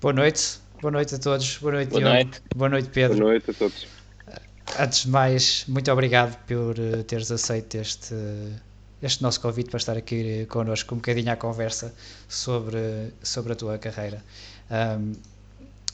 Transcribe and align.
Boa 0.00 0.12
noite, 0.14 0.58
boa 0.80 0.90
noite 0.90 1.14
a 1.14 1.18
todos, 1.18 1.58
boa 1.58 1.72
noite, 1.74 1.90
Boa 1.90 2.00
Diogo. 2.00 2.14
noite. 2.14 2.42
boa 2.56 2.68
noite 2.70 2.88
Pedro. 2.88 3.18
Boa 3.18 3.30
noite 3.32 3.50
a 3.50 3.54
todos. 3.54 3.86
Antes 4.78 5.02
de 5.02 5.08
mais, 5.10 5.64
muito 5.68 5.90
obrigado 5.92 6.36
por 6.46 6.78
eh, 6.78 7.02
teres 7.02 7.30
aceito 7.30 7.74
este, 7.76 8.14
este 9.02 9.22
nosso 9.22 9.40
convite 9.40 9.68
para 9.68 9.78
estar 9.78 9.96
aqui 9.96 10.46
connosco 10.48 10.94
um 10.94 10.98
bocadinho 10.98 11.30
à 11.32 11.36
conversa 11.36 11.92
sobre, 12.28 13.12
sobre 13.22 13.52
a 13.52 13.56
tua 13.56 13.78
carreira. 13.78 14.22
Ahm, 14.70 15.12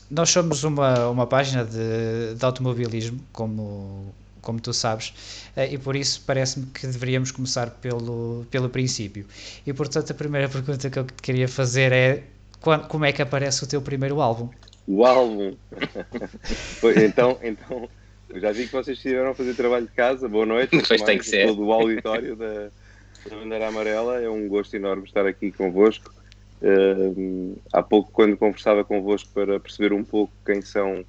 nós 0.09 0.29
somos 0.29 0.63
uma, 0.63 1.09
uma 1.09 1.27
página 1.27 1.65
de, 1.65 2.35
de 2.35 2.45
automobilismo, 2.45 3.19
como, 3.33 4.13
como 4.41 4.61
tu 4.61 4.73
sabes, 4.73 5.13
eh, 5.55 5.73
e 5.73 5.77
por 5.77 5.95
isso 5.97 6.21
parece-me 6.25 6.67
que 6.67 6.87
deveríamos 6.87 7.31
começar 7.31 7.71
pelo, 7.71 8.45
pelo 8.49 8.69
princípio. 8.69 9.25
E 9.65 9.73
portanto, 9.73 10.11
a 10.11 10.13
primeira 10.13 10.47
pergunta 10.49 10.89
que 10.89 10.97
eu 10.99 11.03
te 11.03 11.13
queria 11.21 11.47
fazer 11.49 11.91
é: 11.91 12.23
como 12.61 13.05
é 13.05 13.11
que 13.11 13.21
aparece 13.21 13.63
o 13.63 13.67
teu 13.67 13.81
primeiro 13.81 14.21
álbum? 14.21 14.49
O 14.87 15.05
álbum. 15.05 15.55
Foi, 16.79 17.05
então, 17.05 17.37
então, 17.41 17.89
já 18.35 18.51
vi 18.51 18.65
que 18.65 18.71
vocês 18.71 18.97
estiveram 18.97 19.31
a 19.31 19.35
fazer 19.35 19.53
trabalho 19.53 19.85
de 19.85 19.93
casa. 19.93 20.27
Boa 20.27 20.45
noite. 20.45 20.81
Pois 20.87 21.01
tem 21.01 21.17
que 21.17 21.25
ser. 21.25 21.47
Todo 21.47 21.65
o 21.65 21.71
auditório 21.71 22.35
da, 22.35 22.69
da 23.29 23.35
Bandeira 23.35 23.67
Amarela. 23.67 24.21
É 24.21 24.29
um 24.29 24.47
gosto 24.47 24.75
enorme 24.75 25.03
estar 25.05 25.25
aqui 25.25 25.51
convosco. 25.51 26.13
Hum, 26.61 27.55
há 27.71 27.83
pouco, 27.83 28.11
quando 28.11 28.35
conversava 28.35 28.83
convosco 28.83 29.29
para 29.33 29.59
perceber 29.59 29.93
um 29.93 30.03
pouco 30.03 30.33
quem 30.43 30.61
são 30.61 31.05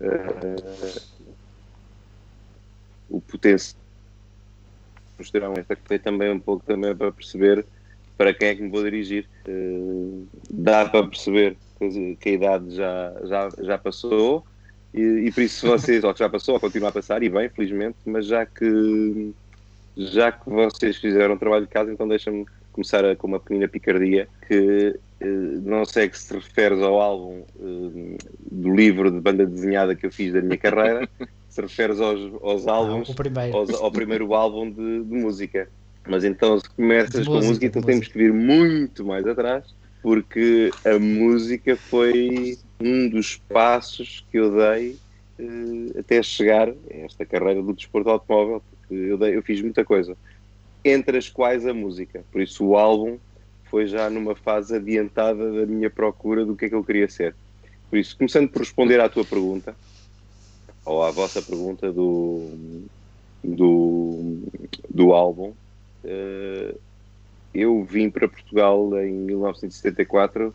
eh, 0.00 0.56
o 3.10 3.20
potencial 3.20 3.82
terão 5.32 5.54
esta 5.56 5.76
foi 5.84 5.98
também 5.98 6.30
um 6.30 6.40
pouco 6.40 6.64
também 6.64 6.94
para 6.94 7.10
perceber 7.12 7.64
para 8.16 8.34
quem 8.34 8.48
é 8.48 8.54
que 8.56 8.62
me 8.62 8.70
vou 8.70 8.82
dirigir. 8.82 9.28
Eh, 9.46 10.26
dá 10.50 10.88
para 10.88 11.06
perceber 11.08 11.58
que 11.78 12.16
que 12.16 12.28
a 12.30 12.32
idade 12.32 12.70
já, 12.74 13.14
já, 13.24 13.48
já 13.60 13.78
passou 13.78 14.44
e, 14.92 15.00
e 15.00 15.32
por 15.32 15.42
isso 15.42 15.66
vocês, 15.66 16.04
ou 16.04 16.12
que 16.14 16.20
já 16.20 16.28
passou, 16.28 16.54
ou 16.54 16.60
continua 16.60 16.88
a 16.90 16.92
passar, 16.92 17.22
e 17.22 17.28
bem, 17.28 17.48
felizmente, 17.50 17.98
mas 18.06 18.26
já 18.26 18.46
que 18.46 19.34
já 19.96 20.32
que 20.32 20.48
vocês 20.50 20.96
fizeram 20.96 21.38
trabalho 21.38 21.64
de 21.64 21.70
casa, 21.70 21.92
então 21.92 22.08
deixa-me 22.08 22.44
começar 22.72 23.04
a- 23.04 23.14
com 23.16 23.28
uma 23.28 23.38
pequena 23.40 23.68
picardia 23.68 24.28
que 24.48 24.98
eh, 25.20 25.26
não 25.62 25.84
sei 25.84 26.08
que 26.08 26.18
se 26.18 26.34
referes 26.34 26.80
ao 26.80 27.00
álbum 27.00 27.44
eh, 27.60 28.16
do 28.50 28.74
livro 28.74 29.10
de 29.10 29.20
banda 29.20 29.46
desenhada 29.46 29.94
que 29.94 30.06
eu 30.06 30.10
fiz 30.12 30.32
da 30.32 30.40
minha 30.42 30.58
carreira, 30.58 31.08
se 31.48 31.60
referes 31.60 32.00
aos, 32.00 32.20
aos 32.42 32.66
álbuns 32.66 33.08
Ah, 33.08 33.12
o 33.12 33.14
primeiro. 33.14 33.56
ao, 33.56 33.84
ao 33.84 33.92
primeiro 33.92 34.34
álbum 34.34 34.70
de, 34.70 35.04
de 35.04 35.14
música. 35.14 35.68
Mas 36.06 36.24
então, 36.24 36.58
se 36.58 36.68
começas 36.76 37.26
De 37.26 37.28
com 37.28 37.40
música, 37.40 37.42
música, 37.42 37.66
então 37.66 37.82
temos 37.82 38.08
que 38.08 38.18
vir 38.18 38.32
muito 38.32 39.04
mais 39.04 39.26
atrás, 39.26 39.66
porque 40.02 40.78
a 40.84 40.98
música 40.98 41.76
foi 41.78 42.58
um 42.80 43.08
dos 43.08 43.36
passos 43.52 44.26
que 44.30 44.38
eu 44.38 44.54
dei 44.54 45.00
eh, 45.38 45.98
até 46.00 46.22
chegar 46.22 46.68
a 46.70 46.74
esta 46.90 47.24
carreira 47.26 47.62
do 47.62 47.74
desporto 47.74 48.10
automóvel, 48.10 48.60
porque 48.70 48.94
eu, 48.94 49.16
dei- 49.18 49.36
eu 49.36 49.42
fiz 49.42 49.60
muita 49.62 49.84
coisa, 49.84 50.16
entre 50.84 51.18
as 51.18 51.28
quais 51.30 51.66
a 51.66 51.74
música. 51.74 52.26
Por 52.32 52.42
isso, 52.42 52.66
o 52.66 52.76
álbum 52.78 53.20
foi 53.70 53.86
já 53.86 54.10
numa 54.10 54.36
fase 54.36 54.76
adiantada 54.76 55.52
da 55.52 55.66
minha 55.66 55.90
procura 55.90 56.46
do 56.46 56.56
que 56.56 56.66
é 56.66 56.68
que 56.70 56.74
eu 56.74 56.84
queria 56.84 57.08
ser. 57.08 57.36
Por 57.90 57.98
isso, 57.98 58.16
começando 58.18 58.50
por 58.50 58.60
responder 58.60 59.00
à 59.00 59.08
tua 59.10 59.26
pergunta, 59.26 59.78
ou 60.84 61.02
à 61.02 61.10
vossa 61.10 61.42
pergunta 61.42 61.92
do, 61.92 62.86
do, 63.42 64.42
do 64.90 65.12
álbum, 65.14 65.56
eu 67.54 67.84
vim 67.84 68.10
para 68.10 68.28
Portugal 68.28 68.98
em 69.00 69.12
1974, 69.12 70.54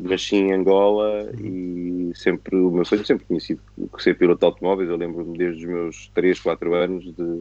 nasci 0.00 0.36
em 0.36 0.52
Angola 0.52 1.30
e 1.42 2.12
sempre 2.14 2.56
o 2.56 2.70
meu 2.70 2.84
sonho 2.84 3.04
sempre 3.04 3.26
conhecido 3.26 3.60
ser 3.98 4.16
piloto 4.16 4.40
de 4.40 4.46
automóveis. 4.46 4.88
Eu 4.88 4.96
lembro-me 4.96 5.36
desde 5.36 5.64
os 5.64 5.70
meus 5.70 6.08
3, 6.14 6.38
4 6.40 6.74
anos 6.74 7.04
de 7.04 7.40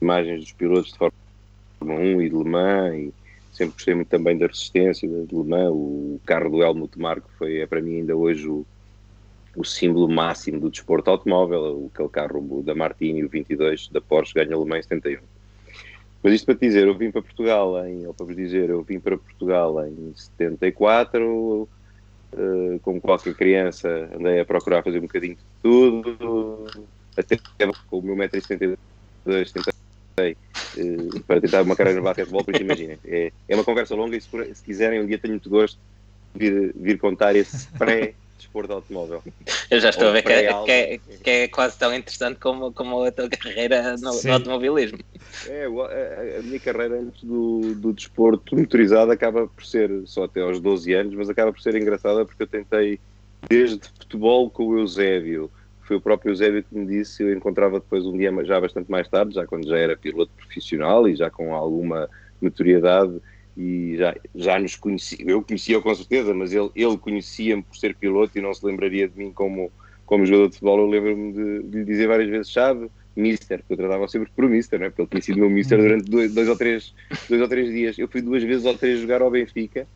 imagens 0.00 0.40
dos 0.40 0.52
pilotos 0.52 0.92
de 0.92 0.98
Fórmula 0.98 2.00
1 2.00 2.22
e 2.22 2.30
de 2.30 2.36
Le 2.36 2.44
Mans 2.44 2.94
e 2.94 3.14
sempre 3.52 3.74
gostei 3.74 3.94
muito 3.94 4.08
também 4.08 4.38
da 4.38 4.46
resistência 4.46 5.08
de 5.08 5.34
Le 5.34 5.44
Mans. 5.44 5.70
O 5.72 6.20
carro 6.24 6.50
do 6.50 6.62
Helmut 6.62 6.98
Marko 6.98 7.28
foi 7.38 7.58
é 7.58 7.66
para 7.66 7.80
mim 7.80 7.96
ainda 7.96 8.16
hoje 8.16 8.48
o, 8.48 8.64
o 9.56 9.64
símbolo 9.64 10.08
máximo 10.08 10.60
do 10.60 10.70
desporto 10.70 11.10
automóvel, 11.10 11.90
aquele 11.92 12.08
carro 12.08 12.62
da 12.62 12.74
Martini, 12.74 13.24
o 13.24 13.28
22 13.28 13.88
da 13.88 14.00
Porsche, 14.00 14.34
ganha 14.34 14.56
Le 14.56 14.64
Mans 14.64 14.86
em 14.86 14.88
71. 14.88 15.31
Mas 16.22 16.34
isto 16.34 16.46
para 16.46 16.54
te 16.54 16.66
dizer, 16.66 16.86
eu 16.86 16.96
vim 16.96 17.10
para 17.10 17.22
Portugal 17.22 17.84
em, 17.86 18.06
ou 18.06 18.14
para 18.14 18.26
vos 18.26 18.36
dizer, 18.36 18.70
eu 18.70 18.82
vim 18.82 19.00
para 19.00 19.18
Portugal 19.18 19.84
em 19.86 20.14
74, 20.14 21.68
eh, 22.32 22.78
como 22.80 23.00
qualquer 23.00 23.34
criança, 23.34 23.88
andei 24.14 24.40
a 24.40 24.44
procurar 24.44 24.84
fazer 24.84 24.98
um 24.98 25.02
bocadinho 25.02 25.36
de 25.36 25.44
tudo, 25.60 26.64
até 27.16 27.36
com 27.88 27.98
o 27.98 28.02
meu 28.02 28.16
1,72m 28.16 28.76
tentei 29.26 30.36
eh, 30.76 31.20
para 31.26 31.40
tentar 31.40 31.62
uma 31.62 31.74
carreira 31.76 31.98
no 31.98 32.04
basquetebol, 32.04 32.44
por 32.44 32.54
isso 32.54 32.62
imaginem, 32.62 32.98
é, 33.04 33.32
é 33.48 33.54
uma 33.54 33.64
conversa 33.64 33.96
longa 33.96 34.16
e 34.16 34.20
se, 34.20 34.28
se 34.54 34.62
quiserem 34.62 35.00
um 35.00 35.06
dia 35.06 35.18
tenho 35.18 35.34
muito 35.34 35.50
gosto 35.50 35.78
de 36.34 36.50
vir, 36.50 36.72
vir 36.76 36.98
contar 36.98 37.34
esse 37.34 37.68
pré-desporto 38.42 38.72
automóvel. 38.72 39.22
Eu 39.70 39.80
já 39.80 39.90
estou 39.90 40.04
Ou 40.04 40.10
a 40.10 40.12
ver 40.12 40.22
que 40.22 40.32
é, 40.32 40.64
que, 40.64 40.70
é, 40.70 41.00
que 41.22 41.30
é 41.30 41.48
quase 41.48 41.78
tão 41.78 41.94
interessante 41.94 42.38
como, 42.38 42.72
como 42.72 43.04
a 43.04 43.12
tua 43.12 43.28
carreira 43.28 43.96
no, 43.96 44.22
no 44.22 44.32
automobilismo. 44.32 44.98
É, 45.48 45.64
a, 45.64 46.38
a 46.38 46.42
minha 46.42 46.60
carreira 46.60 47.00
antes 47.00 47.22
do, 47.22 47.74
do 47.74 47.92
desporto 47.92 48.56
motorizado 48.56 49.10
acaba 49.10 49.46
por 49.46 49.64
ser 49.64 49.90
só 50.06 50.24
até 50.24 50.40
aos 50.40 50.60
12 50.60 50.92
anos, 50.92 51.14
mas 51.14 51.28
acaba 51.28 51.52
por 51.52 51.60
ser 51.60 51.74
engraçada 51.76 52.24
porque 52.24 52.42
eu 52.42 52.46
tentei 52.46 53.00
desde 53.48 53.80
futebol 53.98 54.50
com 54.50 54.66
o 54.66 54.78
Eusébio. 54.78 55.50
Foi 55.82 55.96
o 55.96 56.00
próprio 56.00 56.30
Eusébio 56.30 56.62
que 56.62 56.74
me 56.74 56.86
disse, 56.86 57.22
eu 57.22 57.32
encontrava 57.32 57.80
depois 57.80 58.04
um 58.04 58.16
dia 58.16 58.32
já 58.44 58.60
bastante 58.60 58.90
mais 58.90 59.08
tarde, 59.08 59.34
já 59.34 59.46
quando 59.46 59.66
já 59.66 59.76
era 59.76 59.96
piloto 59.96 60.30
profissional 60.36 61.08
e 61.08 61.16
já 61.16 61.28
com 61.30 61.54
alguma 61.54 62.08
notoriedade 62.40 63.20
e 63.56 63.96
já, 63.96 64.14
já 64.34 64.58
nos 64.58 64.76
conhecia, 64.76 65.18
eu 65.26 65.42
conhecia-o 65.42 65.82
com 65.82 65.94
certeza, 65.94 66.32
mas 66.32 66.52
ele, 66.52 66.70
ele 66.74 66.96
conhecia-me 66.96 67.62
por 67.62 67.76
ser 67.76 67.94
piloto 67.94 68.38
e 68.38 68.40
não 68.40 68.54
se 68.54 68.64
lembraria 68.64 69.08
de 69.08 69.18
mim 69.18 69.32
como, 69.32 69.70
como 70.06 70.24
jogador 70.24 70.48
de 70.48 70.54
futebol. 70.54 70.78
Eu 70.78 70.86
lembro-me 70.86 71.32
de, 71.32 71.62
de 71.64 71.78
lhe 71.78 71.84
dizer 71.84 72.08
várias 72.08 72.30
vezes, 72.30 72.50
chave, 72.50 72.90
Mister, 73.14 73.58
porque 73.58 73.74
eu 73.74 73.76
tratava 73.76 74.08
sempre 74.08 74.30
por 74.34 74.48
Mister, 74.48 74.78
não 74.78 74.86
é? 74.86 74.88
porque 74.90 75.02
ele 75.02 75.10
tinha 75.10 75.22
sido 75.22 75.38
meu 75.38 75.50
Mister 75.50 75.78
durante 75.78 76.10
dois, 76.10 76.32
dois, 76.32 76.48
ou 76.48 76.56
três, 76.56 76.94
dois 77.28 77.42
ou 77.42 77.48
três 77.48 77.70
dias. 77.70 77.98
Eu 77.98 78.08
fui 78.08 78.22
duas 78.22 78.42
vezes 78.42 78.64
ou 78.64 78.76
três 78.76 79.00
jogar 79.00 79.20
ao 79.20 79.30
Benfica, 79.30 79.86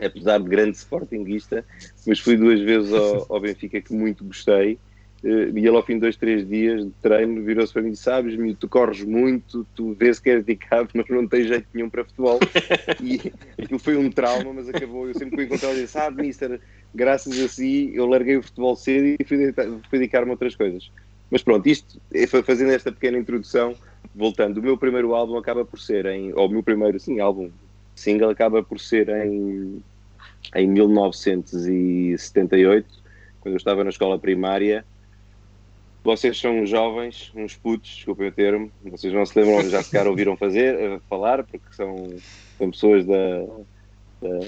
apesar 0.00 0.38
de 0.38 0.48
grande 0.48 0.76
sportinguista, 0.76 1.64
mas 2.06 2.20
fui 2.20 2.36
duas 2.36 2.60
vezes 2.60 2.92
ao, 2.92 3.26
ao 3.28 3.40
Benfica 3.40 3.80
que 3.80 3.92
muito 3.92 4.24
gostei. 4.24 4.78
Eh, 5.24 5.50
E 5.54 5.58
ele, 5.58 5.68
ao 5.70 5.82
fim 5.82 5.94
de 5.94 6.00
dois, 6.00 6.16
três 6.16 6.46
dias 6.46 6.84
de 6.84 6.92
treino, 7.00 7.42
virou-se 7.42 7.72
para 7.72 7.80
mim 7.82 7.92
e 7.92 7.96
sabes, 7.96 8.36
tu 8.58 8.68
corres 8.68 9.02
muito, 9.02 9.66
tu 9.74 9.94
vês 9.94 10.20
que 10.20 10.28
és 10.30 10.44
dedicado, 10.44 10.90
mas 10.94 11.06
não 11.08 11.26
tens 11.26 11.48
jeito 11.48 11.66
nenhum 11.72 11.88
para 11.88 12.04
futebol. 12.04 12.38
E 13.02 13.32
aquilo 13.58 13.78
foi 13.78 13.96
um 13.96 14.10
trauma, 14.10 14.52
mas 14.52 14.68
acabou. 14.68 15.08
Eu 15.08 15.14
sempre 15.14 15.36
que 15.36 15.42
o 15.42 15.46
encontrava, 15.46 15.72
eu 15.74 15.80
disse, 15.80 15.94
sabe, 15.94 16.20
mister, 16.22 16.60
graças 16.94 17.40
a 17.40 17.48
si, 17.48 17.90
eu 17.94 18.04
larguei 18.06 18.36
o 18.36 18.42
futebol 18.42 18.76
cedo 18.76 19.16
e 19.18 19.24
fui, 19.24 19.38
fui 19.88 19.98
dedicar-me 19.98 20.28
a 20.28 20.32
outras 20.32 20.54
coisas. 20.54 20.90
Mas 21.30 21.42
pronto, 21.42 21.66
isto, 21.66 21.98
é 22.12 22.26
fa- 22.26 22.42
fazendo 22.42 22.72
esta 22.72 22.92
pequena 22.92 23.16
introdução, 23.18 23.74
voltando, 24.14 24.58
o 24.58 24.62
meu 24.62 24.76
primeiro 24.76 25.14
álbum 25.14 25.38
acaba 25.38 25.64
por 25.64 25.80
ser 25.80 26.04
em, 26.06 26.32
ou 26.34 26.46
o 26.46 26.50
meu 26.50 26.62
primeiro, 26.62 27.00
sim, 27.00 27.18
álbum 27.18 27.50
single 27.96 28.28
acaba 28.30 28.62
por 28.62 28.78
ser 28.78 29.08
em, 29.08 29.82
em 30.54 30.68
1978, 30.68 32.86
quando 33.40 33.54
eu 33.54 33.58
estava 33.58 33.82
na 33.82 33.88
escola 33.90 34.18
primária. 34.18 34.84
Vocês 36.04 36.38
são 36.38 36.66
jovens, 36.66 37.32
uns 37.34 37.56
putos, 37.56 37.94
desculpem 37.96 38.28
o 38.28 38.32
termo, 38.32 38.70
vocês 38.84 39.10
não 39.10 39.24
se 39.24 39.40
lembram, 39.40 39.66
já 39.70 39.82
se 39.82 39.90
calhar 39.90 40.06
ouviram 40.06 40.36
fazer, 40.36 40.74
eh, 40.78 41.00
falar, 41.08 41.42
porque 41.42 41.64
são, 41.72 42.12
são 42.58 42.70
pessoas 42.70 43.06
da, 43.06 43.46
da, 44.20 44.38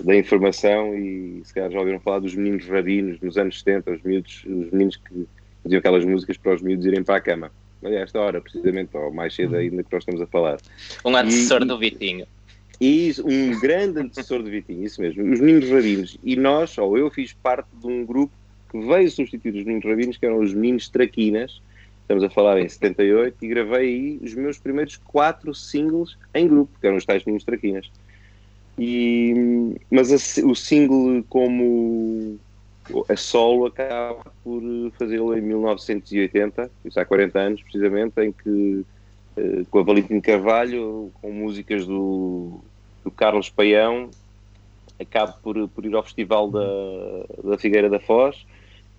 da 0.00 0.16
informação 0.16 0.94
e 0.96 1.42
se 1.44 1.52
calhar 1.52 1.70
já 1.70 1.78
ouviram 1.78 2.00
falar 2.00 2.20
dos 2.20 2.34
meninos 2.34 2.66
rabinos 2.66 3.20
nos 3.20 3.36
anos 3.36 3.58
70, 3.58 3.90
os, 3.90 4.02
miúdos, 4.02 4.44
os 4.46 4.70
meninos 4.70 4.96
que 4.96 5.26
faziam 5.62 5.78
aquelas 5.78 6.06
músicas 6.06 6.38
para 6.38 6.54
os 6.54 6.62
miúdos 6.62 6.86
irem 6.86 7.04
para 7.04 7.16
a 7.16 7.20
cama. 7.20 7.52
Mas 7.82 7.92
a 7.92 7.96
esta 7.96 8.18
hora, 8.18 8.40
precisamente, 8.40 8.96
ou 8.96 9.12
mais 9.12 9.34
cedo 9.34 9.56
ainda 9.56 9.82
que 9.82 9.92
nós 9.92 10.00
estamos 10.00 10.22
a 10.22 10.26
falar. 10.26 10.58
Um 11.04 11.14
antecessor 11.14 11.60
E- 11.62 11.66
do 11.66 11.78
Vitinho. 11.78 12.26
E 12.80 13.08
isso, 13.08 13.26
um 13.28 13.60
grande 13.60 14.00
antecessor 14.00 14.42
de 14.42 14.50
Vitinho, 14.50 14.82
isso 14.82 15.02
mesmo, 15.02 15.22
os 15.30 15.38
Meninos 15.38 15.70
Rabinos. 15.70 16.18
E 16.24 16.34
nós, 16.34 16.76
ou 16.78 16.96
eu, 16.96 17.10
fiz 17.10 17.34
parte 17.34 17.68
de 17.78 17.86
um 17.86 18.04
grupo 18.06 18.32
que 18.74 18.86
veio 18.86 19.08
substituir 19.08 19.54
os 19.54 19.64
Meninos 19.64 19.84
Rabinos, 19.84 20.16
que 20.16 20.26
eram 20.26 20.40
os 20.40 20.52
Meninos 20.52 20.88
Traquinas. 20.88 21.60
Estamos 22.02 22.24
a 22.24 22.28
falar 22.28 22.58
em 22.60 22.68
78 22.68 23.36
e 23.40 23.48
gravei 23.48 23.78
aí 23.88 24.20
os 24.20 24.34
meus 24.34 24.58
primeiros 24.58 24.96
quatro 24.96 25.54
singles 25.54 26.18
em 26.34 26.48
grupo, 26.48 26.72
que 26.80 26.86
eram 26.86 26.96
os 26.96 27.04
tais 27.04 27.24
Meninos 27.24 27.44
Traquinas. 27.44 27.88
E, 28.76 29.32
mas 29.90 30.12
a- 30.12 30.46
o 30.46 30.54
single 30.56 31.22
como 31.28 32.36
a 33.08 33.16
solo 33.16 33.66
acaba 33.66 34.24
por 34.42 34.60
fazê-lo 34.98 35.36
em 35.38 35.40
1980, 35.40 36.68
isso 36.84 36.98
há 37.00 37.04
40 37.04 37.38
anos 37.38 37.62
precisamente, 37.62 38.20
em 38.20 38.32
que 38.32 38.84
eh, 39.36 39.62
com 39.70 39.78
a 39.78 39.82
Valentim 39.84 40.20
Carvalho, 40.20 41.10
com 41.22 41.30
músicas 41.32 41.86
do, 41.86 42.58
do 43.04 43.10
Carlos 43.10 43.48
Paião, 43.48 44.10
acabo 45.00 45.34
por, 45.42 45.68
por 45.68 45.86
ir 45.86 45.94
ao 45.94 46.02
Festival 46.02 46.50
da, 46.50 46.60
da 47.42 47.56
Figueira 47.58 47.88
da 47.88 47.98
Foz, 48.00 48.44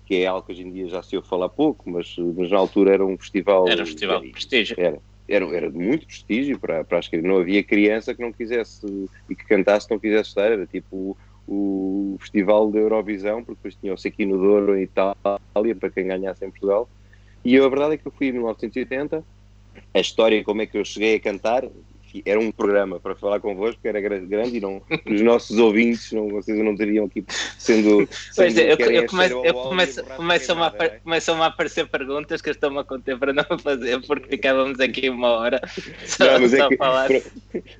que 0.06 0.22
é 0.22 0.26
algo 0.26 0.46
que 0.46 0.52
hoje 0.52 0.62
em 0.62 0.70
dia 0.70 0.88
já 0.88 1.02
se 1.02 1.16
ouve 1.16 1.28
falar 1.28 1.48
pouco, 1.48 1.90
mas, 1.90 2.14
mas 2.16 2.50
na 2.50 2.56
altura 2.56 2.94
era 2.94 3.04
um 3.04 3.18
festival. 3.18 3.68
Era 3.68 3.82
um 3.82 3.86
festival 3.86 4.20
de 4.20 4.30
prestígio. 4.30 4.76
Era, 4.78 4.98
era, 5.28 5.44
era 5.56 5.70
de 5.70 5.76
muito 5.76 6.06
prestígio 6.06 6.58
para, 6.60 6.84
para 6.84 6.98
as 6.98 7.08
crianças. 7.08 7.28
Não 7.28 7.38
havia 7.38 7.62
criança 7.62 8.14
que 8.14 8.22
não 8.22 8.32
quisesse 8.32 8.86
e 9.28 9.34
que 9.34 9.44
cantasse 9.44 9.90
não 9.90 9.98
quisesse 9.98 10.28
estar. 10.28 10.52
Era 10.52 10.64
tipo 10.64 11.16
o, 11.46 12.14
o 12.14 12.16
Festival 12.20 12.70
da 12.70 12.78
Eurovisão, 12.78 13.42
porque 13.42 13.56
depois 13.56 13.74
tinha 13.74 13.92
o 13.92 13.98
Sequino 13.98 14.38
Douro 14.38 14.78
em 14.78 14.82
Itália 14.82 15.74
para 15.74 15.90
quem 15.90 16.06
ganhasse 16.06 16.44
em 16.44 16.50
Portugal. 16.50 16.88
E 17.44 17.58
a 17.58 17.68
verdade 17.68 17.94
é 17.94 17.96
que 17.96 18.06
eu 18.06 18.12
fui 18.12 18.28
em 18.28 18.32
1980. 18.32 19.24
A 19.92 20.00
história, 20.00 20.42
como 20.44 20.62
é 20.62 20.66
que 20.66 20.78
eu 20.78 20.84
cheguei 20.84 21.16
a 21.16 21.20
cantar, 21.20 21.64
era 22.24 22.38
um 22.38 22.50
programa 22.50 23.00
para 23.00 23.14
falar 23.14 23.40
convosco, 23.40 23.80
era 23.84 24.00
grande 24.00 24.56
e 24.56 24.60
não, 24.60 24.82
os 25.04 25.20
nossos 25.20 25.58
ouvintes, 25.58 26.12
não, 26.12 26.28
vocês 26.28 26.58
não 26.58 26.76
teriam 26.76 27.06
aqui 27.06 27.24
sendo. 27.58 28.08
Pois 28.34 28.56
é, 28.56 28.72
eu, 28.72 28.76
eu, 28.76 29.06
começo, 29.06 29.44
eu 29.44 29.54
começo, 29.54 30.04
começam, 30.04 30.62
a, 30.62 30.70
começam 31.02 31.42
a 31.42 31.46
aparecer 31.46 31.86
perguntas 31.88 32.40
que 32.40 32.48
eu 32.48 32.52
estou-me 32.52 32.78
a 32.78 32.84
conter 32.84 33.18
para 33.18 33.32
não 33.32 33.44
fazer, 33.58 34.00
porque 34.06 34.28
ficávamos 34.28 34.80
aqui 34.80 35.08
uma 35.08 35.28
hora 35.28 35.60
só, 36.06 36.24
não, 36.24 36.40
mas 36.40 36.54
é 36.54 36.58
só 36.58 36.66
é 36.66 36.68
que, 36.68 36.76
falar. 36.76 37.08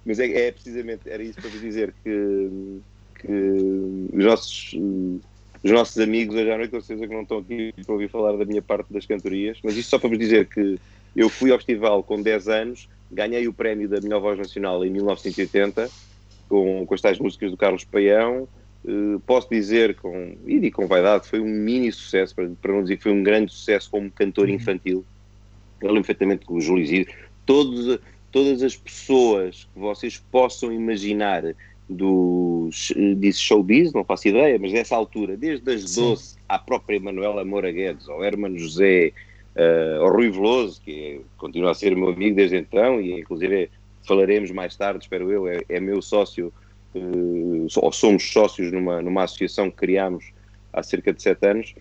Mas 0.04 0.18
é, 0.18 0.48
é, 0.48 0.52
precisamente, 0.52 1.02
era 1.06 1.22
isso 1.22 1.40
para 1.40 1.50
vos 1.50 1.60
dizer 1.60 1.94
que, 2.02 2.80
que 3.20 3.32
os 4.12 4.24
nossos. 4.24 4.74
Os 5.64 5.72
nossos 5.72 5.98
amigos 5.98 6.36
hoje 6.36 6.48
à 6.48 6.56
noite, 6.56 6.70
com 6.70 6.80
certeza 6.80 7.08
que 7.08 7.14
não 7.14 7.22
estão 7.22 7.38
aqui 7.38 7.74
para 7.84 7.92
ouvir 7.92 8.08
falar 8.08 8.36
da 8.36 8.44
minha 8.44 8.62
parte 8.62 8.92
das 8.92 9.04
cantorias, 9.04 9.58
mas 9.64 9.76
isto 9.76 9.88
só 9.88 9.98
para 9.98 10.10
vos 10.10 10.18
dizer 10.18 10.46
que 10.46 10.78
eu 11.16 11.28
fui 11.28 11.50
ao 11.50 11.56
festival 11.56 12.04
com 12.04 12.22
10 12.22 12.48
anos 12.48 12.88
ganhei 13.10 13.46
o 13.48 13.52
prémio 13.52 13.88
da 13.88 14.00
melhor 14.00 14.20
voz 14.20 14.38
nacional 14.38 14.84
em 14.84 14.90
1980 14.90 15.90
com, 16.48 16.86
com 16.86 16.94
as 16.94 17.00
tais 17.00 17.18
músicas 17.18 17.50
do 17.50 17.56
Carlos 17.56 17.84
Paião. 17.84 18.48
Uh, 18.84 19.18
posso 19.20 19.48
dizer 19.50 19.96
com, 19.96 20.36
e 20.46 20.60
digo 20.60 20.76
com 20.76 20.86
vaidade, 20.86 21.26
foi 21.26 21.40
um 21.40 21.48
mini 21.48 21.90
sucesso, 21.90 22.34
para, 22.34 22.48
para 22.60 22.72
não 22.72 22.82
dizer 22.82 22.98
que 22.98 23.02
foi 23.02 23.12
um 23.12 23.22
grande 23.22 23.52
sucesso 23.52 23.90
como 23.90 24.10
cantor 24.10 24.48
uhum. 24.48 24.54
infantil. 24.54 25.04
Eu 25.80 25.88
lembro 25.88 26.02
perfeitamente 26.02 26.46
com 26.46 26.54
o 26.54 26.60
Júlio 26.60 26.84
Isidro. 26.84 27.12
Todos, 27.44 27.98
todas 28.30 28.62
as 28.62 28.76
pessoas 28.76 29.68
que 29.72 29.78
vocês 29.78 30.18
possam 30.30 30.72
imaginar 30.72 31.42
do 31.88 32.68
disse 33.16 33.40
showbiz, 33.40 33.92
não 33.92 34.04
faço 34.04 34.28
ideia, 34.28 34.58
mas 34.58 34.72
nessa 34.72 34.96
altura, 34.96 35.36
desde 35.36 35.70
as 35.70 35.94
doce 35.94 36.36
à 36.48 36.58
própria 36.58 36.98
Manuela 36.98 37.44
Moura 37.44 37.70
Guedes, 37.70 38.08
ao 38.08 38.24
Hermano 38.24 38.58
José, 38.58 39.12
uh, 39.56 40.02
ao 40.02 40.12
Rui 40.12 40.30
Veloso, 40.30 40.80
que 40.80 41.20
continua 41.36 41.70
a 41.70 41.74
ser 41.74 41.96
meu 41.96 42.10
amigo 42.10 42.36
desde 42.36 42.56
então, 42.56 43.00
e 43.00 43.20
inclusive 43.20 43.70
falaremos 44.06 44.50
mais 44.50 44.76
tarde, 44.76 45.04
espero 45.04 45.30
eu, 45.32 45.48
é, 45.48 45.60
é 45.68 45.80
meu 45.80 46.00
sócio, 46.00 46.52
uh, 46.94 47.66
ou 47.76 47.92
somos 47.92 48.30
sócios 48.30 48.70
numa, 48.70 49.02
numa 49.02 49.24
associação 49.24 49.70
que 49.70 49.76
criámos 49.76 50.24
há 50.72 50.82
cerca 50.82 51.12
de 51.12 51.22
sete 51.22 51.46
anos. 51.46 51.74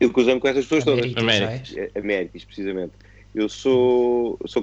Eu 0.00 0.10
cruzei-me 0.10 0.40
com 0.40 0.48
essas 0.48 0.64
pessoas 0.64 0.84
todas. 0.84 1.16
América. 1.16 1.90
É, 1.94 1.98
Américas, 1.98 2.44
precisamente. 2.44 2.92
Eu 3.34 3.48
sou, 3.48 4.38
sou 4.44 4.62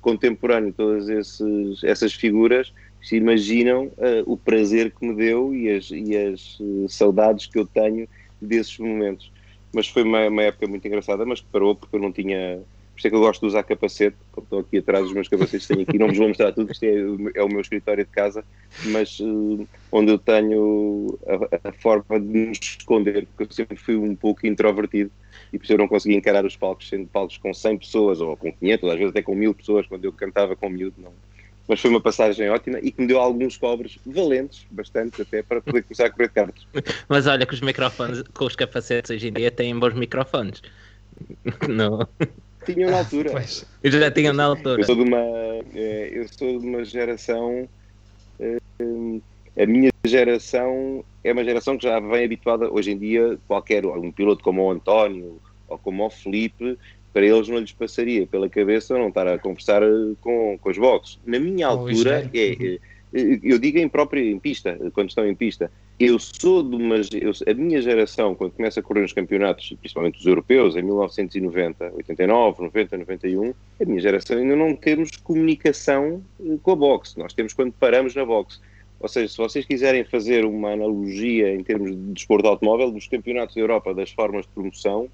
contemporâneo 0.00 0.70
de 0.70 0.76
todas 0.76 1.08
esses, 1.08 1.82
essas 1.82 2.12
figuras 2.12 2.72
se 3.02 3.16
imaginam 3.16 3.86
uh, 3.86 4.22
o 4.26 4.36
prazer 4.36 4.92
que 4.92 5.06
me 5.06 5.14
deu 5.14 5.54
e 5.54 5.70
as, 5.70 5.90
e 5.90 6.16
as 6.16 6.60
uh, 6.60 6.86
saudades 6.88 7.46
que 7.46 7.58
eu 7.58 7.66
tenho 7.66 8.08
desses 8.40 8.78
momentos 8.78 9.32
mas 9.76 9.88
foi 9.88 10.04
uma, 10.04 10.26
uma, 10.26 10.42
época 10.42 10.66
muito 10.66 10.88
engraçada, 10.88 11.26
mas 11.26 11.40
que 11.40 11.46
parou 11.52 11.76
porque 11.76 11.96
eu 11.96 12.00
não 12.00 12.10
tinha. 12.10 12.62
Por 12.92 12.98
isso 12.98 13.06
é 13.08 13.10
que 13.10 13.16
eu 13.16 13.20
gosto 13.20 13.42
de 13.42 13.46
usar 13.48 13.62
capacete, 13.62 14.16
estou 14.38 14.60
aqui 14.60 14.78
atrás 14.78 15.04
dos 15.04 15.12
meus 15.12 15.28
capacetes, 15.28 15.66
tenho 15.68 15.82
aqui, 15.82 15.98
não 15.98 16.08
vos 16.08 16.16
vou 16.16 16.28
mostrar 16.28 16.50
tudo, 16.50 16.72
isto 16.72 16.82
é, 16.82 16.94
é 17.34 17.42
o 17.44 17.48
meu 17.48 17.60
escritório 17.60 18.02
de 18.02 18.10
casa, 18.10 18.42
mas 18.86 19.20
uh, 19.20 19.68
onde 19.92 20.12
eu 20.12 20.18
tenho 20.18 21.18
a, 21.26 21.68
a, 21.68 21.72
forma 21.72 22.18
de 22.18 22.26
me 22.26 22.52
esconder, 22.52 23.26
porque 23.26 23.42
eu 23.42 23.54
sempre 23.54 23.76
fui 23.76 23.96
um 23.96 24.14
pouco 24.14 24.46
introvertido 24.46 25.10
e 25.52 25.58
por 25.58 25.64
isso 25.64 25.74
eu 25.74 25.78
não 25.78 25.86
conseguia 25.86 26.16
encarar 26.16 26.46
os 26.46 26.56
palcos, 26.56 26.88
sendo 26.88 27.06
palcos 27.06 27.36
com 27.36 27.52
100 27.52 27.76
pessoas 27.76 28.18
ou 28.22 28.34
com 28.34 28.50
500, 28.50 28.88
às 28.88 28.96
vezes 28.96 29.10
até 29.10 29.20
com 29.20 29.34
mil 29.34 29.52
pessoas, 29.52 29.86
quando 29.86 30.06
eu 30.06 30.12
cantava 30.12 30.56
com 30.56 30.70
miúdo, 30.70 30.94
não, 30.96 31.12
mas 31.68 31.80
foi 31.80 31.90
uma 31.90 32.00
passagem 32.00 32.48
ótima 32.48 32.78
e 32.80 32.92
que 32.92 33.00
me 33.00 33.08
deu 33.08 33.18
alguns 33.18 33.56
cobres 33.56 33.98
valentes, 34.06 34.66
bastante 34.70 35.22
até, 35.22 35.42
para 35.42 35.60
poder 35.60 35.82
começar 35.82 36.06
a 36.06 36.10
correr 36.10 36.28
de 36.28 36.34
cartas. 36.34 36.66
Mas 37.08 37.26
olha 37.26 37.44
que 37.44 37.54
os 37.54 37.60
microfones, 37.60 38.22
com 38.34 38.44
os 38.44 38.54
capacetes 38.54 39.10
hoje 39.10 39.28
em 39.28 39.32
dia 39.32 39.50
têm 39.50 39.76
bons 39.78 39.94
microfones. 39.94 40.62
Não. 41.68 42.06
Tinham 42.64 42.90
na 42.90 42.98
altura. 42.98 43.30
Pois. 43.30 43.64
Eu 43.82 43.90
já 43.90 44.10
tinha 44.10 44.32
na 44.32 44.44
altura. 44.44 44.80
Eu 44.80 44.84
sou 44.84 44.94
de 44.94 45.02
uma, 45.02 45.18
é, 45.74 46.10
eu 46.12 46.26
sou 46.28 46.58
de 46.58 46.66
uma 46.66 46.84
geração. 46.84 47.68
É, 48.38 48.58
a 49.58 49.66
minha 49.66 49.90
geração 50.04 51.04
é 51.24 51.32
uma 51.32 51.44
geração 51.44 51.78
que 51.78 51.84
já 51.84 51.98
vem 51.98 52.24
habituada, 52.24 52.70
hoje 52.70 52.92
em 52.92 52.98
dia, 52.98 53.38
qualquer 53.48 53.86
um 53.86 54.12
piloto 54.12 54.44
como 54.44 54.62
o 54.62 54.70
António 54.70 55.40
ou 55.66 55.78
como 55.78 56.04
o 56.04 56.10
Felipe 56.10 56.78
para 57.16 57.24
eles 57.24 57.48
não 57.48 57.56
lhes 57.56 57.72
passaria 57.72 58.26
pela 58.26 58.46
cabeça 58.46 58.92
não 58.92 59.08
estar 59.08 59.26
a 59.26 59.38
conversar 59.38 59.82
eh, 59.82 59.86
com, 60.20 60.58
com 60.60 60.68
os 60.68 60.76
boxes. 60.76 61.18
Na 61.24 61.40
minha 61.40 61.66
altura, 61.66 62.30
é, 62.34 62.52
é, 62.52 62.78
eu 63.42 63.58
digo 63.58 63.78
em 63.78 63.88
própria 63.88 64.20
em 64.20 64.38
pista, 64.38 64.78
quando 64.92 65.08
estão 65.08 65.26
em 65.26 65.34
pista, 65.34 65.72
eu 65.98 66.18
sou 66.18 66.62
de 66.62 66.76
uma. 66.76 66.96
Eu, 66.96 67.32
a 67.50 67.54
minha 67.54 67.80
geração, 67.80 68.34
quando 68.34 68.52
começa 68.52 68.80
a 68.80 68.82
correr 68.82 69.00
nos 69.00 69.14
campeonatos, 69.14 69.72
principalmente 69.80 70.18
os 70.18 70.26
europeus, 70.26 70.76
em 70.76 70.82
1990, 70.82 71.92
89, 71.94 72.64
90, 72.64 72.98
91, 72.98 73.54
a 73.80 73.84
minha 73.86 74.00
geração 74.00 74.36
ainda 74.36 74.54
não 74.54 74.76
temos 74.76 75.10
comunicação 75.16 76.22
eh, 76.38 76.58
com 76.62 76.70
a 76.72 76.76
boxe. 76.76 77.18
Nós 77.18 77.32
temos 77.32 77.54
quando 77.54 77.72
paramos 77.72 78.14
na 78.14 78.26
boxe. 78.26 78.60
Ou 79.00 79.08
seja, 79.08 79.28
se 79.28 79.38
vocês 79.38 79.64
quiserem 79.64 80.04
fazer 80.04 80.44
uma 80.44 80.72
analogia 80.72 81.54
em 81.54 81.62
termos 81.62 81.92
de 81.92 82.12
desporto 82.12 82.46
automóvel, 82.46 82.90
dos 82.90 83.08
campeonatos 83.08 83.54
da 83.54 83.62
Europa, 83.62 83.94
das 83.94 84.10
formas 84.10 84.44
de 84.44 84.52
promoção, 84.52 85.08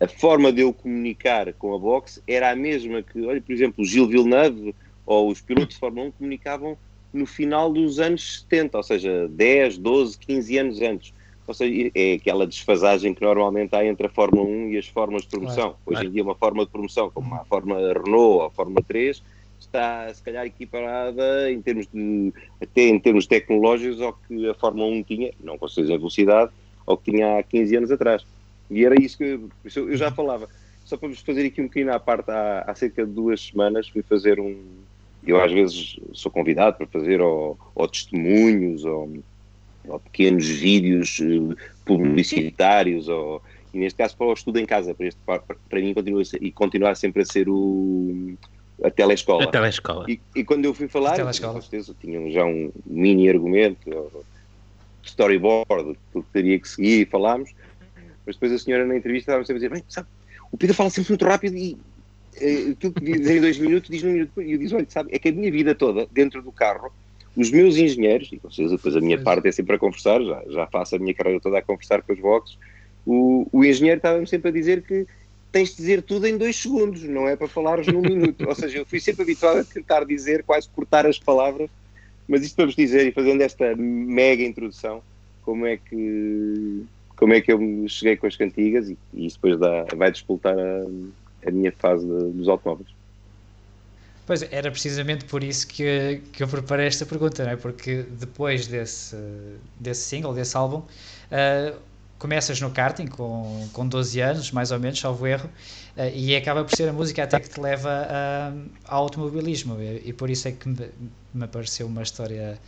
a 0.00 0.08
forma 0.08 0.52
de 0.52 0.60
eu 0.60 0.72
comunicar 0.72 1.52
com 1.54 1.74
a 1.74 1.78
boxe 1.78 2.22
era 2.26 2.50
a 2.50 2.56
mesma 2.56 3.02
que, 3.02 3.24
olha, 3.24 3.40
por 3.40 3.52
exemplo, 3.52 3.82
o 3.82 3.86
Gil 3.86 4.06
Villeneuve 4.06 4.74
ou 5.06 5.30
os 5.30 5.40
pilotos 5.40 5.74
de 5.74 5.80
Fórmula 5.80 6.08
1 6.08 6.12
comunicavam 6.12 6.76
no 7.12 7.24
final 7.24 7.72
dos 7.72 7.98
anos 7.98 8.40
70, 8.40 8.76
ou 8.76 8.82
seja, 8.82 9.28
10, 9.28 9.78
12, 9.78 10.18
15 10.18 10.58
anos 10.58 10.82
antes. 10.82 11.14
Ou 11.46 11.54
seja, 11.54 11.90
é 11.94 12.14
aquela 12.14 12.46
desfasagem 12.46 13.14
que 13.14 13.22
normalmente 13.22 13.74
há 13.74 13.86
entre 13.86 14.06
a 14.06 14.10
Fórmula 14.10 14.46
1 14.46 14.70
e 14.70 14.78
as 14.78 14.88
formas 14.88 15.22
de 15.22 15.28
promoção. 15.28 15.76
Hoje 15.86 16.06
em 16.06 16.10
dia, 16.10 16.22
uma 16.22 16.34
forma 16.34 16.64
de 16.64 16.70
promoção, 16.70 17.08
como 17.10 17.34
a 17.34 17.44
Fórmula 17.44 17.80
Renault 17.92 18.14
ou 18.14 18.42
a 18.42 18.50
Fórmula 18.50 18.82
3, 18.86 19.22
está 19.58 20.12
se 20.12 20.22
calhar 20.22 20.44
equiparada 20.44 21.50
em 21.50 21.62
termos 21.62 21.86
de, 21.86 22.32
até 22.60 22.82
em 22.82 22.98
termos 22.98 23.26
tecnológicos 23.26 24.00
ao 24.02 24.12
que 24.12 24.48
a 24.48 24.54
Fórmula 24.54 24.88
1 24.88 25.02
tinha, 25.04 25.32
não 25.42 25.56
com 25.56 25.68
certeza 25.68 25.94
em 25.94 25.98
velocidade, 25.98 26.50
ao 26.84 26.96
que 26.96 27.12
tinha 27.12 27.38
há 27.38 27.42
15 27.42 27.76
anos 27.76 27.90
atrás. 27.90 28.26
E 28.70 28.84
era 28.84 29.00
isso 29.00 29.18
que 29.18 29.24
eu, 29.24 29.50
eu 29.88 29.96
já 29.96 30.10
falava. 30.10 30.48
Só 30.84 30.96
para 30.96 31.08
vos 31.08 31.20
fazer 31.20 31.46
aqui 31.46 31.60
um 31.60 31.64
bocadinho 31.64 31.92
à 31.92 31.98
parte, 31.98 32.30
há, 32.30 32.64
há 32.66 32.74
cerca 32.74 33.04
de 33.04 33.12
duas 33.12 33.40
semanas 33.40 33.88
fui 33.88 34.02
fazer 34.02 34.38
um. 34.40 34.56
Eu 35.26 35.42
às 35.42 35.50
vezes 35.50 35.98
sou 36.12 36.30
convidado 36.30 36.76
para 36.76 36.86
fazer 36.86 37.20
ou, 37.20 37.58
ou 37.74 37.88
testemunhos 37.88 38.84
ou, 38.84 39.12
ou, 39.88 39.98
pequenos 39.98 40.46
vídeos 40.46 41.20
eh, 41.20 41.56
publicitários 41.84 43.08
ou, 43.08 43.42
e 43.74 43.78
neste 43.78 43.96
caso 43.96 44.16
para 44.16 44.28
o 44.28 44.32
estudo 44.32 44.60
em 44.60 44.66
casa, 44.66 44.94
para, 44.94 45.06
este, 45.06 45.20
para, 45.26 45.40
para 45.40 45.80
mim 45.80 45.92
continua 45.92 46.24
ser, 46.24 46.40
e 46.40 46.52
continuar 46.52 46.94
sempre 46.94 47.22
a 47.22 47.24
ser 47.24 47.48
o, 47.48 48.36
a 48.84 48.90
telescola. 48.90 49.44
A 49.44 49.46
telescola. 49.48 50.06
E, 50.08 50.20
e 50.36 50.44
quando 50.44 50.64
eu 50.64 50.72
fui 50.72 50.86
falar, 50.86 51.18
com 51.18 51.60
certeza 51.60 51.96
tinham 52.00 52.30
já 52.30 52.44
um 52.44 52.70
mini 52.84 53.28
argumento, 53.28 53.90
storyboard, 55.02 55.96
que 56.12 56.22
teria 56.32 56.58
que 56.58 56.68
seguir 56.68 57.02
e 57.02 57.06
falámos, 57.06 57.50
mas 58.26 58.36
depois 58.36 58.52
a 58.52 58.58
senhora 58.58 58.84
na 58.84 58.96
entrevista 58.96 59.30
estava 59.30 59.44
sempre 59.44 59.64
a 59.64 59.68
dizer: 59.68 59.70
bem, 59.70 59.84
sabe, 59.88 60.08
o 60.50 60.56
Pedro 60.56 60.74
fala 60.74 60.90
sempre 60.90 61.10
muito 61.10 61.24
rápido 61.24 61.56
e 61.56 61.74
uh, 61.74 62.72
aquilo 62.72 62.92
que 62.92 63.00
diz 63.00 63.30
em 63.30 63.40
dois 63.40 63.58
minutos 63.58 63.90
diz 63.90 64.02
num 64.02 64.12
minuto. 64.12 64.42
E 64.42 64.52
eu 64.52 64.58
disse: 64.58 64.74
olha, 64.74 64.86
sabe, 64.88 65.10
é 65.12 65.18
que 65.18 65.28
a 65.28 65.32
minha 65.32 65.50
vida 65.50 65.74
toda, 65.74 66.06
dentro 66.12 66.42
do 66.42 66.52
carro, 66.52 66.92
os 67.36 67.50
meus 67.50 67.76
engenheiros, 67.76 68.30
e 68.32 68.38
com 68.38 68.50
certeza 68.50 68.76
depois 68.76 68.96
a 68.96 69.00
minha 69.00 69.20
parte 69.20 69.48
é 69.48 69.52
sempre 69.52 69.76
a 69.76 69.78
conversar, 69.78 70.22
já, 70.22 70.42
já 70.48 70.66
faço 70.66 70.96
a 70.96 70.98
minha 70.98 71.14
carreira 71.14 71.40
toda 71.40 71.58
a 71.58 71.62
conversar 71.62 72.02
com 72.02 72.12
os 72.12 72.18
boxes, 72.18 72.58
o, 73.06 73.46
o 73.52 73.64
engenheiro 73.64 73.98
estava-me 73.98 74.26
sempre 74.26 74.48
a 74.48 74.52
dizer 74.52 74.82
que 74.82 75.06
tens 75.52 75.70
de 75.70 75.76
dizer 75.76 76.02
tudo 76.02 76.26
em 76.26 76.36
dois 76.36 76.56
segundos, 76.56 77.02
não 77.04 77.28
é 77.28 77.36
para 77.36 77.48
falares 77.48 77.86
num 77.86 78.02
minuto. 78.02 78.46
Ou 78.46 78.54
seja, 78.54 78.78
eu 78.78 78.84
fui 78.84 79.00
sempre 79.00 79.22
habituado 79.22 79.60
a 79.60 79.64
tentar 79.64 80.04
dizer, 80.04 80.42
quase 80.42 80.68
cortar 80.68 81.06
as 81.06 81.18
palavras, 81.18 81.70
mas 82.28 82.42
isto 82.42 82.56
para 82.56 82.66
vos 82.66 82.74
dizer, 82.74 83.06
e 83.06 83.12
fazendo 83.12 83.40
esta 83.40 83.74
mega 83.76 84.42
introdução, 84.42 85.02
como 85.42 85.64
é 85.64 85.76
que 85.76 86.84
como 87.16 87.32
é 87.32 87.40
que 87.40 87.52
eu 87.52 87.58
cheguei 87.88 88.16
com 88.16 88.26
as 88.26 88.36
cantigas 88.36 88.88
e, 88.88 88.98
e 89.14 89.26
isso 89.26 89.36
depois 89.36 89.58
dá, 89.58 89.84
vai 89.96 90.12
disputar 90.12 90.56
a, 90.58 90.86
a 91.46 91.50
minha 91.50 91.72
fase 91.72 92.06
de, 92.06 92.32
dos 92.32 92.48
automóveis. 92.48 92.88
Pois, 94.26 94.42
era 94.50 94.70
precisamente 94.72 95.24
por 95.24 95.44
isso 95.44 95.68
que, 95.68 96.20
que 96.32 96.42
eu 96.42 96.48
preparei 96.48 96.86
esta 96.86 97.06
pergunta, 97.06 97.44
não 97.44 97.52
é? 97.52 97.56
Porque 97.56 98.04
depois 98.18 98.66
desse, 98.66 99.16
desse 99.78 100.02
single, 100.02 100.34
desse 100.34 100.56
álbum, 100.56 100.78
uh, 100.78 101.78
começas 102.18 102.60
no 102.60 102.72
karting 102.72 103.06
com, 103.06 103.68
com 103.72 103.86
12 103.86 104.20
anos, 104.20 104.50
mais 104.50 104.72
ou 104.72 104.80
menos, 104.80 104.98
salvo 104.98 105.28
erro, 105.28 105.48
uh, 105.96 106.10
e 106.12 106.34
acaba 106.34 106.64
por 106.64 106.74
ser 106.76 106.88
a 106.88 106.92
música 106.92 107.22
até 107.22 107.38
que 107.38 107.48
te 107.48 107.60
leva 107.60 107.88
uh, 107.88 108.68
ao 108.84 109.04
automobilismo, 109.04 109.80
e, 109.80 110.08
e, 110.08 110.12
por 110.12 110.28
isso 110.28 110.48
é 110.48 110.52
que 110.52 110.68
me, 110.68 110.90
me 111.32 111.46
pareceu 111.46 111.86
uma 111.86 112.02
história 112.02 112.58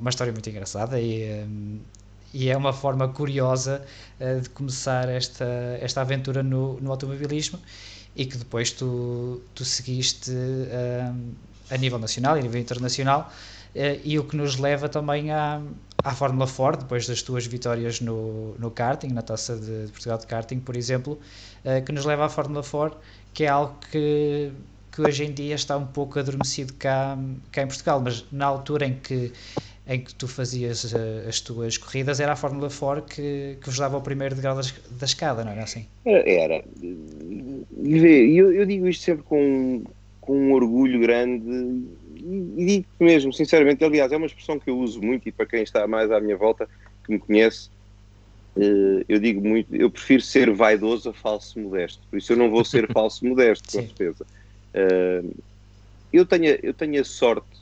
uma 0.00 0.08
história 0.08 0.32
muito 0.32 0.48
engraçada 0.48 0.98
e, 0.98 1.44
e 2.32 2.48
é 2.48 2.56
uma 2.56 2.72
forma 2.72 3.08
curiosa 3.08 3.82
uh, 4.20 4.40
de 4.40 4.48
começar 4.50 5.08
esta, 5.08 5.44
esta 5.80 6.00
aventura 6.00 6.42
no, 6.42 6.80
no 6.80 6.90
automobilismo 6.90 7.58
e 8.16 8.26
que 8.26 8.36
depois 8.36 8.70
tu, 8.70 9.40
tu 9.54 9.64
seguiste 9.64 10.30
um, 10.30 11.32
a 11.70 11.76
nível 11.76 11.98
nacional 11.98 12.36
e 12.36 12.40
a 12.40 12.42
nível 12.42 12.60
internacional 12.60 13.32
uh, 13.74 14.00
e 14.04 14.18
o 14.18 14.24
que 14.24 14.36
nos 14.36 14.56
leva 14.56 14.88
também 14.88 15.30
à, 15.30 15.60
à 16.04 16.14
Fórmula 16.14 16.46
Ford, 16.46 16.80
depois 16.80 17.06
das 17.06 17.22
tuas 17.22 17.46
vitórias 17.46 18.00
no, 18.00 18.54
no 18.58 18.70
karting, 18.70 19.08
na 19.08 19.22
Taça 19.22 19.56
de, 19.56 19.86
de 19.86 19.92
Portugal 19.92 20.18
de 20.18 20.26
Karting, 20.26 20.60
por 20.60 20.76
exemplo, 20.76 21.18
uh, 21.64 21.84
que 21.84 21.92
nos 21.92 22.04
leva 22.04 22.26
à 22.26 22.28
Fórmula 22.28 22.62
Ford, 22.62 22.94
que 23.32 23.44
é 23.44 23.48
algo 23.48 23.76
que, 23.90 24.52
que 24.90 25.02
hoje 25.02 25.24
em 25.24 25.32
dia 25.32 25.54
está 25.54 25.76
um 25.76 25.86
pouco 25.86 26.18
adormecido 26.18 26.72
cá, 26.74 27.16
cá 27.52 27.62
em 27.62 27.66
Portugal, 27.66 28.00
mas 28.00 28.24
na 28.32 28.46
altura 28.46 28.86
em 28.86 28.94
que 28.94 29.32
em 29.90 30.00
que 30.00 30.14
tu 30.14 30.28
fazias 30.28 30.84
uh, 30.92 31.28
as 31.28 31.40
tuas 31.40 31.76
corridas, 31.76 32.20
era 32.20 32.32
a 32.32 32.36
Fórmula 32.36 32.70
4 32.70 33.02
que, 33.02 33.58
que 33.60 33.66
vos 33.66 33.76
dava 33.76 33.96
o 33.96 34.00
primeiro 34.00 34.36
degrau 34.36 34.54
da, 34.54 34.62
da 34.62 35.04
escada, 35.04 35.42
não 35.42 35.50
era 35.50 35.64
assim? 35.64 35.84
Era. 36.06 36.64
E 36.80 38.36
eu, 38.36 38.52
eu 38.52 38.64
digo 38.64 38.86
isto 38.86 39.02
sempre 39.02 39.24
com, 39.24 39.82
com 40.20 40.38
um 40.38 40.52
orgulho 40.52 41.00
grande 41.00 41.44
e, 42.14 42.64
digo 42.66 42.86
mesmo, 43.00 43.32
sinceramente, 43.32 43.84
aliás, 43.84 44.12
é 44.12 44.16
uma 44.16 44.26
expressão 44.26 44.60
que 44.60 44.70
eu 44.70 44.78
uso 44.78 45.02
muito 45.02 45.28
e 45.28 45.32
para 45.32 45.46
quem 45.46 45.62
está 45.62 45.84
mais 45.88 46.08
à 46.12 46.20
minha 46.20 46.36
volta, 46.36 46.68
que 47.04 47.10
me 47.10 47.18
conhece, 47.18 47.68
uh, 48.56 49.04
eu 49.08 49.18
digo 49.18 49.40
muito, 49.40 49.74
eu 49.74 49.90
prefiro 49.90 50.22
ser 50.22 50.52
vaidoso 50.52 51.10
a 51.10 51.12
falso 51.12 51.58
modesto, 51.58 52.00
por 52.08 52.16
isso 52.16 52.32
eu 52.32 52.36
não 52.36 52.48
vou 52.48 52.64
ser 52.64 52.86
falso 52.94 53.26
modesto, 53.26 53.64
com 53.72 53.82
certeza. 53.84 54.24
Uh, 54.72 55.34
eu, 56.12 56.24
tenho, 56.24 56.56
eu 56.62 56.72
tenho 56.72 57.00
a 57.00 57.04
sorte, 57.04 57.59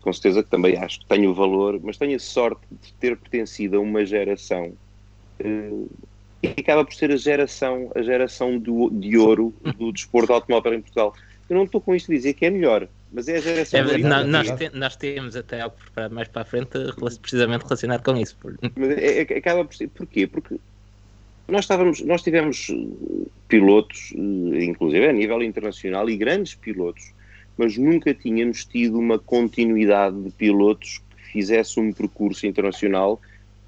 com 0.00 0.12
certeza 0.12 0.42
que 0.42 0.50
também 0.50 0.76
acho 0.76 1.00
que 1.00 1.06
tenho 1.06 1.34
valor, 1.34 1.80
mas 1.82 1.96
tenho 1.96 2.16
a 2.16 2.18
sorte 2.18 2.62
de 2.70 2.92
ter 2.94 3.16
pertencido 3.16 3.76
a 3.76 3.80
uma 3.80 4.04
geração 4.04 4.72
que 6.40 6.60
acaba 6.60 6.84
por 6.84 6.94
ser 6.94 7.10
a 7.10 7.16
geração, 7.16 7.90
a 7.94 8.02
geração 8.02 8.58
do, 8.58 8.90
de 8.90 9.16
ouro 9.18 9.54
do 9.76 9.92
desporto 9.92 10.32
automóvel 10.32 10.74
em 10.74 10.80
Portugal. 10.80 11.14
Eu 11.48 11.56
não 11.56 11.64
estou 11.64 11.80
com 11.80 11.94
isto 11.94 12.10
a 12.10 12.14
dizer 12.14 12.34
que 12.34 12.46
é 12.46 12.50
melhor, 12.50 12.88
mas 13.12 13.28
é 13.28 13.36
a 13.36 13.40
geração. 13.40 13.80
É, 13.80 13.98
não, 13.98 14.26
nós, 14.26 14.50
te, 14.52 14.70
nós 14.70 14.96
temos 14.96 15.36
até 15.36 15.60
algo 15.60 15.76
preparado 15.76 16.14
mais 16.14 16.28
para 16.28 16.42
a 16.42 16.44
frente, 16.44 16.70
precisamente 17.20 17.62
relacionado 17.62 18.02
com 18.02 18.16
isso. 18.16 18.36
Mas 18.76 18.90
é, 18.90 19.22
é, 19.22 19.36
acaba 19.36 19.64
por 19.64 19.74
ser. 19.74 19.88
Porquê? 19.88 20.26
Porque 20.26 20.56
nós, 21.48 21.64
estávamos, 21.64 22.00
nós 22.02 22.22
tivemos 22.22 22.68
eh, 22.70 23.26
pilotos, 23.48 24.12
eh, 24.14 24.64
inclusive 24.64 25.08
a 25.08 25.12
nível 25.12 25.42
internacional, 25.42 26.08
e 26.08 26.16
grandes 26.16 26.54
pilotos, 26.54 27.12
mas 27.60 27.76
nunca 27.76 28.14
tínhamos 28.14 28.64
tido 28.64 28.98
uma 28.98 29.18
continuidade 29.18 30.18
de 30.18 30.30
pilotos 30.30 31.02
que 31.14 31.32
fizesse 31.32 31.78
um 31.78 31.92
percurso 31.92 32.46
internacional 32.46 33.20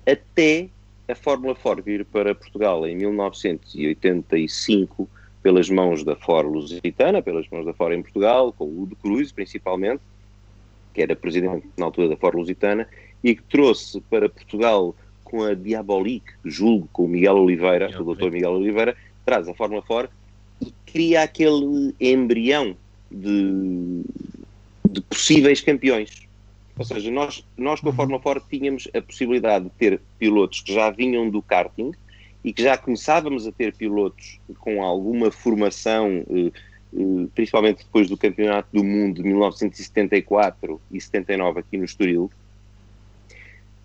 até 0.06 0.70
a 1.06 1.14
Fórmula 1.14 1.54
4 1.54 1.84
vir 1.84 2.02
para 2.06 2.34
Portugal 2.34 2.86
em 2.86 2.96
1985 2.96 5.06
pelas 5.42 5.68
mãos 5.68 6.02
da 6.02 6.16
Ford 6.16 6.48
Lusitana, 6.48 7.20
pelas 7.20 7.46
mãos 7.50 7.66
da 7.66 7.74
Ford 7.74 7.92
em 7.92 8.00
Portugal, 8.00 8.50
com 8.54 8.64
o 8.64 8.84
Udo 8.84 8.96
Cruz 8.96 9.30
principalmente, 9.30 10.00
que 10.94 11.02
era 11.02 11.14
presidente 11.14 11.66
na 11.76 11.84
altura 11.84 12.08
da 12.08 12.16
Ford 12.16 12.36
Lusitana, 12.36 12.88
e 13.22 13.36
que 13.36 13.42
trouxe 13.42 14.00
para 14.08 14.26
Portugal 14.26 14.96
com 15.22 15.42
a 15.42 15.52
Diabolique, 15.52 16.32
julgo, 16.42 16.88
com 16.94 17.04
o 17.04 17.08
Miguel 17.08 17.36
Oliveira, 17.36 17.90
o 18.00 18.14
Dr. 18.14 18.30
Miguel 18.30 18.52
Oliveira, 18.52 18.96
traz 19.22 19.46
a 19.46 19.54
Fórmula 19.54 19.82
Ford 19.82 20.08
e 20.62 20.72
cria 20.86 21.24
aquele 21.24 21.94
embrião 22.00 22.74
de, 23.12 24.02
de 24.90 25.00
possíveis 25.02 25.60
campeões. 25.60 26.26
Ou 26.78 26.84
seja, 26.84 27.10
nós, 27.10 27.44
nós 27.56 27.80
com 27.80 27.88
a 27.88 27.90
uhum. 27.90 27.96
Fórmula 27.96 28.20
Ford 28.20 28.42
tínhamos 28.48 28.88
a 28.94 29.02
possibilidade 29.02 29.66
de 29.66 29.70
ter 29.72 30.00
pilotos 30.18 30.60
que 30.62 30.72
já 30.72 30.90
vinham 30.90 31.28
do 31.28 31.42
karting, 31.42 31.92
e 32.44 32.52
que 32.52 32.62
já 32.62 32.76
começávamos 32.76 33.46
a 33.46 33.52
ter 33.52 33.74
pilotos 33.74 34.40
com 34.58 34.82
alguma 34.82 35.30
formação, 35.30 36.24
eh, 36.28 36.50
eh, 36.96 37.26
principalmente 37.34 37.84
depois 37.84 38.08
do 38.08 38.16
Campeonato 38.16 38.68
do 38.72 38.82
Mundo 38.82 39.22
de 39.22 39.28
1974 39.28 40.80
e 40.90 41.00
79 41.00 41.60
aqui 41.60 41.78
no 41.78 41.84
Estoril, 41.84 42.30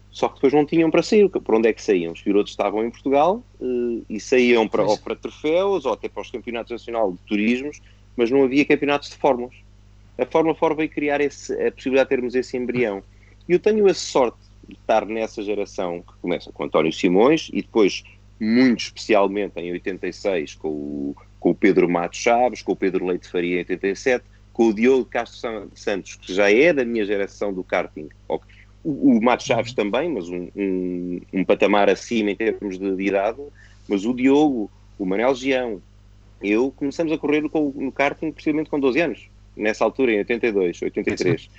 só 0.09 0.27
que 0.27 0.35
depois 0.35 0.53
não 0.53 0.65
tinham 0.65 0.89
para 0.89 1.03
sair. 1.03 1.29
Por 1.29 1.53
onde 1.53 1.69
é 1.69 1.73
que 1.73 1.81
saíam? 1.81 2.13
Os 2.13 2.21
pilotos 2.21 2.51
estavam 2.51 2.83
em 2.83 2.89
Portugal 2.89 3.43
eh, 3.61 4.01
e 4.09 4.19
saíam 4.19 4.67
para, 4.67 4.83
ou 4.83 4.97
para 4.97 5.15
troféus 5.15 5.85
ou 5.85 5.93
até 5.93 6.09
para 6.09 6.21
os 6.21 6.31
campeonatos 6.31 6.71
nacionais 6.71 7.13
de 7.13 7.19
turismos, 7.27 7.79
mas 8.17 8.31
não 8.31 8.43
havia 8.43 8.65
campeonatos 8.65 9.11
de 9.11 9.15
fórmulas. 9.15 9.55
A 10.17 10.25
Fórmula 10.25 10.55
4 10.55 10.75
veio 10.75 10.89
criar 10.89 11.21
esse, 11.21 11.53
a 11.53 11.71
possibilidade 11.71 12.09
de 12.09 12.15
termos 12.15 12.35
esse 12.35 12.57
embrião. 12.57 13.03
E 13.47 13.53
eu 13.53 13.59
tenho 13.59 13.87
a 13.87 13.93
sorte 13.93 14.39
de 14.67 14.73
estar 14.73 15.05
nessa 15.05 15.43
geração 15.43 16.01
que 16.01 16.13
começa 16.21 16.51
com 16.51 16.63
António 16.63 16.91
Simões 16.91 17.49
e 17.53 17.61
depois 17.61 18.03
muito 18.39 18.81
especialmente 18.81 19.53
em 19.57 19.71
86 19.71 20.55
com 20.55 20.67
o, 20.67 21.15
com 21.39 21.51
o 21.51 21.55
Pedro 21.55 21.87
Matos 21.87 22.19
Chaves, 22.19 22.61
com 22.61 22.73
o 22.73 22.75
Pedro 22.75 23.05
Leite 23.05 23.29
Faria 23.29 23.55
em 23.55 23.59
87, 23.59 24.25
com 24.51 24.69
o 24.69 24.73
Diogo 24.73 25.05
Castro 25.05 25.69
Santos, 25.75 26.15
que 26.15 26.33
já 26.33 26.51
é 26.51 26.73
da 26.73 26.83
minha 26.83 27.05
geração 27.05 27.53
do 27.53 27.63
karting. 27.63 28.09
O, 28.27 28.39
o 28.83 29.21
Matos 29.21 29.45
Chaves 29.45 29.73
também, 29.73 30.09
mas 30.09 30.29
um, 30.29 30.49
um, 30.55 31.21
um, 31.33 31.43
patamar 31.45 31.89
acima 31.89 32.31
em 32.31 32.35
termos 32.35 32.77
de, 32.77 32.95
de 32.95 33.03
idade, 33.03 33.41
mas 33.87 34.05
o 34.05 34.13
Diogo, 34.13 34.69
o 34.97 35.05
Manel 35.05 35.35
Gião, 35.35 35.81
eu 36.41 36.71
começamos 36.71 37.11
a 37.11 37.17
correr 37.17 37.41
no, 37.41 37.49
no 37.75 37.91
karting 37.91 38.31
precisamente 38.31 38.69
com 38.69 38.79
12 38.79 38.99
anos, 38.99 39.29
nessa 39.55 39.83
altura, 39.83 40.13
em 40.13 40.19
82, 40.19 40.81
83. 40.81 41.49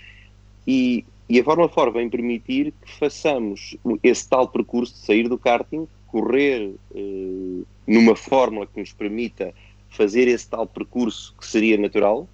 E, 0.66 1.04
e 1.28 1.40
a 1.40 1.44
Fórmula 1.44 1.68
4 1.68 1.92
vem 1.92 2.08
permitir 2.08 2.72
que 2.84 2.98
façamos 2.98 3.76
esse 4.02 4.28
tal 4.28 4.48
percurso 4.48 4.94
de 4.94 5.00
sair 5.00 5.28
do 5.28 5.38
karting 5.38 5.88
correr 6.08 6.74
eh, 6.94 7.62
numa 7.86 8.16
fórmula 8.16 8.66
que 8.66 8.80
nos 8.80 8.92
permita 8.92 9.54
fazer 9.90 10.26
esse 10.28 10.48
tal 10.48 10.66
percurso 10.66 11.34
que 11.38 11.46
seria 11.46 11.76
natural 11.78 12.28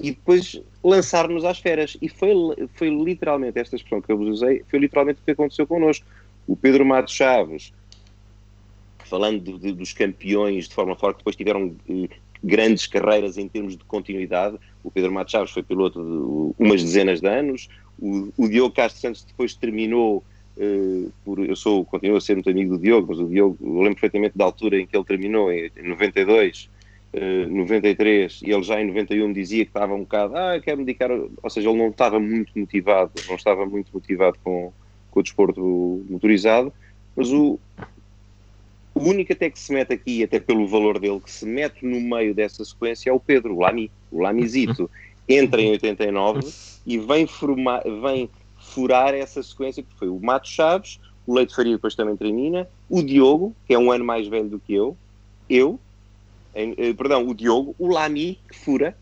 e 0.00 0.12
depois 0.12 0.60
lançar-nos 0.82 1.44
às 1.44 1.58
feras. 1.58 1.96
E 2.00 2.08
foi, 2.08 2.32
foi 2.74 2.88
literalmente, 2.88 3.58
esta 3.58 3.76
expressão 3.76 4.00
que 4.00 4.10
eu 4.10 4.16
vos 4.16 4.28
usei, 4.28 4.62
foi 4.68 4.78
literalmente 4.78 5.20
o 5.20 5.24
que 5.24 5.32
aconteceu 5.32 5.66
connosco. 5.66 6.06
O 6.46 6.56
Pedro 6.56 6.86
Matos 6.86 7.14
Chaves, 7.14 7.72
falando 9.08 9.58
de, 9.58 9.72
dos 9.72 9.92
campeões 9.92 10.68
de 10.68 10.74
forma 10.74 10.94
forte, 10.94 11.16
que 11.16 11.20
depois 11.20 11.36
tiveram 11.36 11.74
eh, 11.88 12.08
grandes 12.42 12.86
carreiras 12.86 13.38
em 13.38 13.48
termos 13.48 13.76
de 13.76 13.84
continuidade. 13.84 14.58
O 14.84 14.90
Pedro 14.90 15.12
Matos 15.12 15.32
Chaves 15.32 15.50
foi 15.50 15.62
piloto 15.62 16.02
de 16.02 16.62
umas 16.64 16.82
dezenas 16.82 17.20
de 17.20 17.28
anos. 17.28 17.68
O, 17.98 18.32
o 18.36 18.48
Diogo 18.48 18.74
Castro 18.74 19.00
Santos 19.00 19.24
depois 19.24 19.54
terminou 19.54 20.24
Uh, 20.60 21.12
por, 21.24 21.38
eu 21.38 21.54
sou, 21.54 21.84
continuo 21.84 22.16
a 22.16 22.20
ser 22.20 22.34
muito 22.34 22.50
amigo 22.50 22.76
do 22.76 22.82
Diogo, 22.82 23.06
mas 23.10 23.20
o 23.20 23.28
Diogo, 23.28 23.56
eu 23.60 23.74
lembro 23.74 23.94
perfeitamente 23.94 24.36
da 24.36 24.44
altura 24.44 24.80
em 24.80 24.88
que 24.88 24.96
ele 24.96 25.04
terminou, 25.04 25.52
em, 25.52 25.70
em 25.76 25.88
92, 25.88 26.68
uh, 27.14 27.48
93, 27.48 28.40
e 28.42 28.50
ele 28.50 28.62
já 28.64 28.80
em 28.80 28.88
91 28.88 29.32
dizia 29.32 29.64
que 29.64 29.70
estava 29.70 29.94
um 29.94 30.00
bocado, 30.00 30.36
ah, 30.36 30.60
quero 30.60 30.78
me 30.78 30.84
dedicar, 30.84 31.12
ou 31.12 31.48
seja, 31.48 31.68
ele 31.68 31.78
não 31.78 31.90
estava 31.90 32.18
muito 32.18 32.50
motivado, 32.58 33.12
não 33.28 33.36
estava 33.36 33.64
muito 33.66 33.92
motivado 33.94 34.36
com, 34.42 34.72
com 35.12 35.20
o 35.20 35.22
desporto 35.22 36.04
motorizado, 36.10 36.72
mas 37.14 37.30
o, 37.30 37.60
o 38.98 39.08
único 39.08 39.32
até 39.32 39.48
que 39.48 39.58
se 39.58 39.72
mete 39.72 39.92
aqui, 39.92 40.22
até 40.22 40.40
pelo 40.40 40.66
valor 40.66 40.98
dele, 40.98 41.20
que 41.20 41.30
se 41.30 41.46
mete 41.46 41.84
no 41.84 42.00
meio 42.00 42.34
dessa 42.34 42.64
sequência 42.64 43.10
é 43.10 43.12
o 43.12 43.20
Pedro, 43.20 43.54
o 43.54 43.60
Lami, 43.60 43.90
o 44.10 44.20
Lamizito, 44.20 44.90
entra 45.28 45.60
em 45.60 45.70
89 45.70 46.40
e 46.86 46.98
vem 46.98 47.26
formar, 47.26 47.82
vem 47.84 48.28
furar 48.58 49.14
essa 49.14 49.42
sequência, 49.42 49.82
que 49.82 49.94
foi 49.98 50.08
o 50.08 50.18
Mato 50.18 50.48
Chaves, 50.48 50.98
o 51.26 51.34
Leite 51.34 51.54
Faria 51.54 51.74
depois 51.74 51.94
também 51.94 52.16
termina, 52.16 52.66
o 52.88 53.02
Diogo, 53.02 53.54
que 53.66 53.74
é 53.74 53.78
um 53.78 53.92
ano 53.92 54.04
mais 54.04 54.26
velho 54.26 54.48
do 54.48 54.58
que 54.58 54.74
eu, 54.74 54.96
eu, 55.48 55.78
em, 56.54 56.74
eh, 56.76 56.92
perdão, 56.94 57.26
o 57.26 57.34
Diogo, 57.34 57.74
o 57.78 57.86
Lami, 57.86 58.38
que 58.48 58.56
fura, 58.56 58.96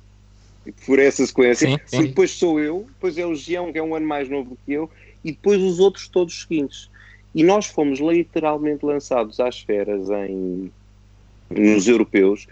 que 0.65 0.73
fura 0.85 1.03
essa 1.03 1.25
sequência, 1.25 1.69
sim, 1.69 1.79
sim. 1.87 2.07
depois 2.07 2.33
sou 2.33 2.59
eu, 2.61 2.85
depois 2.89 3.17
é 3.17 3.25
o 3.25 3.35
Gião, 3.35 3.73
que 3.73 3.79
é 3.79 3.83
um 3.83 3.95
ano 3.95 4.07
mais 4.07 4.29
novo 4.29 4.51
do 4.51 4.59
que 4.67 4.73
eu, 4.73 4.91
e 5.25 5.33
depois 5.33 5.63
os 5.63 5.79
outros 5.79 6.09
todos 6.09 6.43
seguintes. 6.43 6.91
E 7.37 7.45
nós 7.45 7.67
fomos 7.67 8.01
literalmente 8.01 8.85
lançados 8.85 9.39
às 9.41 9.61
feras 9.61 10.09
em, 10.09 10.73
nos 11.51 11.87
europeus 11.87 12.49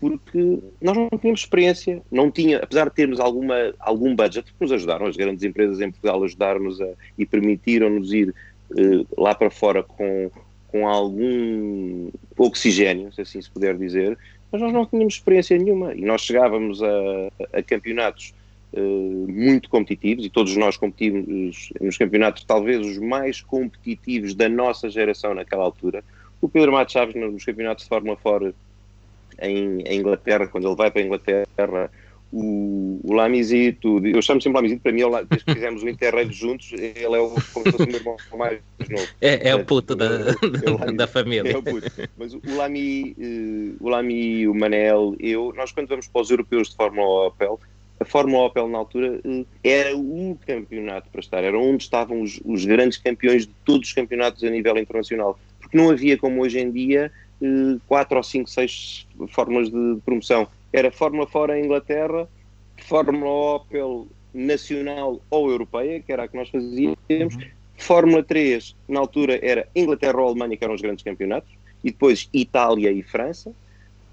porque 0.00 0.58
nós 0.80 0.96
não 0.96 1.08
tínhamos 1.18 1.40
experiência, 1.40 2.02
não 2.10 2.30
tinha, 2.30 2.58
apesar 2.58 2.88
de 2.88 2.94
termos 2.94 3.20
alguma, 3.20 3.72
algum 3.78 4.14
budget, 4.14 4.44
que 4.44 4.60
nos 4.60 4.72
ajudaram, 4.72 5.06
as 5.06 5.16
grandes 5.16 5.44
empresas 5.44 5.80
em 5.80 5.90
Portugal 5.90 6.22
ajudaram-nos 6.24 6.78
e 7.18 7.24
permitiram-nos 7.24 8.12
ir 8.12 8.34
uh, 8.70 9.06
lá 9.22 9.34
para 9.34 9.50
fora 9.50 9.82
com, 9.82 10.30
com 10.68 10.88
algum 10.88 12.10
oxigênio, 12.36 13.12
se 13.12 13.22
assim 13.22 13.40
se 13.40 13.50
puder 13.50 13.76
dizer, 13.76 14.18
mas 14.52 14.60
nós 14.60 14.72
não 14.72 14.84
tínhamos 14.84 15.14
experiência 15.14 15.56
nenhuma. 15.56 15.94
E 15.94 16.02
nós 16.02 16.20
chegávamos 16.22 16.82
a, 16.82 17.30
a 17.52 17.62
campeonatos 17.62 18.34
muito 18.80 19.68
competitivos 19.68 20.24
e 20.24 20.30
todos 20.30 20.56
nós 20.56 20.76
competimos 20.76 21.70
nos 21.80 21.96
campeonatos 21.96 22.44
talvez 22.44 22.84
os 22.84 22.98
mais 22.98 23.40
competitivos 23.40 24.34
da 24.34 24.48
nossa 24.48 24.88
geração 24.90 25.34
naquela 25.34 25.64
altura. 25.64 26.02
O 26.40 26.48
Pedro 26.48 26.72
Matos 26.72 26.92
Chaves 26.92 27.14
nos 27.14 27.44
campeonatos 27.44 27.84
de 27.84 27.88
Fórmula 27.88 28.16
Fora 28.16 28.54
em, 29.40 29.80
em, 29.82 29.98
Inglaterra, 29.98 30.46
quando 30.46 30.66
ele 30.68 30.76
vai 30.76 30.90
para 30.90 31.02
a 31.02 31.04
Inglaterra, 31.04 31.90
o, 32.32 33.00
o 33.04 33.12
Lamizito, 33.12 34.04
eu 34.04 34.20
chamo 34.20 34.42
sempre 34.42 34.56
Lamizito, 34.56 34.82
para 34.82 34.92
mim, 34.92 35.02
é 35.02 35.24
desde 35.24 35.44
que 35.44 35.54
fizemos 35.54 35.82
o 35.82 35.88
Interrail 35.88 36.32
juntos, 36.32 36.72
ele 36.72 37.14
é 37.14 37.18
o, 37.20 37.30
como 37.52 37.64
se 37.64 37.72
fosse 37.72 37.82
o 37.82 37.86
meu 37.86 37.96
irmão 37.96 38.16
mais 38.36 38.60
novo. 38.90 39.06
É, 39.20 39.50
é 39.50 39.54
o 39.54 39.64
puto 39.64 39.94
da, 39.94 40.06
é 40.86 40.92
da 40.92 41.06
família. 41.06 41.52
É 41.52 41.56
o 41.56 41.62
puto. 41.62 41.86
Mas 42.16 42.34
o 42.34 42.40
Lami, 42.56 43.14
uh, 43.16 43.76
o 43.84 43.88
Lami, 43.88 44.48
o 44.48 44.54
Manel, 44.54 45.14
eu, 45.20 45.52
nós 45.56 45.70
quando 45.70 45.88
vamos 45.88 46.08
para 46.08 46.22
os 46.22 46.30
europeus 46.30 46.70
de 46.70 46.76
Fórmula 46.76 47.28
Opel, 47.28 47.60
a 48.00 48.04
Fórmula 48.04 48.46
Opel 48.46 48.68
na 48.68 48.78
altura 48.78 49.20
uh, 49.24 49.46
era 49.62 49.96
o 49.96 50.38
campeonato 50.46 51.08
para 51.10 51.20
estar, 51.20 51.44
era 51.44 51.58
onde 51.58 51.84
estavam 51.84 52.20
os, 52.20 52.40
os, 52.44 52.64
grandes 52.64 52.98
campeões 52.98 53.46
de 53.46 53.52
todos 53.64 53.88
os 53.88 53.94
campeonatos 53.94 54.42
a 54.42 54.50
nível 54.50 54.76
internacional, 54.76 55.38
porque 55.60 55.76
não 55.76 55.90
havia 55.90 56.18
como 56.18 56.42
hoje 56.42 56.58
em 56.58 56.70
dia 56.70 57.12
uh, 57.40 57.80
quatro 57.86 58.16
ou 58.16 58.22
cinco, 58.22 58.50
seis 58.50 59.06
fórmulas 59.28 59.70
de 59.70 59.98
promoção. 60.04 60.48
Era 60.72 60.90
Fórmula 60.90 61.26
fora 61.26 61.58
em 61.58 61.64
Inglaterra, 61.64 62.28
Fórmula 62.78 63.56
Opel 63.56 64.08
nacional 64.34 65.20
ou 65.30 65.50
europeia, 65.50 66.00
que 66.00 66.12
era 66.12 66.24
a 66.24 66.28
que 66.28 66.36
nós 66.36 66.48
fazíamos, 66.48 66.98
uhum. 67.08 67.40
Fórmula 67.76 68.22
3, 68.22 68.74
na 68.88 69.00
altura, 69.00 69.38
era 69.42 69.68
Inglaterra 69.74 70.20
ou 70.20 70.28
Alemanha, 70.28 70.56
que 70.56 70.64
eram 70.64 70.74
os 70.74 70.82
grandes 70.82 71.04
campeonatos, 71.04 71.50
e 71.82 71.90
depois 71.90 72.28
Itália 72.32 72.90
e 72.90 73.02
França, 73.02 73.52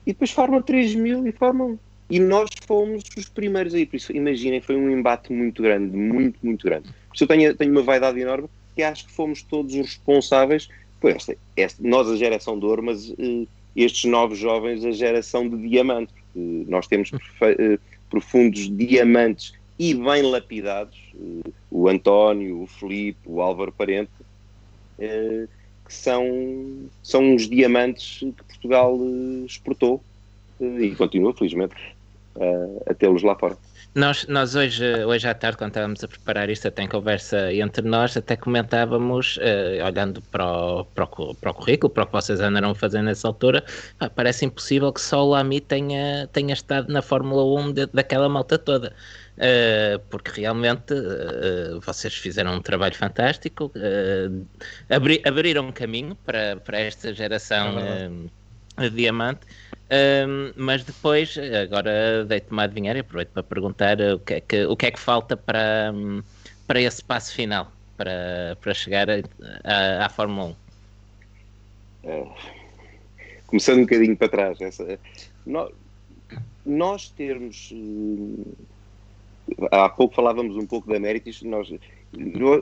e 0.05 0.13
depois 0.13 0.31
Fórmula 0.31 0.61
3000 0.61 1.27
e 1.27 1.31
Fórmula 1.31 1.71
1. 1.71 1.79
E 2.11 2.19
nós 2.19 2.49
fomos 2.67 3.05
os 3.17 3.29
primeiros 3.29 3.73
aí, 3.73 3.85
por 3.85 3.95
isso 3.95 4.11
imaginem, 4.11 4.59
foi 4.59 4.75
um 4.75 4.91
embate 4.91 5.31
muito 5.31 5.63
grande, 5.63 5.95
muito, 5.95 6.37
muito 6.43 6.65
grande. 6.65 6.89
Por 7.07 7.15
isso 7.15 7.23
eu 7.23 7.27
tenho, 7.29 7.55
tenho 7.55 7.71
uma 7.71 7.81
vaidade 7.81 8.19
enorme, 8.19 8.49
que 8.75 8.83
acho 8.83 9.05
que 9.05 9.13
fomos 9.13 9.41
todos 9.41 9.73
os 9.73 9.79
responsáveis, 9.79 10.67
por 10.99 11.09
esta, 11.11 11.37
esta, 11.55 11.81
nós 11.81 12.09
a 12.09 12.17
geração 12.17 12.59
de 12.59 12.65
ouro, 12.65 12.83
mas 12.83 13.11
uh, 13.11 13.47
estes 13.73 14.11
novos 14.11 14.37
jovens 14.37 14.83
a 14.83 14.91
geração 14.91 15.47
de 15.47 15.69
diamante, 15.69 16.13
nós 16.35 16.85
temos 16.85 17.11
eh, 17.41 17.79
profundos 18.09 18.69
diamantes 18.75 19.53
e 19.79 19.93
bem 19.93 20.21
lapidados, 20.21 20.97
eh, 21.15 21.49
o 21.69 21.87
António, 21.87 22.61
o 22.61 22.67
Felipe, 22.67 23.19
o 23.25 23.41
Álvaro 23.41 23.71
Parente, 23.71 24.11
eh, 24.99 25.47
que 25.85 25.93
são, 25.93 26.89
são 27.01 27.23
uns 27.33 27.49
diamantes 27.49 28.19
que 28.19 28.43
Portugal 28.43 28.97
exportou 29.45 30.01
e 30.59 30.93
continua, 30.95 31.33
felizmente, 31.33 31.75
a 32.87 32.93
tê-los 32.93 33.23
lá 33.23 33.35
fora. 33.35 33.57
Nós, 33.93 34.25
nós 34.27 34.55
hoje, 34.55 35.03
hoje 35.03 35.27
à 35.27 35.33
tarde, 35.33 35.57
quando 35.57 35.71
estávamos 35.71 36.01
a 36.01 36.07
preparar 36.07 36.49
isto, 36.49 36.65
até 36.65 36.83
em 36.83 36.87
conversa 36.87 37.53
entre 37.53 37.85
nós, 37.85 38.15
até 38.15 38.37
comentávamos, 38.37 39.35
uh, 39.35 39.85
olhando 39.85 40.21
para 40.31 40.45
o, 40.45 40.85
para, 40.85 41.03
o, 41.03 41.35
para 41.35 41.51
o 41.51 41.53
currículo, 41.53 41.91
para 41.91 42.03
o 42.03 42.05
que 42.05 42.13
vocês 42.13 42.39
andaram 42.39 42.69
a 42.69 42.75
fazer 42.75 43.01
nessa 43.01 43.27
altura, 43.27 43.65
pá, 43.99 44.09
parece 44.09 44.45
impossível 44.45 44.93
que 44.93 45.01
só 45.01 45.25
o 45.25 45.31
Lamy 45.31 45.59
tenha, 45.59 46.25
tenha 46.31 46.53
estado 46.53 46.91
na 46.91 47.01
Fórmula 47.01 47.43
1 47.43 47.73
de, 47.73 47.85
daquela 47.87 48.29
malta 48.29 48.57
toda. 48.57 48.93
Uh, 49.37 49.99
porque 50.09 50.39
realmente 50.39 50.93
uh, 50.93 51.81
vocês 51.81 52.13
fizeram 52.13 52.55
um 52.55 52.61
trabalho 52.61 52.95
fantástico, 52.95 53.73
abri, 54.89 55.21
abriram 55.25 55.67
um 55.67 55.71
caminho 55.71 56.15
para, 56.15 56.55
para 56.57 56.79
esta 56.79 57.13
geração 57.13 57.77
é 57.77 58.09
diamante 58.93 59.45
um, 59.91 60.53
mas 60.55 60.85
depois, 60.85 61.37
agora 61.37 62.23
deito-me 62.23 62.61
a 62.61 62.63
adivinhar 62.63 62.95
e 62.95 62.99
aproveito 62.99 63.31
para 63.31 63.43
perguntar 63.43 63.99
o 63.99 64.19
que 64.19 64.35
é 64.35 64.39
que, 64.39 64.65
o 64.65 64.77
que, 64.77 64.85
é 64.85 64.91
que 64.91 64.99
falta 64.99 65.35
para, 65.35 65.93
para 66.65 66.79
esse 66.79 67.03
passo 67.03 67.35
final, 67.35 67.69
para, 67.97 68.57
para 68.61 68.73
chegar 68.73 69.07
à 69.65 70.07
Fórmula 70.07 70.55
1. 72.03 72.07
É, 72.07 72.27
começando 73.47 73.79
um 73.79 73.81
bocadinho 73.81 74.15
para 74.15 74.29
trás, 74.29 74.61
essa, 74.61 74.97
nós, 75.45 75.73
nós 76.65 77.09
termos. 77.09 77.73
Há 79.71 79.89
pouco 79.89 80.15
falávamos 80.15 80.55
um 80.55 80.65
pouco 80.65 80.89
da 80.89 80.97
Méritos, 81.01 81.41
nós 81.41 81.69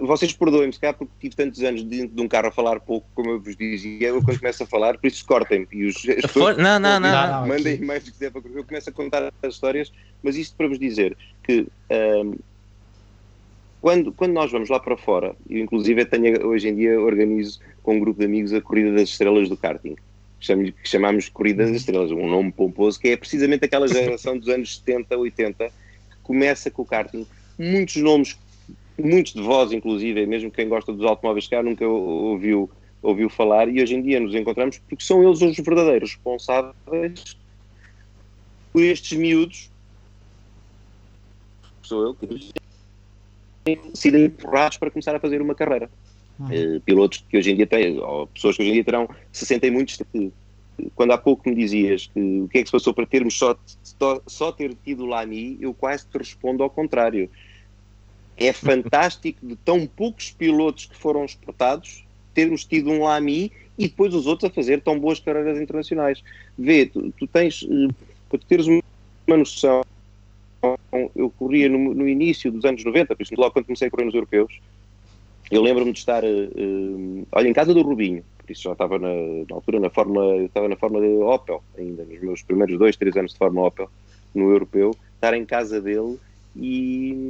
vocês 0.02 0.32
perdoem-me, 0.32 0.72
se 0.72 0.80
calhar 0.80 0.96
porque 0.96 1.12
tive 1.20 1.36
tantos 1.36 1.64
anos 1.64 1.82
dentro 1.84 2.16
de 2.16 2.22
um 2.22 2.28
carro 2.28 2.48
a 2.48 2.52
falar 2.52 2.80
pouco, 2.80 3.08
como 3.16 3.32
eu 3.32 3.40
vos 3.40 3.56
dizia, 3.56 4.10
eu 4.10 4.24
quando 4.24 4.40
começo 4.40 4.62
a 4.62 4.66
falar, 4.66 4.98
por 4.98 5.08
isso 5.08 5.26
cortem-me. 5.26 5.68
E 5.72 5.86
os, 5.86 6.02
pessoas, 6.04 6.58
não, 6.58 6.80
não, 6.80 7.00
não, 7.00 7.12
não. 7.12 7.48
Mandem 7.48 7.80
mais 7.82 8.04
do 8.04 8.08
que 8.08 8.12
quiser, 8.12 8.32
porque 8.32 8.48
eu 8.54 8.64
começo 8.64 8.90
a 8.90 8.94
contar 8.94 9.34
as 9.42 9.54
histórias, 9.54 9.92
mas 10.22 10.36
isto 10.36 10.56
para 10.56 10.68
vos 10.68 10.78
dizer 10.78 11.18
que 11.44 11.66
um, 11.90 12.36
quando, 13.82 14.12
quando 14.12 14.34
nós 14.34 14.52
vamos 14.52 14.70
lá 14.70 14.80
para 14.80 14.96
fora, 14.96 15.36
eu 15.50 15.58
inclusive 15.58 16.06
tenho, 16.06 16.46
hoje 16.46 16.68
em 16.68 16.76
dia 16.76 17.00
organizo 17.00 17.60
com 17.82 17.96
um 17.96 18.00
grupo 18.00 18.20
de 18.20 18.26
amigos 18.26 18.54
a 18.54 18.62
Corrida 18.62 18.92
das 18.92 19.10
Estrelas 19.10 19.50
do 19.50 19.58
Karting, 19.58 19.96
que 20.40 20.74
chamamos 20.84 21.28
Corrida 21.30 21.66
das 21.66 21.76
Estrelas, 21.76 22.12
um 22.12 22.28
nome 22.28 22.52
pomposo, 22.52 23.00
que 23.00 23.10
é 23.10 23.18
precisamente 23.18 23.66
aquela 23.66 23.88
geração 23.88 24.38
dos 24.38 24.48
anos 24.48 24.78
70, 24.78 25.18
80, 25.18 25.66
que 25.66 26.18
começa 26.22 26.70
com 26.70 26.84
o 26.84 26.86
karting. 26.86 27.26
Muitos 27.58 27.96
nomes 27.98 28.38
muitos 29.02 29.34
de 29.34 29.42
vós, 29.42 29.72
inclusive, 29.72 30.26
mesmo 30.26 30.52
quem 30.52 30.68
gosta 30.68 30.92
dos 30.92 31.06
automóveis, 31.06 31.48
cá 31.48 31.64
nunca 31.64 31.88
ouviu, 31.88 32.70
ouviu 33.02 33.30
falar, 33.30 33.68
e 33.70 33.82
hoje 33.82 33.96
em 33.96 34.02
dia 34.02 34.20
nos 34.20 34.36
encontramos 34.36 34.80
porque 34.80 35.04
são 35.04 35.24
eles 35.24 35.42
os 35.42 35.58
verdadeiros 35.58 36.12
responsáveis 36.12 37.38
por 38.72 38.84
estes 38.84 39.18
miúdos. 39.18 39.70
Sou 41.82 42.04
eu 42.04 42.14
que 42.14 42.52
têm 43.64 43.80
sido 43.94 44.18
empurrados 44.18 44.78
para 44.78 44.92
começar 44.92 45.16
a 45.16 45.20
fazer 45.20 45.42
uma 45.42 45.56
carreira. 45.56 45.90
Uhum. 46.40 46.48
Uh, 46.78 46.82
pilotos 46.82 47.24
que 47.30 47.38
hoje 47.38 47.52
em 47.52 47.56
dia 47.56 47.68
têm, 47.68 48.00
ou 48.00 48.28
pessoas 48.28 48.56
que 48.56 48.62
hoje 48.62 48.72
em 48.72 48.74
dia 48.76 48.84
terão 48.84 49.10
60 49.32 49.68
e 49.68 49.72
muitos. 49.72 50.00
Quando 50.96 51.12
há 51.12 51.18
pouco 51.18 51.50
me 51.50 51.56
dizias 51.56 52.08
que 52.08 52.20
o 52.20 52.48
que 52.48 52.60
é 52.60 52.62
que 52.62 52.68
se 52.68 52.72
passou 52.72 52.94
para 52.94 53.06
termos 53.06 53.38
só, 53.38 53.58
só, 53.84 54.22
só 54.26 54.52
ter 54.52 54.74
tido 54.86 55.06
Lamy, 55.06 55.58
eu 55.60 55.74
quase 55.74 56.08
te 56.08 56.18
respondo 56.18 56.64
ao 56.64 56.70
contrário 56.70 57.30
é 58.40 58.54
fantástico 58.54 59.46
de 59.46 59.56
tão 59.58 59.86
poucos 59.86 60.32
pilotos 60.32 60.86
que 60.86 60.96
foram 60.96 61.26
exportados 61.26 62.04
termos 62.34 62.64
tido 62.64 62.90
um 62.90 63.04
Lamy 63.04 63.52
e 63.78 63.88
depois 63.88 64.14
os 64.14 64.26
outros 64.26 64.50
a 64.50 64.54
fazer 64.54 64.82
tão 64.82 64.98
boas 64.98 65.20
carreiras 65.20 65.60
internacionais. 65.60 66.24
Vê, 66.58 66.86
tu, 66.86 67.12
tu 67.18 67.28
tens, 67.28 67.68
eh, 67.70 67.94
para 68.30 68.40
teres 68.48 68.68
uma 68.68 69.38
noção, 69.38 69.84
eu 71.16 71.30
corria 71.38 71.70
no, 71.70 71.94
no, 71.94 72.08
início 72.08 72.52
dos 72.52 72.66
anos 72.66 72.84
90, 72.84 73.16
por 73.16 73.24
isso 73.24 73.34
logo 73.38 73.52
quando 73.52 73.66
comecei 73.66 73.88
a 73.88 73.92
correr 73.92 74.06
nos 74.06 74.14
europeus, 74.14 74.60
eu 75.52 75.62
lembro-me 75.62 75.92
de 75.92 76.00
estar, 76.00 76.24
uh, 76.24 77.28
olha, 77.32 77.48
em 77.48 77.54
casa 77.54 77.74
do 77.74 77.82
Rubinho, 77.82 78.24
por 78.38 78.52
isso 78.52 78.64
já 78.64 78.74
estava 78.74 79.00
na, 79.00 79.10
na 79.50 79.56
altura 79.56 79.80
na 79.80 79.90
Fórmula, 79.90 80.44
estava 80.44 80.68
na 80.68 80.76
Fórmula 80.76 81.06
Opel, 81.34 81.64
ainda 81.78 82.04
nos 82.04 82.22
meus 82.22 82.42
primeiros 82.44 82.78
dois, 82.78 82.96
três 82.96 83.16
anos 83.16 83.32
de 83.32 83.38
Fórmula 83.38 83.68
Opel, 83.68 83.90
no 84.36 84.52
europeu, 84.52 84.96
estar 85.16 85.34
em 85.34 85.46
casa 85.46 85.82
dele 85.82 86.20
e 86.56 87.29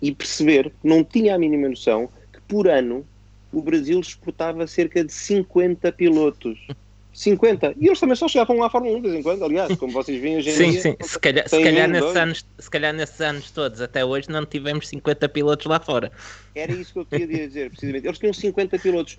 e 0.00 0.12
perceber, 0.12 0.72
não 0.82 1.02
tinha 1.02 1.34
a 1.34 1.38
mínima 1.38 1.68
noção, 1.68 2.08
que 2.32 2.40
por 2.42 2.68
ano 2.68 3.06
o 3.52 3.62
Brasil 3.62 4.00
exportava 4.00 4.66
cerca 4.66 5.04
de 5.04 5.12
50 5.12 5.90
pilotos. 5.92 6.58
50. 7.16 7.74
E 7.78 7.86
eles 7.86 7.98
também 7.98 8.14
só 8.14 8.28
chegavam 8.28 8.58
lá 8.58 8.66
à 8.66 8.70
Fórmula 8.70 8.98
1 8.98 9.00
de 9.00 9.08
vez 9.08 9.20
em 9.20 9.22
quando, 9.22 9.42
aliás, 9.42 9.74
como 9.76 9.90
vocês 9.90 10.20
veem 10.20 10.36
hoje 10.36 10.50
em 10.50 10.52
sim, 10.52 10.70
dia. 10.72 10.80
Sim, 10.82 10.96
sim. 11.00 11.08
Se 11.08 11.18
calhar, 11.18 11.48
se, 11.48 11.62
calhar 11.62 11.88
nesses 11.88 12.16
anos, 12.16 12.46
se 12.58 12.70
calhar 12.70 12.92
nesses 12.92 13.20
anos 13.22 13.50
todos, 13.50 13.80
até 13.80 14.04
hoje, 14.04 14.28
não 14.28 14.44
tivemos 14.44 14.86
50 14.86 15.26
pilotos 15.30 15.64
lá 15.64 15.80
fora. 15.80 16.12
Era 16.54 16.72
isso 16.72 16.92
que 16.92 16.98
eu 16.98 17.06
queria 17.06 17.48
dizer, 17.48 17.70
precisamente. 17.70 18.06
Eles 18.06 18.18
tinham 18.18 18.34
50 18.34 18.78
pilotos. 18.78 19.16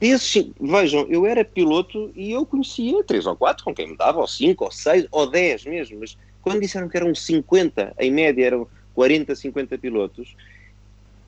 Desses, 0.00 0.50
vejam, 0.58 1.06
eu 1.10 1.26
era 1.26 1.44
piloto 1.44 2.10
e 2.16 2.32
eu 2.32 2.46
conhecia 2.46 3.04
3 3.04 3.26
ou 3.26 3.36
4 3.36 3.62
com 3.62 3.74
quem 3.74 3.88
me 3.88 3.96
dava, 3.96 4.20
ou 4.20 4.26
5, 4.26 4.64
ou 4.64 4.70
6, 4.70 5.06
ou 5.10 5.30
10 5.30 5.66
mesmo, 5.66 6.00
mas 6.00 6.16
quando 6.42 6.60
disseram 6.60 6.88
que 6.88 6.96
eram 6.96 7.14
50, 7.14 7.94
em 7.98 8.10
média 8.10 8.46
eram 8.46 8.66
40, 8.98 9.32
50 9.32 9.78
pilotos. 9.78 10.34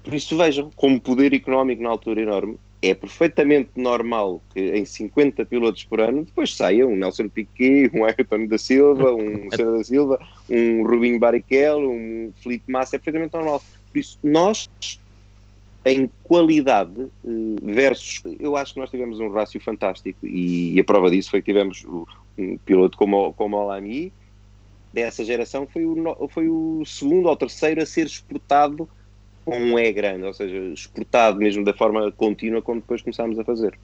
Por 0.02 0.12
isso 0.12 0.36
vejam, 0.36 0.72
como 0.74 1.00
poder 1.00 1.32
económico 1.32 1.80
na 1.80 1.88
altura 1.88 2.20
enorme, 2.20 2.56
é 2.82 2.92
perfeitamente 2.94 3.70
normal 3.76 4.42
que 4.52 4.76
em 4.76 4.84
50 4.84 5.44
pilotos 5.44 5.84
por 5.84 6.00
ano 6.00 6.24
depois 6.24 6.52
saia 6.56 6.84
um 6.84 6.96
Nelson 6.96 7.28
Piquet, 7.28 7.88
um 7.94 8.04
Ayrton 8.04 8.46
da 8.46 8.58
Silva, 8.58 9.14
um 9.14 9.48
Senna 9.54 9.70
da 9.70 9.84
Silva, 9.84 10.18
um 10.48 10.82
Rubinho 10.82 11.20
Barrichello, 11.20 11.92
um 11.92 12.32
Felipe 12.42 12.72
Massa, 12.72 12.96
é 12.96 12.98
perfeitamente 12.98 13.34
normal. 13.34 13.62
Por 13.92 13.98
isso, 14.00 14.18
nós, 14.20 14.68
em 15.84 16.10
qualidade 16.24 17.02
eh, 17.24 17.56
versus, 17.62 18.20
eu 18.40 18.56
acho 18.56 18.74
que 18.74 18.80
nós 18.80 18.90
tivemos 18.90 19.20
um 19.20 19.30
rácio 19.30 19.60
fantástico 19.60 20.26
e, 20.26 20.80
a 20.80 20.82
prova 20.82 21.08
disso 21.08 21.30
foi 21.30 21.40
que 21.40 21.52
tivemos 21.52 21.84
um 21.84 22.04
piloto 22.64 22.98
como, 22.98 23.32
como 23.34 23.58
o 23.58 23.66
Lamy, 23.66 24.12
dessa 24.92 25.24
geração 25.24 25.66
foi 25.66 25.84
o, 25.84 26.28
foi 26.28 26.48
o 26.48 26.84
segundo 26.84 27.28
ou 27.28 27.36
terceiro 27.36 27.82
a 27.82 27.86
ser 27.86 28.06
exportado 28.06 28.88
com 29.44 29.58
um 29.58 29.78
E 29.78 29.92
grande, 29.92 30.24
ou 30.24 30.34
seja, 30.34 30.56
exportado 30.72 31.38
mesmo 31.38 31.64
da 31.64 31.72
forma 31.72 32.12
contínua 32.12 32.62
como 32.62 32.80
depois 32.80 33.02
começámos 33.02 33.38
a 33.38 33.44
fazer. 33.44 33.78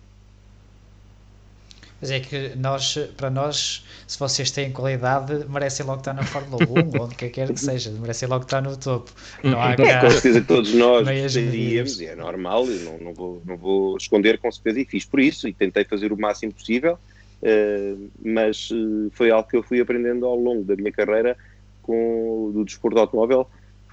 Mas 2.00 2.10
é 2.10 2.20
que 2.20 2.52
nós, 2.56 2.98
para 3.16 3.30
nós, 3.30 3.84
se 4.06 4.18
vocês 4.18 4.50
têm 4.50 4.70
qualidade, 4.70 5.46
merecem 5.48 5.86
logo 5.86 6.00
estar 6.00 6.12
na 6.12 6.22
Fórmula 6.24 6.62
1, 6.68 7.02
onde 7.02 7.14
quer 7.14 7.30
que 7.30 7.56
seja, 7.58 7.90
merecem 7.90 8.28
logo 8.28 8.44
estar 8.44 8.60
no 8.60 8.76
topo. 8.76 9.10
Não 9.42 9.60
há 9.60 9.72
é, 9.80 10.00
com 10.00 10.10
certeza 10.10 10.40
que 10.42 10.46
todos 10.46 10.74
nós 10.74 11.08
gostaríamos, 11.08 12.00
e 12.00 12.06
é 12.06 12.14
normal, 12.14 12.66
eu 12.66 12.84
não, 12.84 12.98
não, 12.98 13.14
vou, 13.14 13.42
não 13.46 13.56
vou 13.56 13.96
esconder 13.96 14.38
com 14.38 14.52
certeza, 14.52 14.80
e 14.80 14.84
fiz 14.84 15.06
por 15.06 15.20
isso, 15.20 15.48
e 15.48 15.54
tentei 15.54 15.84
fazer 15.84 16.12
o 16.12 16.20
máximo 16.20 16.52
possível, 16.52 16.98
Uh, 17.42 18.10
mas 18.24 18.70
uh, 18.70 19.10
foi 19.12 19.30
algo 19.30 19.48
que 19.48 19.56
eu 19.56 19.62
fui 19.62 19.80
aprendendo 19.80 20.24
ao 20.24 20.36
longo 20.36 20.64
da 20.64 20.74
minha 20.74 20.90
carreira 20.90 21.36
com, 21.82 22.50
do 22.52 22.64
desporto 22.64 22.98
automóvel 22.98 23.46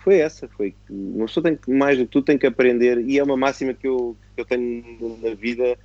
foi 0.03 0.17
essa, 0.17 0.49
foi 0.49 0.75
uma 0.89 1.25
pessoa 1.25 1.43
tem 1.43 1.55
que, 1.55 1.71
mais 1.71 1.97
do 1.97 2.05
que 2.05 2.11
tudo 2.11 2.25
tem 2.25 2.37
que 2.37 2.45
aprender, 2.45 2.99
e 3.07 3.17
é 3.17 3.23
uma 3.23 3.37
máxima 3.37 3.73
que 3.73 3.87
eu, 3.87 4.17
que 4.35 4.41
eu 4.41 4.45
tenho 4.45 5.17
na 5.23 5.33
vida, 5.33 5.77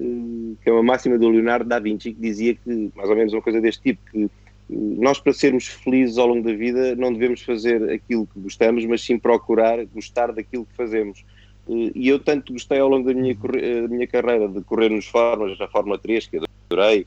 eh, 0.00 0.54
que 0.62 0.70
é 0.70 0.72
uma 0.72 0.82
máxima 0.82 1.18
do 1.18 1.28
Leonardo 1.28 1.68
da 1.68 1.78
Vinci, 1.78 2.14
que 2.14 2.20
dizia 2.20 2.54
que, 2.54 2.90
mais 2.96 3.10
ou 3.10 3.14
menos 3.14 3.34
uma 3.34 3.42
coisa 3.42 3.60
deste 3.60 3.82
tipo, 3.82 4.00
que 4.10 4.24
eh, 4.24 4.28
nós 4.68 5.20
para 5.20 5.34
sermos 5.34 5.66
felizes 5.66 6.16
ao 6.16 6.26
longo 6.26 6.42
da 6.42 6.54
vida 6.54 6.96
não 6.96 7.12
devemos 7.12 7.42
fazer 7.42 7.90
aquilo 7.90 8.26
que 8.26 8.40
gostamos, 8.40 8.84
mas 8.86 9.02
sim 9.02 9.18
procurar 9.18 9.84
gostar 9.86 10.32
daquilo 10.32 10.64
que 10.64 10.74
fazemos. 10.74 11.22
Eh, 11.68 11.92
e 11.94 12.08
eu 12.08 12.18
tanto 12.18 12.54
gostei 12.54 12.78
ao 12.78 12.88
longo 12.88 13.06
da 13.06 13.12
minha, 13.12 13.34
da 13.34 13.88
minha 13.88 14.06
carreira 14.06 14.48
de 14.48 14.62
correr 14.62 14.88
nos 14.88 15.06
fórmulas, 15.06 15.58
na 15.58 15.68
Fórmula 15.68 15.98
3, 15.98 16.26
que 16.28 16.40
adorei, 16.70 17.06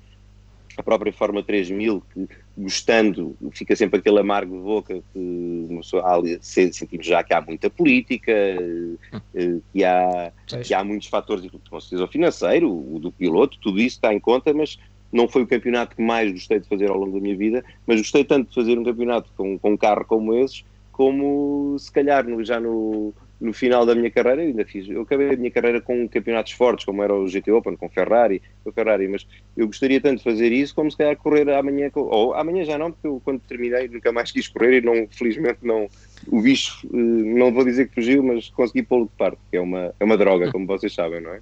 a 0.77 0.83
própria 0.83 1.11
Fórmula 1.11 1.43
3000, 1.43 2.03
que 2.13 2.27
gostando, 2.57 3.35
fica 3.51 3.75
sempre 3.75 3.99
aquele 3.99 4.19
amargo 4.19 4.55
de 4.55 4.63
boca 4.63 4.93
que 5.13 5.67
uma 5.69 5.81
pessoa, 5.81 6.23
sentimos 6.41 7.05
já 7.05 7.23
que 7.23 7.33
há 7.33 7.41
muita 7.41 7.69
política, 7.69 8.31
eh, 8.31 9.57
que 9.73 9.83
há, 9.83 10.31
que 10.63 10.73
há 10.73 10.83
muitos 10.83 11.07
fatores, 11.07 11.49
com 11.69 11.79
certeza 11.79 12.03
o 12.03 12.07
financeiro, 12.07 12.69
o 12.69 12.99
do 12.99 13.11
piloto, 13.11 13.57
tudo 13.59 13.79
isso 13.79 13.97
está 13.97 14.13
em 14.13 14.19
conta, 14.19 14.53
mas 14.53 14.77
não 15.11 15.27
foi 15.27 15.43
o 15.43 15.47
campeonato 15.47 15.95
que 15.95 16.01
mais 16.01 16.31
gostei 16.31 16.59
de 16.59 16.67
fazer 16.67 16.89
ao 16.89 16.97
longo 16.97 17.13
da 17.13 17.21
minha 17.21 17.35
vida, 17.35 17.63
mas 17.85 17.99
gostei 17.99 18.23
tanto 18.23 18.49
de 18.49 18.55
fazer 18.55 18.77
um 18.77 18.83
campeonato 18.83 19.29
com, 19.35 19.57
com 19.57 19.71
um 19.71 19.77
carro 19.77 20.05
como 20.05 20.33
esses, 20.33 20.63
como 20.91 21.77
se 21.79 21.91
calhar 21.91 22.25
já 22.43 22.59
no, 22.59 23.13
no 23.39 23.53
final 23.53 23.85
da 23.85 23.95
minha 23.95 24.11
carreira, 24.11 24.41
ainda 24.41 24.65
fiz, 24.65 24.89
eu 24.89 25.01
acabei 25.01 25.33
a 25.33 25.37
minha 25.37 25.49
carreira 25.49 25.79
com 25.79 26.07
campeonatos 26.09 26.51
fortes, 26.51 26.85
como 26.85 27.01
era 27.01 27.13
o 27.13 27.27
GT 27.27 27.51
Open, 27.51 27.77
com 27.77 27.87
Ferrari, 27.89 28.41
com 28.63 28.71
Ferrari, 28.71 29.07
mas 29.07 29.25
eu 29.55 29.65
gostaria 29.67 30.01
tanto 30.01 30.17
de 30.17 30.23
fazer 30.23 30.51
isso 30.51 30.75
como 30.75 30.91
se 30.91 30.97
calhar 30.97 31.15
correr 31.15 31.49
amanhã, 31.49 31.89
ou 31.95 32.33
amanhã 32.33 32.65
já 32.65 32.77
não, 32.77 32.91
porque 32.91 33.07
eu 33.07 33.21
quando 33.23 33.39
terminei 33.41 33.87
nunca 33.87 34.11
mais 34.11 34.31
quis 34.33 34.47
correr 34.47 34.81
e 34.81 34.81
não, 34.81 35.07
felizmente 35.09 35.59
não, 35.61 35.89
o 36.27 36.41
bicho, 36.41 36.85
eh, 36.85 36.97
não 36.97 37.53
vou 37.53 37.63
dizer 37.63 37.87
que 37.87 37.95
fugiu, 37.95 38.21
mas 38.21 38.49
consegui 38.49 38.83
pô-lo 38.83 39.05
de 39.05 39.11
parte, 39.17 39.39
que 39.49 39.57
é 39.57 39.61
uma, 39.61 39.93
é 39.97 40.03
uma 40.03 40.17
droga, 40.17 40.51
como 40.51 40.67
vocês 40.67 40.93
sabem, 40.93 41.21
não 41.21 41.33
é? 41.33 41.41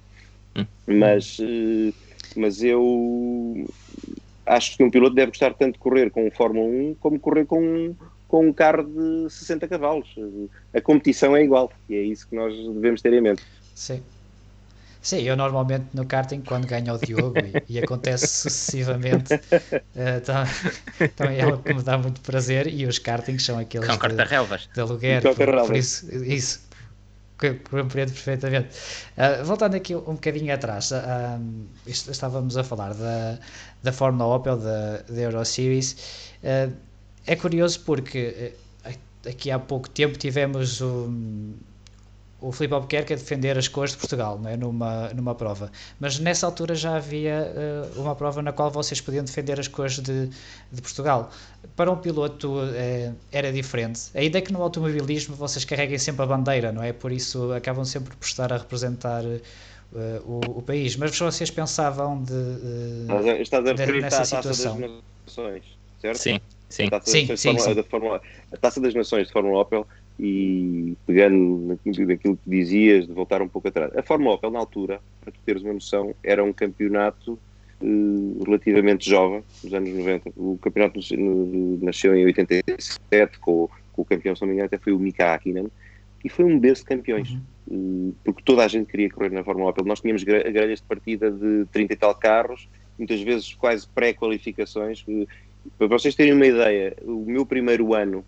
Mas, 0.86 1.38
eh, 1.40 1.92
mas 2.36 2.62
eu 2.62 3.66
acho 4.46 4.76
que 4.76 4.84
um 4.84 4.90
piloto 4.90 5.14
deve 5.14 5.32
gostar 5.32 5.52
tanto 5.54 5.74
de 5.74 5.78
correr 5.78 6.10
com 6.10 6.26
o 6.26 6.30
Fórmula 6.30 6.66
1 6.66 6.96
como 7.00 7.18
correr 7.18 7.44
com 7.44 7.94
com 8.28 8.46
um 8.46 8.52
carro 8.52 8.84
de 8.84 9.30
60 9.30 9.66
cavalos. 9.66 10.14
A 10.74 10.80
competição 10.80 11.34
é 11.36 11.42
igual 11.42 11.72
e 11.88 11.96
é 11.96 12.02
isso 12.02 12.28
que 12.28 12.36
nós 12.36 12.54
devemos 12.54 13.02
ter 13.02 13.12
em 13.12 13.20
mente. 13.20 13.42
Sim. 13.74 14.02
Sim, 15.00 15.22
eu 15.22 15.36
normalmente 15.36 15.86
no 15.94 16.04
karting, 16.04 16.42
quando 16.42 16.66
ganho 16.66 16.92
o 16.92 16.98
Diogo, 16.98 17.38
e, 17.38 17.76
e 17.76 17.78
acontece 17.78 18.26
sucessivamente, 18.50 19.32
uh, 19.34 20.20
tá, 20.24 20.44
também 21.16 21.38
é 21.38 21.44
algo 21.44 21.62
que 21.62 21.72
me 21.72 21.82
dá 21.82 21.96
muito 21.96 22.20
prazer. 22.20 22.66
E 22.66 22.84
os 22.84 22.98
kartings 22.98 23.44
são 23.44 23.58
aqueles 23.58 23.88
com 23.88 24.08
de, 24.08 24.16
de 24.74 24.80
aluguer, 24.80 25.22
por, 25.22 25.66
por, 25.66 25.76
isso, 25.76 26.12
isso 26.24 26.68
compreendo 27.70 28.12
perfeitamente. 28.12 28.68
Uh, 29.16 29.44
voltando 29.44 29.76
aqui 29.76 29.94
um 29.94 30.00
bocadinho 30.00 30.52
atrás, 30.52 30.90
uh, 30.90 31.40
estávamos 31.86 32.56
a 32.56 32.64
falar 32.64 32.92
da, 32.92 33.38
da 33.82 33.92
Fórmula 33.92 34.34
Opel, 34.36 34.58
da, 34.58 34.98
da 35.08 35.20
Euro 35.20 35.44
Series. 35.44 36.36
Uh, 36.42 36.87
é 37.26 37.36
curioso 37.36 37.80
porque 37.80 38.52
eh, 38.84 38.94
aqui 39.28 39.50
há 39.50 39.58
pouco 39.58 39.88
tempo 39.88 40.16
tivemos 40.16 40.80
o, 40.80 41.12
o 42.40 42.52
Filipe 42.52 42.74
Albuquerque 42.74 43.12
a 43.12 43.16
defender 43.16 43.58
as 43.58 43.66
cores 43.66 43.92
de 43.92 43.98
Portugal 43.98 44.38
não 44.38 44.48
é? 44.48 44.56
numa, 44.56 45.08
numa 45.08 45.34
prova. 45.34 45.70
Mas 45.98 46.18
nessa 46.18 46.46
altura 46.46 46.74
já 46.74 46.96
havia 46.96 47.52
uh, 47.96 48.00
uma 48.00 48.14
prova 48.14 48.40
na 48.40 48.52
qual 48.52 48.70
vocês 48.70 49.00
podiam 49.00 49.24
defender 49.24 49.58
as 49.58 49.66
cores 49.66 49.98
de, 49.98 50.28
de 50.70 50.82
Portugal. 50.82 51.30
Para 51.74 51.90
um 51.90 51.96
piloto 51.96 52.58
uh, 52.58 53.14
era 53.32 53.52
diferente. 53.52 54.02
Ainda 54.14 54.40
que 54.40 54.52
no 54.52 54.62
automobilismo 54.62 55.34
vocês 55.34 55.64
carreguem 55.64 55.98
sempre 55.98 56.22
a 56.22 56.26
bandeira, 56.26 56.70
não 56.70 56.82
é? 56.82 56.92
Por 56.92 57.10
isso 57.10 57.52
acabam 57.52 57.84
sempre 57.84 58.14
por 58.14 58.24
estar 58.24 58.52
a 58.52 58.56
representar 58.56 59.24
uh, 59.24 59.40
o, 60.24 60.58
o, 60.58 60.62
país. 60.62 60.96
Mas 60.96 61.16
vocês 61.18 61.50
pensavam 61.50 62.22
de. 62.22 63.42
Estás 63.42 63.66
a 63.66 63.72
referir 63.72 64.04
à 64.04 64.08
Taça 64.10 64.40
das 64.40 64.64
Nações, 64.64 65.64
certo? 66.00 66.18
Sim. 66.18 66.40
Sim. 66.68 66.88
A 66.92 67.00
sim, 67.00 67.26
sim, 67.36 67.58
sim. 67.58 67.74
Da 67.74 67.82
Fórmula, 67.82 68.20
a 68.52 68.56
Taça 68.56 68.80
das 68.80 68.94
Nações 68.94 69.26
de 69.26 69.32
Fórmula 69.32 69.60
Opel 69.60 69.86
e 70.18 70.96
pegando 71.06 71.78
naquilo 71.94 72.36
que 72.36 72.38
dizias, 72.46 73.06
de 73.06 73.12
voltar 73.12 73.40
um 73.40 73.48
pouco 73.48 73.68
atrás. 73.68 73.96
A 73.96 74.02
Fórmula 74.02 74.34
Opel, 74.34 74.50
na 74.50 74.58
altura, 74.58 75.00
para 75.20 75.32
tu 75.32 75.38
teres 75.46 75.62
uma 75.62 75.74
noção, 75.74 76.14
era 76.24 76.42
um 76.42 76.52
campeonato 76.52 77.38
uh, 77.80 78.44
relativamente 78.44 79.08
jovem, 79.08 79.44
nos 79.62 79.72
anos 79.72 79.90
90. 79.90 80.32
O 80.36 80.58
campeonato 80.60 81.00
nasceu 81.80 82.16
em 82.16 82.24
87, 82.24 83.38
com, 83.38 83.68
com 83.92 84.02
o 84.02 84.04
campeão, 84.04 84.34
se 84.34 84.42
não 84.42 84.48
me 84.48 84.54
engano, 84.54 84.66
até 84.66 84.78
foi 84.78 84.92
o 84.92 84.98
Mika 84.98 85.32
Hakkinen, 85.32 85.68
e 86.24 86.28
foi 86.28 86.44
um 86.44 86.58
berço 86.58 86.82
de 86.82 86.88
campeões. 86.88 87.30
Uhum. 87.30 87.40
Uh, 87.70 88.14
porque 88.24 88.42
toda 88.42 88.64
a 88.64 88.68
gente 88.68 88.90
queria 88.90 89.08
correr 89.10 89.30
na 89.30 89.44
Fórmula 89.44 89.70
Opel. 89.70 89.84
Nós 89.84 90.00
tínhamos 90.00 90.24
grelhas 90.24 90.80
de 90.80 90.84
partida 90.84 91.30
de 91.30 91.64
30 91.70 91.92
e 91.92 91.96
tal 91.96 92.14
carros, 92.14 92.68
muitas 92.98 93.20
vezes 93.20 93.54
quase 93.54 93.86
pré-qualificações. 93.86 95.04
Para 95.76 95.86
vocês 95.86 96.14
terem 96.14 96.32
uma 96.32 96.46
ideia, 96.46 96.96
o 97.02 97.24
meu 97.26 97.46
primeiro 97.46 97.94
ano 97.94 98.24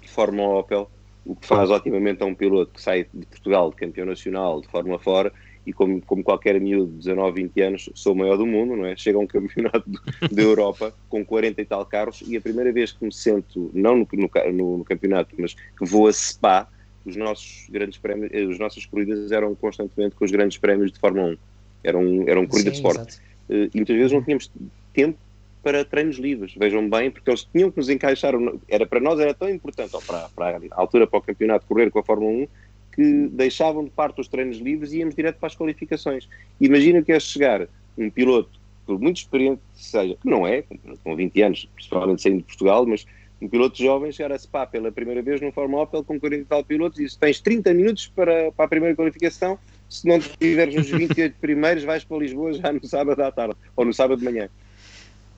de 0.00 0.08
Fórmula 0.08 0.58
Opel, 0.58 0.90
o 1.24 1.36
que 1.36 1.46
faz 1.46 1.70
otimamente 1.70 2.22
a 2.22 2.26
um 2.26 2.34
piloto 2.34 2.72
que 2.72 2.82
sai 2.82 3.06
de 3.12 3.26
Portugal 3.26 3.70
de 3.70 3.76
campeão 3.76 4.06
nacional 4.06 4.60
de 4.60 4.68
Fórmula 4.68 4.98
fora 4.98 5.32
e 5.66 5.72
como, 5.72 6.00
como 6.02 6.24
qualquer 6.24 6.58
miúdo 6.60 6.90
de 6.90 6.98
19, 6.98 7.42
20 7.42 7.60
anos, 7.60 7.90
sou 7.94 8.14
o 8.14 8.16
maior 8.16 8.36
do 8.36 8.46
mundo, 8.46 8.76
não 8.76 8.86
é? 8.86 8.96
Chega 8.96 9.18
a 9.18 9.20
um 9.20 9.26
campeonato 9.26 9.84
da 10.32 10.42
Europa 10.42 10.94
com 11.08 11.24
40 11.24 11.60
e 11.60 11.64
tal 11.64 11.84
carros 11.84 12.22
e 12.26 12.36
a 12.36 12.40
primeira 12.40 12.72
vez 12.72 12.92
que 12.92 13.04
me 13.04 13.12
sento, 13.12 13.70
não 13.74 13.96
no, 13.96 14.08
no, 14.52 14.78
no 14.78 14.84
campeonato, 14.84 15.34
mas 15.38 15.54
que 15.54 15.84
vou 15.84 16.08
a 16.08 16.12
Spa, 16.12 16.66
os 17.04 17.16
nossos 17.16 17.66
grandes 17.70 17.98
prémios, 17.98 18.32
as 18.32 18.58
nossas 18.58 18.86
corridas 18.86 19.30
eram 19.32 19.54
constantemente 19.54 20.14
com 20.14 20.24
os 20.24 20.30
grandes 20.30 20.58
prémios 20.58 20.92
de 20.92 20.98
Fórmula 20.98 21.28
1. 21.28 21.36
Eram, 21.82 22.24
eram 22.26 22.46
corridas 22.46 22.72
de 22.72 22.78
esporte. 22.78 23.20
Eh, 23.48 23.70
e 23.72 23.76
muitas 23.76 23.96
vezes 23.96 24.12
não 24.12 24.22
tínhamos 24.22 24.50
tempo 24.92 25.18
para 25.62 25.84
treinos 25.84 26.16
livres, 26.16 26.54
vejam 26.56 26.88
bem, 26.88 27.10
porque 27.10 27.30
eles 27.30 27.46
tinham 27.52 27.70
que 27.70 27.76
nos 27.76 27.88
encaixar, 27.88 28.34
era 28.68 28.86
para 28.86 29.00
nós 29.00 29.20
era 29.20 29.34
tão 29.34 29.48
importante, 29.48 29.94
ou 29.94 30.02
para, 30.02 30.28
para 30.30 30.56
a 30.56 30.80
altura 30.80 31.06
para 31.06 31.18
o 31.18 31.22
campeonato 31.22 31.66
correr 31.66 31.90
com 31.90 31.98
a 31.98 32.02
Fórmula 32.02 32.30
1, 32.30 32.48
que 32.92 33.28
deixavam 33.28 33.84
de 33.84 33.90
parte 33.90 34.20
os 34.20 34.28
treinos 34.28 34.58
livres 34.58 34.92
e 34.92 34.98
íamos 34.98 35.14
direto 35.14 35.38
para 35.38 35.46
as 35.46 35.56
qualificações. 35.56 36.28
Imagina 36.60 37.02
que 37.02 37.12
é 37.12 37.20
chegar 37.20 37.68
um 37.96 38.10
piloto, 38.10 38.58
por 38.86 38.98
muito 38.98 39.18
experiente 39.18 39.60
seja, 39.74 40.16
que 40.20 40.28
não 40.28 40.46
é, 40.46 40.64
com 41.04 41.14
20 41.14 41.42
anos, 41.42 41.68
principalmente 41.74 42.22
saindo 42.22 42.38
de 42.38 42.44
Portugal, 42.44 42.86
mas 42.86 43.06
um 43.40 43.48
piloto 43.48 43.82
jovem 43.82 44.12
chegar 44.12 44.32
a 44.32 44.38
Spa 44.38 44.66
pela 44.66 44.92
primeira 44.92 45.22
vez 45.22 45.40
no 45.40 45.50
Fórmula 45.50 45.84
Opel 45.84 46.04
com 46.04 46.20
40 46.20 46.42
e 46.42 46.44
tal 46.44 46.62
pilotos 46.62 46.98
e 46.98 47.08
se 47.08 47.18
tens 47.18 47.40
30 47.40 47.72
minutos 47.72 48.08
para, 48.08 48.52
para 48.52 48.66
a 48.66 48.68
primeira 48.68 48.94
qualificação, 48.94 49.58
se 49.88 50.06
não 50.06 50.18
tiveres 50.20 50.74
os 50.76 50.90
28 50.90 51.36
primeiros, 51.40 51.82
vais 51.84 52.04
para 52.04 52.18
Lisboa 52.18 52.52
já 52.52 52.72
no 52.72 52.84
sábado 52.86 53.20
à 53.22 53.32
tarde, 53.32 53.56
ou 53.74 53.84
no 53.84 53.94
sábado 53.94 54.18
de 54.18 54.24
manhã. 54.24 54.48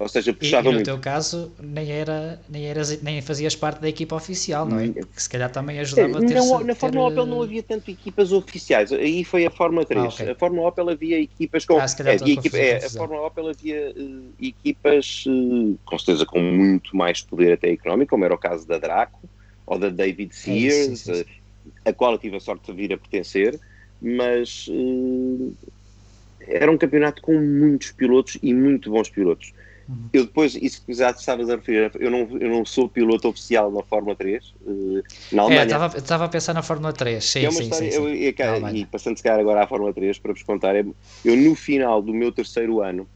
Ou 0.02 0.08
seja, 0.08 0.32
puxava 0.32 0.66
e, 0.66 0.70
e 0.70 0.72
no 0.72 0.72
muito. 0.78 0.84
teu 0.84 0.98
caso, 0.98 1.52
nem, 1.60 1.88
era, 1.92 2.40
nem, 2.48 2.66
eras, 2.66 3.00
nem 3.02 3.22
fazias 3.22 3.54
parte 3.54 3.80
da 3.80 3.88
equipa 3.88 4.16
oficial, 4.16 4.66
não 4.66 4.80
é? 4.80 4.88
Que 4.88 5.22
se 5.22 5.30
calhar 5.30 5.48
também 5.48 5.78
ajudava 5.78 6.18
a 6.18 6.20
ter... 6.20 6.34
Não, 6.34 6.64
na 6.64 6.74
Fórmula 6.74 7.06
Opel 7.08 7.24
não 7.24 7.40
havia 7.40 7.62
tanto 7.62 7.88
equipas 7.88 8.32
oficiais. 8.32 8.92
Aí 8.92 9.22
foi 9.22 9.46
a 9.46 9.50
Fórmula 9.50 9.86
3. 9.86 10.04
Ah, 10.04 10.08
okay. 10.08 10.30
A 10.30 10.34
Fórmula 10.34 10.68
Opel 10.68 10.90
havia 10.90 11.20
equipas 11.20 11.64
com... 11.64 11.78
Ah, 11.78 11.86
se 11.86 11.96
calhar 11.96 12.14
é, 12.14 12.16
havia 12.20 12.34
equipa, 12.34 12.58
é, 12.58 12.84
a 12.84 12.90
Fórmula 12.90 13.24
Opel 13.24 13.48
havia 13.50 13.92
uh, 13.96 14.32
equipas, 14.40 15.24
uh, 15.28 15.78
com 15.84 15.98
certeza, 16.00 16.26
com 16.26 16.40
muito 16.40 16.96
mais 16.96 17.22
poder 17.22 17.52
até 17.52 17.70
económico, 17.70 18.10
como 18.10 18.24
era 18.24 18.34
o 18.34 18.38
caso 18.38 18.66
da 18.66 18.78
Draco, 18.78 19.20
ou 19.64 19.78
da 19.78 19.88
David 19.88 20.34
Sears, 20.34 20.74
é, 20.74 20.82
sim, 20.82 20.96
sim, 20.96 21.14
sim. 21.14 21.20
Uh, 21.20 21.26
a 21.84 21.92
qual 21.92 22.10
eu 22.10 22.18
tive 22.18 22.36
a 22.38 22.40
sorte 22.40 22.66
de 22.66 22.76
vir 22.76 22.92
a 22.92 22.98
pertencer, 22.98 23.56
mas... 24.00 24.68
era 26.40 26.72
um 26.72 26.76
campeonato 26.76 27.22
com 27.22 27.34
muitos 27.34 27.92
pilotos 27.92 28.36
e 28.42 28.52
muito 28.52 28.90
bons 28.90 29.08
pilotos. 29.08 29.52
Uhum. 29.92 30.08
Eu 30.12 30.24
depois, 30.24 30.54
isso 30.54 30.82
que 30.84 30.94
já 30.94 31.10
estavas 31.10 31.50
a 31.50 31.56
referir, 31.56 31.92
eu 32.00 32.10
não, 32.10 32.20
eu 32.40 32.48
não 32.48 32.64
sou 32.64 32.88
piloto 32.88 33.28
oficial 33.28 33.70
na 33.70 33.82
Fórmula 33.82 34.16
3, 34.16 34.54
uh, 34.62 34.98
eh, 34.98 35.02
na 35.32 35.42
é, 35.42 35.44
Alemanha. 35.44 35.90
É, 35.94 35.98
estava 35.98 36.24
a 36.24 36.28
pensar 36.28 36.54
na 36.54 36.62
Fórmula 36.62 36.92
3, 36.92 37.22
sim, 37.22 37.44
é 37.44 37.50
sim, 37.50 37.62
história, 37.64 37.90
sim, 37.90 37.96
eu, 37.96 38.04
sim. 38.08 38.76
e 38.76 38.86
passando 38.86 39.16
se 39.16 39.22
calhar 39.22 39.38
agora 39.38 39.62
à 39.62 39.66
Fórmula 39.66 39.92
3, 39.92 40.18
para 40.18 40.32
vos 40.32 40.42
contar, 40.42 40.74
é, 40.74 40.84
eu 41.24 41.36
no 41.36 41.54
final 41.54 42.00
do 42.00 42.14
meu 42.14 42.32
terceiro 42.32 42.80
ano, 42.80 43.06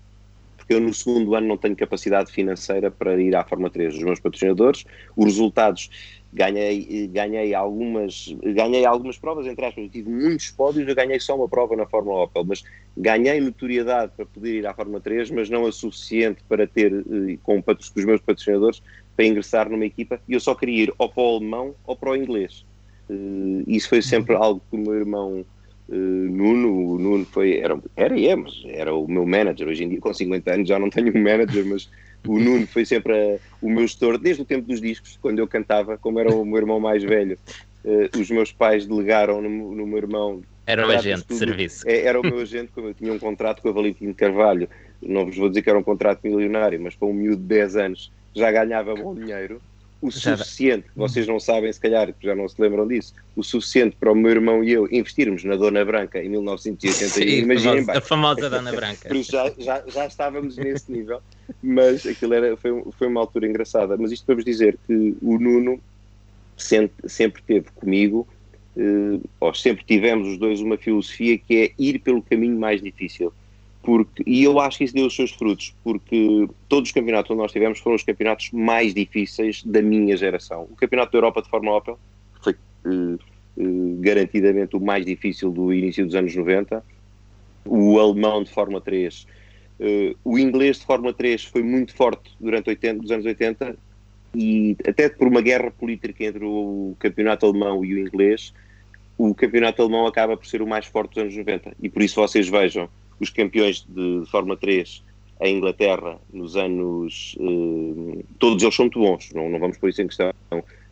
porque 0.57 0.75
eu 0.75 0.81
no 0.81 0.93
segundo 0.93 1.35
ano 1.35 1.47
não 1.47 1.57
tenho 1.57 1.77
capacidade 1.77 2.31
financeira 2.31 2.91
para 2.91 3.21
ir 3.21 3.35
à 3.35 3.45
Fórmula 3.45 3.71
3, 3.71 3.95
os 3.95 4.03
meus 4.03 4.21
patrocinadores, 4.21 4.85
os 5.17 5.25
resultados 5.25 5.89
ganhei, 6.33 7.09
ganhei, 7.13 7.55
algumas, 7.55 8.35
ganhei 8.43 8.85
algumas 8.85 9.19
provas, 9.19 9.47
entre 9.47 9.65
aspas, 9.65 9.85
eu 9.85 9.91
tive 9.91 10.11
muitos 10.11 10.51
pódios, 10.51 10.87
eu 10.87 10.95
ganhei 10.95 11.19
só 11.19 11.35
uma 11.35 11.49
prova 11.49 11.75
na 11.77 11.87
Fórmula 11.87 12.25
Opel, 12.25 12.45
mas 12.45 12.63
ganhei 12.97 13.41
notoriedade 13.41 14.13
para 14.17 14.27
poder 14.27 14.59
ir 14.59 14.67
à 14.67 14.75
Fórmula 14.75 15.01
3, 15.01 15.31
mas 15.31 15.49
não 15.49 15.67
a 15.67 15.73
suficiente 15.73 16.43
para 16.49 16.67
ter, 16.67 16.93
eh, 16.93 17.39
com, 17.43 17.63
com 17.63 17.73
os 17.73 18.05
meus 18.05 18.21
patrocinadores, 18.21 18.83
para 19.17 19.25
ingressar 19.25 19.71
numa 19.71 19.87
equipa, 19.87 20.21
e 20.29 20.35
eu 20.35 20.41
só 20.41 20.55
queria 20.55 20.85
ir 20.85 20.95
ou 20.99 21.09
para 21.09 21.23
o 21.23 21.37
alemão 21.37 21.75
ou 21.87 21.97
para 21.97 22.11
o 22.11 22.17
inglês. 22.17 22.67
Uh, 23.09 23.63
isso 23.67 23.89
foi 23.89 24.03
sempre 24.03 24.35
uhum. 24.35 24.43
algo 24.43 24.63
que 24.69 24.77
o 24.77 24.81
meu 24.81 24.95
irmão 24.95 25.45
uh, 25.89 25.95
Nuno, 25.95 26.95
o 26.95 26.99
Nuno 26.99 27.25
foi, 27.25 27.59
era, 27.59 27.81
era 27.95 28.19
e 28.19 28.27
é, 28.27 28.37
mas 28.37 28.63
era 28.67 28.95
o 28.95 29.09
meu 29.09 29.25
manager, 29.25 29.69
hoje 29.69 29.85
em 29.85 29.89
dia 29.89 30.01
com 30.01 30.13
50 30.13 30.53
anos 30.53 30.69
já 30.69 30.79
não 30.79 30.91
tenho 30.91 31.17
um 31.17 31.23
manager, 31.23 31.65
mas 31.65 31.89
o 32.29 32.39
Nuno 32.39 32.67
foi 32.67 32.85
sempre 32.85 33.13
a, 33.13 33.39
o 33.61 33.71
meu 33.71 33.83
gestor, 33.83 34.19
desde 34.19 34.43
o 34.43 34.45
tempo 34.45 34.67
dos 34.69 34.81
discos, 34.81 35.19
quando 35.21 35.39
eu 35.39 35.47
cantava, 35.47 35.97
como 35.97 36.19
era 36.19 36.35
o 36.35 36.45
meu 36.45 36.59
irmão 36.59 36.81
mais 36.81 37.03
velho, 37.03 37.39
uh, 37.85 38.19
os 38.21 38.31
meus 38.31 38.53
pais 38.53 38.87
delegaram 38.87 39.41
no, 39.41 39.75
no 39.75 39.87
meu 39.87 39.99
irmão. 39.99 40.43
Era 40.67 40.87
o 40.87 40.91
agente 40.91 41.27
de 41.29 41.35
serviço. 41.35 41.89
É, 41.89 42.07
era 42.07 42.21
o 42.21 42.23
meu 42.23 42.41
agente, 42.41 42.73
como 42.75 42.89
eu 42.89 42.95
tinha 42.95 43.13
um 43.13 43.19
contrato 43.19 43.63
com 43.63 43.69
a 43.69 43.73
Valentim 43.73 44.13
Carvalho, 44.13 44.69
não 45.01 45.27
vos 45.27 45.37
vou 45.37 45.49
dizer 45.49 45.63
que 45.63 45.71
era 45.71 45.79
um 45.79 45.83
contrato 45.83 46.21
milionário, 46.25 46.81
mas 46.81 46.97
para 46.97 47.09
um 47.09 47.13
miúdo 47.13 47.43
de 47.43 47.49
10 47.49 47.77
anos 47.77 48.13
já 48.35 48.51
ganhava 48.51 48.95
bom 48.95 49.15
dinheiro 49.15 49.61
o 50.07 50.13
suficiente, 50.13 50.87
vocês 50.95 51.27
não 51.27 51.41
sabem 51.41 51.73
se 51.73 51.81
calhar, 51.81 52.15
já 52.21 52.35
não 52.35 52.49
se 52.49 52.61
lembram 52.61 52.87
disso, 52.87 53.13
o 53.35 53.43
suficiente 53.43 53.97
para 53.99 54.13
o 54.13 54.15
meu 54.15 54.31
irmão 54.31 54.63
e 54.63 54.73
eu 54.73 54.87
investirmos 54.93 55.43
na 55.43 55.57
Dona 55.57 55.85
Branca 55.85 56.23
em 56.23 56.29
1981, 56.29 57.43
imaginem 57.43 57.85
bem. 57.85 57.97
A 57.97 58.01
famosa 58.01 58.49
Dona 58.49 58.71
Branca. 58.73 59.13
Já, 59.23 59.53
já, 59.59 59.83
já 59.87 60.07
estávamos 60.07 60.57
nesse 60.57 60.91
nível, 60.93 61.21
mas 61.63 62.07
aquilo 62.07 62.35
era, 62.35 62.57
foi, 62.57 62.85
foi 62.97 63.09
uma 63.09 63.21
altura 63.21 63.49
engraçada. 63.49 63.97
Mas 63.97 64.13
isto 64.13 64.25
para 64.25 64.37
vos 64.37 64.45
dizer 64.45 64.79
que 64.87 65.17
o 65.21 65.39
Nuno 65.39 65.81
sempre, 66.57 67.09
sempre 67.09 67.43
teve 67.43 67.67
comigo, 67.75 68.27
eh, 68.77 69.19
ou 69.41 69.53
sempre 69.55 69.85
tivemos 69.85 70.29
os 70.29 70.39
dois 70.39 70.61
uma 70.61 70.77
filosofia 70.77 71.37
que 71.37 71.57
é 71.57 71.73
ir 71.79 71.99
pelo 71.99 72.23
caminho 72.23 72.59
mais 72.59 72.81
difícil 72.81 73.33
porque, 73.87 74.25
e 74.27 74.43
eu 74.43 74.59
acho 74.59 74.79
que 74.79 74.85
isso 74.85 74.95
deu 74.95 75.07
os 75.07 75.15
seus 75.15 75.31
frutos, 75.31 75.73
porque 75.85 76.49
todos 76.69 76.89
os 76.89 76.93
campeonatos 76.93 77.31
onde 77.31 77.41
nós 77.41 77.53
tivemos 77.53 77.79
foram 77.79 77.95
os 77.95 78.03
campeonatos 78.03 78.51
mais 78.51 78.93
difíceis 78.93 79.63
da 79.63 79.81
minha 79.81 80.17
geração. 80.17 80.65
O 80.69 80.75
Campeonato 80.75 81.13
da 81.13 81.19
Europa 81.19 81.41
de 81.41 81.49
Fórmula 81.49 81.77
Opel 81.77 81.99
foi 82.43 82.57
uh, 82.85 83.15
uh, 83.15 83.97
garantidamente 84.01 84.77
o 84.77 84.81
mais 84.81 85.07
difícil 85.07 85.53
do 85.53 85.73
início 85.73 86.05
dos 86.05 86.17
anos 86.17 86.35
90. 86.35 86.83
O 87.65 88.01
alemão 88.01 88.43
de 88.43 88.51
Fórmula 88.51 88.81
3, 88.81 89.23
uh, 89.23 89.27
eh, 89.79 90.17
o 90.25 90.37
inglês 90.37 90.81
de 90.81 90.85
Fórmula 90.85 91.15
3 91.15 91.45
foi 91.45 91.63
muito 91.63 91.95
forte 91.95 92.35
durante 92.41 92.69
80, 92.69 93.05
os 93.05 93.11
anos 93.13 93.25
80 93.25 93.79
e 94.35 94.77
até 94.85 95.09
por 95.09 95.29
uma 95.29 95.41
guerra 95.41 95.71
política 95.71 96.25
entre 96.25 96.45
o 96.45 96.97
campeonato 96.99 97.47
alemão 97.47 97.85
e 97.85 97.95
o 97.95 97.99
inglês, 98.01 98.53
o 99.17 99.33
campeonato 99.33 99.81
alemão 99.81 100.09
acaba 100.09 100.37
por 100.37 100.45
ser 100.45 100.61
o 100.61 100.67
mais 100.67 100.87
forte 100.87 101.15
dos 101.15 101.23
anos 101.23 101.37
90 101.37 101.77
e 101.81 101.89
por 101.89 102.03
isso 102.03 102.17
vocês 102.17 102.49
vejam 102.49 102.91
os 103.21 103.31
campeões 103.31 103.87
de, 103.89 104.25
Fórmula 104.31 104.57
3 104.57 105.03
em 105.41 105.57
Inglaterra 105.57 106.19
nos 106.33 106.57
anos. 106.57 107.37
Eh, 107.39 108.25
todos 108.39 108.63
eles 108.63 108.75
são 108.75 108.85
muito 108.87 108.99
bons, 108.99 109.33
não, 109.35 109.51
não 109.51 109.59
vamos 109.59 109.77
pôr 109.77 109.91
isso 109.91 110.03
em 110.03 110.07
questão, 110.07 110.33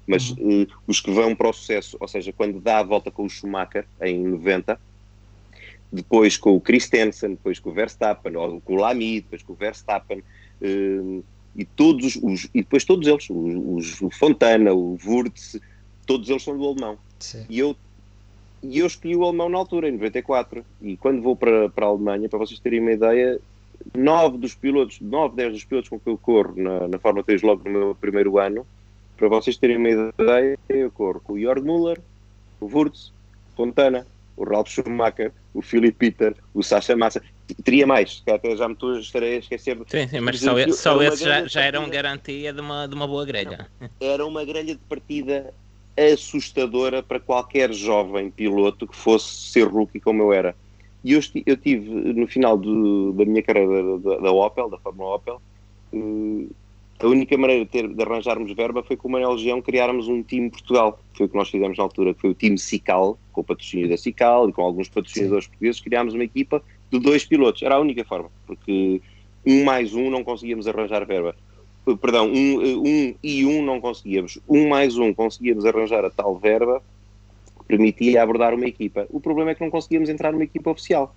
mas 0.06 0.30
uhum. 0.30 0.62
eh, 0.62 0.66
os 0.86 1.00
que 1.00 1.10
vão 1.10 1.34
para 1.34 1.48
o 1.48 1.52
sucesso, 1.52 1.96
ou 2.00 2.08
seja, 2.08 2.32
quando 2.32 2.60
dá 2.60 2.78
a 2.78 2.82
volta 2.82 3.10
com 3.10 3.24
o 3.24 3.30
Schumacher 3.30 3.86
em 4.02 4.22
90, 4.22 4.78
depois 5.90 6.36
com 6.36 6.56
o 6.56 6.60
Christensen, 6.60 7.30
depois 7.30 7.58
com 7.58 7.70
o 7.70 7.72
Verstappen, 7.72 8.36
ou 8.36 8.60
com 8.60 8.74
o 8.74 8.76
Lamy, 8.76 9.20
depois 9.20 9.42
com 9.42 9.52
o 9.52 9.56
Verstappen, 9.56 10.22
eh, 10.60 11.22
e, 11.56 11.64
todos 11.64 12.16
os, 12.16 12.44
e 12.52 12.62
depois 12.62 12.84
todos 12.84 13.06
eles, 13.06 13.28
os, 13.30 13.92
os, 13.92 14.02
o 14.02 14.10
Fontana, 14.10 14.74
o 14.74 14.98
Wurtz, 15.04 15.60
todos 16.04 16.28
eles 16.28 16.42
são 16.42 16.56
do 16.56 16.66
alemão. 16.66 16.98
Sim. 17.18 17.46
E 17.48 17.58
eu 17.58 17.76
e 18.64 18.78
eu 18.78 18.86
escolhi 18.86 19.14
o 19.14 19.24
alemão 19.24 19.48
na 19.48 19.58
altura, 19.58 19.88
em 19.88 19.92
94. 19.92 20.64
E 20.80 20.96
quando 20.96 21.20
vou 21.20 21.36
para, 21.36 21.68
para 21.68 21.84
a 21.84 21.88
Alemanha, 21.88 22.28
para 22.28 22.38
vocês 22.38 22.58
terem 22.58 22.80
uma 22.80 22.92
ideia, 22.92 23.38
nove 23.94 24.38
dos 24.38 24.54
pilotos, 24.54 25.00
nove, 25.00 25.36
dez 25.36 25.52
dos 25.52 25.64
pilotos 25.64 25.90
com 25.90 26.00
que 26.00 26.08
eu 26.08 26.16
corro 26.16 26.54
na, 26.56 26.88
na 26.88 26.98
Fórmula 26.98 27.24
3 27.24 27.42
logo 27.42 27.64
no 27.64 27.70
meu 27.70 27.94
primeiro 27.94 28.38
ano, 28.38 28.66
para 29.16 29.28
vocês 29.28 29.58
terem 29.58 29.76
uma 29.76 29.90
ideia, 29.90 30.58
eu 30.68 30.90
corro 30.90 31.20
com 31.20 31.34
o 31.34 31.40
Jörg 31.40 31.62
Müller, 31.62 32.00
o 32.58 32.66
Wurz, 32.66 33.12
Fontana, 33.54 34.06
o 34.36 34.44
Ralf 34.44 34.68
Schumacher, 34.68 35.30
o 35.52 35.60
Philip 35.60 35.96
Peter, 35.96 36.34
o 36.52 36.62
Sacha 36.62 36.96
Massa. 36.96 37.22
Teria 37.62 37.86
mais, 37.86 38.22
que 38.24 38.30
até 38.30 38.56
já 38.56 38.66
me 38.66 38.72
estou 38.72 38.94
a 38.94 38.98
esquecer. 38.98 39.78
Sim, 39.86 40.08
sim, 40.08 40.20
mas 40.20 40.40
só, 40.40 40.56
só 40.72 41.02
esses 41.02 41.20
já, 41.20 41.46
já 41.46 41.60
eram 41.60 41.88
garantia 41.90 42.52
de 42.52 42.60
uma, 42.60 42.88
de 42.88 42.94
uma 42.94 43.06
boa 43.06 43.24
grelha. 43.26 43.68
Era 44.00 44.24
uma 44.24 44.42
grelha 44.44 44.74
de 44.74 44.80
partida 44.88 45.52
assustadora 45.96 47.02
para 47.02 47.20
qualquer 47.20 47.72
jovem 47.72 48.30
piloto 48.30 48.86
que 48.86 48.96
fosse 48.96 49.50
ser 49.50 49.66
rookie 49.68 50.00
como 50.00 50.22
eu 50.22 50.32
era. 50.32 50.54
E 51.02 51.12
eu, 51.12 51.20
eu 51.44 51.56
tive, 51.56 51.88
no 51.88 52.26
final 52.26 52.56
do, 52.56 53.12
da 53.12 53.24
minha 53.24 53.42
carreira 53.42 53.98
da, 53.98 54.16
da, 54.18 54.32
Opel, 54.32 54.70
da 54.70 54.78
Fórmula 54.78 55.16
Opel, 55.16 55.40
uh, 55.92 56.50
a 56.98 57.06
única 57.06 57.36
maneira 57.36 57.64
de, 57.64 57.70
ter, 57.70 57.88
de, 57.88 58.02
arranjarmos 58.02 58.52
verba 58.52 58.82
foi 58.82 58.96
com 58.96 59.08
o 59.08 59.10
Manuel 59.10 59.32
Legião 59.32 59.60
criarmos 59.60 60.08
um 60.08 60.22
time 60.22 60.50
Portugal, 60.50 60.98
foi 61.14 61.26
o 61.26 61.28
que 61.28 61.36
nós 61.36 61.50
fizemos 61.50 61.76
na 61.76 61.84
altura, 61.84 62.14
que 62.14 62.20
foi 62.20 62.30
o 62.30 62.34
time 62.34 62.56
Cical, 62.56 63.18
com 63.32 63.42
o 63.42 63.44
patrocínio 63.44 63.88
da 63.88 63.96
Cical 63.96 64.48
e 64.48 64.52
com 64.52 64.62
alguns 64.62 64.88
patrocinadores 64.88 65.44
Sim. 65.44 65.50
portugueses, 65.50 65.80
criámos 65.80 66.14
uma 66.14 66.24
equipa 66.24 66.62
de 66.90 66.98
dois 66.98 67.24
pilotos. 67.24 67.62
Era 67.62 67.74
a 67.74 67.80
única 67.80 68.04
forma, 68.04 68.30
porque 68.46 69.02
um 69.44 69.64
mais 69.64 69.94
um 69.94 70.10
não 70.10 70.24
conseguíamos 70.24 70.66
arranjar 70.66 71.04
verba 71.04 71.36
perdão, 72.00 72.30
um, 72.30 72.82
um 72.82 73.14
e 73.22 73.44
um 73.44 73.62
não 73.62 73.80
conseguíamos. 73.80 74.38
Um 74.48 74.68
mais 74.68 74.96
um 74.96 75.12
conseguíamos 75.12 75.66
arranjar 75.66 76.04
a 76.04 76.10
tal 76.10 76.36
verba 76.36 76.82
que 77.58 77.64
permitia 77.66 78.22
abordar 78.22 78.54
uma 78.54 78.66
equipa. 78.66 79.06
O 79.10 79.20
problema 79.20 79.50
é 79.50 79.54
que 79.54 79.62
não 79.62 79.70
conseguíamos 79.70 80.08
entrar 80.08 80.32
numa 80.32 80.44
equipa 80.44 80.70
oficial. 80.70 81.14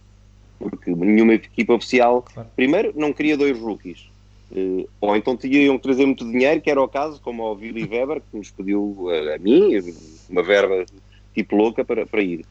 Porque 0.60 0.91
nenhuma 0.91 1.36
equipa 1.36 1.73
oficial, 1.73 2.23
claro. 2.23 2.49
primeiro, 2.56 2.93
não 2.95 3.13
queria 3.13 3.38
dois 3.38 3.58
rookies. 3.60 4.10
Uh, 4.51 4.88
ou 5.01 5.15
então 5.15 5.36
tinham 5.36 5.77
que 5.77 5.84
trazer 5.84 6.06
muito 6.06 6.30
dinheiro, 6.30 6.62
que 6.62 6.71
era 6.71 6.82
o 6.82 6.88
caso, 6.88 7.21
como 7.21 7.43
o 7.43 7.53
Willy 7.53 7.86
Weber, 7.86 8.21
que 8.21 8.38
nos 8.38 8.49
pediu 8.49 9.08
a, 9.10 9.36
a 9.36 9.38
mim 9.38 9.71
uma 10.30 10.41
verba 10.41 10.86
tipo 11.34 11.56
louca 11.56 11.86
para, 11.86 12.06
para 12.06 12.21
ir. 12.21 12.45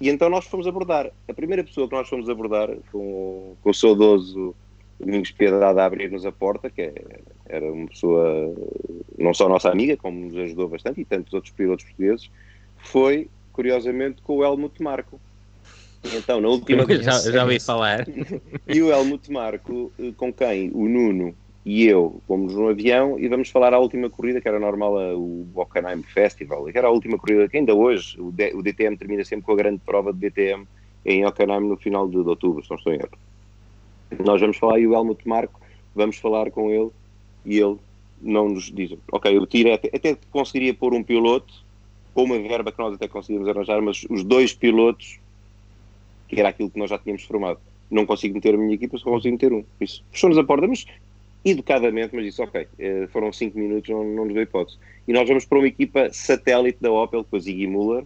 E 0.00 0.08
então 0.08 0.28
nós 0.28 0.44
fomos 0.46 0.66
abordar. 0.66 1.10
A 1.28 1.34
primeira 1.34 1.64
pessoa 1.64 1.88
que 1.88 1.94
nós 1.94 2.08
fomos 2.08 2.28
abordar, 2.28 2.70
com, 2.92 3.54
com 3.62 3.70
o 3.70 3.74
saudoso 3.74 4.54
Domingos 4.98 5.30
Piedade 5.30 5.78
a 5.78 5.84
abrir-nos 5.84 6.26
a 6.26 6.32
porta, 6.32 6.68
que 6.68 6.82
é, 6.82 6.94
era 7.46 7.72
uma 7.72 7.86
pessoa 7.86 8.54
não 9.16 9.32
só 9.32 9.48
nossa 9.48 9.70
amiga, 9.70 9.96
como 9.96 10.26
nos 10.26 10.36
ajudou 10.36 10.68
bastante, 10.68 11.00
e 11.00 11.04
tantos 11.04 11.32
outros 11.32 11.52
pilotos 11.52 11.84
portugueses, 11.84 12.30
foi, 12.76 13.28
curiosamente, 13.52 14.22
com 14.22 14.36
o 14.36 14.44
Helmut 14.44 14.82
Marco. 14.82 15.20
Então, 16.14 16.40
na 16.40 16.48
última... 16.48 16.84
já, 17.02 17.18
já 17.18 17.42
ouvi 17.42 17.58
falar. 17.60 18.06
e 18.66 18.82
o 18.82 18.90
Helmut 18.90 19.30
Marco, 19.30 19.92
eh, 19.98 20.12
com 20.16 20.32
quem 20.32 20.70
o 20.72 20.88
Nuno 20.88 21.34
e 21.64 21.84
eu 21.84 22.22
fomos 22.26 22.54
no 22.54 22.68
avião 22.68 23.18
e 23.18 23.28
vamos 23.28 23.50
falar 23.50 23.74
à 23.74 23.78
última 23.78 24.08
corrida, 24.08 24.40
que 24.40 24.48
era 24.48 24.58
normal 24.58 24.94
o 25.18 25.44
Bockenheim 25.52 26.02
Festival, 26.02 26.64
que 26.64 26.78
era 26.78 26.88
a 26.88 26.90
última 26.90 27.18
corrida 27.18 27.46
que 27.48 27.58
ainda 27.58 27.74
hoje, 27.74 28.18
o, 28.18 28.30
D, 28.32 28.54
o 28.54 28.62
DTM 28.62 28.96
termina 28.96 29.22
sempre 29.22 29.44
com 29.44 29.52
a 29.52 29.56
grande 29.56 29.80
prova 29.84 30.12
de 30.12 30.18
DTM 30.18 30.66
em 31.04 31.26
Hockenheim 31.26 31.68
no 31.68 31.76
final 31.76 32.08
de, 32.08 32.22
de 32.22 32.28
outubro, 32.28 32.64
se 32.64 32.70
não 32.70 32.78
estou 32.78 32.94
em 32.94 32.96
erro. 32.96 33.18
Nós 34.24 34.40
vamos 34.40 34.56
falar 34.56 34.78
e 34.78 34.86
o 34.86 34.94
Helmut 34.94 35.26
Marco, 35.26 35.60
vamos 35.94 36.16
falar 36.16 36.50
com 36.50 36.70
ele 36.70 36.90
e 37.44 37.58
ele 37.58 37.76
não 38.20 38.48
nos 38.48 38.70
diz, 38.72 38.96
ok, 39.12 39.36
eu 39.36 39.46
tiro, 39.46 39.72
até, 39.72 39.90
até 39.94 40.16
conseguiria 40.30 40.74
pôr 40.74 40.94
um 40.94 41.02
piloto, 41.02 41.54
com 42.14 42.24
uma 42.24 42.38
verba 42.38 42.72
que 42.72 42.78
nós 42.78 42.94
até 42.94 43.06
conseguimos 43.06 43.48
arranjar, 43.48 43.80
mas 43.80 44.04
os 44.10 44.24
dois 44.24 44.52
pilotos, 44.52 45.18
que 46.26 46.38
era 46.38 46.48
aquilo 46.48 46.70
que 46.70 46.78
nós 46.78 46.90
já 46.90 46.98
tínhamos 46.98 47.22
formado, 47.22 47.60
não 47.90 48.04
consigo 48.04 48.34
meter 48.34 48.54
a 48.54 48.58
minha 48.58 48.74
equipa, 48.74 48.98
só 48.98 49.10
consigo 49.10 49.34
meter 49.34 49.52
um. 49.52 49.64
Isso 49.80 50.04
fechou-nos 50.10 50.36
a 50.36 50.44
porta, 50.44 50.66
mas 50.66 50.84
educadamente, 51.44 52.14
mas 52.14 52.24
disse, 52.24 52.42
ok, 52.42 52.66
eh, 52.78 53.08
foram 53.12 53.32
cinco 53.32 53.58
minutos, 53.58 53.88
não, 53.88 54.04
não 54.04 54.24
nos 54.24 54.34
deu 54.34 54.42
hipótese. 54.42 54.78
E 55.06 55.12
nós 55.12 55.26
vamos 55.28 55.44
para 55.44 55.58
uma 55.58 55.68
equipa 55.68 56.12
satélite 56.12 56.78
da 56.80 56.90
Opel, 56.90 57.24
com 57.24 57.36
a 57.36 57.38
Ziggy 57.38 57.66
Muller, 57.66 58.04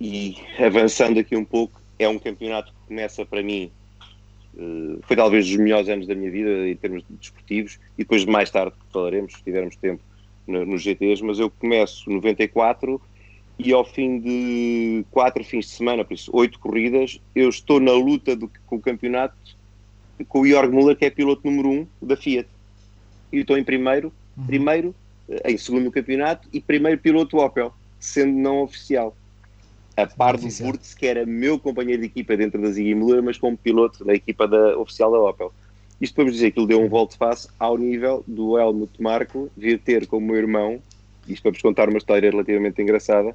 e 0.00 0.36
avançando 0.58 1.18
aqui 1.18 1.36
um 1.36 1.44
pouco, 1.44 1.80
é 1.98 2.08
um 2.08 2.18
campeonato 2.18 2.72
que 2.72 2.88
começa 2.88 3.26
para 3.26 3.42
mim 3.42 3.70
foi 5.02 5.16
talvez 5.16 5.46
dos 5.46 5.56
melhores 5.56 5.88
anos 5.88 6.06
da 6.06 6.14
minha 6.14 6.30
vida 6.30 6.68
em 6.68 6.76
termos 6.76 7.02
desportivos 7.08 7.78
e 7.98 8.02
depois 8.02 8.24
mais 8.24 8.50
tarde 8.50 8.74
falaremos, 8.92 9.32
se 9.34 9.42
tivermos 9.42 9.76
tempo, 9.76 10.02
nos 10.46 10.82
GTs, 10.82 11.22
mas 11.24 11.38
eu 11.38 11.50
começo 11.50 12.08
94 12.10 13.00
e 13.58 13.72
ao 13.72 13.84
fim 13.84 14.18
de 14.18 15.04
quatro 15.10 15.42
fins 15.42 15.66
de 15.66 15.72
semana, 15.72 16.04
por 16.04 16.14
isso 16.14 16.30
oito 16.34 16.58
corridas, 16.58 17.20
eu 17.34 17.48
estou 17.48 17.80
na 17.80 17.92
luta 17.92 18.36
do, 18.36 18.50
com 18.66 18.76
o 18.76 18.80
campeonato 18.80 19.34
com 20.28 20.40
o 20.40 20.46
Jorg 20.46 20.72
Müller, 20.72 20.96
que 20.96 21.04
é 21.04 21.10
piloto 21.10 21.40
número 21.44 21.68
um 21.68 21.86
da 22.00 22.16
Fiat. 22.16 22.48
E 23.32 23.38
estou 23.38 23.58
em 23.58 23.64
primeiro, 23.64 24.12
uhum. 24.36 24.46
primeiro, 24.46 24.94
eh, 25.28 25.52
em 25.52 25.58
segundo 25.58 25.84
no 25.84 25.92
campeonato 25.92 26.48
e 26.52 26.60
primeiro 26.60 27.00
piloto 27.00 27.38
Opel, 27.38 27.74
sendo 27.98 28.32
não 28.32 28.62
oficial 28.62 29.16
a 29.96 30.06
par 30.06 30.36
do 30.36 30.46
Wurtz, 30.46 30.94
que 30.94 31.06
era 31.06 31.24
meu 31.24 31.58
companheiro 31.58 32.02
de 32.02 32.06
equipa 32.06 32.36
dentro 32.36 32.60
da 32.60 32.70
Ziggy 32.70 32.94
Müller, 32.94 33.22
mas 33.22 33.38
como 33.38 33.56
piloto 33.56 34.04
da 34.04 34.14
equipa 34.14 34.48
da, 34.48 34.76
oficial 34.78 35.12
da 35.12 35.18
Opel. 35.18 35.52
Isto 36.00 36.16
podemos 36.16 36.34
dizer 36.34 36.50
que 36.50 36.58
ele 36.58 36.66
deu 36.66 36.82
um 36.82 36.88
volte-face 36.88 37.48
ao 37.58 37.78
nível 37.78 38.24
do 38.26 38.58
Helmut 38.58 39.00
Marko 39.00 39.50
vir 39.56 39.78
ter 39.78 40.06
como 40.06 40.26
meu 40.26 40.36
irmão, 40.36 40.82
isto 41.28 41.42
para 41.42 41.52
vos 41.52 41.62
contar 41.62 41.88
uma 41.88 41.98
história 41.98 42.30
relativamente 42.30 42.82
engraçada, 42.82 43.34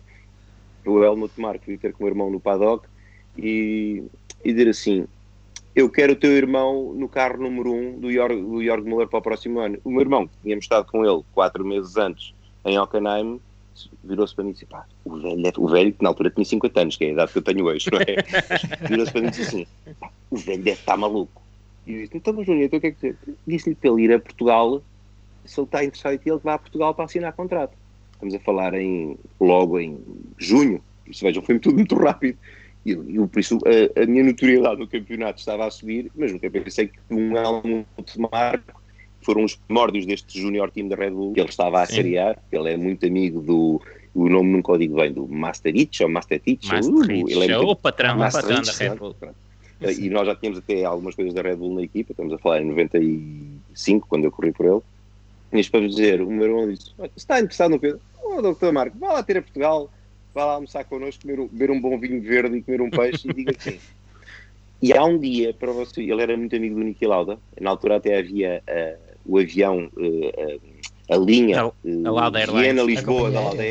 o 0.85 1.03
Helmut 1.03 1.39
Marko 1.39 1.65
vir 1.65 1.79
ter 1.79 1.93
como 1.93 2.09
irmão 2.09 2.29
no 2.29 2.39
paddock 2.39 2.85
e, 3.37 4.03
e 4.43 4.51
dizer 4.51 4.69
assim, 4.69 5.07
eu 5.73 5.89
quero 5.89 6.13
o 6.13 6.15
teu 6.15 6.31
irmão 6.31 6.93
no 6.93 7.07
carro 7.07 7.41
número 7.41 7.71
1 7.71 7.75
um 7.75 7.99
do 7.99 8.11
Jorg, 8.11 8.35
do 8.35 8.63
Jorg 8.63 8.83
Müller 8.83 9.07
para 9.07 9.19
o 9.19 9.21
próximo 9.21 9.59
ano. 9.59 9.77
O 9.83 9.89
meu 9.89 10.01
irmão, 10.01 10.29
tínhamos 10.43 10.65
estado 10.65 10.85
com 10.91 11.05
ele 11.05 11.23
quatro 11.33 11.65
meses 11.65 11.95
antes 11.95 12.33
em 12.65 12.77
Hockenheim, 12.77 13.39
virou-se 14.03 14.33
para 14.33 14.43
mim 14.43 14.51
e 14.51 14.53
disse: 14.53 14.65
pá, 14.65 14.85
o 15.05 15.17
velho, 15.17 15.53
o 15.57 15.67
velho, 15.67 15.93
que 15.93 16.03
na 16.03 16.09
altura 16.09 16.29
tinha 16.29 16.45
50 16.45 16.81
anos, 16.81 16.97
que 16.97 17.05
é 17.05 17.07
a 17.07 17.11
idade 17.11 17.31
que 17.31 17.37
eu 17.37 17.41
tenho 17.41 17.65
hoje, 17.65 17.89
não 17.91 17.99
é? 17.99 18.15
Virou-se 18.87 19.11
para 19.11 19.21
mim 19.21 19.27
e 19.27 19.31
disse 19.31 19.41
assim: 19.41 19.67
o 20.29 20.37
velho 20.37 20.63
deve 20.63 20.79
estar 20.79 20.97
maluco. 20.97 21.41
E 21.85 21.93
eu 21.93 22.01
disse, 22.01 22.17
então, 22.17 22.33
mas 22.33 22.47
Nuno, 22.47 22.63
então 22.63 22.77
o 22.77 22.81
que 22.81 22.87
é 22.87 22.91
que 22.91 23.15
Disse-lhe 23.47 23.75
para 23.75 23.89
ele 23.89 24.03
ir 24.03 24.13
a 24.13 24.19
Portugal, 24.19 24.81
se 25.45 25.59
ele 25.59 25.65
está 25.65 25.83
interessado 25.83 26.13
em 26.13 26.17
ti, 26.17 26.29
ele 26.29 26.39
vai 26.43 26.55
a 26.55 26.59
Portugal 26.59 26.93
para 26.93 27.05
assinar 27.05 27.33
contrato. 27.33 27.75
Estamos 28.13 28.35
a 28.35 28.39
falar 28.39 28.73
em, 28.73 29.17
logo 29.39 29.79
em 29.79 29.97
junho, 30.37 30.83
por 31.03 31.11
isso 31.11 31.23
vejam, 31.23 31.41
foi 31.41 31.57
tudo 31.59 31.75
muito 31.75 31.95
rápido. 31.95 32.37
E 32.85 32.91
eu, 32.91 33.27
por 33.27 33.39
isso, 33.39 33.57
a, 33.65 34.03
a, 34.03 34.05
minha 34.05 34.23
notoriedade 34.23 34.79
no 34.79 34.87
campeonato 34.87 35.39
estava 35.39 35.65
a 35.65 35.71
subir, 35.71 36.11
mas 36.15 36.31
nunca 36.31 36.49
pensei 36.49 36.87
que 36.87 36.99
um 37.09 37.35
Helmut 37.35 38.19
Marco 38.31 38.78
foram 39.21 39.43
os 39.43 39.55
primórdios 39.55 40.05
deste 40.05 40.39
junior 40.39 40.71
team 40.71 40.87
da 40.87 40.95
Red 40.95 41.11
Bull, 41.11 41.33
que 41.33 41.39
ele 41.39 41.49
estava 41.49 41.81
a 41.81 41.85
seriar, 41.85 42.37
ele 42.51 42.71
é 42.71 42.77
muito 42.77 43.05
amigo 43.05 43.41
do, 43.41 43.81
o 44.13 44.29
nome 44.29 44.51
nunca 44.51 44.71
o 44.71 44.77
digo 44.77 44.95
bem, 44.95 45.11
do 45.11 45.27
Masterich 45.27 46.01
ou 46.03 46.09
Masterich. 46.09 46.67
Masterich, 46.67 47.23
uh, 47.23 47.29
ele 47.43 47.51
é 47.51 47.57
o 47.57 47.75
patrão, 47.75 48.17
o 48.17 48.31
patrão 48.31 48.61
da 48.61 48.71
Red 48.71 48.95
Bull. 48.95 49.15
E 49.81 50.09
nós 50.09 50.27
já 50.27 50.35
tínhamos 50.35 50.59
até 50.59 50.83
algumas 50.83 51.15
coisas 51.15 51.33
da 51.33 51.41
Red 51.41 51.55
Bull 51.55 51.75
na 51.75 51.83
equipa, 51.83 52.11
estamos 52.11 52.33
a 52.33 52.37
falar 52.37 52.61
em 52.61 52.65
95, 52.65 54.07
quando 54.07 54.25
eu 54.25 54.31
corri 54.31 54.51
por 54.51 54.65
ele. 54.65 54.81
E 55.51 55.69
para 55.69 55.87
dizer, 55.87 56.21
o 56.21 56.29
meu 56.29 56.45
irmão 56.45 56.69
disse: 56.69 56.91
Se 56.95 57.09
está 57.15 57.39
interessado 57.39 57.71
no 57.71 57.79
Pedro, 57.79 57.99
oh, 58.21 58.41
doutor 58.41 58.71
Marco, 58.71 58.97
vá 58.99 59.13
lá 59.13 59.23
ter 59.23 59.37
a 59.37 59.41
Portugal, 59.41 59.89
vá 60.33 60.45
lá 60.45 60.53
almoçar 60.53 60.83
connosco, 60.83 61.21
comer, 61.21 61.37
beber 61.51 61.71
um 61.71 61.81
bom 61.81 61.97
vinho 61.97 62.21
verde 62.21 62.57
e 62.57 62.61
comer 62.61 62.81
um 62.81 62.89
peixe 62.89 63.27
e 63.29 63.33
diga 63.33 63.53
sim. 63.57 63.79
E 64.81 64.93
há 64.93 65.03
um 65.03 65.17
dia 65.17 65.53
para 65.53 65.73
você, 65.73 66.01
ele 66.01 66.21
era 66.21 66.37
muito 66.37 66.55
amigo 66.55 66.75
do 66.75 66.85
Niki 66.85 67.05
Lauda, 67.05 67.37
na 67.59 67.69
altura 67.69 67.97
até 67.97 68.17
havia 68.17 68.63
uh, 68.65 69.08
o 69.29 69.37
avião, 69.37 69.89
uh, 69.95 70.61
a 71.09 71.17
linha 71.17 71.67
uh, 71.67 71.73
Viena-Lisboa 72.51 73.31
da 73.31 73.41
Lauda 73.41 73.63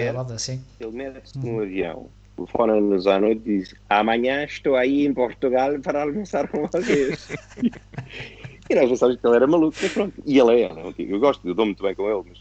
ele 0.80 0.92
mete-se 0.92 1.38
num 1.38 1.60
avião, 1.60 2.06
telefona-nos 2.36 3.06
à 3.06 3.20
noite 3.20 3.42
e 3.44 3.58
diz 3.58 3.74
amanhã 3.88 4.44
estou 4.44 4.76
aí 4.76 5.04
em 5.04 5.12
Portugal 5.12 5.78
para 5.80 6.02
almoçar 6.02 6.46
com 6.48 6.66
vocês. 6.68 7.28
e 8.70 8.74
nós 8.74 8.88
pensávamos 8.88 9.20
que 9.20 9.26
ele 9.26 9.36
era 9.36 9.46
maluco, 9.46 9.76
mas 9.82 9.92
pronto. 9.92 10.14
E 10.24 10.38
ele 10.38 10.52
é, 10.52 10.70
ele 10.70 10.80
é 10.80 11.14
eu 11.14 11.18
gosto, 11.18 11.46
eu 11.46 11.54
dou 11.54 11.66
muito 11.66 11.82
bem 11.82 11.94
com 11.94 12.08
ele, 12.08 12.22
mas 12.28 12.38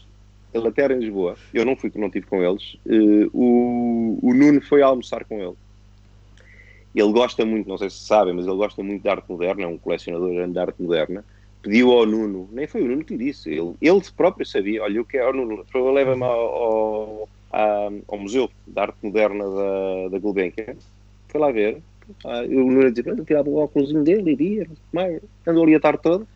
ele 0.54 0.68
até 0.68 0.82
era 0.82 0.94
em 0.94 1.00
Lisboa, 1.00 1.36
eu 1.52 1.64
não 1.64 1.76
fui, 1.76 1.90
não 1.96 2.06
estive 2.06 2.26
com 2.26 2.42
eles, 2.42 2.74
uh, 2.86 3.30
o, 3.32 4.18
o 4.22 4.32
Nuno 4.32 4.60
foi 4.60 4.80
almoçar 4.80 5.24
com 5.24 5.40
ele. 5.40 5.56
Ele 6.94 7.12
gosta 7.12 7.44
muito, 7.44 7.68
não 7.68 7.78
sei 7.78 7.90
se 7.90 7.98
sabem, 7.98 8.34
mas 8.34 8.46
ele 8.46 8.56
gosta 8.56 8.82
muito 8.82 9.02
de 9.02 9.08
arte 9.08 9.28
moderna, 9.28 9.62
é 9.62 9.66
um 9.66 9.78
colecionador 9.78 10.48
de 10.48 10.58
arte 10.58 10.82
moderna. 10.82 11.24
Pediu 11.62 11.90
ao 11.92 12.06
Nuno, 12.06 12.48
nem 12.52 12.66
foi 12.66 12.82
o 12.82 12.86
Nuno 12.86 13.04
que 13.04 13.16
lhe 13.16 13.26
disse, 13.26 13.50
ele, 13.50 13.74
ele 13.80 14.00
próprio 14.16 14.46
sabia, 14.46 14.82
olha, 14.82 14.98
eu 14.98 15.04
quero, 15.04 15.34
Nuno, 15.34 15.64
leva-me 15.92 16.22
ao, 16.22 17.28
ao, 17.52 17.98
ao, 18.06 18.18
Museu 18.18 18.48
de 18.66 18.80
Arte 18.80 18.96
Moderna 19.02 19.44
da, 19.44 20.08
da 20.10 20.18
Gulbenkian, 20.18 20.76
foi 21.28 21.40
lá 21.40 21.50
ver, 21.50 21.82
ah, 22.24 22.42
o 22.42 22.70
Nuno 22.70 22.92
dizia, 22.92 23.16
tirava 23.24 23.50
o 23.50 23.56
óculos 23.56 23.92
dele, 24.04 24.32
iria, 24.32 24.68
andou 25.46 25.64
ali 25.64 25.74
a 25.74 25.80
tarde 25.80 26.02
toda, 26.02 26.26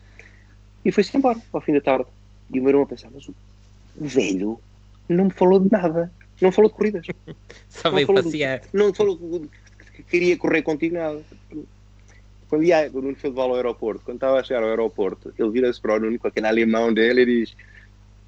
e 0.83 0.91
foi-se 0.91 1.15
embora, 1.15 1.39
ao 1.53 1.61
fim 1.61 1.73
da 1.73 1.81
tarde. 1.81 2.05
E 2.53 2.59
o 2.59 2.61
meu 2.61 2.71
irmão 2.71 2.85
pensava, 2.85 3.13
mas 3.15 3.27
o 3.27 3.33
o 3.95 4.05
velho 4.05 4.59
não 5.07 5.25
me 5.25 5.31
falou 5.31 5.59
de 5.59 5.71
nada. 5.71 6.11
Não 6.41 6.51
falou 6.51 6.69
de 6.69 6.77
corridas. 6.77 7.05
Só 7.69 7.91
veio 7.91 8.07
passear. 8.07 8.59
De, 8.59 8.67
não 8.73 8.93
falou 8.93 9.17
que 9.17 10.03
queria 10.03 10.37
correr 10.37 10.61
contigo 10.61 10.95
nada. 10.95 11.21
Quando 12.53 12.65
ia, 12.65 12.87
o 12.93 13.01
Nuno 13.01 13.15
foi 13.15 13.31
de 13.31 13.39
ao 13.39 13.55
aeroporto, 13.55 14.05
quando 14.05 14.17
estava 14.17 14.39
a 14.39 14.43
chegar 14.43 14.61
ao 14.61 14.69
aeroporto, 14.69 15.33
ele 15.39 15.49
vira-se 15.49 15.81
para 15.81 15.95
o 15.95 15.99
Nuno 15.99 16.19
com 16.19 16.27
aquele 16.27 16.45
alemão 16.45 16.93
dele 16.93 17.23
e 17.23 17.25
diz: 17.25 17.57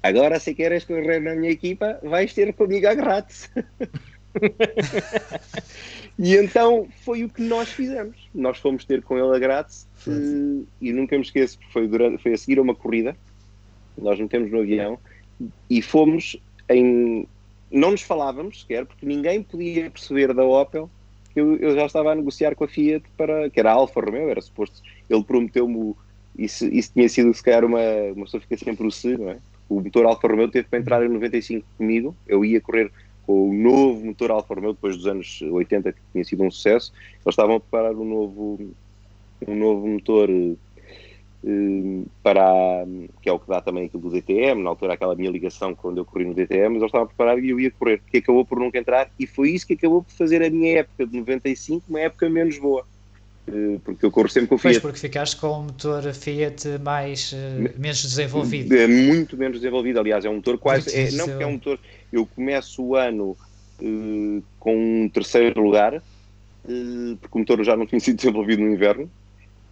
Agora, 0.02 0.40
se 0.40 0.52
queres 0.52 0.84
correr 0.84 1.20
na 1.20 1.36
minha 1.36 1.52
equipa, 1.52 2.00
vais 2.02 2.34
ter 2.34 2.52
comigo 2.52 2.88
a 2.88 2.94
grátis. 2.94 3.48
e 6.18 6.34
então 6.34 6.88
foi 7.04 7.22
o 7.22 7.28
que 7.28 7.40
nós 7.40 7.68
fizemos. 7.68 8.16
Nós 8.34 8.58
fomos 8.58 8.84
ter 8.84 9.00
com 9.00 9.16
ele 9.16 9.36
a 9.36 9.38
grátis 9.38 9.86
e, 10.08 10.64
e 10.80 10.92
nunca 10.92 11.14
me 11.14 11.22
esqueço, 11.22 11.56
porque 11.58 11.72
foi, 11.72 11.86
durante, 11.86 12.20
foi 12.20 12.32
a 12.32 12.36
seguir 12.36 12.58
a 12.58 12.62
uma 12.62 12.74
corrida. 12.74 13.16
Nós 13.96 14.18
metemos 14.18 14.50
no 14.50 14.58
avião 14.58 14.98
e 15.70 15.80
fomos 15.80 16.36
em. 16.68 17.28
Não 17.70 17.92
nos 17.92 18.02
falávamos 18.02 18.62
sequer, 18.62 18.86
porque 18.86 19.06
ninguém 19.06 19.40
podia 19.40 19.88
perceber 19.88 20.34
da 20.34 20.42
Opel 20.42 20.90
eu, 21.36 21.56
eu 21.56 21.74
já 21.74 21.84
estava 21.84 22.12
a 22.12 22.14
negociar 22.14 22.54
com 22.54 22.64
a 22.64 22.68
Fiat 22.68 23.04
para. 23.16 23.50
que 23.50 23.60
era 23.60 23.70
a 23.70 23.74
Alfa 23.74 24.00
Romeo, 24.00 24.30
era 24.30 24.40
suposto. 24.40 24.82
Ele 25.08 25.22
prometeu-me. 25.22 25.94
Isso, 26.36 26.66
isso 26.66 26.92
tinha 26.92 27.08
sido, 27.08 27.32
se 27.32 27.42
calhar, 27.42 27.64
uma, 27.64 27.80
uma 28.14 28.24
pessoa 28.24 28.40
fica 28.40 28.56
sempre 28.56 28.86
o 28.86 28.90
se, 28.90 29.16
não 29.16 29.30
é? 29.30 29.38
O 29.68 29.80
motor 29.80 30.06
Alfa 30.06 30.28
Romeo 30.28 30.48
teve 30.48 30.66
para 30.68 30.78
entrar 30.78 31.04
em 31.04 31.08
95 31.08 31.66
comigo. 31.76 32.16
Eu 32.26 32.44
ia 32.44 32.60
correr 32.60 32.90
com 33.26 33.50
o 33.50 33.52
novo 33.52 34.04
motor 34.04 34.30
Alfa 34.30 34.54
Romeo 34.54 34.72
depois 34.72 34.96
dos 34.96 35.06
anos 35.06 35.42
80, 35.42 35.92
que 35.92 35.98
tinha 36.12 36.24
sido 36.24 36.42
um 36.42 36.50
sucesso. 36.50 36.92
Eles 37.14 37.26
estavam 37.26 37.56
a 37.56 37.60
preparar 37.60 37.92
um 37.94 38.04
novo, 38.04 38.74
um 39.46 39.54
novo 39.54 39.86
motor 39.86 40.30
para 42.22 42.84
que 43.22 43.28
é 43.28 43.32
o 43.32 43.38
que 43.38 43.48
dá 43.48 43.60
também 43.60 43.86
aquilo 43.86 44.02
do 44.02 44.10
DTM, 44.10 44.62
na 44.62 44.70
altura 44.70 44.94
aquela 44.94 45.14
minha 45.14 45.30
ligação 45.30 45.74
quando 45.74 45.98
eu 45.98 46.04
corri 46.04 46.24
no 46.24 46.34
DTM, 46.34 46.74
mas 46.74 46.82
eu 46.82 46.86
estava 46.86 47.06
preparado 47.06 47.38
e 47.38 47.50
eu 47.50 47.60
ia 47.60 47.70
correr, 47.70 48.00
que 48.10 48.18
acabou 48.18 48.44
por 48.44 48.58
nunca 48.58 48.78
entrar 48.78 49.08
e 49.18 49.26
foi 49.26 49.50
isso 49.50 49.66
que 49.66 49.74
acabou 49.74 50.02
por 50.02 50.12
fazer 50.12 50.42
a 50.42 50.50
minha 50.50 50.80
época 50.80 51.06
de 51.06 51.16
95 51.16 51.84
uma 51.88 52.00
época 52.00 52.28
menos 52.28 52.58
boa. 52.58 52.84
Eh, 53.46 53.78
porque 53.84 54.04
eu 54.04 54.10
corro 54.10 54.28
sempre 54.28 54.48
com 54.48 54.54
o 54.56 54.58
Fiat. 54.58 54.74
Pois, 54.74 54.82
porque 54.82 54.98
ficaste 54.98 55.36
com 55.36 55.60
um 55.60 55.62
motor 55.64 56.02
Fiat 56.12 56.78
mais, 56.82 57.32
uh, 57.32 57.78
menos 57.78 58.02
desenvolvido. 58.02 58.74
É 58.74 58.86
muito 58.88 59.36
menos 59.36 59.60
desenvolvido, 59.60 60.00
aliás, 60.00 60.24
é 60.24 60.30
um 60.30 60.36
motor 60.36 60.58
quase. 60.58 60.94
É, 60.96 61.10
não, 61.12 61.28
porque 61.28 61.44
é 61.44 61.46
um 61.46 61.52
motor. 61.52 61.78
Eu 62.12 62.26
começo 62.26 62.82
o 62.82 62.96
ano 62.96 63.36
uh, 63.80 64.42
com 64.58 64.76
um 64.76 65.08
terceiro 65.08 65.62
lugar, 65.62 65.94
uh, 65.94 67.16
porque 67.20 67.36
o 67.36 67.38
motor 67.38 67.64
já 67.64 67.76
não 67.76 67.86
tinha 67.86 68.00
sido 68.00 68.16
desenvolvido 68.16 68.62
no 68.62 68.72
inverno, 68.72 69.08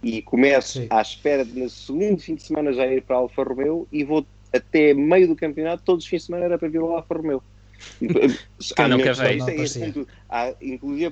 e 0.05 0.21
começo 0.21 0.81
Sim. 0.81 0.87
à 0.91 1.01
espera 1.01 1.43
de 1.43 1.59
no 1.59 1.67
segundo 1.67 2.21
fim 2.21 2.35
de 2.35 2.43
semana 2.43 2.71
já 2.71 2.85
ir 2.85 3.01
para 3.01 3.15
a 3.15 3.19
Alfa 3.19 3.43
Romeo 3.43 3.87
e 3.91 4.03
vou 4.03 4.23
até 4.53 4.93
meio 4.93 5.27
do 5.27 5.35
campeonato, 5.35 5.81
todos 5.83 6.03
os 6.03 6.09
fins 6.09 6.21
de 6.21 6.25
semana 6.27 6.45
era 6.45 6.59
para 6.59 6.69
vir 6.69 6.77
ao 6.77 6.95
Alfa 6.95 7.15
Romeo. 7.15 7.41
que 7.99 8.87
nunca 8.87 9.13
veio. 9.13 10.07
Há, 10.29 10.53
inclusive, 10.61 11.11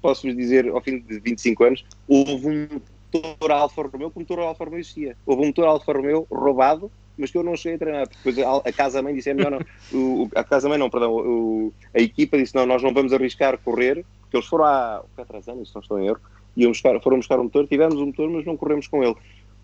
posso-vos 0.00 0.36
dizer, 0.36 0.68
ao 0.68 0.80
fim 0.80 1.00
de 1.00 1.18
25 1.18 1.64
anos, 1.64 1.84
houve 2.06 2.46
um 2.46 2.68
motor 3.12 3.50
Alfa 3.50 3.82
Romeo 3.82 4.10
que 4.10 4.16
o 4.16 4.20
motor 4.20 4.38
Alfa 4.38 4.64
Romeo 4.64 4.78
existia. 4.78 5.16
Houve 5.26 5.42
um 5.42 5.46
motor 5.46 5.66
Alfa 5.66 5.92
Romeo 5.92 6.24
roubado, 6.30 6.92
mas 7.18 7.32
que 7.32 7.36
eu 7.36 7.42
não 7.42 7.56
cheguei 7.56 7.74
a 7.74 7.78
treinar. 7.78 8.08
Depois 8.08 8.38
a, 8.38 8.56
a 8.68 8.72
casa-mãe 8.72 9.14
disse: 9.14 9.34
não, 9.34 9.50
não, 9.50 9.58
o, 9.92 10.30
a 10.32 10.44
casa-mãe 10.44 10.78
não, 10.78 10.88
perdão, 10.88 11.12
o, 11.12 11.74
a 11.92 12.00
equipa 12.00 12.38
disse: 12.38 12.54
não, 12.54 12.66
nós 12.66 12.84
não 12.84 12.94
vamos 12.94 13.12
arriscar 13.12 13.58
correr, 13.58 14.04
porque 14.20 14.36
eles 14.36 14.46
foram 14.46 14.64
há, 14.64 15.04
há 15.18 15.24
três 15.24 15.48
anos, 15.48 15.68
se 15.68 15.74
não 15.74 15.82
estou 15.82 16.00
em 16.00 16.06
erro, 16.06 16.20
iam 16.56 16.70
buscar, 16.70 17.00
foram 17.00 17.18
buscar 17.18 17.38
um 17.40 17.44
motor, 17.44 17.66
tivemos 17.66 17.96
um 17.96 18.06
motor, 18.06 18.30
mas 18.30 18.44
não 18.44 18.56
corremos 18.56 18.86
com 18.86 19.02
ele. 19.02 19.14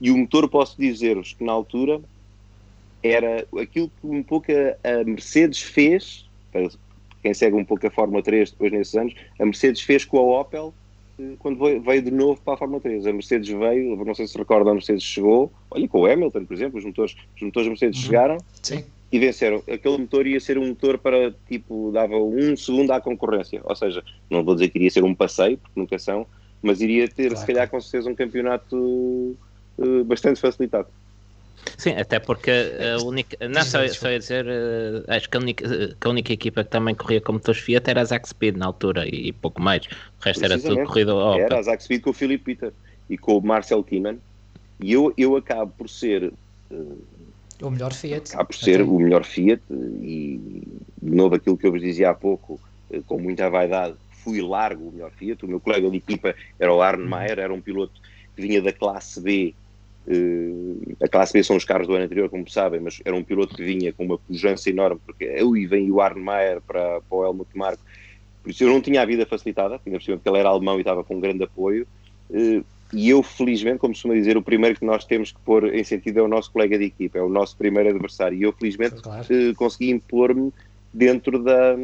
E 0.01 0.11
o 0.11 0.17
motor, 0.17 0.49
posso 0.49 0.77
dizer-vos 0.79 1.33
que 1.33 1.45
na 1.45 1.53
altura 1.53 2.01
era 3.03 3.47
aquilo 3.61 3.91
que 4.01 4.07
um 4.07 4.23
pouco 4.23 4.47
a, 4.53 5.05
Mercedes 5.05 5.63
fez, 5.63 6.29
para 6.53 6.69
quem 7.23 7.35
segue 7.35 7.57
um 7.57 7.65
pouco 7.65 7.87
a 7.87 7.91
Fórmula 7.91 8.23
3 8.23 8.51
depois 8.53 8.73
nesses 8.73 8.95
anos, 8.95 9.15
a 9.39 9.45
Mercedes 9.45 9.83
fez 9.83 10.05
com 10.05 10.19
a 10.19 10.41
Opel 10.41 10.73
eh, 11.19 11.35
quando 11.39 11.59
veio, 11.81 12.03
de 12.03 12.11
novo 12.11 12.41
para 12.45 12.55
a 12.55 12.57
Fórmula 12.57 12.81
3. 12.81 13.07
A 13.07 13.13
Mercedes 13.13 13.49
veio, 13.49 13.97
não 14.05 14.15
sei 14.15 14.27
se 14.27 14.39
recordam, 14.39 14.71
a 14.73 14.75
Mercedes 14.75 15.03
chegou, 15.03 15.53
olha 15.71 15.89
com 15.89 16.01
o 16.01 16.07
Hamilton, 16.07 16.45
por 16.45 16.55
exemplo, 16.55 16.79
os 16.79 16.85
motores, 16.85 17.17
os 17.37 17.43
motores 17.43 17.69
Mercedes 17.69 17.99
uhum. 17.99 18.07
chegaram 18.07 18.39
Sim. 18.63 18.85
e 19.11 19.19
venceram. 19.19 19.63
Aquele 19.71 19.99
motor 19.99 20.27
ia 20.27 20.41
ser 20.41 20.59
um 20.59 20.69
motor 20.69 20.99
para, 20.99 21.35
tipo, 21.49 21.91
dava 21.93 22.17
um 22.17 22.57
segundo 22.57 22.93
à 22.93 23.01
concorrência, 23.01 23.61
ou 23.65 23.75
seja, 23.75 24.03
não 24.31 24.45
vou 24.45 24.55
dizer 24.55 24.69
que 24.69 24.79
iria 24.79 24.91
ser 24.91 25.05
um 25.05 25.15
passeio, 25.15 25.59
porque 25.59 25.79
nunca 25.79 25.99
são, 25.99 26.27
mas 26.63 26.81
iria 26.81 27.09
ter, 27.09 27.29
claro. 27.29 27.37
se 27.39 27.47
calhar, 27.47 27.69
com 27.69 27.81
certeza, 27.81 28.11
um 28.11 28.15
campeonato 28.15 28.77
uh, 28.77 30.05
bastante 30.05 30.41
facilitado. 30.41 30.89
Sim, 31.77 31.91
até 31.91 32.19
porque 32.19 32.51
a 32.51 33.03
única. 33.05 33.37
Não, 33.49 33.63
só, 33.63 33.87
só 33.89 34.11
ia 34.11 34.19
dizer, 34.19 34.47
uh, 34.47 35.05
acho 35.09 35.29
que 35.29 35.37
a, 35.37 35.41
única, 35.41 35.69
que 35.69 36.07
a 36.07 36.11
única 36.11 36.33
equipa 36.33 36.65
que 36.65 36.71
também 36.71 36.95
corria 36.95 37.21
como 37.21 37.39
motores 37.39 37.61
Fiat 37.61 37.91
era 37.91 38.01
a 38.01 38.05
Zack 38.05 38.29
Speed 38.29 38.57
na 38.57 38.67
altura 38.67 39.07
e, 39.07 39.29
e 39.29 39.33
pouco 39.33 39.61
mais. 39.61 39.87
O 39.87 40.25
resto 40.25 40.45
era 40.45 40.59
tudo 40.59 40.85
corrida 40.85 41.13
ao 41.13 41.39
Era 41.39 41.59
a 41.59 41.63
Zack 41.63 41.83
Speed 41.83 42.03
com 42.03 42.11
o 42.11 42.13
Philip 42.13 42.43
Peter 42.43 42.73
e 43.11 43.19
com 43.19 43.39
o 43.39 43.43
Marcel 43.43 43.83
Timan. 43.83 44.19
E 44.81 44.93
eu, 44.93 45.13
eu 45.17 45.37
acabo 45.37 45.73
por 45.77 45.89
ser. 45.89 46.33
Uh, 46.71 46.99
o 47.61 47.71
melhor 47.71 47.93
Fiat. 47.93 48.33
Acabo 48.35 48.49
por 48.49 48.57
ser 48.57 48.81
até. 48.81 48.83
o 48.85 48.99
melhor 48.99 49.25
Fiat 49.25 49.63
e, 49.71 50.63
de 51.03 51.17
novo, 51.17 51.35
aquilo 51.35 51.57
que 51.57 51.67
eu 51.67 51.73
vos 51.73 51.81
dizia 51.81 52.11
há 52.11 52.15
pouco, 52.15 52.61
com 53.07 53.19
muita 53.19 53.51
vaidade, 53.51 53.97
fui 54.23 54.41
largo 54.41 54.89
o 54.89 54.93
melhor 54.93 55.11
Fiat. 55.13 55.45
O 55.45 55.49
meu 55.49 55.61
colega 55.61 55.91
de 55.91 55.97
equipa 55.97 56.35
era 56.59 56.73
o 56.73 56.81
Arne 56.81 57.07
Maier, 57.07 57.39
era 57.39 57.53
um 57.53 57.61
piloto 57.61 58.01
que 58.35 58.43
vinha 58.43 58.61
da 58.61 58.73
classe 58.73 59.21
B. 59.21 59.55
Uh, 60.07 60.97
a 61.03 61.09
classe 61.09 61.33
B 61.33 61.43
são 61.43 61.57
os 61.57 61.65
carros 61.65 61.87
do 61.87 61.95
ano 61.95 62.05
anterior, 62.05 62.31
como 62.31 62.49
sabem, 62.49 62.81
mas 62.81 63.01
era 63.05 63.15
um 63.15 63.23
piloto 63.23 63.55
que 63.55 63.63
vinha 63.63 63.93
com 63.93 64.05
uma 64.05 64.19
pujança 64.19 64.71
enorme, 64.71 65.01
porque 65.05 65.25
eu 65.25 65.57
e 65.57 65.67
vem 65.67 65.91
o 65.91 66.01
Arne 66.01 66.23
Maier 66.23 66.61
para, 66.63 67.01
para 67.01 67.19
o 67.19 67.25
Helmut 67.25 67.51
Marko. 67.55 67.83
Por 68.43 68.51
isso 68.51 68.65
eu 68.65 68.69
não 68.69 68.81
tinha 68.81 69.03
a 69.03 69.05
vida 69.05 69.27
facilitada, 69.27 69.81
ainda 69.85 69.99
porque 69.99 70.29
ele 70.29 70.39
era 70.39 70.49
alemão 70.49 70.77
e 70.77 70.81
estava 70.81 71.05
com 71.05 71.17
um 71.17 71.21
grande 71.21 71.45
apoio. 71.45 71.87
Uh, 72.31 72.65
e 72.93 73.11
eu, 73.11 73.23
felizmente, 73.23 73.79
como 73.79 73.93
costuma 73.93 74.15
dizer, 74.15 74.37
o 74.37 74.43
primeiro 74.43 74.79
que 74.79 74.85
nós 74.85 75.05
temos 75.05 75.31
que 75.31 75.39
pôr 75.45 75.75
em 75.75 75.85
sentido 75.85 76.21
é 76.21 76.23
o 76.23 76.29
nosso 76.29 76.51
colega 76.51 76.79
de 76.79 76.85
equipa, 76.85 77.19
é 77.19 77.23
o 77.23 77.29
nosso 77.29 77.55
primeiro 77.57 77.91
adversário. 77.91 78.39
E 78.39 78.43
eu, 78.43 78.53
felizmente, 78.53 79.03
claro. 79.03 79.27
uh, 79.31 79.55
consegui 79.55 79.91
impor-me 79.91 80.51
dentro 80.93 81.43
da, 81.43 81.77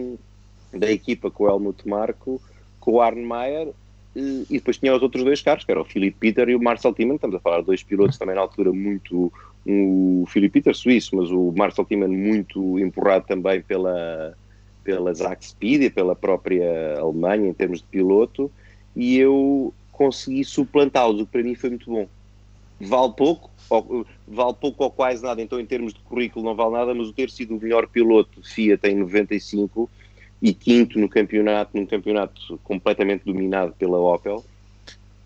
da 0.76 0.90
equipa 0.90 1.30
com 1.30 1.44
o 1.44 1.48
Helmut 1.48 1.86
Marko, 1.88 2.40
com 2.80 2.92
o 2.92 3.00
Arne 3.00 3.22
Maier, 3.22 3.72
e 4.16 4.46
depois 4.48 4.78
tinha 4.78 4.94
os 4.94 5.02
outros 5.02 5.24
dois 5.24 5.42
carros, 5.42 5.64
que 5.64 5.70
era 5.72 5.80
o 5.80 5.84
Philip 5.84 6.16
Peter 6.18 6.48
e 6.48 6.54
o 6.54 6.62
Marcel 6.62 6.94
Timan. 6.94 7.16
Estamos 7.16 7.34
a 7.36 7.40
falar 7.40 7.60
de 7.60 7.66
dois 7.66 7.82
pilotos 7.82 8.16
também 8.16 8.36
na 8.36 8.42
altura 8.42 8.72
muito. 8.72 9.32
O 9.66 10.24
Philip 10.28 10.52
Peter 10.52 10.74
suíço, 10.74 11.16
mas 11.16 11.30
o 11.30 11.52
Marcel 11.56 11.84
Timan 11.84 12.08
muito 12.08 12.78
empurrado 12.78 13.26
também 13.26 13.60
pela, 13.62 14.36
pela 14.84 15.12
Zack 15.12 15.44
Speed 15.44 15.82
e 15.82 15.90
pela 15.90 16.14
própria 16.14 16.98
Alemanha 17.00 17.48
em 17.48 17.54
termos 17.54 17.80
de 17.80 17.86
piloto. 17.86 18.50
E 18.94 19.18
eu 19.18 19.74
consegui 19.90 20.44
suplantá-los, 20.44 21.20
o 21.20 21.26
que 21.26 21.32
para 21.32 21.42
mim 21.42 21.54
foi 21.56 21.70
muito 21.70 21.90
bom. 21.90 22.06
Vale 22.80 23.12
pouco, 23.16 23.50
ou, 23.70 24.06
vale 24.28 24.54
pouco 24.60 24.84
ou 24.84 24.90
quase 24.90 25.22
nada, 25.22 25.40
então 25.40 25.58
em 25.58 25.66
termos 25.66 25.94
de 25.94 26.00
currículo 26.00 26.44
não 26.44 26.54
vale 26.54 26.72
nada, 26.72 26.94
mas 26.94 27.08
o 27.08 27.12
ter 27.12 27.30
sido 27.30 27.56
o 27.56 27.60
melhor 27.60 27.86
piloto 27.88 28.42
Fiat 28.42 28.86
em 28.86 28.96
95 28.96 29.88
e 30.44 30.52
quinto 30.52 30.98
no 30.98 31.08
campeonato, 31.08 31.70
num 31.74 31.86
campeonato 31.86 32.60
completamente 32.62 33.24
dominado 33.24 33.72
pela 33.78 33.98
Opel. 33.98 34.44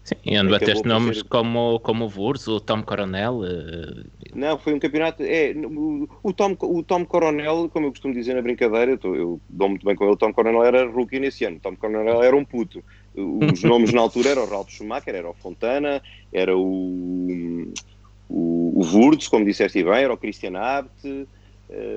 Sim, 0.05 0.15
e 0.25 0.39
onde 0.39 0.53
bateste 0.53 0.87
nomes 0.87 1.19
ser... 1.19 1.25
como, 1.25 1.81
como 1.81 2.07
o 2.07 2.09
Wurz, 2.09 2.47
o 2.47 2.61
Tom 2.61 2.85
Coronel. 2.85 3.41
Uh... 3.41 4.05
Não, 4.33 4.57
foi 4.57 4.75
um 4.75 4.79
campeonato. 4.79 5.25
É, 5.25 5.53
o, 5.57 6.09
o, 6.23 6.33
Tom, 6.33 6.57
o 6.61 6.85
Tom 6.85 7.05
Coronel, 7.05 7.69
como 7.73 7.87
eu 7.87 7.91
costumo 7.91 8.15
dizer 8.15 8.35
na 8.35 8.43
brincadeira, 8.43 8.97
eu, 9.03 9.17
eu 9.17 9.41
dou 9.49 9.69
muito 9.69 9.85
bem 9.85 9.97
com 9.97 10.05
ele. 10.05 10.13
O 10.13 10.17
Tom 10.17 10.33
Coronel 10.33 10.63
era 10.63 10.89
rookie 10.89 11.19
nesse 11.19 11.45
ano. 11.45 11.57
O 11.57 11.61
Tom 11.61 11.75
Coronel 11.75 12.23
era 12.23 12.37
um 12.37 12.45
puto. 12.45 12.83
Os 13.17 13.61
nomes 13.65 13.93
na 13.93 14.01
altura 14.01 14.31
eram 14.31 14.45
o 14.45 14.49
Ralph 14.49 14.71
Schumacher, 14.71 15.17
era 15.17 15.29
o 15.29 15.35
Fontana, 15.35 16.01
era 16.33 16.57
o, 16.57 17.73
o, 18.29 18.81
o 18.81 18.87
Wurz, 18.95 19.27
como 19.27 19.45
disseste 19.45 19.83
bem, 19.83 20.05
era 20.05 20.13
o 20.13 20.17
Christian 20.17 20.57
Abt. 20.57 21.27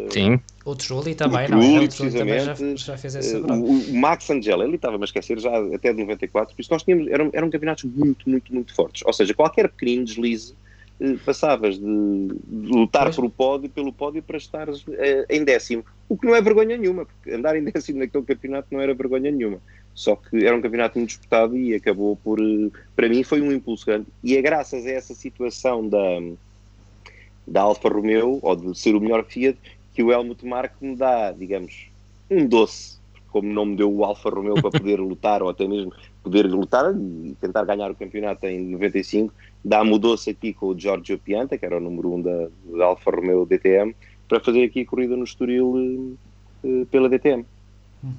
Sim. 0.09 0.39
O 0.65 0.75
Trulli 0.75 1.15
também, 1.15 1.45
o 1.45 1.47
Trulli, 1.47 1.67
não 1.67 1.81
é? 1.81 1.85
O 1.85 1.87
Trulli 1.87 2.11
também 2.11 2.39
já, 2.41 2.55
já 2.75 2.97
fez 2.97 3.15
essa 3.15 3.39
uh, 3.39 3.53
o, 3.53 3.91
o, 3.91 3.95
Max 3.95 4.29
Angela, 4.29 4.65
ele 4.65 4.75
estava 4.75 4.97
a 4.97 5.05
esquecer 5.05 5.39
já 5.39 5.51
até 5.73 5.93
de 5.93 5.99
94, 5.99 6.53
por 6.53 6.61
isso 6.61 6.71
nós 6.71 6.83
tínhamos, 6.83 7.07
eram, 7.07 7.29
eram 7.31 7.49
campeonatos 7.49 7.85
muito, 7.85 8.29
muito, 8.29 8.53
muito 8.53 8.75
fortes. 8.75 9.01
Ou 9.05 9.13
seja, 9.13 9.33
qualquer 9.33 9.69
pequenino 9.69 10.03
deslize 10.03 10.53
uh, 10.99 11.17
passavas 11.19 11.79
de, 11.79 11.85
de 11.85 12.71
lutar 12.71 13.03
pois. 13.03 13.15
por 13.15 13.25
o 13.25 13.29
pódio, 13.29 13.69
pelo 13.69 13.93
pódio 13.93 14.21
para 14.21 14.37
estar 14.37 14.69
uh, 14.69 14.75
em 15.29 15.43
décimo. 15.43 15.85
O 16.09 16.17
que 16.17 16.27
não 16.27 16.35
é 16.35 16.41
vergonha 16.41 16.77
nenhuma, 16.77 17.05
porque 17.05 17.31
andar 17.31 17.55
em 17.55 17.63
décimo 17.71 17.99
naquele 17.99 18.25
campeonato 18.25 18.67
não 18.71 18.81
era 18.81 18.93
vergonha 18.93 19.31
nenhuma. 19.31 19.59
Só 19.93 20.17
que 20.17 20.45
era 20.45 20.55
um 20.55 20.61
campeonato 20.61 20.97
muito 20.97 21.09
disputado 21.09 21.57
e 21.57 21.73
acabou 21.73 22.17
por, 22.17 22.39
para 22.95 23.07
mim, 23.07 23.23
foi 23.23 23.41
um 23.41 23.51
impulso 23.51 23.85
grande. 23.85 24.07
E 24.21 24.35
é 24.35 24.41
graças 24.41 24.85
a 24.85 24.91
essa 24.91 25.13
situação 25.13 25.87
da 25.87 26.19
da 27.47 27.61
Alfa 27.61 27.89
Romeo, 27.89 28.39
ou 28.41 28.55
de 28.55 28.77
ser 28.77 28.95
o 28.95 29.01
melhor 29.01 29.23
Fiat, 29.25 29.57
que 29.93 30.03
o 30.03 30.11
Helmut 30.11 30.45
Marko 30.45 30.75
me 30.81 30.95
dá, 30.95 31.31
digamos, 31.31 31.87
um 32.29 32.45
doce, 32.47 32.99
como 33.29 33.51
não 33.51 33.65
me 33.65 33.75
deu 33.75 33.91
o 33.91 34.03
Alfa 34.03 34.29
Romeo 34.29 34.55
para 34.55 34.71
poder 34.71 34.99
lutar, 35.01 35.41
ou 35.41 35.49
até 35.49 35.67
mesmo 35.67 35.93
poder 36.23 36.45
lutar 36.45 36.93
e 36.95 37.35
tentar 37.41 37.65
ganhar 37.65 37.89
o 37.89 37.95
campeonato 37.95 38.45
em 38.45 38.59
95, 38.59 39.33
dá-me 39.63 39.93
o 39.93 39.99
doce 39.99 40.29
aqui 40.29 40.53
com 40.53 40.67
o 40.67 40.79
Giorgio 40.79 41.17
Pianta, 41.17 41.57
que 41.57 41.65
era 41.65 41.77
o 41.77 41.81
número 41.81 42.09
1 42.09 42.15
um 42.15 42.21
da, 42.21 42.47
da 42.77 42.85
Alfa 42.85 43.11
Romeo 43.11 43.45
DTM, 43.45 43.95
para 44.27 44.39
fazer 44.39 44.63
aqui 44.63 44.81
a 44.81 44.85
corrida 44.85 45.15
no 45.17 45.23
Estoril 45.23 46.15
uh, 46.63 46.85
pela 46.89 47.09
DTM. 47.09 47.45
Uhum. 48.03 48.13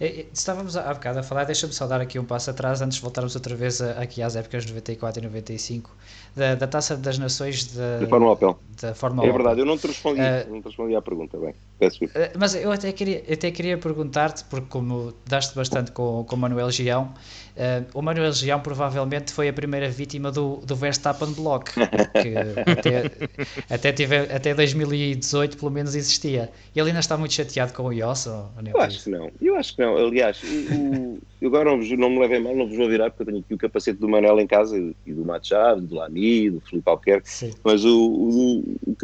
É, 0.00 0.06
é, 0.06 0.26
estávamos 0.32 0.78
há 0.78 0.94
bocado 0.94 1.18
a 1.18 1.22
falar, 1.22 1.44
deixa-me 1.44 1.74
só 1.74 1.86
dar 1.86 2.00
aqui 2.00 2.18
um 2.18 2.24
passo 2.24 2.50
atrás 2.50 2.80
antes 2.80 2.96
de 2.96 3.02
voltarmos 3.02 3.34
outra 3.34 3.54
vez 3.54 3.82
aqui 3.82 4.22
às 4.22 4.34
épocas 4.34 4.64
de 4.64 4.72
94 4.72 5.22
e 5.22 5.26
95 5.26 5.90
da, 6.34 6.54
da 6.54 6.66
Taça 6.66 6.96
das 6.96 7.18
Nações 7.18 7.74
da, 7.74 7.98
da 7.98 8.08
Fórmula 8.08 8.32
Opel. 8.32 8.58
Da 8.80 8.94
Fórmula 8.94 9.28
é 9.28 9.30
verdade, 9.30 9.60
eu 9.60 9.66
não 9.66 9.76
te 9.76 9.86
respondi, 9.86 10.20
uh, 10.20 10.50
não 10.50 10.62
te 10.62 10.64
respondi 10.64 10.96
à 10.96 11.02
pergunta, 11.02 11.36
bem, 11.36 11.54
peço 11.80 12.04
uh, 12.04 12.08
Mas 12.38 12.54
eu 12.54 12.70
até 12.70 12.92
queria, 12.92 13.24
até 13.30 13.50
queria 13.50 13.78
perguntar-te, 13.78 14.44
porque 14.44 14.66
como 14.68 15.14
daste 15.26 15.54
bastante 15.56 15.90
com, 15.90 16.24
com 16.24 16.36
o 16.36 16.38
Manuel 16.38 16.70
Gião, 16.70 17.12
uh, 17.56 17.86
o 17.94 18.02
Manuel 18.02 18.32
Gião 18.32 18.60
provavelmente 18.60 19.32
foi 19.32 19.48
a 19.48 19.52
primeira 19.52 19.88
vítima 19.88 20.30
do, 20.30 20.56
do 20.58 20.76
Verstappen 20.76 21.32
Block, 21.32 21.72
que 21.72 22.34
até, 22.70 23.10
até, 23.74 23.92
tive, 23.92 24.16
até 24.16 24.54
2018 24.54 25.56
pelo 25.56 25.70
menos 25.70 25.94
existia. 25.94 26.50
Ele 26.76 26.88
ainda 26.88 27.00
está 27.00 27.16
muito 27.16 27.32
chateado 27.32 27.72
com 27.72 27.84
o 27.84 27.92
Ios? 27.92 28.26
Eu 28.26 28.80
acho 28.80 29.04
que 29.04 29.10
não, 29.10 29.30
eu 29.40 29.56
acho 29.56 29.74
que 29.74 29.82
não. 29.82 29.96
Aliás, 29.96 30.42
o, 30.42 31.18
eu 31.40 31.48
agora 31.48 31.70
não, 31.70 31.78
não 31.78 32.10
me 32.10 32.18
levem 32.18 32.40
mal, 32.40 32.54
não 32.54 32.68
vos 32.68 32.76
vou 32.76 32.88
virar, 32.88 33.10
porque 33.10 33.22
eu 33.22 33.26
tenho 33.26 33.38
aqui 33.38 33.54
o 33.54 33.58
capacete 33.58 33.98
do 33.98 34.08
Manuel 34.08 34.38
em 34.38 34.46
casa 34.46 34.76
e 35.06 35.12
do 35.12 35.24
Machado, 35.24 35.80
do 35.80 35.94
Lamy, 35.94 36.50
do 36.50 36.60
Felipe 36.60 36.88
Albuquerque, 36.88 37.54
mas 37.64 37.84
o, 37.84 37.98
o, 37.98 38.58
o, 38.86 38.94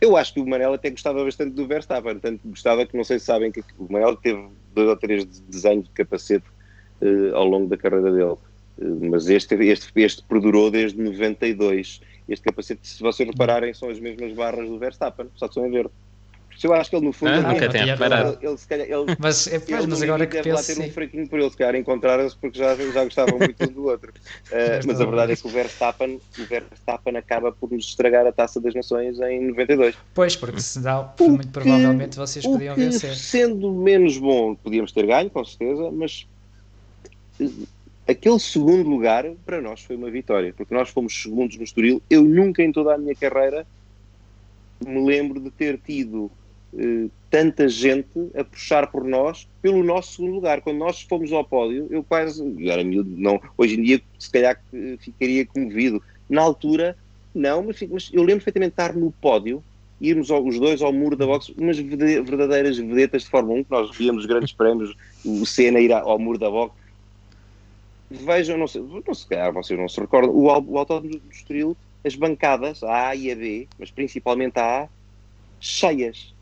eu 0.00 0.16
acho 0.16 0.34
que 0.34 0.40
o 0.40 0.46
Manel 0.46 0.74
até 0.74 0.90
gostava 0.90 1.24
bastante 1.24 1.52
do 1.52 1.66
Verstappen, 1.66 2.18
tanto 2.18 2.48
gostava 2.48 2.86
que 2.86 2.96
não 2.96 3.04
sei 3.04 3.18
se 3.18 3.26
sabem 3.26 3.52
que 3.52 3.62
o 3.78 3.92
Manel 3.92 4.16
teve 4.16 4.48
dois 4.74 4.88
ou 4.88 4.96
três 4.96 5.24
desenhos 5.24 5.84
de 5.84 5.90
capacete 5.90 6.46
uh, 7.02 7.34
ao 7.34 7.44
longo 7.44 7.68
da 7.68 7.76
carreira 7.76 8.10
dele. 8.10 8.36
Uh, 8.78 9.10
mas 9.10 9.28
este, 9.28 9.54
este, 9.56 9.92
este 9.96 10.22
perdurou 10.22 10.70
desde 10.70 11.00
92. 11.00 12.00
Este 12.28 12.44
capacete, 12.44 12.86
se 12.86 13.02
vocês 13.02 13.28
repararem, 13.28 13.74
são 13.74 13.90
as 13.90 13.98
mesmas 13.98 14.32
barras 14.32 14.68
do 14.68 14.78
Verstappen, 14.78 15.26
só 15.34 15.50
são 15.50 15.66
em 15.66 15.70
verde 15.70 15.90
eu 16.66 16.74
acho 16.74 16.90
que 16.90 16.96
ele 16.96 17.06
no 17.06 17.12
fundo. 17.12 17.32
Ah, 17.32 17.40
nunca 17.40 17.68
tem 17.68 17.84
reparado. 17.84 18.38
Ele, 18.40 18.48
ele, 18.48 18.58
se 18.58 18.68
calhar, 18.68 18.86
ele, 18.86 19.16
mas, 19.18 19.46
é, 19.46 19.56
ele, 19.56 19.86
mas 19.86 20.02
agora 20.02 20.26
que 20.26 20.42
penso, 20.42 20.56
lá 20.56 20.62
ter 20.62 20.88
um 20.88 20.92
fraquinho 20.92 21.28
por 21.28 21.38
ele, 21.38 21.50
se 21.50 21.56
calhar 21.56 21.74
encontraram-se 21.76 22.36
porque 22.36 22.58
já, 22.58 22.74
já 22.76 23.04
gostavam 23.04 23.38
muito 23.40 23.64
um 23.64 23.72
do 23.72 23.86
outro. 23.86 24.12
Uh, 24.48 24.86
mas 24.86 25.00
a 25.00 25.04
verdade 25.04 25.32
é 25.32 25.36
que 25.36 25.46
o 25.46 25.50
Verstappen, 25.50 26.20
o 26.38 26.44
Verstappen 26.44 27.16
acaba 27.16 27.50
por 27.50 27.70
nos 27.70 27.86
estragar 27.86 28.26
a 28.26 28.32
taça 28.32 28.60
das 28.60 28.74
nações 28.74 29.18
em 29.20 29.48
92. 29.48 29.96
Pois, 30.12 30.36
porque 30.36 30.60
senão, 30.60 31.12
muito 31.18 31.48
provavelmente 31.48 32.16
vocês 32.16 32.44
podiam 32.44 32.74
que, 32.74 32.82
vencer. 32.82 33.14
Sendo 33.16 33.72
menos 33.72 34.18
bom, 34.18 34.54
podíamos 34.54 34.92
ter 34.92 35.06
ganho, 35.06 35.30
com 35.30 35.44
certeza, 35.44 35.90
mas 35.90 36.26
eh, 37.40 37.48
aquele 38.06 38.38
segundo 38.38 38.88
lugar 38.88 39.24
para 39.46 39.62
nós 39.62 39.80
foi 39.80 39.96
uma 39.96 40.10
vitória, 40.10 40.52
porque 40.54 40.74
nós 40.74 40.90
fomos 40.90 41.22
segundos 41.22 41.56
no 41.56 41.64
Estoril. 41.64 42.02
Eu 42.10 42.22
nunca 42.22 42.62
em 42.62 42.70
toda 42.70 42.94
a 42.94 42.98
minha 42.98 43.14
carreira 43.14 43.66
me 44.84 45.04
lembro 45.04 45.40
de 45.40 45.50
ter 45.50 45.78
tido 45.78 46.30
tanta 47.28 47.68
gente 47.68 48.30
a 48.34 48.44
puxar 48.44 48.88
por 48.88 49.04
nós 49.04 49.48
pelo 49.60 49.82
nosso 49.82 50.14
segundo 50.14 50.34
lugar. 50.34 50.60
Quando 50.60 50.78
nós 50.78 51.02
fomos 51.02 51.32
ao 51.32 51.44
pódio, 51.44 51.86
eu 51.90 52.02
quase, 52.02 52.42
era 52.68 52.82
miúdo, 52.84 53.10
não, 53.16 53.40
hoje 53.56 53.78
em 53.78 53.82
dia 53.82 54.02
se 54.18 54.30
calhar 54.30 54.60
ficaria 54.98 55.46
comovido. 55.46 56.02
Na 56.28 56.42
altura, 56.42 56.96
não, 57.34 57.62
mas, 57.64 57.80
mas 57.90 58.10
eu 58.12 58.22
lembro 58.22 58.44
perfeitamente 58.44 58.74
de 58.76 58.82
estar 58.82 58.94
no 58.94 59.10
pódio, 59.12 59.62
irmos 60.00 60.30
ao, 60.30 60.44
os 60.44 60.58
dois 60.58 60.80
ao 60.80 60.92
muro 60.92 61.16
da 61.16 61.26
boxe, 61.26 61.54
umas 61.58 61.78
verdadeiras 61.78 62.78
vedetas 62.78 63.22
de 63.22 63.28
Fórmula 63.28 63.60
1, 63.60 63.64
que 63.64 63.70
nós 63.70 63.96
víamos 63.96 64.22
os 64.22 64.26
grandes 64.26 64.52
prémios, 64.52 64.96
o 65.24 65.44
Senna 65.44 65.80
ir 65.80 65.92
ao 65.92 66.18
muro 66.18 66.38
da 66.38 66.50
boxe. 66.50 66.74
Vejam, 68.10 68.58
não 68.58 68.66
sei, 68.66 68.82
não 68.82 69.14
sei, 69.14 69.28
calhar 69.28 69.52
vocês 69.52 69.78
não 69.78 69.88
se 69.88 70.00
recordam, 70.00 70.32
o, 70.32 70.46
o 70.46 70.78
autódromo 70.78 71.16
do 71.16 71.22
Estoril, 71.30 71.76
as 72.04 72.16
bancadas, 72.16 72.82
a 72.82 73.08
A 73.08 73.14
e 73.14 73.30
a 73.30 73.36
B, 73.36 73.68
mas 73.78 73.90
principalmente 73.90 74.58
a 74.58 74.84
A, 74.84 74.88
cheias 75.60 76.34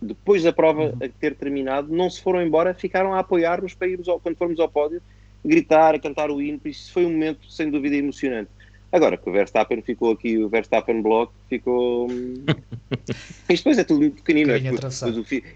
depois 0.00 0.42
da 0.42 0.52
prova 0.52 0.82
uhum. 0.82 0.98
a 1.02 1.08
ter 1.08 1.34
terminado, 1.34 1.94
não 1.94 2.10
se 2.10 2.20
foram 2.20 2.42
embora, 2.42 2.74
ficaram 2.74 3.14
a 3.14 3.20
apoiar-nos 3.20 3.74
para 3.74 3.88
irmos 3.88 4.08
ao, 4.08 4.20
quando 4.20 4.36
formos 4.36 4.60
ao 4.60 4.68
pódio, 4.68 5.00
gritar, 5.44 5.94
a 5.94 5.98
cantar 5.98 6.30
o 6.30 6.40
hino, 6.40 6.58
por 6.58 6.68
isso 6.68 6.92
foi 6.92 7.06
um 7.06 7.10
momento 7.10 7.50
sem 7.50 7.70
dúvida 7.70 7.96
emocionante. 7.96 8.50
Agora 8.92 9.16
que 9.16 9.28
o 9.28 9.32
Verstappen 9.32 9.82
ficou 9.82 10.12
aqui, 10.12 10.38
o 10.38 10.48
Verstappen 10.48 11.02
Block 11.02 11.32
ficou. 11.48 12.08
Isto 13.50 13.64
depois 13.64 13.78
é 13.78 13.84
tudo 13.84 14.00
muito 14.00 14.16
pequenino. 14.16 14.52
É? 14.52 14.58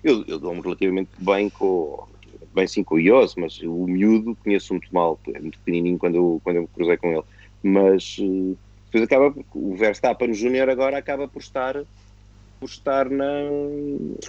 eu, 0.03 0.25
eu 0.27 0.39
dou-me 0.39 0.61
relativamente 0.61 1.11
bem 1.19 1.49
com. 1.49 2.07
Bem 2.53 2.67
sim 2.67 2.83
com 2.83 2.97
o 2.97 3.01
Ios, 3.01 3.37
mas 3.37 3.61
o 3.63 3.87
miúdo 3.87 4.37
conheço 4.43 4.75
muito 4.75 4.93
mal, 4.93 5.21
é 5.33 5.39
muito 5.39 5.57
pequenininho 5.61 5.97
quando 5.97 6.17
eu, 6.17 6.41
quando 6.43 6.57
eu 6.57 6.69
cruzei 6.75 6.97
com 6.97 7.13
ele. 7.13 7.23
Mas 7.63 8.17
eh, 8.21 8.57
depois 8.87 9.05
acaba, 9.05 9.35
o 9.55 9.77
Verstappen 9.77 10.35
Júnior 10.35 10.69
agora 10.69 10.99
acaba 10.99 11.29
por 11.29 11.41
estar 11.41 11.77
por 12.61 12.69
estar 12.69 13.09
na, 13.09 13.27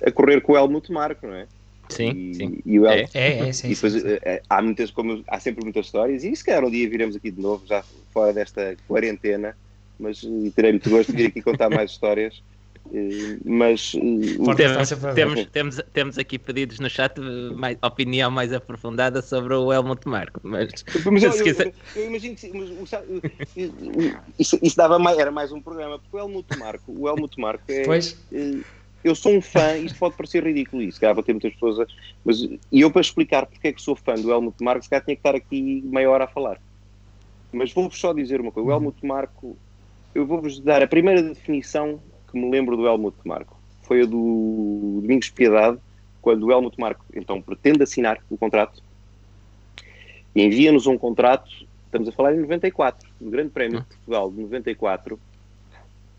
a 0.06 0.12
correr 0.12 0.42
com 0.42 0.54
o 0.54 0.58
Helmut 0.58 0.92
Marko, 0.92 1.28
não 1.28 1.36
é? 1.36 1.48
Sim, 1.90 2.12
e, 2.12 2.36
sim. 2.36 2.60
E 2.66 2.80
o 2.80 2.88
El... 2.88 2.92
é, 2.92 3.10
é, 3.14 3.50
é, 3.50 3.54
sim, 3.54 3.68
e 3.68 3.76
depois, 3.76 3.94
sim, 3.94 4.00
sim. 4.00 4.08
Eh, 4.24 4.42
há, 4.50 4.62
muitas, 4.62 4.90
como, 4.90 5.22
há 5.28 5.40
sempre 5.40 5.64
muitas 5.64 5.86
histórias, 5.88 6.24
e 6.24 6.34
se 6.34 6.44
calhar 6.44 6.64
um 6.64 6.72
dia 6.72 6.90
viremos 6.90 7.16
aqui 7.16 7.30
de 7.30 7.42
novo, 7.42 7.68
já 7.68 7.84
fora 8.14 8.32
desta 8.32 8.76
quarentena, 8.88 9.56
mas 10.00 10.24
e 10.24 10.52
terei 10.56 10.72
muito 10.72 10.90
gosto 10.90 11.12
de 11.12 11.18
vir 11.18 11.28
aqui 11.28 11.42
contar 11.42 11.70
mais 11.70 11.92
histórias 11.92 12.42
eh, 12.42 12.61
mas 13.46 13.94
uh, 13.94 14.56
temos, 14.56 14.90
temos, 15.16 15.46
temos, 15.46 15.82
temos, 15.94 16.18
aqui 16.18 16.38
pedidos 16.38 16.80
no 16.80 16.90
chat 16.90 17.18
mais, 17.56 17.78
opinião 17.82 18.30
mais 18.30 18.52
aprofundada 18.52 19.22
sobre 19.22 19.54
o 19.54 19.72
Helmut 19.72 20.06
Marko 20.08 20.42
mas, 20.44 20.70
mas 21.10 21.24
eu, 21.24 21.32
eu, 21.46 21.74
eu, 21.96 22.08
imagino 22.08 22.36
que 22.36 22.52
isso, 24.38 24.60
isso, 24.62 24.76
dava 24.76 25.00
mais, 25.00 25.18
era 25.18 25.32
mais 25.32 25.54
um 25.54 25.62
programa 25.62 26.00
porque 26.00 26.18
o 26.18 26.20
Helmut 26.20 26.58
Marko 26.58 26.92
o 26.92 27.08
Helmut 27.08 27.40
Marko 27.40 27.64
é 27.70 27.84
pois. 27.84 28.18
eu 29.04 29.16
sou 29.16 29.34
um 29.36 29.42
fã, 29.42 29.78
isto 29.78 29.98
pode 29.98 30.16
parecer 30.18 30.44
ridículo 30.44 30.82
isso, 30.82 31.00
calhar 31.00 31.16
vou 31.16 31.24
ter 31.24 31.32
muitas 31.32 31.54
pessoas 31.54 31.80
a, 31.80 31.86
mas 32.26 32.42
e 32.42 32.82
eu 32.82 32.92
para 32.92 33.02
explicar 33.02 33.46
porque 33.46 33.70
é 33.70 33.72
que 33.72 33.82
sou 33.82 33.96
fã 33.96 34.16
do 34.16 34.30
Helmut 34.30 34.62
Marko 34.62 34.84
se 34.84 34.90
calhar 34.90 35.06
tinha 35.06 35.16
que 35.16 35.22
estar 35.22 35.36
aqui 35.36 35.82
meia 35.86 36.10
hora 36.10 36.26
a 36.26 36.28
falar. 36.28 36.60
Mas 37.54 37.74
vou-vos 37.74 38.00
só 38.00 38.14
dizer 38.14 38.40
uma 38.40 38.52
coisa, 38.52 38.70
o 38.70 38.72
Helmut 38.72 39.06
Marko 39.06 39.58
eu 40.14 40.26
vou-vos 40.26 40.60
dar 40.60 40.82
a 40.82 40.88
primeira 40.88 41.22
definição 41.22 42.00
que 42.32 42.40
me 42.40 42.50
lembro 42.50 42.76
do 42.76 42.88
Helmut 42.88 43.18
Marko 43.26 43.60
foi 43.84 44.04
a 44.04 44.06
do 44.06 45.00
Domingos 45.02 45.30
Piedade, 45.30 45.78
quando 46.22 46.46
o 46.46 46.52
Helmut 46.52 46.80
Marko 46.80 47.04
então 47.14 47.42
pretende 47.42 47.84
assinar 47.84 48.20
o 48.30 48.38
contrato 48.38 48.82
envia-nos 50.36 50.88
um 50.88 50.98
contrato, 50.98 51.50
estamos 51.86 52.08
a 52.08 52.12
falar 52.12 52.34
em 52.34 52.40
94, 52.40 53.08
no 53.20 53.30
Grande 53.30 53.50
Prémio 53.50 53.82
de 53.82 53.86
Portugal 53.86 54.32
de 54.32 54.42
94. 54.42 55.20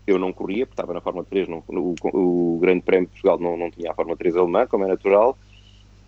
Eu 0.05 0.19
não 0.19 0.33
corria, 0.33 0.65
porque 0.65 0.73
estava 0.73 0.93
na 0.93 1.01
Fórmula 1.01 1.25
3, 1.29 1.47
não, 1.47 1.63
o, 1.67 1.95
o, 2.03 2.59
Grande 2.59 2.81
Prémio 2.81 3.07
de 3.07 3.13
Portugal 3.13 3.39
não, 3.39 3.57
não 3.57 3.71
tinha 3.71 3.91
a 3.91 3.93
Fórmula 3.93 4.17
3 4.17 4.35
alemã, 4.35 4.67
como 4.67 4.83
é 4.83 4.87
natural. 4.87 5.37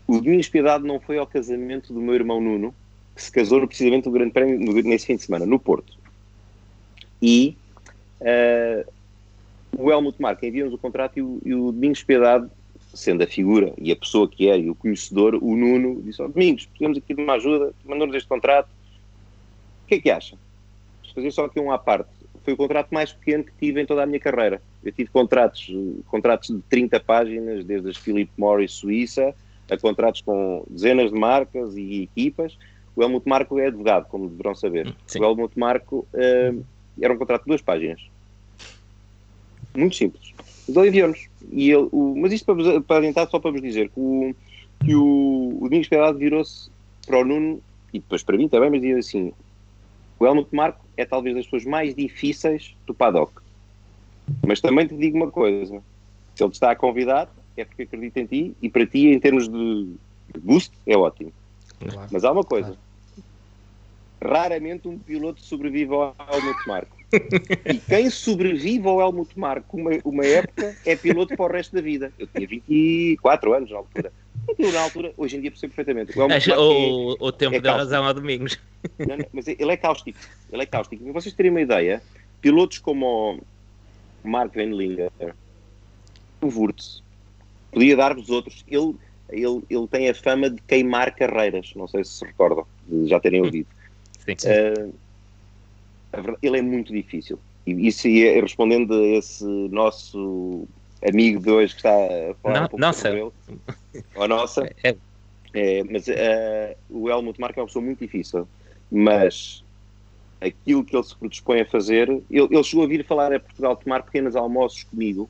O 0.05 0.19
Domingos 0.19 0.49
Piedade 0.49 0.85
não 0.85 0.99
foi 0.99 1.17
ao 1.17 1.25
casamento 1.25 1.93
do 1.93 2.01
meu 2.01 2.13
irmão 2.13 2.41
Nuno, 2.41 2.75
que 3.15 3.23
se 3.23 3.31
casou 3.31 3.65
precisamente 3.65 4.05
no 4.05 4.11
Grande 4.11 4.31
Prémio 4.31 4.73
nesse 4.83 5.07
fim 5.07 5.15
de 5.15 5.23
semana, 5.23 5.45
no 5.45 5.57
Porto. 5.57 5.97
E 7.21 7.55
uh, 8.19 8.91
o 9.77 9.91
Helmut 9.91 10.21
Marko 10.21 10.45
envia-nos 10.45 10.73
o 10.73 10.77
contrato 10.77 11.17
e 11.17 11.21
o, 11.21 11.41
e 11.45 11.53
o 11.53 11.71
Domingos 11.71 12.03
Piedade 12.03 12.49
sendo 12.95 13.23
a 13.23 13.27
figura 13.27 13.73
e 13.77 13.91
a 13.91 13.95
pessoa 13.95 14.27
que 14.27 14.49
é 14.49 14.57
e 14.57 14.69
o 14.69 14.75
conhecedor, 14.75 15.35
o 15.35 15.55
Nuno 15.55 16.01
disse: 16.01 16.21
oh, 16.21 16.27
Domingos, 16.27 16.65
precisamos 16.65 16.97
aqui 16.97 17.13
de 17.13 17.21
uma 17.21 17.33
ajuda, 17.33 17.73
mandou-nos 17.83 18.15
este 18.15 18.27
contrato. 18.27 18.67
O 19.83 19.87
que 19.87 19.95
é 19.95 19.99
que 19.99 20.09
acha? 20.09 20.37
Vou 21.03 21.13
fazer 21.13 21.31
só 21.31 21.45
aqui 21.45 21.59
um 21.59 21.71
à 21.71 21.77
parte. 21.77 22.09
Foi 22.43 22.53
o 22.53 22.57
contrato 22.57 22.89
mais 22.91 23.11
pequeno 23.11 23.43
que 23.43 23.51
tive 23.59 23.81
em 23.81 23.85
toda 23.85 24.03
a 24.03 24.05
minha 24.05 24.19
carreira. 24.19 24.61
Eu 24.83 24.91
tive 24.91 25.09
contratos, 25.09 25.71
contratos 26.07 26.49
de 26.49 26.61
30 26.69 26.99
páginas, 26.99 27.65
desde 27.65 27.89
as 27.89 27.97
Philip 27.97 28.31
Morris 28.37 28.71
Suíça, 28.71 29.33
a 29.69 29.77
contratos 29.77 30.21
com 30.21 30.63
dezenas 30.69 31.11
de 31.11 31.19
marcas 31.19 31.75
e 31.75 32.03
equipas. 32.03 32.57
O 32.95 33.03
Helmut 33.03 33.27
Marco 33.27 33.59
é 33.59 33.67
advogado, 33.67 34.07
como 34.07 34.29
deverão 34.29 34.55
saber. 34.55 34.95
Sim. 35.05 35.19
O 35.19 35.23
Helmut 35.25 35.57
Marco 35.57 36.07
uh, 36.13 36.63
era 37.01 37.13
um 37.13 37.17
contrato 37.17 37.43
de 37.43 37.47
duas 37.47 37.61
páginas. 37.61 38.01
Muito 39.75 39.95
simples. 39.95 40.33
Mas 40.67 40.77
ele 40.77 40.87
enviou-nos. 40.87 41.27
E 41.51 41.69
ele, 41.71 41.87
o, 41.91 42.15
mas 42.17 42.31
isto 42.31 42.45
para, 42.45 42.81
para 42.81 42.97
adiantar, 42.97 43.29
só 43.29 43.39
para 43.39 43.51
vos 43.51 43.61
dizer 43.61 43.89
que 43.89 43.99
o, 43.99 44.35
que 44.83 44.95
o, 44.95 45.57
o 45.59 45.63
Domingos 45.63 45.87
Pedrado 45.87 46.17
virou-se 46.17 46.69
para 47.05 47.19
o 47.19 47.25
Nuno, 47.25 47.61
e 47.93 47.99
depois 47.99 48.23
para 48.23 48.37
mim 48.37 48.47
também, 48.47 48.69
mas 48.69 48.81
diz 48.81 48.97
assim: 48.97 49.31
o 50.19 50.25
Helmut 50.25 50.53
Marco 50.53 50.83
é 50.97 51.05
talvez 51.05 51.35
das 51.35 51.45
pessoas 51.45 51.65
mais 51.65 51.95
difíceis 51.95 52.75
do 52.85 52.93
paddock. 52.93 53.31
Mas 54.45 54.59
também 54.59 54.87
te 54.87 54.95
digo 54.95 55.17
uma 55.17 55.29
coisa: 55.29 55.81
se 56.35 56.43
ele 56.43 56.51
te 56.51 56.55
está 56.55 56.71
a 56.71 56.75
convidar, 56.75 57.29
é 57.55 57.63
porque 57.63 57.83
acredita 57.83 58.19
em 58.19 58.25
ti, 58.25 58.55
e 58.61 58.69
para 58.69 58.85
ti, 58.85 59.07
em 59.07 59.19
termos 59.19 59.47
de 59.47 59.87
boost, 60.39 60.71
é 60.85 60.97
ótimo. 60.97 61.31
Claro. 61.79 62.09
Mas 62.11 62.23
há 62.23 62.31
uma 62.31 62.43
coisa: 62.43 62.77
raramente 64.21 64.87
um 64.87 64.97
piloto 64.97 65.41
sobrevive 65.41 65.93
ao 65.93 66.15
Helmut 66.31 66.67
Marco. 66.67 66.94
E 67.65 67.77
quem 67.77 68.09
sobrevive 68.09 68.87
ao 68.87 69.01
Helmut 69.01 69.37
Marko 69.37 69.77
uma, 69.77 69.91
uma 70.03 70.25
época 70.25 70.75
é 70.85 70.95
piloto 70.95 71.35
para 71.35 71.45
o 71.45 71.47
resto 71.47 71.75
da 71.75 71.81
vida. 71.81 72.11
Eu 72.17 72.27
tinha 72.27 72.47
24 72.47 73.53
anos 73.53 73.71
na 73.71 73.77
altura. 73.77 74.11
Eu, 74.57 74.71
na 74.71 74.81
altura, 74.81 75.13
hoje 75.17 75.37
em 75.37 75.41
dia 75.41 75.51
percebo 75.51 75.73
perfeitamente. 75.73 76.17
O, 76.17 76.31
Acho, 76.31 76.51
o, 76.51 77.13
é, 77.13 77.17
o 77.19 77.31
tempo 77.31 77.55
é 77.55 77.59
da 77.59 77.77
razão 77.77 78.05
a 78.05 78.13
domingos. 78.13 78.59
Não, 78.99 79.17
não, 79.17 79.25
mas 79.33 79.47
ele 79.47 79.71
é 79.71 79.77
cáustico. 79.77 80.19
Ele 80.51 80.63
é 80.63 80.65
cáustico. 80.65 81.03
Para 81.03 81.13
vocês 81.13 81.33
terem 81.33 81.51
uma 81.51 81.61
ideia, 81.61 82.01
pilotos 82.41 82.77
como 82.79 83.39
o 84.23 84.27
Mark 84.27 84.53
Van 84.53 84.65
Linger, 84.65 85.11
o 86.41 86.47
Wurtz, 86.47 87.01
podia 87.71 87.95
dar-vos 87.95 88.29
outros. 88.29 88.63
Ele, 88.67 88.95
ele, 89.29 89.63
ele 89.69 89.87
tem 89.87 90.09
a 90.09 90.13
fama 90.13 90.49
de 90.49 90.61
queimar 90.63 91.15
carreiras. 91.15 91.73
Não 91.75 91.87
sei 91.87 92.03
se 92.03 92.11
se 92.11 92.25
recordam, 92.25 92.65
de 92.87 93.07
já 93.07 93.19
terem 93.19 93.41
ouvido. 93.41 93.67
Sim, 94.19 94.35
sim. 94.37 94.47
Uh, 94.49 94.93
ele 96.41 96.59
é 96.59 96.61
muito 96.61 96.93
difícil. 96.93 97.39
E 97.65 97.87
isso 97.87 98.07
é 98.07 98.39
respondendo 98.39 98.93
a 98.93 99.05
esse 99.07 99.43
nosso 99.43 100.67
amigo 101.07 101.41
de 101.41 101.49
hoje 101.49 101.73
que 101.73 101.79
está 101.79 101.93
a 101.93 102.35
falar 102.41 102.55
não, 102.55 102.65
um 102.65 102.69
pouco 102.69 102.81
nossa. 102.81 103.01
sobre 103.01 103.21
ele, 103.21 103.31
ou 104.15 104.27
nossa, 104.27 104.69
é. 104.83 104.95
É, 105.53 105.83
mas 105.85 106.07
uh, 106.07 106.75
o 106.89 107.09
Helmut 107.09 107.39
Marko 107.39 107.59
é 107.59 107.61
uma 107.61 107.67
pessoa 107.67 107.83
muito 107.83 107.99
difícil, 107.99 108.45
mas 108.91 109.63
aquilo 110.41 110.83
que 110.83 110.95
ele 110.95 111.03
se 111.03 111.15
predispõe 111.15 111.61
a 111.61 111.65
fazer, 111.65 112.09
ele, 112.09 112.23
ele 112.29 112.63
chegou 112.63 112.83
a 112.83 112.87
vir 112.87 113.05
falar 113.05 113.31
a 113.33 113.39
Portugal, 113.39 113.75
tomar 113.77 114.03
pequenos 114.03 114.35
almoços 114.35 114.83
comigo, 114.83 115.29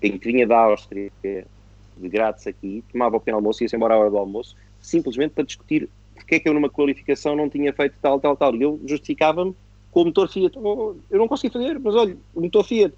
em 0.00 0.16
que 0.16 0.32
vinha 0.32 0.46
da 0.46 0.58
Áustria, 0.58 1.10
de 1.22 2.08
grátis 2.08 2.46
aqui, 2.46 2.84
tomava 2.92 3.16
o 3.16 3.20
pequeno 3.20 3.38
almoço 3.38 3.62
e 3.62 3.64
ia-se 3.64 3.74
embora 3.74 3.94
à 3.94 3.98
hora 3.98 4.10
do 4.10 4.18
almoço, 4.18 4.56
simplesmente 4.80 5.32
para 5.32 5.44
discutir 5.44 5.88
porque 6.14 6.36
é 6.36 6.40
que 6.40 6.48
eu 6.48 6.54
numa 6.54 6.70
qualificação 6.70 7.36
não 7.36 7.48
tinha 7.48 7.72
feito 7.72 7.94
tal, 8.00 8.20
tal, 8.20 8.36
tal. 8.36 8.54
E 8.54 8.62
eu 8.62 8.80
justificava-me 8.86 9.54
com 9.92 10.02
o 10.02 10.04
motor 10.06 10.28
Fiat. 10.28 10.58
Oh, 10.58 10.96
eu 11.08 11.18
não 11.18 11.28
consegui 11.28 11.52
fazer, 11.52 11.78
mas 11.78 11.94
olha, 11.94 12.16
o 12.34 12.40
motor 12.40 12.64
Fiat 12.64 12.94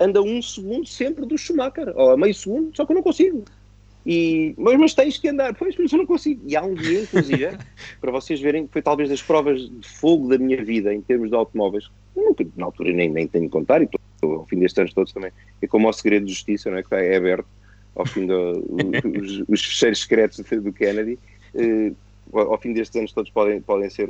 anda 0.00 0.20
um 0.20 0.42
segundo 0.42 0.88
sempre 0.88 1.24
do 1.24 1.38
Schumacher, 1.38 1.92
ou 1.94 2.10
a 2.10 2.16
meio 2.16 2.34
segundo, 2.34 2.74
só 2.74 2.84
que 2.84 2.90
eu 2.90 2.96
não 2.96 3.02
consigo. 3.02 3.44
E, 4.04 4.52
mas, 4.58 4.76
mas 4.80 4.94
tens 4.94 5.16
que 5.16 5.28
andar, 5.28 5.54
pois, 5.54 5.76
mas 5.78 5.92
eu 5.92 5.98
não 5.98 6.06
consigo. 6.06 6.42
E 6.44 6.56
há 6.56 6.62
um 6.62 6.74
dia, 6.74 7.02
inclusive, 7.02 7.56
para 8.00 8.10
vocês 8.10 8.40
verem, 8.40 8.66
foi 8.66 8.82
talvez 8.82 9.08
das 9.08 9.22
provas 9.22 9.60
de 9.70 9.88
fogo 9.88 10.28
da 10.28 10.38
minha 10.38 10.64
vida 10.64 10.92
em 10.92 11.00
termos 11.00 11.28
de 11.28 11.36
automóveis. 11.36 11.88
Eu 12.16 12.24
nunca, 12.24 12.44
na 12.56 12.64
altura, 12.64 12.92
nem, 12.92 13.10
nem 13.10 13.28
tenho 13.28 13.44
que 13.44 13.50
contar, 13.50 13.80
e 13.80 13.84
estou, 13.84 14.00
ao 14.34 14.46
fim 14.46 14.58
destes 14.58 14.78
anos 14.80 14.94
todos 14.94 15.12
também. 15.12 15.30
É 15.60 15.66
como 15.68 15.88
o 15.88 15.92
segredo 15.92 16.26
de 16.26 16.32
justiça, 16.32 16.70
não 16.70 16.78
é? 16.78 16.82
Que 16.82 16.94
é 16.94 17.16
aberto 17.16 17.46
ao 17.94 18.06
fim 18.06 18.26
dos 18.26 18.58
do, 18.58 19.44
os 19.52 19.64
fecheiros 19.64 20.00
secretos 20.00 20.38
do 20.38 20.72
Kennedy. 20.72 21.18
Uh, 21.54 21.94
ao 22.32 22.58
fim 22.58 22.72
destes 22.72 22.96
anos 22.96 23.12
todos 23.12 23.30
podem, 23.30 23.60
podem 23.60 23.90
ser 23.90 24.08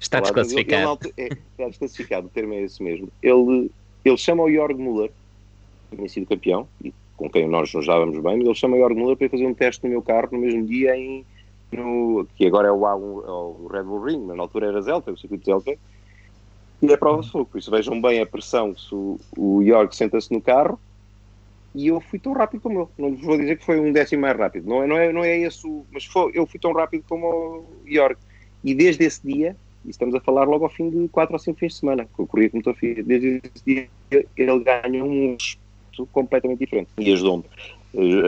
Está 0.00 0.20
desclassificado. 0.20 0.98
Ele, 1.02 1.12
ele, 1.16 1.28
é, 1.28 1.32
está 1.32 1.68
desclassificado, 1.68 2.26
o 2.26 2.30
termo 2.30 2.54
é 2.54 2.62
esse 2.62 2.82
mesmo. 2.82 3.08
Ele, 3.22 3.70
ele 4.04 4.16
chama 4.16 4.44
o 4.44 4.52
Jorg 4.52 4.78
Müller, 4.78 5.10
que 5.90 5.96
tinha 5.96 6.08
sido 6.08 6.26
campeão, 6.26 6.68
e 6.82 6.92
com 7.16 7.28
quem 7.28 7.48
nós 7.48 7.72
nos 7.74 7.86
dávamos 7.86 8.18
bem, 8.18 8.38
mas 8.38 8.46
ele 8.46 8.54
chama 8.54 8.76
o 8.76 8.78
Jorg 8.78 8.96
Müller 8.96 9.16
para 9.16 9.28
fazer 9.28 9.46
um 9.46 9.54
teste 9.54 9.84
no 9.84 9.90
meu 9.90 10.02
carro 10.02 10.28
no 10.32 10.38
mesmo 10.38 10.64
dia, 10.64 10.96
em, 10.96 11.24
no, 11.72 12.26
que 12.36 12.46
agora 12.46 12.68
é 12.68 12.72
o, 12.72 12.84
o, 12.84 13.64
o 13.64 13.68
Red 13.72 13.82
Bull 13.82 14.02
Ring, 14.02 14.24
mas 14.24 14.36
na 14.36 14.42
altura 14.44 14.68
era 14.68 14.80
Zelta, 14.80 15.10
o 15.10 15.18
circuito 15.18 15.46
Zelta, 15.46 15.76
e 16.80 16.92
é 16.92 16.96
prova 16.96 17.22
de 17.22 17.30
fogo. 17.30 17.46
Por 17.46 17.58
isso 17.58 17.70
vejam 17.70 18.00
bem 18.00 18.20
a 18.20 18.26
pressão 18.26 18.72
que 18.72 18.94
o, 18.94 19.18
o 19.36 19.64
Jorg 19.64 19.94
senta-se 19.94 20.32
no 20.32 20.40
carro, 20.40 20.78
e 21.74 21.88
eu 21.88 22.00
fui 22.00 22.18
tão 22.18 22.32
rápido 22.32 22.60
como 22.60 22.80
ele. 22.80 22.88
Não 22.96 23.16
vou 23.16 23.36
dizer 23.36 23.58
que 23.58 23.64
foi 23.64 23.78
um 23.78 23.92
décimo 23.92 24.22
mais 24.22 24.36
rápido, 24.36 24.68
não 24.68 24.82
é, 24.82 24.86
não 24.86 24.96
é, 24.96 25.12
não 25.12 25.24
é 25.24 25.38
esse 25.38 25.66
o, 25.66 25.84
mas 25.90 26.04
foi, 26.04 26.30
eu 26.34 26.46
fui 26.46 26.58
tão 26.60 26.72
rápido 26.72 27.04
como 27.08 27.26
o 27.26 27.66
Jorg. 27.86 28.16
E 28.64 28.74
desde 28.74 29.04
esse 29.04 29.24
dia 29.26 29.56
e 29.88 29.90
estamos 29.90 30.14
a 30.14 30.20
falar 30.20 30.44
logo 30.44 30.64
ao 30.64 30.70
fim 30.70 30.90
de 30.90 31.08
4 31.08 31.34
ou 31.34 31.38
5 31.38 31.58
fins 31.58 31.72
de 31.72 31.78
semana, 31.78 32.04
que 32.04 32.20
eu 32.20 32.26
corria 32.26 32.50
com 32.50 32.60
Desde 32.60 33.40
esse 33.42 33.64
dia 33.66 33.88
ele 34.36 34.60
ganhou 34.62 35.08
um 35.08 35.36
completamente 36.12 36.58
diferente 36.60 36.90
e 36.98 37.12
ajudou-me. 37.12 37.44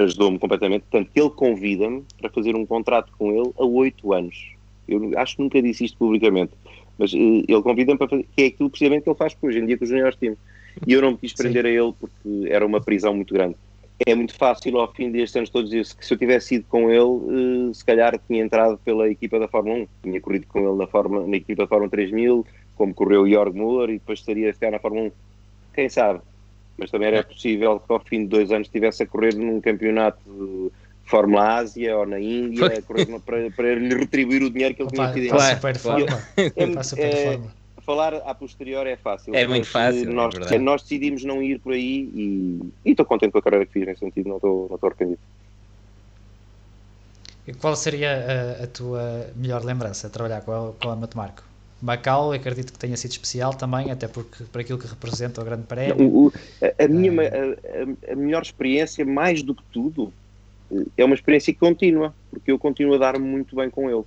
Ajudou-me 0.02 0.38
completamente. 0.38 0.84
Portanto, 0.90 1.10
ele 1.14 1.30
convida-me 1.30 2.02
para 2.18 2.30
fazer 2.30 2.56
um 2.56 2.64
contrato 2.64 3.12
com 3.16 3.30
ele 3.30 3.52
a 3.58 3.64
8 3.64 4.12
anos. 4.12 4.52
Eu 4.88 5.12
acho 5.16 5.36
que 5.36 5.42
nunca 5.42 5.62
disse 5.62 5.84
isto 5.84 5.98
publicamente, 5.98 6.52
mas 6.98 7.12
uh, 7.12 7.16
ele 7.46 7.62
convida-me 7.62 7.98
para 7.98 8.08
fazer, 8.08 8.26
que 8.34 8.42
é 8.42 8.46
aquilo 8.46 8.70
precisamente 8.70 9.04
que 9.04 9.10
ele 9.10 9.16
faz 9.16 9.36
hoje 9.40 9.58
em 9.58 9.66
dia 9.66 9.76
com 9.78 9.84
os 9.84 9.90
juniores 9.90 10.16
time. 10.16 10.36
E 10.86 10.92
eu 10.94 11.02
não 11.02 11.12
me 11.12 11.18
quis 11.18 11.34
prender 11.34 11.64
Sim. 11.64 11.68
a 11.68 11.72
ele 11.72 11.92
porque 12.00 12.48
era 12.48 12.66
uma 12.66 12.80
prisão 12.80 13.14
muito 13.14 13.34
grande 13.34 13.54
é 14.06 14.14
muito 14.14 14.34
fácil 14.34 14.78
ao 14.78 14.92
fim 14.92 15.10
destes 15.10 15.36
anos 15.36 15.50
todos 15.50 15.70
dizer 15.70 15.94
que 15.94 16.06
se 16.06 16.14
eu 16.14 16.18
tivesse 16.18 16.54
ido 16.54 16.64
com 16.68 16.90
ele, 16.90 17.00
uh, 17.00 17.74
se 17.74 17.84
calhar 17.84 18.18
tinha 18.26 18.42
entrado 18.42 18.78
pela 18.78 19.08
equipa 19.08 19.38
da 19.38 19.46
Fórmula 19.46 19.80
1, 19.80 19.86
tinha 20.02 20.20
corrido 20.20 20.46
com 20.46 20.60
ele 20.60 20.78
na, 20.78 20.86
Fórmula, 20.86 21.26
na 21.26 21.36
equipa 21.36 21.64
da 21.64 21.68
Fórmula 21.68 21.90
3000, 21.90 22.46
como 22.76 22.94
correu 22.94 23.22
o 23.22 23.28
Jorg 23.28 23.54
Müller 23.54 23.90
e 23.90 23.92
depois 23.94 24.20
estaria 24.20 24.50
a 24.50 24.54
ficar 24.54 24.70
na 24.70 24.78
Fórmula 24.78 25.08
1. 25.08 25.12
Quem 25.74 25.88
sabe? 25.88 26.20
Mas 26.78 26.90
também 26.90 27.08
era 27.08 27.22
possível 27.22 27.78
que 27.78 27.92
ao 27.92 28.00
fim 28.00 28.20
de 28.20 28.28
dois 28.28 28.50
anos 28.50 28.68
estivesse 28.68 29.02
a 29.02 29.06
correr 29.06 29.34
num 29.34 29.60
campeonato 29.60 30.18
de 30.24 30.70
Fórmula 31.04 31.58
Ásia 31.58 31.98
ou 31.98 32.06
na 32.06 32.18
Índia, 32.18 32.66
a 32.66 32.82
correr 32.82 33.06
para, 33.20 33.50
para 33.50 33.74
lhe 33.74 33.94
retribuir 33.94 34.42
o 34.42 34.50
dinheiro 34.50 34.74
que 34.74 34.82
ele 34.82 34.88
Opa, 34.88 35.12
tinha 35.12 35.12
tido. 35.12 35.30
Claro. 35.30 35.58
É, 36.56 36.82
super 36.82 37.04
é, 37.04 37.34
forma 37.36 37.59
falar 37.90 38.14
a 38.14 38.34
posterior 38.34 38.86
é 38.86 38.96
fácil. 38.96 39.34
É 39.34 39.46
muito 39.46 39.66
fácil. 39.66 40.12
Nós, 40.12 40.34
é 40.50 40.58
nós 40.58 40.82
decidimos 40.82 41.24
não 41.24 41.42
ir 41.42 41.58
por 41.58 41.72
aí 41.72 42.08
e 42.14 42.60
estou 42.84 43.04
contente 43.04 43.32
com 43.32 43.38
a 43.38 43.42
carreira 43.42 43.66
que 43.66 43.72
fiz 43.72 43.86
nesse 43.86 44.00
sentido, 44.00 44.28
não 44.28 44.36
estou, 44.36 44.68
não 44.68 44.76
estou 44.76 44.88
arrependido. 44.88 45.18
E 47.48 47.54
qual 47.54 47.74
seria 47.74 48.56
a, 48.60 48.64
a, 48.64 48.66
tua 48.66 49.30
melhor 49.34 49.64
lembrança 49.64 50.06
a 50.06 50.10
trabalhar 50.10 50.42
com 50.42 50.52
a, 50.52 50.72
com 50.72 50.90
a 50.90 50.96
Matemarco? 50.96 51.42
Macau, 51.82 52.32
acredito 52.32 52.72
que 52.72 52.78
tenha 52.78 52.96
sido 52.96 53.12
especial 53.12 53.54
também, 53.54 53.90
até 53.90 54.06
porque 54.06 54.44
para 54.44 54.60
aquilo 54.60 54.78
que 54.78 54.86
representa 54.86 55.40
o 55.40 55.44
Grande 55.44 55.62
Prémio. 55.62 56.06
O, 56.06 56.26
o, 56.26 56.32
a, 56.62 56.84
a, 56.84 56.88
minha, 56.88 57.12
a, 57.22 58.12
a, 58.12 58.14
melhor 58.14 58.42
experiência, 58.42 59.04
mais 59.04 59.42
do 59.42 59.54
que 59.54 59.62
tudo, 59.72 60.12
é 60.96 61.04
uma 61.04 61.14
experiência 61.14 61.52
contínua, 61.54 62.14
porque 62.30 62.52
eu 62.52 62.58
continuo 62.58 62.94
a 62.94 62.98
dar 62.98 63.18
muito 63.18 63.56
bem 63.56 63.70
com 63.70 63.90
ele. 63.90 64.04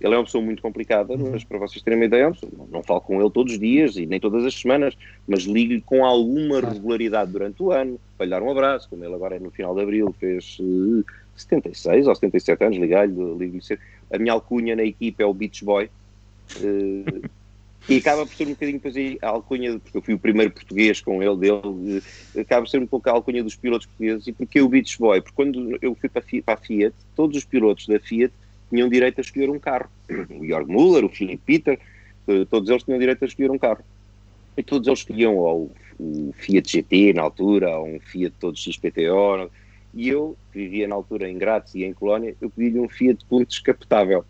Ele 0.00 0.14
é 0.14 0.18
uma 0.18 0.24
pessoa 0.24 0.44
muito 0.44 0.60
complicada, 0.60 1.14
uhum. 1.14 1.30
mas 1.32 1.42
para 1.42 1.58
vocês 1.58 1.82
terem 1.82 1.98
uma 1.98 2.04
ideia, 2.04 2.30
não, 2.56 2.66
não 2.66 2.82
falo 2.82 3.00
com 3.00 3.20
ele 3.20 3.30
todos 3.30 3.54
os 3.54 3.58
dias 3.58 3.96
e 3.96 4.04
nem 4.04 4.20
todas 4.20 4.44
as 4.44 4.54
semanas, 4.54 4.96
mas 5.26 5.44
ligo-lhe 5.44 5.80
com 5.80 6.04
alguma 6.04 6.60
regularidade 6.60 7.32
durante 7.32 7.62
o 7.62 7.72
ano, 7.72 7.98
para 8.16 8.26
lhe 8.26 8.30
dar 8.30 8.42
um 8.42 8.50
abraço, 8.50 8.88
como 8.90 9.04
ele 9.04 9.14
agora 9.14 9.38
no 9.40 9.50
final 9.50 9.74
de 9.74 9.82
abril 9.82 10.14
fez 10.18 10.58
uh, 10.60 11.00
eh, 11.00 11.12
76 11.36 12.06
ou 12.06 12.14
77 12.14 12.64
anos, 12.64 12.78
ligo-lhe, 12.78 13.38
ligo-lhe 13.38 13.78
a 14.12 14.18
minha 14.18 14.32
alcunha 14.34 14.76
na 14.76 14.84
equipe 14.84 15.22
é 15.22 15.26
o 15.26 15.32
Beach 15.32 15.64
Boy, 15.64 15.86
uh, 16.60 17.30
e 17.88 17.96
acaba 17.96 18.26
por 18.26 18.34
ser 18.34 18.46
um 18.48 18.50
bocadinho 18.50 18.80
depois 18.80 19.16
a 19.22 19.28
alcunha, 19.28 19.78
porque 19.78 19.96
eu 19.96 20.02
fui 20.02 20.14
o 20.14 20.18
primeiro 20.18 20.52
português 20.52 21.00
com 21.00 21.22
ele, 21.22 21.36
dele, 21.38 22.02
uh, 22.34 22.40
acaba 22.40 22.62
por 22.62 22.68
ser 22.68 22.82
um 22.82 22.86
pouco 22.86 23.08
a 23.08 23.12
alcunha 23.12 23.42
dos 23.42 23.56
pilotos 23.56 23.86
portugueses, 23.86 24.26
e 24.26 24.32
porque 24.32 24.60
o 24.60 24.68
Beach 24.68 24.98
Boy? 24.98 25.22
Porque 25.22 25.36
quando 25.36 25.78
eu 25.80 25.94
fui 25.94 26.10
para 26.10 26.22
a 26.48 26.56
Fiat, 26.56 26.94
todos 27.14 27.38
os 27.38 27.44
pilotos 27.46 27.86
da 27.86 27.98
Fiat 27.98 28.32
tinham 28.70 28.88
direito 28.88 29.18
a 29.18 29.22
escolher 29.22 29.50
um 29.50 29.58
carro. 29.58 29.88
O 30.40 30.46
Jorg 30.46 30.68
Müller, 30.68 31.04
o 31.04 31.08
Philip 31.08 31.40
Peter, 31.44 31.78
eh, 32.28 32.44
todos 32.50 32.68
eles 32.68 32.82
tinham 32.82 32.98
direito 32.98 33.22
a 33.22 33.26
escolher 33.26 33.50
um 33.50 33.58
carro. 33.58 33.84
E 34.56 34.62
todos 34.62 34.86
eles 34.86 35.00
escolhiam 35.00 35.36
o 35.36 36.34
Fiat 36.34 36.70
GT 36.70 37.12
na 37.12 37.22
altura, 37.22 37.76
ou 37.78 37.86
um 37.86 38.00
Fiat 38.00 38.34
todo 38.38 38.56
XPTO. 38.56 39.50
E 39.94 40.08
eu, 40.08 40.36
que 40.52 40.58
vivia 40.58 40.86
na 40.86 40.94
altura 40.94 41.28
em 41.28 41.38
Graz 41.38 41.74
e 41.74 41.84
em 41.84 41.92
Colónia, 41.92 42.34
eu 42.40 42.50
pedi-lhe 42.50 42.80
um 42.80 42.88
Fiat 42.88 43.24
Punto 43.26 43.48
descapotável. 43.48 44.24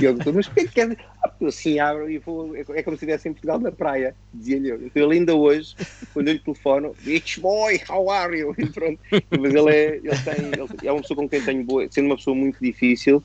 Eu 0.00 0.16
mas 0.34 0.46
o 0.46 0.50
que 0.50 0.80
é? 0.80 0.96
Ah, 1.22 1.32
assim 1.46 1.78
abro 1.78 2.10
e 2.10 2.18
vou. 2.18 2.56
É, 2.56 2.60
é 2.60 2.82
como 2.82 2.96
se 2.96 3.04
estivesse 3.04 3.28
em 3.28 3.32
Portugal 3.32 3.60
na 3.60 3.70
praia, 3.70 4.14
dizia-lhe 4.34 4.70
eu. 4.70 4.84
Então 4.84 5.02
ele 5.02 5.18
ainda 5.18 5.34
hoje, 5.34 5.74
quando 6.12 6.28
eu 6.28 6.34
lhe 6.34 6.40
telefono, 6.40 6.94
Bitch 7.02 7.38
boy, 7.38 7.80
how 7.88 8.10
are 8.10 8.36
you? 8.36 8.54
E 8.58 8.66
pronto. 8.66 9.00
Mas 9.38 9.54
ele 9.54 9.70
é, 9.70 9.96
ele 9.96 10.18
tem, 10.24 10.46
ele 10.46 10.88
é 10.88 10.92
uma 10.92 11.00
pessoa 11.00 11.16
com 11.16 11.28
quem 11.28 11.42
tenho 11.42 11.64
boa, 11.64 11.86
sendo 11.90 12.06
uma 12.06 12.16
pessoa 12.16 12.34
muito 12.34 12.58
difícil, 12.60 13.22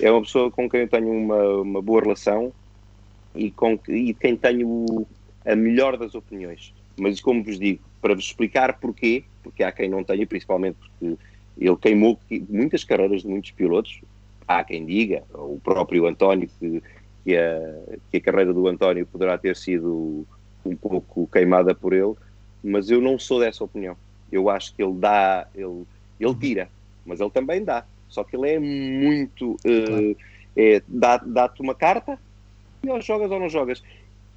é 0.00 0.10
uma 0.10 0.22
pessoa 0.22 0.50
com 0.50 0.68
quem 0.68 0.80
eu 0.80 0.88
tenho 0.88 1.10
uma, 1.10 1.60
uma 1.60 1.82
boa 1.82 2.02
relação 2.02 2.52
e 3.34 3.50
com 3.50 3.78
e 3.88 4.14
quem 4.14 4.36
tenho 4.36 5.06
a 5.44 5.54
melhor 5.54 5.96
das 5.96 6.14
opiniões. 6.14 6.74
Mas 6.98 7.20
como 7.20 7.44
vos 7.44 7.58
digo, 7.58 7.80
para 8.00 8.14
vos 8.14 8.24
explicar 8.24 8.78
porquê, 8.80 9.24
porque 9.42 9.62
há 9.62 9.70
quem 9.70 9.88
não 9.88 10.02
tenha, 10.02 10.26
principalmente 10.26 10.76
porque 10.76 11.16
ele 11.58 11.76
queimou 11.76 12.18
muitas 12.48 12.84
carreiras 12.84 13.22
de 13.22 13.28
muitos 13.28 13.50
pilotos, 13.52 14.00
há 14.46 14.64
quem 14.64 14.84
diga, 14.84 15.22
o 15.34 15.60
próprio 15.62 16.06
António, 16.06 16.48
que, 16.58 16.82
que, 17.24 17.36
a, 17.36 17.60
que 18.10 18.16
a 18.18 18.20
carreira 18.20 18.52
do 18.52 18.68
António 18.68 19.06
poderá 19.06 19.36
ter 19.36 19.56
sido 19.56 20.26
um 20.64 20.76
pouco 20.76 21.28
queimada 21.32 21.74
por 21.74 21.92
ele, 21.92 22.14
mas 22.62 22.90
eu 22.90 23.00
não 23.00 23.18
sou 23.18 23.40
dessa 23.40 23.64
opinião. 23.64 23.96
Eu 24.30 24.50
acho 24.50 24.74
que 24.74 24.82
ele 24.82 24.94
dá, 24.94 25.46
ele, 25.54 25.84
ele 26.18 26.34
tira, 26.34 26.68
mas 27.04 27.20
ele 27.20 27.30
também 27.30 27.64
dá. 27.64 27.84
Só 28.08 28.24
que 28.24 28.36
ele 28.36 28.50
é 28.50 28.58
muito. 28.58 29.52
Uh, 29.64 30.16
é, 30.56 30.82
dá-te 30.88 31.28
dá 31.28 31.52
uma 31.60 31.74
carta 31.74 32.18
e 32.82 32.88
ou 32.88 33.00
jogas 33.00 33.30
ou 33.30 33.38
não 33.38 33.48
jogas. 33.48 33.82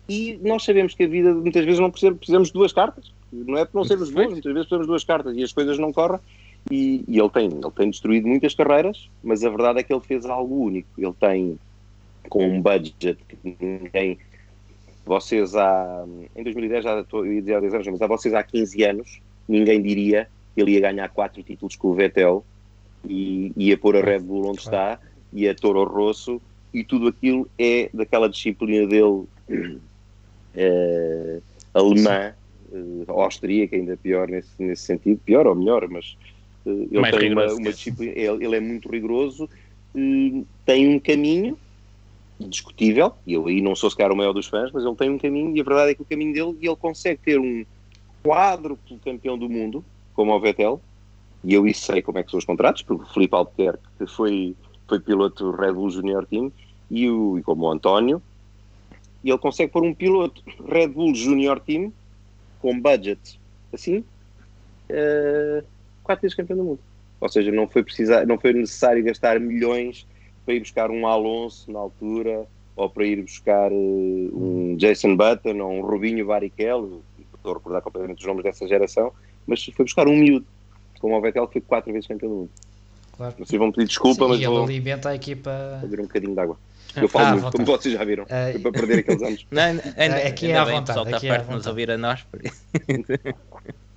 E 0.07 0.39
nós 0.43 0.63
sabemos 0.63 0.95
que 0.95 1.03
a 1.03 1.07
vida 1.07 1.33
muitas 1.33 1.63
vezes 1.63 1.79
não 1.79 1.91
precisamos, 1.91 2.19
precisamos 2.19 2.47
de 2.47 2.53
duas 2.53 2.73
cartas. 2.73 3.11
Não 3.31 3.57
é 3.57 3.63
por 3.63 3.77
não 3.77 3.85
sermos 3.85 4.09
bons, 4.09 4.31
muitas 4.31 4.51
vezes 4.51 4.67
precisamos 4.67 4.85
de 4.85 4.91
duas 4.91 5.03
cartas 5.03 5.37
e 5.37 5.43
as 5.43 5.53
coisas 5.53 5.77
não 5.77 5.93
correm. 5.93 6.19
E, 6.69 7.03
e, 7.07 7.19
ele, 7.19 7.29
tem, 7.29 7.45
ele 7.45 7.71
tem 7.75 7.89
destruído 7.89 8.27
muitas 8.27 8.53
carreiras, 8.53 9.09
mas 9.23 9.43
a 9.43 9.49
verdade 9.49 9.79
é 9.79 9.83
que 9.83 9.93
ele 9.93 10.01
fez 10.01 10.25
algo 10.25 10.63
único. 10.63 10.89
Ele 10.97 11.13
tem, 11.19 11.59
com 12.29 12.45
um 12.45 12.61
budget 12.61 13.17
que 13.27 13.55
ninguém. 13.61 14.17
Vocês 15.05 15.55
há. 15.55 16.05
Em 16.35 16.43
2010, 16.43 16.83
já 16.83 16.99
estou, 16.99 17.25
eu 17.25 17.33
ia 17.33 17.41
dizer 17.41 17.55
há 17.55 17.59
10 17.59 17.73
anos, 17.73 17.87
mas 17.87 18.01
há 18.01 18.07
vocês 18.07 18.33
há 18.33 18.43
15 18.43 18.83
anos, 18.83 19.21
ninguém 19.47 19.81
diria 19.81 20.27
que 20.53 20.61
ele 20.61 20.71
ia 20.71 20.81
ganhar 20.81 21.09
quatro 21.09 21.41
títulos 21.41 21.75
com 21.75 21.89
o 21.89 21.93
Vettel 21.93 22.45
e 23.07 23.51
ia 23.55 23.77
pôr 23.77 23.95
a 23.95 24.01
Red 24.01 24.19
Bull 24.19 24.47
onde 24.47 24.59
está, 24.59 24.99
ia 25.33 25.55
Toro 25.55 25.83
Rosso, 25.85 26.41
e 26.73 26.83
tudo 26.83 27.07
aquilo 27.07 27.49
é 27.57 27.89
daquela 27.93 28.29
disciplina 28.29 28.85
dele 28.85 29.23
eh, 30.55 31.39
alemã, 31.73 32.33
uh, 32.71 33.11
austríaca, 33.11 33.75
ainda 33.75 33.97
pior 33.97 34.27
nesse, 34.27 34.49
nesse 34.59 34.83
sentido, 34.83 35.19
pior 35.23 35.47
ou 35.47 35.55
melhor, 35.55 35.87
mas 35.87 36.17
ele 36.69 36.99
Mais 36.99 37.15
tem 37.15 37.31
uma, 37.33 37.45
uma, 37.53 37.71
disciplina, 37.71 38.13
ele, 38.15 38.45
ele, 38.45 38.55
é 38.55 38.59
muito 38.59 38.89
rigoroso, 38.89 39.49
tem 40.65 40.95
um 40.95 40.99
caminho 40.99 41.57
discutível, 42.39 43.13
e 43.27 43.33
eu 43.33 43.47
aí 43.47 43.61
não 43.61 43.75
sou 43.75 43.89
sequer 43.89 44.11
o 44.11 44.15
maior 44.15 44.33
dos 44.33 44.47
fãs, 44.47 44.71
mas 44.71 44.83
ele 44.83 44.95
tem 44.95 45.09
um 45.09 45.17
caminho, 45.17 45.55
e 45.55 45.59
a 45.59 45.63
verdade 45.63 45.91
é 45.91 45.95
que 45.95 46.01
o 46.01 46.05
caminho 46.05 46.33
dele, 46.33 46.57
e 46.61 46.67
ele 46.67 46.75
consegue 46.75 47.19
ter 47.23 47.39
um 47.39 47.65
quadro 48.23 48.77
campeão 49.03 49.37
do 49.37 49.49
mundo, 49.49 49.83
como 50.13 50.33
o 50.33 50.39
Vettel, 50.39 50.81
e 51.43 51.53
eu 51.53 51.67
isso 51.67 51.85
sei 51.85 52.01
como 52.01 52.17
é 52.17 52.23
que 52.23 52.31
são 52.31 52.37
os 52.37 52.45
contratos, 52.45 52.81
porque 52.81 53.03
o 53.03 53.13
Felipe 53.13 53.35
Albuquerque 53.35 53.83
foi, 54.07 54.55
foi 54.87 54.99
piloto 54.99 55.51
Red 55.51 55.73
Bull 55.73 55.89
Junior 55.89 56.25
Team, 56.25 56.51
e, 56.89 57.09
o, 57.09 57.37
e 57.37 57.43
como 57.43 57.65
o 57.65 57.71
António, 57.71 58.21
e 59.23 59.29
ele 59.29 59.37
consegue 59.37 59.71
pôr 59.71 59.83
um 59.83 59.93
piloto 59.93 60.41
Red 60.67 60.87
Bull 60.89 61.13
Junior 61.13 61.59
Team 61.59 61.91
com 62.61 62.79
budget 62.79 63.39
assim, 63.71 64.03
uh, 64.89 65.63
quatro 66.09 66.23
vezes 66.23 66.35
campeão 66.35 66.57
do 66.57 66.63
mundo. 66.63 66.79
Ou 67.21 67.29
seja, 67.29 67.51
não 67.51 67.67
foi, 67.67 67.83
precisar, 67.83 68.25
não 68.25 68.39
foi 68.39 68.53
necessário 68.53 69.03
gastar 69.03 69.39
milhões 69.39 70.07
para 70.43 70.55
ir 70.55 70.61
buscar 70.61 70.89
um 70.89 71.05
Alonso 71.05 71.71
na 71.71 71.77
altura, 71.77 72.47
ou 72.75 72.89
para 72.89 73.05
ir 73.05 73.21
buscar 73.21 73.71
uh, 73.71 73.75
um 73.75 74.75
Jason 74.77 75.15
Button 75.15 75.59
ou 75.59 75.71
um 75.71 75.81
Rubinho 75.81 76.25
Barrichello, 76.25 77.03
estou 77.35 77.51
a 77.51 77.55
recordar 77.55 77.81
completamente 77.83 78.19
os 78.19 78.25
nomes 78.25 78.43
dessa 78.43 78.67
geração, 78.67 79.11
mas 79.45 79.63
foi 79.63 79.85
buscar 79.85 80.07
um 80.07 80.15
miúdo, 80.15 80.47
como 80.99 81.15
o 81.15 81.21
Vettel 81.21 81.45
que 81.47 81.53
foi 81.53 81.61
quatro 81.61 81.93
vezes 81.93 82.07
campeão 82.07 82.29
do 82.29 82.35
mundo. 82.37 82.49
Claro. 83.15 83.35
Vocês 83.37 83.59
vão 83.59 83.71
pedir 83.71 83.87
desculpa, 83.87 84.23
Sim, 84.23 84.29
mas 84.29 84.39
ele 84.39 84.47
vou 84.47 84.63
alimenta 84.63 85.09
a 85.09 85.15
equipa. 85.15 85.77
Vou 85.81 85.89
beber 85.89 86.01
um 86.01 86.07
bocadinho 86.07 86.33
de 86.33 86.39
água. 86.39 86.57
Eu 86.95 87.07
falo 87.07 87.25
ah, 87.25 87.31
muito, 87.33 87.51
como 87.51 87.65
vocês 87.65 87.93
já 87.93 88.03
viram, 88.03 88.23
uh, 88.23 88.59
para 88.61 88.71
perder 88.71 88.99
aqueles 88.99 89.21
anos. 89.21 89.45
Não, 89.51 89.61
ainda, 89.61 89.83
é 89.95 90.27
aqui 90.27 90.47
ainda 90.47 90.57
é 90.57 90.61
à 90.61 90.65
vontade. 90.65 90.81
O 90.81 90.85
pessoal 90.85 91.05
está 91.05 91.19
perto 91.19 91.47
de 91.47 91.53
nos 91.53 91.67
ouvir 91.67 91.91
a 91.91 91.97
nós. 91.97 92.23
Por 92.23 92.43
isso. 92.43 92.63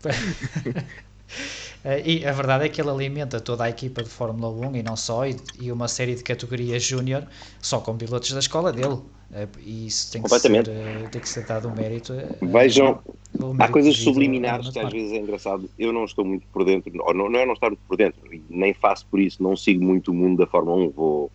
e 2.05 2.25
a 2.25 2.33
verdade 2.33 2.67
é 2.67 2.69
que 2.69 2.81
ele 2.81 2.91
alimenta 2.91 3.41
toda 3.41 3.65
a 3.65 3.71
equipa 3.71 4.03
de 4.03 4.09
Fórmula 4.09 4.49
1 4.69 4.77
e 4.77 4.83
não 4.83 4.97
só, 4.97 5.27
e, 5.27 5.37
e 5.61 5.73
uma 5.73 5.89
série 5.89 6.15
de 6.15 6.23
categorias 6.23 6.83
júnior 6.83 7.27
só 7.61 7.81
com 7.81 7.97
pilotos 7.97 8.33
da 8.33 8.39
escola 8.39 8.73
dele. 8.73 8.99
Uh, 9.33 9.49
e 9.65 9.87
isso 9.87 10.13
tem 10.13 10.23
que, 10.23 10.29
ser, 10.29 10.51
uh, 10.51 11.09
tem 11.11 11.21
que 11.21 11.29
ser 11.29 11.47
dado 11.47 11.69
o 11.69 11.75
mérito. 11.75 12.13
Vejam, 12.43 13.01
o 13.35 13.47
mérito 13.47 13.63
há 13.63 13.69
coisas 13.69 13.97
subliminares 13.97 14.69
que 14.69 14.79
às 14.79 14.93
vezes 14.93 15.13
é 15.13 15.17
engraçado. 15.17 15.71
Eu 15.79 15.91
não 15.91 16.05
estou 16.05 16.23
muito 16.23 16.47
por 16.53 16.65
dentro, 16.65 16.93
ou 17.03 17.15
não, 17.15 17.31
não 17.31 17.41
é 17.41 17.47
não 17.47 17.55
estar 17.55 17.69
muito 17.69 17.81
por 17.89 17.97
dentro, 17.97 18.21
nem 18.51 18.75
faço 18.75 19.07
por 19.07 19.19
isso, 19.19 19.43
não 19.43 19.57
sigo 19.57 19.83
muito 19.83 20.11
o 20.11 20.15
mundo 20.15 20.37
da 20.39 20.47
Fórmula 20.47 20.85
1. 20.85 20.91
Vou, 20.91 21.33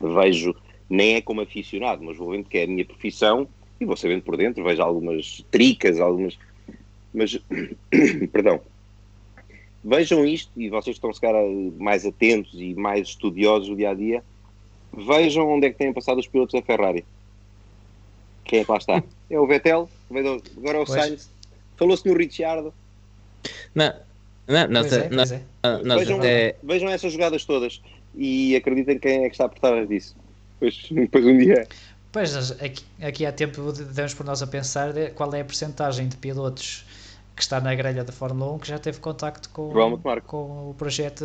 vejo, 0.00 0.54
nem 0.90 1.14
é 1.14 1.20
como 1.20 1.40
aficionado, 1.40 2.02
mas 2.02 2.16
vou 2.16 2.30
vendo 2.32 2.44
que 2.44 2.58
é 2.58 2.64
a 2.64 2.66
minha 2.66 2.84
profissão 2.84 3.46
e 3.80 3.84
vou 3.84 3.96
sabendo 3.96 4.22
por 4.22 4.36
dentro, 4.36 4.64
vejo 4.64 4.82
algumas 4.82 5.44
tricas, 5.48 6.00
algumas. 6.00 6.36
Mas, 7.14 7.40
perdão, 8.32 8.60
Vejam 9.88 10.22
isto, 10.26 10.52
e 10.54 10.68
vocês 10.68 10.96
estão 10.96 11.10
se 11.14 11.18
calhar 11.18 11.42
mais 11.78 12.04
atentos 12.04 12.52
e 12.52 12.74
mais 12.74 13.08
estudiosos 13.08 13.68
do 13.68 13.76
dia 13.76 13.90
a 13.90 13.94
dia, 13.94 14.22
vejam 14.94 15.48
onde 15.48 15.66
é 15.66 15.70
que 15.70 15.78
têm 15.78 15.94
passado 15.94 16.18
os 16.18 16.26
pilotos 16.26 16.52
da 16.52 16.60
Ferrari. 16.60 17.06
Quem 18.44 18.60
é 18.60 18.64
que 18.64 18.70
lá 18.70 18.76
está? 18.76 19.02
É 19.30 19.38
o 19.38 19.46
Vettel, 19.46 19.90
agora 20.10 20.78
é 20.78 20.80
o 20.80 20.86
pois. 20.86 20.88
Sainz. 20.88 21.30
Falou-se 21.76 22.08
no 22.08 22.16
Ricciardo. 22.16 22.72
Não, 23.74 23.92
não, 24.46 24.68
não, 24.68 24.80
pois 24.80 24.92
é, 24.94 25.08
não, 25.10 25.22
é. 25.22 25.82
não 25.84 25.98
vejam, 25.98 26.24
é... 26.24 26.54
vejam 26.62 26.88
essas 26.88 27.12
jogadas 27.12 27.44
todas 27.44 27.82
e 28.14 28.56
acreditem 28.56 28.98
quem 28.98 29.24
é 29.24 29.28
que 29.28 29.34
está 29.34 29.50
por 29.50 29.58
trás 29.58 29.86
disso. 29.86 30.16
Depois, 30.54 30.88
depois 30.90 31.26
um 31.26 31.36
dia. 31.36 31.68
Pois, 32.10 32.52
aqui, 32.52 32.84
aqui 33.02 33.26
há 33.26 33.32
tempo 33.32 33.70
demos 33.70 34.14
por 34.14 34.24
nós 34.24 34.42
a 34.42 34.46
pensar 34.46 34.94
qual 35.14 35.34
é 35.34 35.42
a 35.42 35.44
percentagem 35.44 36.08
de 36.08 36.16
pilotos 36.16 36.86
que 37.38 37.42
está 37.44 37.60
na 37.60 37.72
grelha 37.72 38.02
da 38.02 38.12
Fórmula 38.12 38.52
1 38.54 38.58
que 38.58 38.68
já 38.68 38.78
teve 38.78 38.98
contacto 38.98 39.48
com, 39.50 39.70
com 40.26 40.70
o 40.70 40.74
projeto 40.76 41.24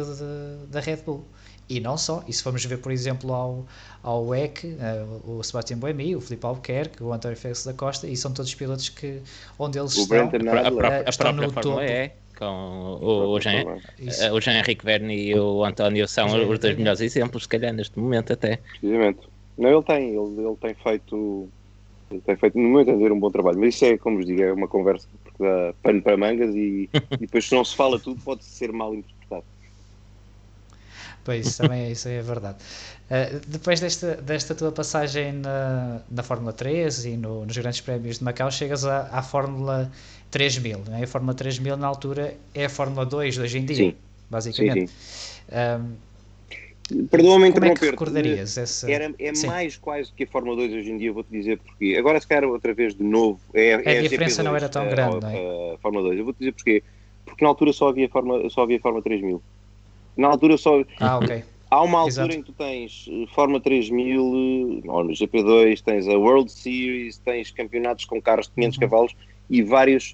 da 0.69 0.79
Red 0.79 0.97
Bull. 0.97 1.25
E 1.67 1.79
não 1.79 1.97
só, 1.97 2.23
e 2.27 2.33
se 2.33 2.43
formos 2.43 2.63
ver, 2.65 2.77
por 2.77 2.91
exemplo, 2.91 3.33
ao, 3.33 3.65
ao 4.03 4.27
WEC, 4.27 4.67
uh, 4.67 5.37
o 5.39 5.41
Sebastian 5.41 5.77
Buemi, 5.77 6.15
o 6.15 6.21
Filipe 6.21 6.45
Albuquerque, 6.45 7.01
o 7.01 7.11
António 7.13 7.37
Félix 7.37 7.65
da 7.65 7.73
Costa, 7.73 8.05
e 8.05 8.15
são 8.17 8.33
todos 8.33 8.53
pilotos 8.53 8.89
que, 8.89 9.21
onde 9.57 9.79
eles 9.79 9.97
o 9.97 10.01
estão, 10.01 10.25
a, 10.25 10.29
própria, 10.29 11.03
uh, 11.03 11.09
estão 11.09 11.31
no 11.31 11.51
topo. 11.51 11.79
É, 11.79 12.11
com 12.37 12.45
o, 13.01 13.31
o, 13.31 13.39
Jean, 13.39 13.63
o 14.33 14.41
Jean 14.41 14.59
Henrique 14.59 14.85
Verne 14.85 15.15
e 15.15 15.39
o 15.39 15.63
António 15.63 16.07
são 16.07 16.27
os 16.49 16.59
dois 16.59 16.77
melhores 16.77 16.99
exemplos, 16.99 17.43
se 17.43 17.49
calhar, 17.49 17.73
neste 17.73 17.97
momento 17.97 18.33
até. 18.33 18.57
Precisamente. 18.57 19.21
Não, 19.57 19.69
ele 19.69 19.83
tem, 19.83 20.09
ele, 20.09 20.45
ele 20.45 20.55
tem 20.59 20.73
feito 20.75 21.49
tem 22.21 22.35
feito, 22.35 22.57
no 22.57 22.69
meu 22.69 22.81
entender, 22.81 23.11
um 23.11 23.19
bom 23.19 23.31
trabalho. 23.31 23.59
Mas 23.59 23.75
isso 23.75 23.85
é, 23.85 23.97
como 23.97 24.17
vos 24.17 24.25
digo, 24.25 24.41
é 24.41 24.53
uma 24.53 24.67
conversa 24.67 25.07
porque 25.23 25.43
dá 25.43 25.73
pano 25.81 26.01
para 26.01 26.17
mangas 26.17 26.55
e, 26.55 26.89
e 27.13 27.17
depois, 27.17 27.47
se 27.47 27.55
não 27.55 27.63
se 27.63 27.75
fala 27.75 27.99
tudo, 27.99 28.21
pode 28.23 28.43
ser 28.43 28.71
mal 28.71 28.93
interpretado. 28.93 29.43
Pois, 31.23 31.47
isso 31.47 31.61
também 31.61 31.83
é, 31.83 31.91
isso 31.91 32.07
é 32.09 32.21
verdade. 32.21 32.57
Uh, 33.05 33.39
depois 33.47 33.79
desta, 33.79 34.15
desta 34.15 34.53
tua 34.53 34.71
passagem 34.71 35.33
na, 35.33 36.01
na 36.11 36.21
Fórmula 36.23 36.51
3 36.51 37.05
e 37.05 37.17
no, 37.17 37.45
nos 37.45 37.57
grandes 37.57 37.79
prémios 37.79 38.19
de 38.19 38.23
Macau, 38.25 38.51
chegas 38.51 38.85
à, 38.85 39.07
à 39.11 39.21
Fórmula 39.21 39.89
3000. 40.31 40.79
Né? 40.87 41.03
A 41.03 41.07
Fórmula 41.07 41.33
3000, 41.33 41.77
na 41.77 41.87
altura, 41.87 42.35
é 42.53 42.65
a 42.65 42.69
Fórmula 42.69 43.05
2 43.05 43.35
de 43.35 43.41
hoje 43.41 43.57
em 43.57 43.65
dia, 43.65 43.75
sim. 43.75 43.95
basicamente. 44.29 44.91
Sim, 44.91 44.95
sim. 45.47 45.55
Um, 45.81 46.12
Perdoa-me 47.09 47.49
interromper. 47.49 47.87
É 47.87 47.91
recordarias 47.91 48.57
essa... 48.57 48.91
Era, 48.91 49.13
é 49.19 49.33
Sim. 49.33 49.47
mais 49.47 49.77
quase 49.77 50.11
que 50.11 50.23
a 50.23 50.27
Fórmula 50.27 50.55
2 50.57 50.73
hoje 50.73 50.91
em 50.91 50.97
dia, 50.97 51.11
vou-te 51.11 51.29
dizer 51.31 51.59
porquê. 51.59 51.95
Agora, 51.97 52.19
se 52.19 52.27
calhar, 52.27 52.49
outra 52.49 52.73
vez 52.73 52.95
de 52.95 53.03
novo. 53.03 53.39
É, 53.53 53.69
é 53.69 53.99
a 53.99 54.01
diferença 54.01 54.41
GP2, 54.41 54.45
não 54.45 54.55
era 54.55 54.69
tão 54.69 54.87
grande, 54.87 55.25
a, 55.25 55.31
é? 55.31 55.73
A 55.73 55.77
Fórmula 55.79 56.05
2. 56.07 56.19
Eu 56.19 56.25
vou-te 56.25 56.39
dizer 56.39 56.51
porquê. 56.53 56.83
Porque 57.25 57.43
na 57.43 57.49
altura 57.49 57.73
só 57.73 57.89
havia 57.89 58.09
Fórmula, 58.09 58.49
só 58.49 58.63
havia 58.63 58.79
Fórmula 58.79 59.03
3000. 59.03 59.41
Na 60.17 60.27
altura 60.27 60.57
só. 60.57 60.83
Ah, 60.99 61.17
ok. 61.17 61.43
Há 61.73 61.81
uma 61.81 62.01
altura 62.01 62.27
Exato. 62.27 62.35
em 62.35 62.41
que 62.43 62.51
tu 62.51 62.53
tens 62.53 63.09
eh, 63.09 63.25
Fórmula 63.33 63.59
3000, 63.59 64.81
no 64.83 65.07
GP2, 65.07 65.81
tens 65.81 66.07
a 66.07 66.15
World 66.15 66.51
Series, 66.51 67.17
tens 67.17 67.49
campeonatos 67.49 68.05
com 68.05 68.21
carros 68.21 68.45
de 68.45 68.53
500 68.53 68.77
uhum. 68.77 68.81
cavalos 68.81 69.15
e 69.49 69.63
vários 69.63 70.13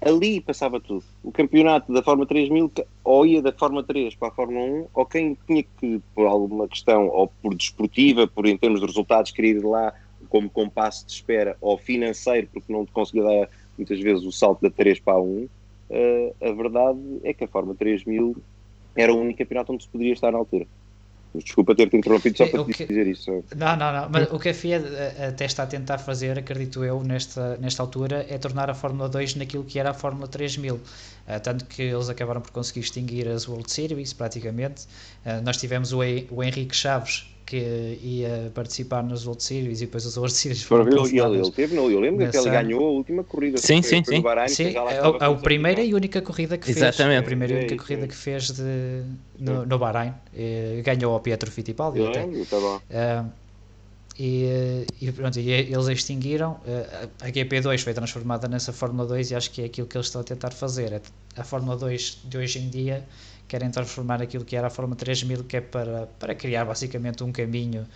ali 0.00 0.40
passava 0.40 0.80
tudo. 0.80 1.04
O 1.22 1.30
campeonato 1.30 1.92
da 1.92 2.02
Fórmula 2.02 2.26
3000 2.26 2.72
ou 3.04 3.26
ia 3.26 3.42
da 3.42 3.52
Fórmula 3.52 3.82
3 3.82 4.14
para 4.14 4.28
a 4.28 4.32
Fórmula 4.32 4.60
1, 4.60 4.86
ou 4.94 5.06
quem 5.06 5.36
tinha 5.46 5.62
que, 5.78 6.00
por 6.14 6.26
alguma 6.26 6.66
questão, 6.66 7.08
ou 7.08 7.28
por 7.42 7.54
desportiva, 7.54 8.26
por 8.26 8.46
em 8.46 8.56
termos 8.56 8.80
de 8.80 8.86
resultados, 8.86 9.30
querer 9.30 9.56
ir 9.56 9.64
lá 9.64 9.92
como 10.28 10.48
compasso 10.48 11.06
de 11.06 11.12
espera, 11.12 11.56
ou 11.60 11.76
financeiro, 11.76 12.48
porque 12.52 12.72
não 12.72 12.86
conseguia 12.86 13.24
dar 13.24 13.48
muitas 13.76 14.00
vezes 14.00 14.24
o 14.24 14.32
salto 14.32 14.62
da 14.62 14.70
3 14.70 15.00
para 15.00 15.14
a 15.14 15.20
1, 15.20 15.26
uh, 15.26 15.48
a 16.40 16.52
verdade 16.52 17.00
é 17.24 17.32
que 17.34 17.44
a 17.44 17.48
Fórmula 17.48 17.74
3000 17.76 18.36
era 18.94 19.12
o 19.12 19.20
único 19.20 19.38
campeonato 19.38 19.72
onde 19.72 19.84
se 19.84 19.88
poderia 19.88 20.12
estar 20.12 20.30
na 20.30 20.38
altura. 20.38 20.66
Desculpa 21.34 21.74
ter-te 21.74 21.96
interrompido 21.96 22.36
só 22.36 22.46
para 22.46 22.64
que... 22.64 22.86
dizer 22.86 23.06
isso. 23.06 23.30
Não, 23.56 23.76
não, 23.76 23.92
não. 23.92 24.08
Mas 24.10 24.32
o 24.32 24.38
que 24.38 24.48
a 24.48 24.54
FIA 24.54 24.82
até 25.28 25.44
está 25.44 25.62
a 25.62 25.66
tentar 25.66 25.98
fazer, 25.98 26.38
acredito 26.38 26.84
eu, 26.84 27.02
nesta, 27.04 27.56
nesta 27.58 27.82
altura, 27.82 28.26
é 28.28 28.36
tornar 28.36 28.68
a 28.68 28.74
Fórmula 28.74 29.08
2 29.08 29.36
naquilo 29.36 29.64
que 29.64 29.78
era 29.78 29.90
a 29.90 29.94
Fórmula 29.94 30.26
3000. 30.26 30.74
Uh, 30.74 30.80
tanto 31.42 31.64
que 31.66 31.82
eles 31.82 32.08
acabaram 32.08 32.40
por 32.40 32.50
conseguir 32.50 32.80
extinguir 32.80 33.28
as 33.28 33.46
World 33.46 33.70
Series, 33.70 34.12
praticamente. 34.12 34.86
Uh, 35.24 35.40
nós 35.44 35.56
tivemos 35.56 35.92
o, 35.92 36.00
o 36.30 36.42
Henrique 36.42 36.74
Chaves, 36.74 37.26
que 37.50 37.98
ia 38.00 38.52
participar 38.54 39.02
nas 39.02 39.26
World 39.26 39.42
Series 39.42 39.80
e 39.80 39.86
depois 39.86 40.06
as 40.06 40.16
World 40.16 40.32
Series 40.32 40.62
foram 40.62 40.86
ele, 40.86 41.18
ele, 41.18 41.38
ele 41.38 41.50
teve, 41.50 41.74
não, 41.74 41.90
eu 41.90 41.98
lembro 41.98 42.30
que 42.30 42.36
ele 42.36 42.48
ganhou 42.48 42.86
a 42.86 42.90
última 42.90 43.24
corrida. 43.24 43.58
Sim, 43.58 43.82
sim, 43.82 44.04
sim. 44.04 44.20
Bahrein, 44.20 44.48
sim 44.48 44.68
é, 44.68 44.78
a, 44.78 45.26
a 45.26 45.34
primeira 45.34 45.82
e 45.82 45.92
única 45.92 46.22
corrida 46.22 46.56
que 46.56 46.70
Exatamente. 46.70 46.98
fez. 46.98 47.18
A 47.18 47.22
primeira 47.24 47.54
e 47.54 47.56
única 47.56 47.76
corrida 47.76 48.06
que 48.06 48.14
fez 48.14 48.52
de, 48.52 49.02
no, 49.36 49.66
no 49.66 49.78
Bahrein. 49.80 50.14
E 50.32 50.80
ganhou 50.84 51.12
ao 51.12 51.18
Pietro 51.18 51.50
Fittipaldi. 51.50 51.98
Eu 51.98 52.10
lembro, 52.10 52.46
tá 52.46 52.60
bom. 52.60 52.76
Uh, 52.76 53.39
e, 54.22 54.84
e, 55.00 55.10
pronto, 55.12 55.40
e 55.40 55.50
eles 55.50 55.88
extinguiram. 55.88 56.60
A 57.22 57.28
GP2 57.28 57.82
foi 57.82 57.94
transformada 57.94 58.46
nessa 58.46 58.70
Fórmula 58.70 59.08
2 59.08 59.30
e 59.30 59.34
acho 59.34 59.50
que 59.50 59.62
é 59.62 59.64
aquilo 59.64 59.86
que 59.86 59.96
eles 59.96 60.08
estão 60.08 60.20
a 60.20 60.24
tentar 60.24 60.50
fazer. 60.50 60.92
É 60.92 61.00
a 61.38 61.42
Fórmula 61.42 61.74
2 61.74 62.24
de 62.26 62.36
hoje 62.36 62.58
em 62.58 62.68
dia 62.68 63.02
querem 63.48 63.70
transformar 63.70 64.20
aquilo 64.20 64.44
que 64.44 64.54
era 64.54 64.66
a 64.66 64.70
Fórmula 64.70 64.96
3000, 64.96 65.44
que 65.44 65.56
é 65.56 65.60
para, 65.62 66.06
para 66.18 66.34
criar 66.34 66.66
basicamente 66.66 67.24
um 67.24 67.32
caminho 67.32 67.86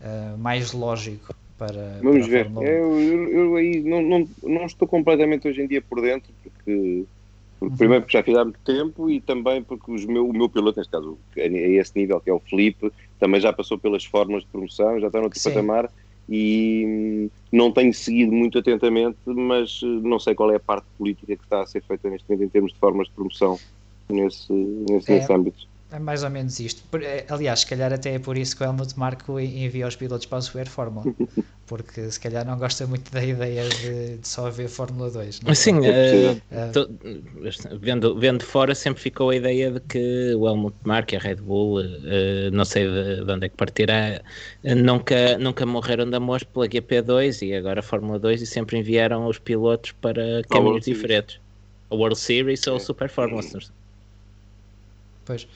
uh, 0.00 0.38
mais 0.38 0.72
lógico 0.72 1.34
para. 1.58 2.00
Vamos 2.02 2.26
para 2.26 2.44
ver. 2.44 2.50
Eu, 2.56 2.98
eu, 2.98 3.28
eu, 3.28 3.56
aí 3.56 3.82
não, 3.82 4.00
não, 4.00 4.28
não 4.42 4.64
estou 4.64 4.88
completamente 4.88 5.46
hoje 5.46 5.60
em 5.60 5.68
dia 5.68 5.82
por 5.82 6.00
dentro, 6.00 6.32
porque, 6.42 7.04
porque 7.60 7.72
uhum. 7.72 7.76
primeiro 7.76 8.02
porque 8.02 8.16
já 8.16 8.22
fiz 8.24 8.34
há 8.34 8.44
muito 8.44 8.60
tempo 8.64 9.10
e 9.10 9.20
também 9.20 9.62
porque 9.62 9.92
os 9.92 10.06
meu, 10.06 10.26
o 10.26 10.32
meu 10.32 10.48
piloto, 10.48 10.80
neste 10.80 10.90
caso, 10.90 11.18
a 11.36 11.40
esse 11.40 11.92
nível, 11.94 12.18
que 12.18 12.30
é 12.30 12.32
o 12.32 12.40
Felipe, 12.40 12.90
também 13.18 13.40
já 13.40 13.52
passou 13.52 13.78
pelas 13.78 14.04
fórmulas 14.04 14.44
de 14.44 14.48
promoção, 14.50 15.00
já 15.00 15.06
está 15.06 15.18
no 15.18 15.24
outro 15.24 15.42
patamar 15.42 15.90
e 16.28 16.84
hum, 16.86 17.30
não 17.52 17.70
tenho 17.70 17.92
seguido 17.94 18.32
muito 18.32 18.58
atentamente, 18.58 19.18
mas 19.26 19.80
eh, 19.82 19.86
não 19.86 20.18
sei 20.18 20.34
qual 20.34 20.50
é 20.50 20.56
a 20.56 20.60
parte 20.60 20.86
política 20.98 21.36
que 21.36 21.44
está 21.44 21.62
a 21.62 21.66
ser 21.66 21.82
feita 21.82 22.10
neste 22.10 22.28
momento 22.28 22.44
em 22.44 22.48
termos 22.48 22.72
de 22.72 22.78
formas 22.78 23.06
de 23.06 23.14
promoção 23.14 23.58
nesse, 24.08 24.52
nesse, 24.52 25.12
é, 25.12 25.16
nesse 25.16 25.32
âmbito. 25.32 25.68
É 25.92 26.00
mais 26.00 26.24
ou 26.24 26.30
menos 26.30 26.58
isto. 26.58 26.82
É, 27.00 27.24
aliás, 27.28 27.60
se 27.60 27.66
calhar 27.66 27.92
até 27.92 28.14
é 28.14 28.18
por 28.18 28.36
isso 28.36 28.56
que 28.56 28.62
o 28.64 28.66
Helmut 28.66 28.98
Marko 28.98 29.38
envia 29.38 29.86
os 29.86 29.94
pilotos 29.94 30.26
para 30.26 30.38
a 30.38 30.42
Super 30.42 30.66
Fórmula. 30.66 31.06
Porque 31.66 32.10
se 32.10 32.20
calhar 32.20 32.44
não 32.44 32.56
gosta 32.58 32.86
muito 32.86 33.10
da 33.10 33.24
ideia 33.24 33.68
de, 33.68 34.18
de 34.18 34.28
só 34.28 34.46
haver 34.46 34.68
Fórmula 34.68 35.10
2. 35.10 35.40
Não 35.40 35.50
é? 35.50 35.54
Sim, 35.54 35.78
uh, 35.78 36.72
tô, 36.72 36.88
vendo, 37.80 38.16
vendo 38.18 38.44
fora 38.44 38.72
sempre 38.72 39.02
ficou 39.02 39.30
a 39.30 39.36
ideia 39.36 39.72
de 39.72 39.80
que 39.80 40.34
o 40.34 40.46
Helmut 40.46 40.76
Marko 40.84 41.14
e 41.14 41.16
a 41.16 41.20
Red 41.20 41.36
Bull, 41.36 41.80
uh, 41.80 41.84
não 42.52 42.64
sei 42.64 42.86
de, 42.86 43.24
de, 43.24 43.32
onde 43.32 43.46
é 43.46 43.48
que 43.48 43.56
partirá, 43.56 44.20
nunca, 44.62 45.38
nunca 45.38 45.66
morreram 45.66 46.08
de 46.08 46.16
amor 46.16 46.44
pela 46.44 46.68
GP2 46.68 47.46
e 47.46 47.54
agora 47.54 47.80
a 47.80 47.82
Fórmula 47.82 48.18
2 48.18 48.42
e 48.42 48.46
sempre 48.46 48.78
enviaram 48.78 49.26
os 49.26 49.38
pilotos 49.38 49.90
para 49.92 50.42
caminhos 50.48 50.84
diferentes. 50.84 51.40
A 51.90 51.96
World 51.96 52.18
Series 52.18 52.64
ou 52.68 52.74
a 52.74 52.76
é. 52.76 52.80
Super 52.80 53.08
Fórmula. 53.08 53.42
Pois. 55.24 55.48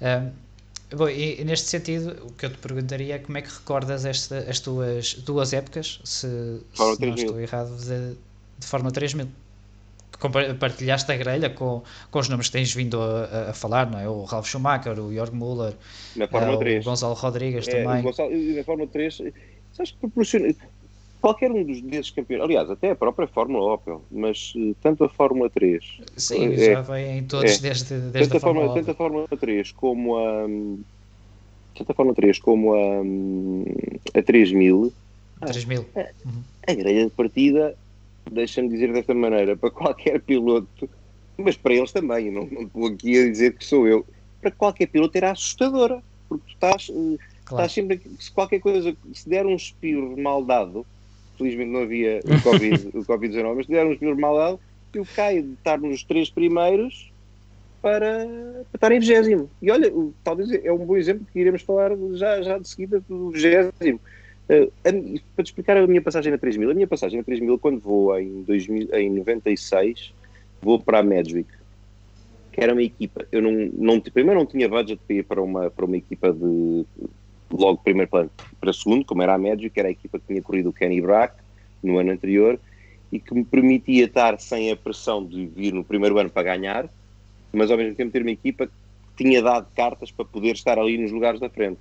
Um, 0.00 0.96
bom, 0.96 1.08
e, 1.08 1.40
e, 1.40 1.44
neste 1.44 1.68
sentido, 1.68 2.26
o 2.26 2.32
que 2.32 2.46
eu 2.46 2.50
te 2.50 2.58
perguntaria 2.58 3.14
é 3.16 3.18
como 3.18 3.38
é 3.38 3.42
que 3.42 3.48
recordas 3.48 4.04
esta, 4.04 4.38
as 4.38 4.60
tuas 4.60 5.14
duas 5.14 5.52
épocas, 5.52 6.00
se, 6.04 6.28
se 6.72 7.06
não 7.06 7.14
estou 7.14 7.40
errado, 7.40 7.76
de, 7.76 8.16
de 8.58 8.66
Fórmula 8.66 8.92
3000? 8.92 9.28
Partilhaste 10.58 11.12
a 11.12 11.16
grelha 11.16 11.50
com, 11.50 11.82
com 12.10 12.18
os 12.18 12.28
nomes 12.28 12.46
que 12.46 12.52
tens 12.52 12.72
vindo 12.72 13.00
a, 13.00 13.50
a, 13.50 13.52
falar, 13.52 13.90
não 13.90 13.98
é? 13.98 14.08
O 14.08 14.24
Ralf 14.24 14.48
Schumacher, 14.48 14.98
o 14.98 15.12
Jorg 15.12 15.34
Müller, 15.34 15.74
na 16.16 16.26
Fórmula 16.28 16.56
uh, 16.56 16.58
3. 16.60 16.86
o 16.86 16.88
Gonçalo 16.88 17.14
Rodrigues 17.14 17.68
é, 17.68 17.82
também. 17.82 18.02
Gonçalo, 18.02 18.30
na 18.30 18.64
Fórmula 18.64 18.88
3, 18.88 19.22
sabes 19.72 19.90
que 19.90 19.98
proporciona 19.98 20.54
qualquer 21.24 21.50
um 21.50 21.64
dos, 21.64 21.80
desses 21.80 22.10
campeões, 22.10 22.42
aliás, 22.42 22.70
até 22.70 22.90
a 22.90 22.94
própria 22.94 23.26
Fórmula 23.26 23.72
Opel, 23.72 24.02
mas 24.10 24.52
uh, 24.56 24.76
tanto 24.82 25.04
a 25.04 25.08
Fórmula 25.08 25.48
3. 25.48 25.82
Sim, 26.18 26.52
é, 26.52 26.72
já 26.74 26.82
vem 26.82 27.18
em 27.18 27.24
todos 27.24 27.50
é, 27.50 27.62
desde, 27.62 27.98
desde 27.98 28.28
tanto 28.28 28.36
a, 28.36 28.40
Fórmula, 28.40 28.66
Fórmula 28.66 28.84
Tanto 28.84 28.90
a 28.90 28.94
Fórmula 28.94 29.28
3 29.28 29.72
como 29.72 30.18
a. 30.18 30.46
Tanto 31.78 31.92
a 31.92 31.94
Fórmula 31.94 32.14
3 32.14 32.38
como 32.40 32.74
a, 32.74 34.18
a 34.18 34.22
3000. 34.22 34.92
A 35.40 35.46
3000. 35.46 35.86
A, 35.96 36.00
uhum. 36.00 36.42
a 36.66 36.74
grelha 36.74 37.04
de 37.06 37.10
partida, 37.10 37.74
deixa-me 38.30 38.68
dizer 38.68 38.92
desta 38.92 39.14
maneira, 39.14 39.56
para 39.56 39.70
qualquer 39.70 40.20
piloto, 40.20 40.90
mas 41.38 41.56
para 41.56 41.72
eles 41.72 41.90
também, 41.90 42.30
não, 42.30 42.44
não 42.44 42.62
estou 42.64 42.86
aqui 42.86 43.18
a 43.18 43.30
dizer 43.30 43.56
que 43.56 43.64
sou 43.64 43.88
eu, 43.88 44.04
para 44.42 44.50
qualquer 44.50 44.88
piloto 44.88 45.16
era 45.16 45.30
assustadora, 45.30 46.02
porque 46.28 46.44
tu 46.48 46.52
estás. 46.52 46.90
Eh, 46.90 47.16
claro. 47.46 47.64
Estás 47.64 47.72
sempre, 47.72 48.02
se 48.20 48.30
qualquer 48.30 48.60
coisa, 48.60 48.94
se 49.14 49.26
der 49.26 49.46
um 49.46 49.56
espirro 49.56 50.20
mal 50.20 50.44
dado, 50.44 50.84
felizmente 51.36 51.70
não 51.70 51.82
havia 51.82 52.20
o 52.24 52.42
Covid, 52.42 52.88
o 52.94 53.04
Covid-19, 53.04 53.54
mas 53.56 53.66
deram-nos 53.66 53.98
por 53.98 54.16
maldade, 54.16 54.58
eu 54.94 55.06
caio 55.14 55.42
de 55.42 55.52
estar 55.54 55.78
nos 55.78 56.04
três 56.04 56.30
primeiros 56.30 57.12
para, 57.82 58.26
para 58.70 58.76
estar 58.76 58.92
em 58.92 59.00
vigésimo. 59.00 59.50
E 59.60 59.70
olha, 59.70 59.92
talvez 60.22 60.50
é 60.52 60.72
um 60.72 60.78
bom 60.78 60.96
exemplo 60.96 61.26
que 61.32 61.38
iremos 61.38 61.62
falar 61.62 61.92
já, 62.12 62.40
já 62.42 62.58
de 62.58 62.68
seguida 62.68 63.00
do 63.08 63.30
vigésimo. 63.30 64.00
Uh, 64.48 64.70
para 65.34 65.44
te 65.44 65.48
explicar 65.48 65.76
a 65.76 65.86
minha 65.86 66.02
passagem 66.02 66.30
na 66.30 66.38
3000, 66.38 66.70
a 66.70 66.74
minha 66.74 66.86
passagem 66.86 67.18
na 67.18 67.24
3000, 67.24 67.58
quando 67.58 67.80
vou 67.80 68.18
em, 68.18 68.42
2000, 68.42 68.94
em 68.94 69.10
96, 69.10 70.12
vou 70.60 70.78
para 70.78 70.98
a 70.98 71.02
Magic, 71.02 71.46
que 72.52 72.60
era 72.60 72.72
uma 72.72 72.82
equipa, 72.82 73.26
eu 73.32 73.42
não, 73.42 73.52
não, 73.72 74.00
primeiro 74.00 74.38
não 74.38 74.46
tinha 74.46 74.68
budget 74.68 75.00
para 75.06 75.16
ir 75.16 75.24
para 75.24 75.42
uma, 75.42 75.70
para 75.70 75.84
uma 75.84 75.96
equipa 75.96 76.32
de 76.32 76.84
logo 77.50 77.78
primeiro 77.82 78.10
plano 78.10 78.30
para 78.60 78.72
segundo, 78.72 79.04
como 79.04 79.22
era 79.22 79.34
a 79.34 79.38
Magic, 79.38 79.70
que 79.70 79.80
era 79.80 79.88
a 79.88 79.92
equipa 79.92 80.18
que 80.18 80.26
tinha 80.26 80.42
corrido 80.42 80.70
o 80.70 80.72
Kenny 80.72 81.00
Brack 81.00 81.34
no 81.82 81.98
ano 81.98 82.12
anterior 82.12 82.58
e 83.12 83.20
que 83.20 83.34
me 83.34 83.44
permitia 83.44 84.06
estar 84.06 84.40
sem 84.40 84.72
a 84.72 84.76
pressão 84.76 85.24
de 85.24 85.46
vir 85.46 85.72
no 85.72 85.84
primeiro 85.84 86.18
ano 86.18 86.30
para 86.30 86.42
ganhar, 86.42 86.88
mas 87.52 87.70
ao 87.70 87.76
mesmo 87.76 87.94
tempo 87.94 88.10
ter 88.10 88.22
uma 88.22 88.30
equipa 88.30 88.66
que 88.66 89.24
tinha 89.24 89.40
dado 89.40 89.68
cartas 89.74 90.10
para 90.10 90.24
poder 90.24 90.52
estar 90.52 90.78
ali 90.78 90.98
nos 90.98 91.12
lugares 91.12 91.38
da 91.38 91.48
frente. 91.48 91.78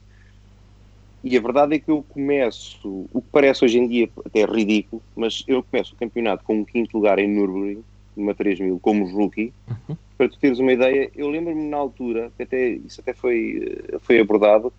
E 1.24 1.38
a 1.38 1.41
verdade 1.41 1.76
é 1.76 1.80
que 1.80 1.89
eu 1.89 2.03
começo, 2.09 3.07
o 3.14 3.22
que 3.22 3.28
parece 3.32 3.64
hoje 3.64 3.80
em 3.80 3.88
dia 3.88 4.09
até 4.26 4.43
ridículo, 4.43 5.01
mas 5.16 5.43
eu 5.47 5.64
começo 5.64 5.95
o 5.95 5.97
campeonato 5.97 6.43
com 6.43 6.57
um 6.59 6.66
quinto 6.66 6.97
lugar 6.97 7.18
em 7.18 7.30
Nürburgring, 7.30 7.84
numa 8.16 8.36
3000, 8.36 8.78
como 8.80 9.05
rookie. 9.05 9.53
Uhum. 9.68 9.95
Para 10.18 10.30
tu 10.30 10.38
teres 10.38 10.59
uma 10.59 10.74
ideia, 10.74 11.09
eu 11.16 11.30
lembro-me 11.30 11.64
na 11.64 11.78
altura, 11.78 12.30
que 12.36 12.43
até, 12.43 12.70
isso 12.72 12.99
até 12.99 13.14
foi, 13.14 13.80
foi 14.01 14.20
abordado, 14.20 14.72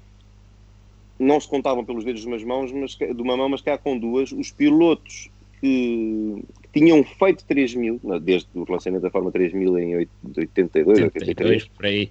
não 1.18 1.40
se 1.40 1.48
contavam 1.48 1.84
pelos 1.84 2.04
dedos 2.04 2.22
de, 2.22 2.26
umas 2.26 2.42
mãos, 2.42 2.72
mas, 2.72 2.96
de 2.96 3.22
uma 3.22 3.36
mão, 3.36 3.48
mas 3.48 3.60
cá 3.60 3.78
com 3.78 3.98
duas, 3.98 4.32
os 4.32 4.50
pilotos 4.50 5.30
que, 5.60 6.44
que 6.62 6.80
tinham 6.80 7.02
feito 7.04 7.44
3 7.44 7.74
mil, 7.74 8.00
desde 8.20 8.48
o 8.54 8.64
lançamento 8.68 9.02
da 9.02 9.10
Fórmula 9.10 9.32
3000 9.32 9.78
em 9.78 9.96
82, 9.96 10.98
83, 11.02 11.68
por 11.68 11.86
aí. 11.86 12.10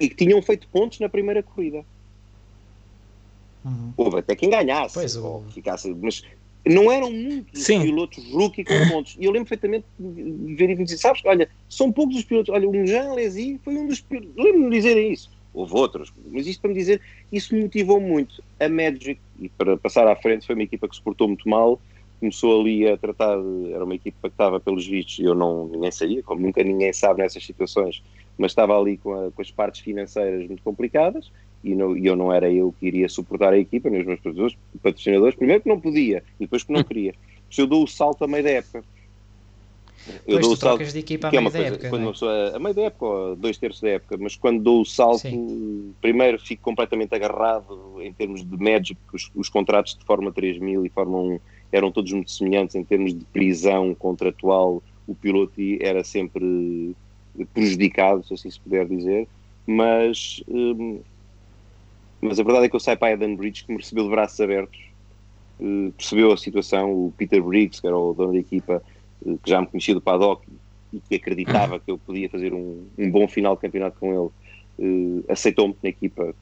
e 0.00 0.08
que 0.08 0.14
tinham 0.14 0.40
feito 0.40 0.68
pontos 0.68 1.00
na 1.00 1.08
primeira 1.08 1.42
corrida. 1.42 1.84
Uhum. 3.64 3.92
Houve 3.96 4.18
até 4.18 4.36
quem 4.36 4.50
ganhasse, 4.50 4.94
pois, 4.94 5.16
ou 5.16 5.42
ficasse, 5.50 5.92
mas 6.00 6.22
não 6.66 6.92
eram 6.92 7.10
muitos 7.10 7.64
Sim. 7.64 7.82
pilotos 7.82 8.24
rookie 8.30 8.62
com 8.62 8.74
pontos. 8.88 9.16
E 9.18 9.24
eu 9.24 9.32
lembro 9.32 9.48
perfeitamente 9.48 9.86
de 9.98 10.54
ver 10.54 10.70
e 10.70 10.76
dizer, 10.76 10.98
sabes, 10.98 11.22
olha, 11.24 11.48
são 11.68 11.90
poucos 11.90 12.16
os 12.16 12.24
pilotos, 12.24 12.54
olha, 12.54 12.68
o 12.68 12.86
Jean 12.86 13.10
Alesi 13.10 13.58
foi 13.64 13.74
um 13.76 13.86
dos 13.86 14.00
pilotos, 14.00 14.32
lembro-me 14.36 14.70
de 14.70 14.76
dizerem 14.76 15.12
isso 15.12 15.33
houve 15.54 15.72
outros, 15.74 16.12
mas 16.30 16.46
isto 16.46 16.60
para 16.60 16.70
me 16.70 16.76
dizer, 16.76 17.00
isso 17.32 17.54
me 17.54 17.62
motivou 17.62 18.00
muito. 18.00 18.42
A 18.58 18.68
Magic, 18.68 19.20
e 19.38 19.48
para 19.48 19.76
passar 19.76 20.06
à 20.08 20.16
frente, 20.16 20.46
foi 20.46 20.54
uma 20.54 20.64
equipa 20.64 20.88
que 20.88 20.96
se 20.96 21.02
portou 21.02 21.28
muito 21.28 21.48
mal, 21.48 21.80
começou 22.18 22.60
ali 22.60 22.88
a 22.88 22.96
tratar, 22.96 23.38
era 23.70 23.84
uma 23.84 23.94
equipa 23.94 24.28
que 24.28 24.34
estava 24.34 24.58
pelos 24.58 24.86
vistos, 24.86 25.18
eu 25.18 25.34
não, 25.34 25.68
ninguém 25.68 25.90
sabia, 25.90 26.22
como 26.22 26.40
nunca 26.40 26.62
ninguém 26.62 26.92
sabe 26.92 27.22
nessas 27.22 27.44
situações, 27.44 28.02
mas 28.36 28.50
estava 28.50 28.78
ali 28.78 28.96
com, 28.96 29.12
a, 29.12 29.30
com 29.30 29.42
as 29.42 29.50
partes 29.50 29.80
financeiras 29.80 30.46
muito 30.46 30.62
complicadas, 30.62 31.30
e, 31.62 31.74
não, 31.74 31.96
e, 31.96 32.06
eu 32.06 32.16
não 32.16 32.32
era 32.32 32.50
eu 32.50 32.74
que 32.78 32.86
iria 32.86 33.08
suportar 33.08 33.52
a 33.52 33.58
equipa, 33.58 33.88
nem 33.88 34.00
os 34.00 34.06
meus 34.06 34.18
patrocinadores, 34.18 34.58
patrocinadores, 34.82 35.34
primeiro 35.36 35.62
que 35.62 35.68
não 35.68 35.80
podia, 35.80 36.22
e 36.38 36.44
depois 36.44 36.62
que 36.62 36.72
não 36.72 36.82
queria. 36.82 37.14
Se 37.50 37.60
eu 37.60 37.66
dou 37.66 37.84
o 37.84 37.86
salto 37.86 38.24
a 38.24 38.28
meio 38.28 38.42
da 38.42 38.50
época, 38.50 38.82
eu 40.26 40.40
dou 40.40 40.52
o 40.52 40.56
salto, 40.56 40.84
de 40.84 40.98
equipa 40.98 41.30
que 41.30 41.36
é 41.36 41.40
uma 41.40 41.50
coisa, 41.50 41.66
época, 41.66 41.88
quando 41.88 42.02
é? 42.02 42.04
uma 42.06 42.12
pessoa, 42.12 42.56
a 42.56 42.58
meio 42.58 42.74
da 42.74 42.82
época, 42.82 43.06
ou 43.06 43.36
dois 43.36 43.56
terços 43.56 43.80
da 43.80 43.90
época, 43.90 44.16
mas 44.18 44.36
quando 44.36 44.62
dou 44.62 44.82
o 44.82 44.84
salto, 44.84 45.20
Sim. 45.20 45.94
primeiro 46.00 46.38
fico 46.38 46.62
completamente 46.62 47.14
agarrado 47.14 48.00
em 48.00 48.12
termos 48.12 48.44
de 48.44 48.56
Magic, 48.56 48.98
os, 49.12 49.30
os 49.34 49.48
contratos 49.48 49.96
de 49.96 50.04
Fórmula 50.04 50.32
3000 50.32 50.84
e 50.84 50.88
Fórmula 50.88 51.34
1 51.34 51.40
eram 51.72 51.90
todos 51.90 52.12
muito 52.12 52.30
semelhantes 52.30 52.76
em 52.76 52.84
termos 52.84 53.14
de 53.14 53.24
prisão 53.26 53.94
contratual, 53.94 54.82
o 55.06 55.14
piloto 55.14 55.60
era 55.80 56.04
sempre 56.04 56.94
prejudicado, 57.52 58.24
se 58.24 58.34
assim 58.34 58.50
se 58.50 58.60
puder 58.60 58.86
dizer, 58.86 59.26
mas, 59.66 60.42
um, 60.46 61.00
mas 62.20 62.38
a 62.38 62.42
verdade 62.42 62.66
é 62.66 62.68
que 62.68 62.76
eu 62.76 62.80
saio 62.80 62.98
para 62.98 63.08
a 63.08 63.12
Eden 63.12 63.34
Bridge 63.34 63.64
que 63.64 63.72
me 63.72 63.78
recebeu 63.78 64.04
de 64.04 64.10
braços 64.10 64.40
abertos, 64.40 64.78
uh, 65.58 65.92
percebeu 65.92 66.32
a 66.32 66.36
situação, 66.36 66.92
o 66.92 67.12
Peter 67.16 67.42
Briggs, 67.42 67.80
que 67.80 67.86
era 67.86 67.96
o 67.96 68.12
dono 68.12 68.32
da 68.32 68.38
equipa, 68.38 68.82
que 69.42 69.50
já 69.50 69.60
me 69.60 69.66
conhecia 69.66 69.94
do 69.94 70.00
paddock 70.00 70.46
e 70.92 71.00
que 71.00 71.16
acreditava 71.16 71.80
que 71.80 71.90
eu 71.90 71.98
podia 71.98 72.28
fazer 72.28 72.52
um, 72.52 72.86
um 72.96 73.10
bom 73.10 73.26
final 73.26 73.54
de 73.56 73.62
campeonato 73.62 73.98
com 73.98 74.10
ele, 74.12 74.30
uh, 74.78 75.24
aceitou-me 75.28 75.76
na 75.82 75.88
equipa 75.88 76.34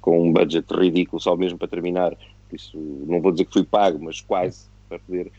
com 0.00 0.28
um 0.28 0.32
budget 0.32 0.66
ridículo, 0.72 1.20
só 1.20 1.36
mesmo 1.36 1.58
para 1.58 1.68
terminar, 1.68 2.16
por 2.48 2.56
isso 2.56 2.78
não 3.06 3.20
vou 3.20 3.32
dizer 3.32 3.44
que 3.44 3.52
fui 3.52 3.64
pago, 3.64 3.98
mas 4.02 4.20
quase 4.20 4.66
para 4.88 4.98
poder 4.98 5.30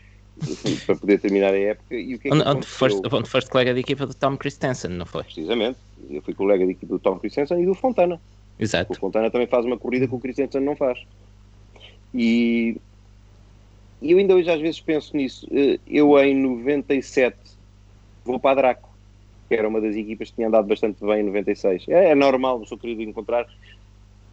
para 0.86 0.96
poder 0.96 1.18
terminar 1.18 1.52
a 1.52 1.58
época. 1.58 1.94
E 1.94 2.14
o 2.14 2.18
que 2.18 2.28
é 2.28 2.30
que 2.30 2.48
onde, 2.48 2.66
foste, 2.66 3.00
onde 3.12 3.28
foste 3.28 3.50
colega 3.50 3.74
de 3.74 3.80
equipa 3.80 4.06
do 4.06 4.14
Tom 4.14 4.36
Christensen, 4.36 4.90
não 4.90 5.06
foi? 5.06 5.24
Precisamente. 5.24 5.78
Eu 6.08 6.22
fui 6.22 6.34
colega 6.34 6.64
de 6.64 6.72
equipa 6.72 6.94
do 6.94 6.98
Tom 6.98 7.18
Christensen 7.18 7.62
e 7.62 7.66
do 7.66 7.74
Fontana. 7.74 8.20
Exato. 8.58 8.92
O 8.92 8.96
Fontana 8.96 9.30
também 9.30 9.46
faz 9.46 9.64
uma 9.64 9.76
corrida 9.76 10.06
que 10.06 10.14
o 10.14 10.18
Christensen 10.18 10.60
não 10.60 10.76
faz. 10.76 11.00
E, 12.14 12.76
e 14.00 14.12
eu 14.12 14.18
ainda 14.18 14.34
hoje 14.34 14.50
às 14.50 14.60
vezes 14.60 14.80
penso 14.80 15.16
nisso. 15.16 15.46
Eh, 15.50 15.78
eu 15.86 16.18
em 16.18 16.34
97 16.34 17.36
vou 18.24 18.38
para 18.38 18.52
a 18.52 18.54
Draco, 18.54 18.88
que 19.48 19.54
era 19.54 19.68
uma 19.68 19.80
das 19.80 19.96
equipas 19.96 20.30
que 20.30 20.36
tinha 20.36 20.48
andado 20.48 20.66
bastante 20.66 21.04
bem 21.04 21.20
em 21.20 21.24
96. 21.24 21.86
É, 21.88 22.10
é 22.10 22.14
normal, 22.14 22.64
sou 22.66 22.78
querido 22.78 23.02
encontrar. 23.02 23.46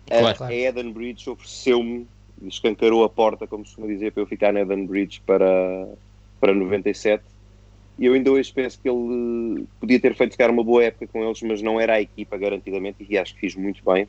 Claro. 0.08 0.44
A, 0.44 0.48
a 0.48 0.54
Eden 0.54 0.92
Bridge 0.92 1.30
ofereceu-me 1.30 2.08
escancarou 2.44 3.04
a 3.04 3.10
porta, 3.10 3.48
como 3.48 3.66
se 3.66 3.72
costuma 3.72 3.88
dizer, 3.88 4.12
para 4.12 4.24
eu 4.24 4.28
ficar 4.28 4.52
na 4.52 4.62
Eden 4.62 4.86
Bridge 4.86 5.22
para, 5.26 5.88
para 6.40 6.54
97. 6.54 7.24
E 7.98 8.06
eu 8.06 8.14
ainda 8.14 8.30
hoje 8.30 8.52
penso 8.52 8.78
que 8.82 8.90
ele 8.90 9.66
podia 9.80 10.00
ter 10.00 10.14
feito 10.16 10.32
ficar 10.32 10.50
uma 10.50 10.64
boa 10.64 10.84
época 10.84 11.08
com 11.08 11.24
eles, 11.24 11.42
mas 11.42 11.62
não 11.62 11.80
era 11.80 11.94
a 11.94 12.02
equipa 12.02 12.38
garantidamente, 12.38 13.06
e 13.10 13.18
acho 13.18 13.34
que 13.36 13.42
fiz 13.42 13.56
muito 13.56 13.82
bem. 13.86 14.06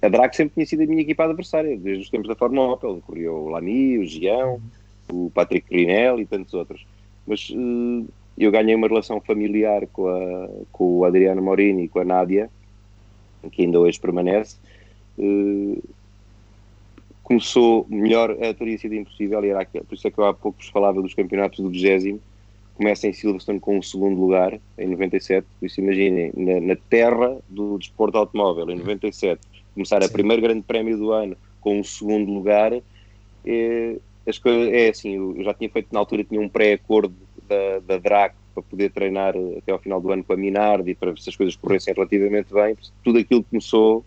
A 0.00 0.08
Drag 0.08 0.32
sempre 0.32 0.54
tinha 0.54 0.66
sido 0.66 0.82
a 0.84 0.86
minha 0.86 1.02
equipa 1.02 1.24
adversária, 1.24 1.76
desde 1.76 2.04
os 2.04 2.10
tempos 2.10 2.28
da 2.28 2.36
Fórmula 2.36 2.74
Opel. 2.74 3.02
Corria 3.04 3.32
o 3.32 3.48
Lamy, 3.48 3.98
o 3.98 4.04
Gião, 4.04 4.60
o 5.12 5.30
Patrick 5.30 5.68
Crinel 5.68 6.20
e 6.20 6.26
tantos 6.26 6.54
outros. 6.54 6.86
Mas 7.26 7.50
uh, 7.50 8.06
eu 8.38 8.50
ganhei 8.50 8.74
uma 8.74 8.88
relação 8.88 9.20
familiar 9.20 9.86
com, 9.88 10.08
a, 10.08 10.48
com 10.72 10.98
o 10.98 11.04
Adriano 11.04 11.42
Morini 11.42 11.84
e 11.84 11.88
com 11.88 12.00
a 12.00 12.04
Nádia, 12.04 12.50
que 13.50 13.62
ainda 13.62 13.80
hoje 13.80 13.98
permanece. 13.98 14.56
Uh, 15.18 15.82
começou 17.22 17.86
melhor, 17.88 18.30
a 18.30 18.54
teoria 18.54 18.78
sido 18.78 18.94
impossível, 18.94 19.44
e 19.44 19.48
era 19.48 19.64
por 19.64 19.94
isso 19.94 20.06
é 20.06 20.10
que 20.10 20.18
eu 20.18 20.24
há 20.24 20.32
pouco 20.32 20.58
vos 20.58 20.68
falava 20.68 21.02
dos 21.02 21.14
campeonatos 21.14 21.58
do 21.58 21.70
20 21.70 22.20
começa 22.76 23.08
em 23.08 23.12
Silverstone 23.12 23.58
com 23.58 23.76
o 23.76 23.78
um 23.78 23.82
segundo 23.82 24.20
lugar, 24.20 24.60
em 24.78 24.88
97, 24.88 25.46
por 25.58 25.66
isso 25.66 25.80
imaginem, 25.80 26.30
na, 26.36 26.60
na 26.60 26.76
terra 26.76 27.38
do 27.48 27.78
desporto 27.78 28.18
automóvel, 28.18 28.70
em 28.70 28.76
97, 28.76 29.40
começar 29.74 30.02
Sim. 30.02 30.08
a 30.08 30.12
primeiro 30.12 30.42
grande 30.42 30.62
prémio 30.62 30.96
do 30.96 31.10
ano 31.10 31.36
com 31.60 31.80
um 31.80 31.84
segundo 31.84 32.30
lugar, 32.30 32.72
é, 33.44 33.96
as 34.26 34.38
coisas, 34.38 34.72
é 34.72 34.88
assim, 34.88 35.14
eu 35.14 35.44
já 35.44 35.54
tinha 35.54 35.70
feito 35.70 35.88
na 35.92 36.00
altura, 36.00 36.24
tinha 36.24 36.40
um 36.40 36.48
pré-acordo 36.48 37.14
da, 37.48 37.78
da 37.80 37.98
DRAC 37.98 38.34
para 38.54 38.62
poder 38.62 38.90
treinar 38.90 39.34
até 39.58 39.70
ao 39.70 39.78
final 39.78 40.00
do 40.00 40.10
ano 40.10 40.24
com 40.24 40.32
a 40.32 40.36
Minardi, 40.36 40.94
para 40.94 41.12
ver 41.12 41.20
se 41.20 41.28
as 41.28 41.36
coisas 41.36 41.54
corressem 41.56 41.94
relativamente 41.94 42.52
bem, 42.52 42.76
tudo 43.04 43.18
aquilo 43.18 43.44
começou, 43.44 44.04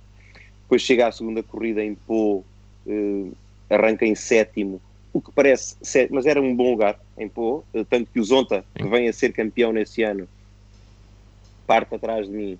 depois 0.63 0.81
chega 0.81 1.07
à 1.07 1.11
segunda 1.11 1.41
corrida 1.43 1.83
em 1.83 1.95
Pô, 1.95 2.43
uh, 2.85 3.31
arranca 3.69 4.05
em 4.05 4.15
sétimo, 4.15 4.81
o 5.13 5.21
que 5.21 5.31
parece, 5.31 5.75
mas 6.09 6.25
era 6.25 6.41
um 6.41 6.55
bom 6.55 6.71
lugar 6.71 6.99
em 7.17 7.29
Pô, 7.29 7.63
uh, 7.73 7.85
tanto 7.85 8.09
que 8.11 8.19
o 8.19 8.23
Zonta, 8.23 8.65
que 8.75 8.87
vem 8.87 9.07
a 9.07 9.13
ser 9.13 9.31
campeão 9.31 9.71
nesse 9.71 10.03
ano, 10.03 10.27
parte 11.65 11.93
atrás 11.95 12.27
de 12.27 12.33
mim, 12.33 12.57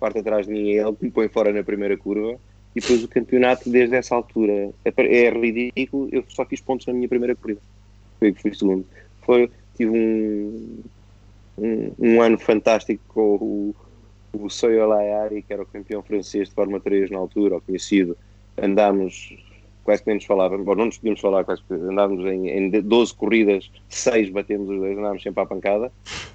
parte 0.00 0.18
atrás 0.18 0.46
de 0.46 0.52
mim, 0.52 0.70
é 0.70 0.82
ele 0.82 0.96
que 0.96 1.04
me 1.04 1.10
põe 1.10 1.28
fora 1.28 1.52
na 1.52 1.62
primeira 1.62 1.96
curva, 1.96 2.38
e 2.74 2.80
depois 2.80 3.02
o 3.02 3.08
campeonato 3.08 3.68
desde 3.68 3.96
essa 3.96 4.14
altura 4.14 4.70
é, 4.84 5.30
ridículo, 5.30 6.08
eu 6.12 6.24
só 6.28 6.44
fiz 6.44 6.60
pontos 6.60 6.86
na 6.86 6.92
minha 6.92 7.08
primeira 7.08 7.34
corrida, 7.34 7.60
foi 8.18 8.32
que 8.32 8.42
fui 8.42 8.54
segundo. 8.54 8.86
Foi, 9.22 9.50
tive 9.76 9.90
um, 9.90 10.78
um, 11.58 11.92
um 11.98 12.22
ano 12.22 12.38
fantástico 12.38 13.02
com 13.08 13.34
o, 13.36 13.74
o 14.32 14.48
Soyo 14.48 14.86
Layari, 14.86 15.42
que 15.42 15.52
era 15.52 15.62
o 15.62 15.66
campeão 15.66 16.02
francês 16.02 16.48
de 16.48 16.54
Fórmula 16.54 16.80
3 16.80 17.10
na 17.10 17.18
altura, 17.18 17.56
o 17.56 17.60
conhecido, 17.60 18.16
andámos 18.56 19.36
quase 19.82 20.02
que 20.02 20.08
nem 20.08 20.16
nos 20.16 20.24
falávamos, 20.24 20.64
bom, 20.64 20.74
não 20.74 20.86
nos 20.86 20.98
podíamos 20.98 21.20
falar, 21.20 21.44
quase 21.44 21.62
que 21.62 21.74
andávamos 21.74 22.24
em, 22.26 22.48
em 22.48 22.70
12 22.70 23.14
corridas, 23.14 23.70
6 23.88 24.30
batemos 24.30 24.68
os 24.68 24.78
dois, 24.78 24.96
andávamos 24.96 25.22
sempre 25.22 25.42
à 25.42 25.46
pancada, 25.46 25.90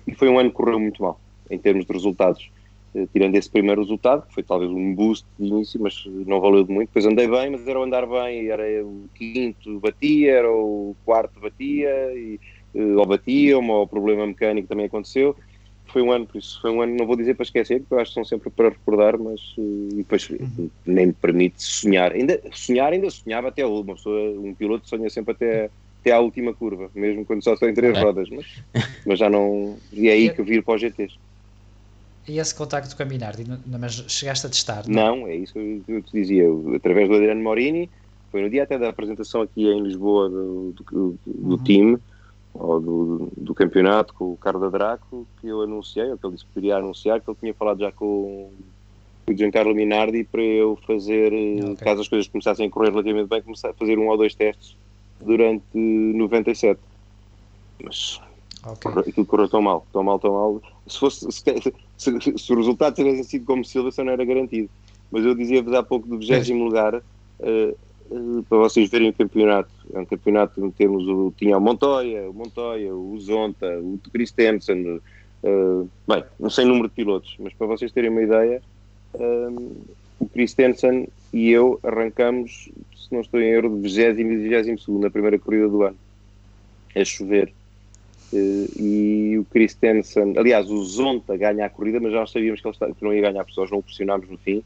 e 0.05 0.13
foi 0.13 0.27
um 0.29 0.39
ano 0.39 0.49
que 0.49 0.55
correu 0.55 0.79
muito 0.79 1.01
mal, 1.01 1.19
em 1.49 1.57
termos 1.57 1.86
de 1.86 1.93
resultados. 1.93 2.49
Eh, 2.95 3.07
tirando 3.11 3.35
esse 3.35 3.49
primeiro 3.49 3.81
resultado, 3.81 4.25
que 4.25 4.33
foi 4.33 4.41
talvez 4.41 4.71
um 4.71 4.95
boost 4.95 5.25
de 5.37 5.47
início, 5.47 5.79
mas 5.81 6.03
não 6.25 6.39
valeu 6.39 6.63
de 6.63 6.71
muito. 6.71 6.87
Depois 6.87 7.05
andei 7.05 7.27
bem, 7.27 7.49
mas 7.49 7.67
era 7.67 7.79
o 7.79 7.83
andar 7.83 8.07
bem, 8.07 8.47
era 8.47 8.85
o 8.85 9.09
quinto 9.13 9.79
batia, 9.79 10.31
era 10.31 10.51
o 10.51 10.95
quarto 11.03 11.39
batia, 11.39 11.89
e, 12.15 12.39
uh, 12.73 12.97
ou 12.97 13.05
batia, 13.05 13.57
ou 13.57 13.81
o 13.81 13.87
problema 13.87 14.25
mecânico 14.25 14.69
também 14.69 14.85
aconteceu 14.85 15.35
foi 15.87 16.01
um 16.01 16.11
ano, 16.11 16.25
por 16.25 16.37
isso 16.37 16.59
foi 16.61 16.71
um 16.71 16.81
ano, 16.81 16.95
não 16.95 17.05
vou 17.05 17.15
dizer 17.15 17.35
para 17.35 17.43
esquecer, 17.43 17.79
porque 17.79 17.93
eu 17.93 17.99
acho 17.99 18.11
que 18.11 18.15
são 18.15 18.25
sempre 18.25 18.49
para 18.49 18.69
recordar, 18.69 19.17
mas 19.17 19.39
uh, 19.57 19.89
depois 19.93 20.29
uhum. 20.29 20.69
nem 20.85 21.05
me 21.07 21.13
permite 21.13 21.63
sonhar. 21.63 22.11
Ainda, 22.11 22.41
sonhar 22.51 22.91
ainda 22.91 23.09
sonhava 23.09 23.47
até 23.47 23.61
a 23.61 23.67
última 23.67 23.95
pessoa, 23.95 24.31
um 24.31 24.53
piloto 24.53 24.89
sonha 24.89 25.09
sempre 25.09 25.31
até, 25.31 25.69
até 26.01 26.11
à 26.11 26.19
última 26.19 26.53
curva, 26.53 26.89
mesmo 26.93 27.23
quando 27.23 27.43
só 27.43 27.53
estão 27.53 27.69
em 27.69 27.73
três 27.73 27.97
é. 27.97 28.01
rodas, 28.01 28.27
mas, 28.29 28.45
mas 29.05 29.19
já 29.19 29.29
não. 29.29 29.77
E 29.93 30.09
é 30.09 30.13
aí 30.13 30.29
que 30.29 30.41
eu 30.41 30.45
viro 30.45 30.63
para 30.63 30.75
os 30.75 30.81
GTs. 30.81 31.15
E 32.28 32.39
esse 32.39 32.55
contacto 32.55 32.95
com 32.95 33.03
a 33.03 33.05
Minardi, 33.05 33.45
mas 33.67 34.03
chegaste 34.07 34.47
a 34.47 34.49
testar? 34.49 34.84
Não, 34.88 35.17
não 35.17 35.28
é 35.28 35.36
isso 35.36 35.53
que 35.53 35.84
eu 35.88 36.01
te 36.01 36.11
dizia. 36.11 36.45
Através 36.76 37.07
do 37.07 37.15
Adriano 37.15 37.41
Morini, 37.41 37.89
foi 38.32 38.41
no 38.41 38.49
dia 38.49 38.63
até 38.63 38.78
da 38.78 38.89
apresentação 38.89 39.41
aqui 39.41 39.67
em 39.67 39.82
Lisboa 39.82 40.30
do, 40.30 40.73
do, 40.73 41.19
do, 41.26 41.55
uhum. 41.55 41.63
time 41.63 41.97
ou 42.53 42.80
do, 42.80 43.32
do 43.38 43.53
campeonato 43.53 44.13
com 44.13 44.34
o 44.34 44.38
Carlos 44.38 44.71
Draco 44.71 45.28
que 45.39 45.47
eu 45.47 45.61
anunciei, 45.61 46.09
ou 46.09 46.17
que 46.17 46.26
ele 46.26 46.34
disse 46.34 46.45
que 46.45 46.53
poderia 46.53 46.78
anunciar, 46.78 47.21
que 47.21 47.30
ele 47.30 47.38
tinha 47.39 47.53
falado 47.53 47.80
já 47.80 47.91
com, 47.91 48.49
com 49.26 49.32
o 49.32 49.38
Giancarlo 49.38 49.76
Minardi 49.76 50.23
para 50.23 50.41
eu 50.41 50.78
fazer, 50.88 51.28
okay. 51.28 51.76
caso 51.76 52.01
as 52.01 52.07
coisas 52.07 52.28
começassem 52.28 52.67
a 52.67 52.69
correr 52.69 52.89
relativamente 52.89 53.30
bem, 53.30 53.41
começar 53.41 53.69
a 53.69 53.73
fazer 53.73 53.99
um 53.99 54.07
ou 54.07 54.17
dois 54.17 54.34
testes 54.34 54.76
durante 55.21 55.63
97. 55.73 56.80
Mas 57.84 58.19
okay. 58.65 58.91
aquilo 59.11 59.26
correu 59.26 59.47
tão 59.47 59.61
mal, 59.61 59.86
tão 59.93 60.03
mal, 60.03 60.19
tão 60.19 60.34
mal. 60.34 60.61
Se, 60.88 60.99
fosse, 60.99 61.32
se, 61.32 61.43
se, 61.97 62.11
se 62.19 62.33
os 62.33 62.49
resultados 62.49 62.97
tivessem 62.97 63.23
sido 63.23 63.45
como 63.45 63.63
Silva, 63.63 63.89
não 64.03 64.11
era 64.11 64.25
garantido. 64.25 64.69
Mas 65.11 65.25
eu 65.25 65.35
dizia-vos 65.35 65.73
há 65.73 65.83
pouco 65.83 66.07
do 66.07 66.17
20 66.17 66.53
lugar, 66.53 66.95
uh, 66.95 67.77
uh, 68.09 68.43
para 68.43 68.57
vocês 68.57 68.89
verem 68.89 69.09
o 69.09 69.13
campeonato 69.13 69.69
é 69.93 69.99
um 69.99 70.05
campeonato 70.05 70.63
onde 70.63 70.73
temos 70.73 71.07
o, 71.07 71.31
tinha 71.37 71.57
o 71.57 71.61
Montoya, 71.61 72.29
o 72.29 72.33
Montoya, 72.33 72.93
o 72.93 73.17
Zonta, 73.19 73.79
o 73.79 73.99
Christensen, 74.11 74.99
uh, 75.43 75.89
bem, 76.07 76.23
não 76.39 76.49
sei 76.49 76.65
o 76.65 76.67
número 76.67 76.89
de 76.89 76.95
pilotos, 76.95 77.35
mas 77.39 77.53
para 77.53 77.67
vocês 77.67 77.91
terem 77.91 78.09
uma 78.09 78.23
ideia, 78.23 78.61
o 80.19 80.27
Christensen 80.27 81.07
e 81.31 81.49
eu 81.49 81.79
arrancamos, 81.83 82.69
se 82.95 83.13
não 83.13 83.21
estou 83.21 83.39
em 83.39 83.49
erro, 83.49 83.69
de 83.81 83.89
20 83.89 83.97
e 84.19 84.23
22 84.23 84.87
na 84.99 85.09
primeira 85.09 85.39
corrida 85.39 85.69
do 85.69 85.83
ano, 85.83 85.97
a 86.95 87.05
chover. 87.05 87.53
Uh, 88.34 88.82
e 88.82 89.38
o 89.38 89.45
Christensen, 89.45 90.34
aliás, 90.38 90.69
o 90.69 90.84
Zonta 90.84 91.38
ganha 91.38 91.65
a 91.65 91.69
corrida, 91.69 91.99
mas 91.99 92.11
já 92.11 92.19
nós 92.19 92.32
sabíamos 92.32 92.59
que, 92.59 92.67
ele 92.67 92.76
está, 92.76 92.88
que 92.88 93.03
não 93.03 93.13
ia 93.13 93.21
ganhar, 93.21 93.43
porque 93.45 93.59
nós 93.59 93.71
não 93.71 93.80
o 93.80 93.84
pressionámos 93.84 94.30
no 94.30 94.38
fim 94.38 94.63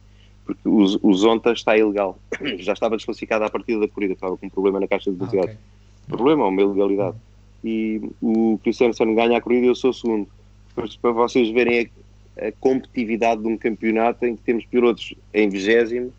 porque 0.50 0.68
o, 0.68 0.84
o 1.04 1.14
Zonta 1.14 1.52
está 1.52 1.78
ilegal. 1.78 2.18
Já 2.58 2.74
estava 2.74 2.96
desclassificado 2.96 3.46
à 3.46 3.50
partida 3.52 3.82
da 3.82 3.88
corrida, 3.88 4.14
estava 4.14 4.36
com 4.36 4.48
um 4.48 4.50
problema 4.50 4.80
na 4.80 4.88
caixa 4.88 5.12
de 5.12 5.18
velocidade. 5.18 5.50
Ah, 5.50 5.54
okay. 5.54 6.18
Problema, 6.18 6.48
uma 6.48 6.60
ilegalidade. 6.60 7.18
E 7.64 8.02
o 8.20 8.60
Christensen 8.64 9.14
ganha 9.14 9.38
a 9.38 9.42
corrida 9.42 9.68
e 9.68 9.70
eu 9.70 9.76
sou 9.76 9.92
o 9.92 9.94
segundo. 9.94 10.28
Depois, 10.70 10.96
para 10.96 11.12
vocês 11.12 11.50
verem 11.50 11.92
a, 12.36 12.48
a, 12.48 12.52
competitividade 12.54 13.44
de 13.44 13.48
um 13.48 13.56
campeonato 13.56 14.26
em 14.26 14.36
que 14.36 14.42
temos 14.42 14.66
pilotos 14.66 15.14
em 15.32 15.48
vigésimo, 15.50 16.12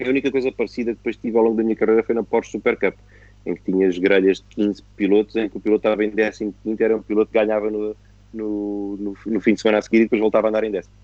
a 0.00 0.08
única 0.08 0.32
coisa 0.32 0.50
parecida 0.50 0.90
que 0.90 0.96
depois 0.96 1.16
tive 1.16 1.38
ao 1.38 1.44
longo 1.44 1.56
da 1.56 1.62
minha 1.62 1.76
carreira 1.76 2.02
foi 2.02 2.16
na 2.16 2.24
Porsche 2.24 2.50
Super 2.50 2.76
Cup, 2.76 2.94
em 3.50 3.54
que 3.54 3.62
tinhas 3.70 3.98
grelhas 3.98 4.38
de 4.38 4.44
15 4.54 4.82
pilotos, 4.96 5.36
em 5.36 5.48
que 5.48 5.56
o 5.56 5.60
piloto 5.60 5.86
estava 5.86 6.04
em 6.04 6.10
15 6.10 6.54
era 6.78 6.96
um 6.96 7.02
piloto 7.02 7.30
que 7.32 7.38
ganhava 7.38 7.70
no, 7.70 7.96
no, 8.32 8.96
no, 8.96 9.16
no 9.26 9.40
fim 9.40 9.54
de 9.54 9.60
semana 9.60 9.78
a 9.78 9.82
seguir 9.82 9.98
e 9.98 10.02
depois 10.04 10.20
voltava 10.20 10.48
a 10.48 10.50
andar 10.50 10.64
em 10.64 10.70
décimo. 10.70 10.94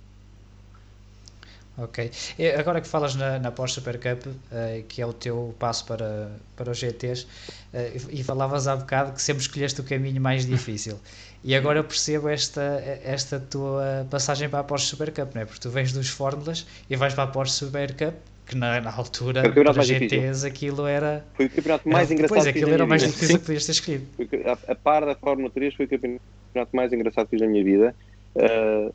Ok. 1.76 2.08
E 2.38 2.48
agora 2.50 2.80
que 2.80 2.86
falas 2.86 3.16
na, 3.16 3.38
na 3.40 3.50
Porsche 3.50 3.74
Super 3.74 3.98
Cup, 3.98 4.26
uh, 4.26 4.82
que 4.86 5.02
é 5.02 5.06
o 5.06 5.12
teu 5.12 5.54
passo 5.58 5.84
para, 5.86 6.30
para 6.56 6.70
os 6.70 6.78
GTs, 6.78 7.24
uh, 7.24 8.10
e 8.10 8.22
falavas 8.22 8.68
há 8.68 8.76
bocado 8.76 9.12
que 9.12 9.20
sempre 9.20 9.42
escolheste 9.42 9.80
o 9.80 9.84
caminho 9.84 10.20
mais 10.20 10.46
difícil. 10.46 11.00
E 11.42 11.54
agora 11.54 11.80
eu 11.80 11.84
percebo 11.84 12.28
esta, 12.28 12.80
esta 13.04 13.40
tua 13.40 14.06
passagem 14.08 14.48
para 14.48 14.60
a 14.60 14.64
Porsche 14.64 14.86
Super 14.86 15.12
Cup, 15.12 15.34
não 15.34 15.42
é? 15.42 15.44
Porque 15.44 15.60
tu 15.60 15.68
vens 15.68 15.92
dos 15.92 16.08
Fórmulas 16.08 16.64
e 16.88 16.96
vais 16.96 17.12
para 17.12 17.24
a 17.24 17.26
Porsche 17.26 17.54
Super 17.54 17.92
Cup, 17.94 18.14
que 18.46 18.56
na, 18.56 18.80
na 18.80 18.94
altura, 18.94 19.42
para 19.50 19.82
GTs, 19.82 20.08
difícil. 20.08 20.48
aquilo 20.48 20.86
era. 20.86 21.24
Foi 21.34 21.46
o 21.46 21.50
campeonato 21.50 21.88
mais 21.88 22.10
era, 22.10 22.14
engraçado. 22.14 22.36
Pois, 22.36 22.46
aquilo 22.46 22.70
era 22.70 22.84
o 22.84 22.88
mais 22.88 23.02
difícil 23.02 23.38
que 23.38 23.44
podias 23.44 23.66
ter 23.66 23.72
escolhido. 23.72 24.06
A, 24.46 24.72
a 24.72 24.74
par 24.74 25.06
da 25.06 25.14
Fórmula 25.14 25.50
3 25.50 25.74
foi 25.74 25.86
o 25.86 25.88
campeonato 25.88 26.20
campeonato 26.54 26.76
mais 26.76 26.92
engraçado 26.92 27.26
que 27.26 27.30
fiz 27.30 27.40
na 27.40 27.48
minha 27.48 27.64
vida. 27.64 27.94
Uh, 28.36 28.94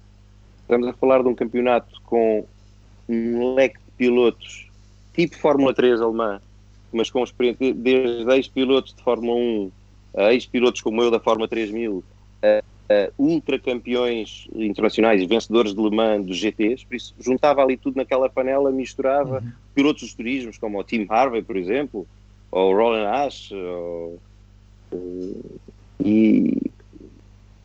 estamos 0.61 0.87
a 0.87 0.93
falar 0.93 1.21
de 1.21 1.27
um 1.27 1.35
campeonato 1.35 2.01
com 2.05 2.45
um 3.07 3.53
leque 3.55 3.77
de 3.77 3.91
pilotos 3.97 4.67
tipo 5.13 5.37
Fórmula 5.37 5.73
3 5.73 5.99
alemã, 6.01 6.41
mas 6.93 7.09
com 7.09 7.23
experiência 7.23 7.73
desde 7.73 8.31
ex-pilotos 8.31 8.93
de 8.93 9.03
Fórmula 9.03 9.35
1 9.35 9.71
a 10.15 10.33
ex-pilotos 10.33 10.81
como 10.81 11.03
eu 11.03 11.11
da 11.11 11.19
Fórmula 11.19 11.47
3000, 11.47 12.03
a, 12.41 12.63
a 12.89 13.11
ultra 13.17 13.59
campeões 13.59 14.47
internacionais, 14.53 15.23
vencedores 15.23 15.73
de 15.73 15.81
Le 15.81 15.95
Mans 15.95 16.25
dos 16.25 16.37
GTs, 16.37 16.85
por 16.85 16.95
isso 16.95 17.13
juntava 17.19 17.61
ali 17.61 17.77
tudo 17.77 17.97
naquela 17.97 18.29
panela, 18.29 18.71
misturava 18.71 19.39
uhum. 19.39 19.51
pilotos 19.75 20.01
dos 20.01 20.13
turismos, 20.15 20.57
como 20.57 20.79
o 20.79 20.83
Tim 20.83 21.05
Harvey, 21.07 21.43
por 21.43 21.55
exemplo, 21.55 22.07
ou 22.51 22.73
o 22.73 22.75
Roland 22.75 23.07
Ash, 23.07 23.51
ou, 23.51 24.19
e 26.03 26.57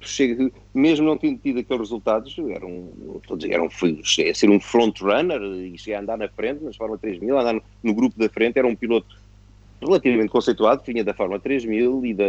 chega, 0.00 0.50
mesmo 0.74 1.06
não 1.06 1.16
tendo 1.16 1.38
tido 1.38 1.60
aqueles 1.60 1.80
resultados, 1.80 2.36
era 2.38 2.66
um, 2.66 2.90
estou 3.16 3.34
a 3.34 3.38
dizer, 3.38 3.52
era 3.54 3.62
um, 3.62 3.70
cheguei 3.70 4.30
a 4.30 4.34
ser 4.34 4.50
um 4.50 4.60
front 4.60 5.00
runner 5.00 5.40
e 5.40 5.78
cheguei 5.78 5.94
a 5.94 6.00
andar 6.00 6.18
na 6.18 6.28
frente, 6.28 6.62
nas 6.62 6.76
Fórmula 6.76 6.98
3000, 6.98 7.38
andar 7.38 7.54
no, 7.54 7.62
no, 7.82 7.94
grupo 7.94 8.18
da 8.18 8.28
frente, 8.28 8.58
era 8.58 8.68
um 8.68 8.76
piloto 8.76 9.16
relativamente 9.80 10.28
conceituado, 10.28 10.82
vinha 10.86 11.02
da 11.02 11.14
Fórmula 11.14 11.40
3000 11.40 12.04
e 12.04 12.14
da, 12.14 12.24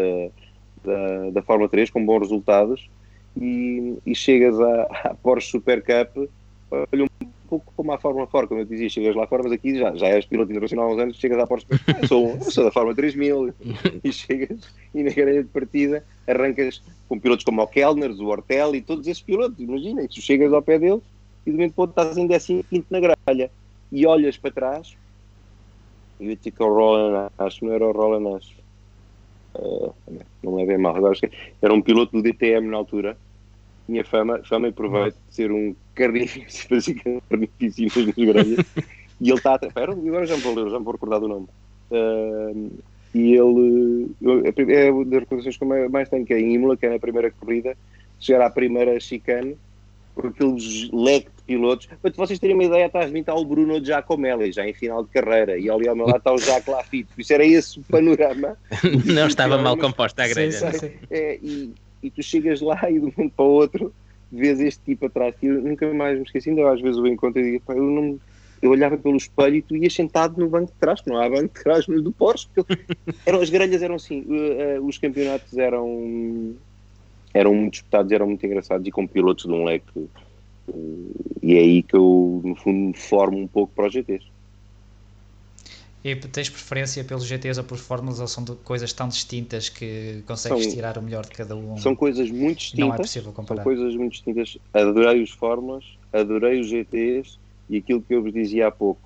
da, 0.86 1.30
da 1.32 1.42
Fórmula 1.42 1.70
3 1.70 1.90
com 1.90 2.06
bons 2.06 2.20
resultados 2.20 2.90
e, 3.40 3.98
e 4.06 4.16
chegas 4.16 4.60
à, 4.60 4.82
à 5.04 5.16
Porsche 5.16 5.52
Super 5.52 5.82
Cup, 5.82 6.30
olha 6.72 7.04
um 7.04 7.28
pouco 7.50 7.72
como 7.76 7.92
a 7.92 7.98
Fórmula 7.98 8.28
4, 8.28 8.48
como 8.48 8.62
eu 8.62 8.66
dizia, 8.66 8.90
chegas 8.90 9.16
lá 9.16 9.28
fora, 9.28 9.44
mas 9.44 9.52
aqui 9.52 9.78
já, 9.78 9.96
já 9.96 10.08
és 10.08 10.26
piloto 10.26 10.52
internacional 10.52 10.90
há 10.90 10.94
uns 10.94 11.00
anos, 11.00 11.18
chegas 11.18 11.40
à 11.40 11.48
Porsche, 11.48 11.68
eu 12.02 12.08
sou, 12.08 12.42
sou 12.42 12.64
da 12.64 12.72
Fórmula 12.72 12.96
3000 12.96 13.54
e 14.04 14.12
chegas 14.12 14.74
e 14.94 15.04
na 15.04 15.12
grelha 15.12 15.44
de 15.44 15.50
partida 15.50 16.04
arrancas 16.28 16.82
com 17.08 17.20
pilotos 17.20 17.46
como 17.46 17.62
o 17.62 17.68
Kellner, 17.68 18.12
o 18.12 18.28
Ortel 18.28 18.76
e 18.76 18.82
todos 18.82 19.08
esses 19.08 19.22
pilotos, 19.22 19.60
imagina, 19.60 20.04
e 20.04 20.08
tu 20.08 20.22
chegas 20.22 20.54
ao 20.54 20.62
pé 20.62 20.80
deles 20.80 21.04
e 21.46 21.52
de 21.52 21.58
momento 21.58 21.84
estás 21.84 22.18
em 22.18 22.28
15 22.28 22.86
na 22.90 23.00
grelha 23.00 23.52
e 23.92 24.06
olhas 24.06 24.38
para 24.38 24.52
trás 24.52 24.96
e 26.20 26.30
eu 26.30 26.38
digo 26.42 26.56
que 26.56 26.64
é 26.64 26.66
o 26.66 26.74
Roland, 26.74 27.30
acho 27.38 27.60
que 27.60 27.66
não 27.66 27.74
era 27.74 27.86
o 27.86 27.92
Roland 27.92 28.30
Nash. 28.30 28.56
Uh, 29.56 29.94
não 30.44 30.60
é 30.60 30.66
bem 30.66 30.78
mal, 30.78 30.96
agora 30.96 31.14
acho 31.14 31.22
que 31.22 31.32
era 31.62 31.74
um 31.74 31.82
piloto 31.82 32.12
do 32.12 32.22
DTM 32.22 32.68
na 32.68 32.78
altura. 32.78 33.18
Tinha 33.86 34.04
fama, 34.04 34.42
fama 34.44 34.68
e 34.68 34.72
proveito 34.72 35.16
de 35.28 35.36
ser 35.36 35.52
um 35.52 35.76
carnificina, 35.94 36.48
fazia 36.70 36.96
carnificinas 37.30 37.96
nas 37.96 38.16
grelhas. 38.16 38.66
e 39.22 39.30
ele 39.30 39.38
está. 39.38 39.60
Espera, 39.62 39.92
agora 39.92 40.26
já 40.26 40.36
me 40.36 40.42
vou 40.42 40.56
ler, 40.56 40.70
já 40.70 40.80
me 40.80 40.86
vou 40.86 40.94
recordar 40.94 41.20
do 41.20 41.28
nome. 41.28 41.48
Uh, 41.92 42.72
e 43.14 43.34
ele. 43.34 44.12
É 44.74 44.92
uma 44.92 45.06
das 45.06 45.20
recordações 45.22 45.58
que 45.58 45.64
eu 45.64 45.90
mais 45.90 46.10
tenho, 46.10 46.26
que 46.26 46.34
é 46.34 46.40
em 46.40 46.56
Imola, 46.56 46.76
que 46.76 46.86
é 46.86 46.90
na 46.90 47.00
primeira 47.00 47.32
corrida, 47.32 47.78
chegar 48.20 48.46
à 48.46 48.50
primeira 48.50 49.00
chicane 49.00 49.58
com 50.16 50.28
aqueles 50.28 50.90
leque 50.92 51.30
pilotos. 51.46 51.88
Para 52.02 52.12
vocês 52.16 52.40
terem 52.40 52.56
uma 52.56 52.64
ideia, 52.64 52.86
atrás 52.88 53.08
de 53.08 53.14
mim 53.14 53.20
está 53.20 53.34
o 53.34 53.46
Bruno 53.46 53.84
Giacomelli, 53.84 54.52
já 54.52 54.68
em 54.68 54.74
final 54.74 55.04
de 55.04 55.10
carreira, 55.10 55.58
e 55.58 55.70
ali 55.70 55.88
ao 55.88 55.96
meu 55.96 56.06
lado 56.06 56.18
está 56.18 56.34
o 56.34 56.38
Jacques 56.38 56.68
Lafitte. 56.68 57.10
Isso 57.18 57.34
era 57.34 57.46
esse 57.46 57.80
o 57.80 57.84
panorama. 57.84 58.58
Não 59.06 59.28
estava 59.28 59.58
mal 59.58 59.78
composta 59.78 60.24
a 60.24 60.28
grelha. 60.28 60.52
Sim, 60.52 60.72
sim. 60.80 60.92
É, 61.10 61.40
e, 61.42 61.74
e, 62.04 62.10
tu 62.10 62.22
chegas 62.24 62.62
lá 62.62 62.80
e 62.90 63.00
de 63.00 63.06
um 63.06 63.14
momento 63.16 63.34
para 63.36 63.46
o 63.46 63.50
outro 63.50 63.94
vês 64.32 64.60
este 64.60 64.82
tipo 64.84 65.06
atrás. 65.06 65.36
E 65.42 65.48
eu 65.48 65.62
nunca 65.62 65.92
mais 65.94 66.18
me 66.18 66.26
esqueci, 66.26 66.50
ainda 66.50 66.72
às 66.72 66.82
vezes 66.82 66.98
o 66.98 67.08
encontro 67.08 67.42
e 67.42 67.52
digo, 67.52 67.64
eu 67.70 67.84
não 67.84 68.20
eu 68.62 68.72
olhava 68.72 68.98
pelo 68.98 69.16
espelho 69.16 69.56
e 69.58 69.62
tu 69.62 69.76
ias 69.76 69.94
sentado 69.94 70.40
no 70.40 70.50
banco 70.50 70.72
de 70.72 70.80
trás, 70.80 71.02
não 71.06 71.18
há 71.18 71.30
banco 71.30 71.56
de 71.56 71.64
trás 71.64 71.88
no 71.88 72.02
do 72.02 72.12
Porsche, 72.12 72.48
porque 72.54 72.78
eram, 73.26 73.40
as 73.40 73.50
grelhas 73.50 73.82
eram 73.84 73.96
assim, 73.96 74.22
uh, 74.22 74.80
uh, 74.80 74.88
os 74.88 74.98
campeonatos 74.98 75.56
eram 75.58 76.56
eram 77.34 77.54
muito 77.54 77.74
disputados, 77.74 78.12
eram 78.12 78.28
muito 78.28 78.46
engraçados 78.46 78.88
e 78.88 78.92
com 78.92 79.06
pilotos 79.06 79.46
de 79.46 79.52
um 79.52 79.66
leque. 79.66 80.08
E 81.42 81.54
é 81.54 81.60
aí 81.60 81.84
que 81.84 81.96
eu, 81.96 82.42
no 82.44 82.56
fundo, 82.56 82.78
me 82.78 82.94
formo 82.94 83.38
um 83.38 83.48
pouco 83.48 83.74
para 83.74 83.88
os 83.88 83.94
GTs. 83.94 84.26
E 86.04 86.16
tens 86.16 86.50
preferência 86.50 87.04
pelos 87.04 87.26
GTs 87.26 87.60
ou 87.60 87.66
pelos 87.66 87.82
Fórmulas 87.82 88.20
ou 88.20 88.28
são 88.28 88.46
coisas 88.64 88.94
tão 88.94 89.08
distintas 89.08 89.70
que 89.70 90.24
consegues 90.28 90.66
são, 90.66 90.74
tirar 90.74 90.98
o 91.00 91.02
melhor 91.02 91.26
de 91.26 91.32
cada 91.32 91.56
um? 91.56 91.78
São 91.78 91.96
coisas 91.96 92.30
muito 92.30 92.60
distintas. 92.60 92.88
Não 92.88 92.94
é 92.94 92.98
possível 92.98 93.32
comparar. 93.32 93.64
São 93.64 93.64
coisas 93.64 93.96
muito 93.96 94.12
distintas. 94.12 94.58
Adorei 94.72 95.24
os 95.24 95.32
Fórmulas, 95.32 95.84
adorei 96.14 96.60
os 96.60 96.68
GTs 96.68 97.40
e 97.68 97.78
aquilo 97.78 98.04
que 98.04 98.14
eu 98.14 98.22
vos 98.22 98.32
dizia 98.32 98.68
há 98.68 98.72
pouco. 98.72 99.02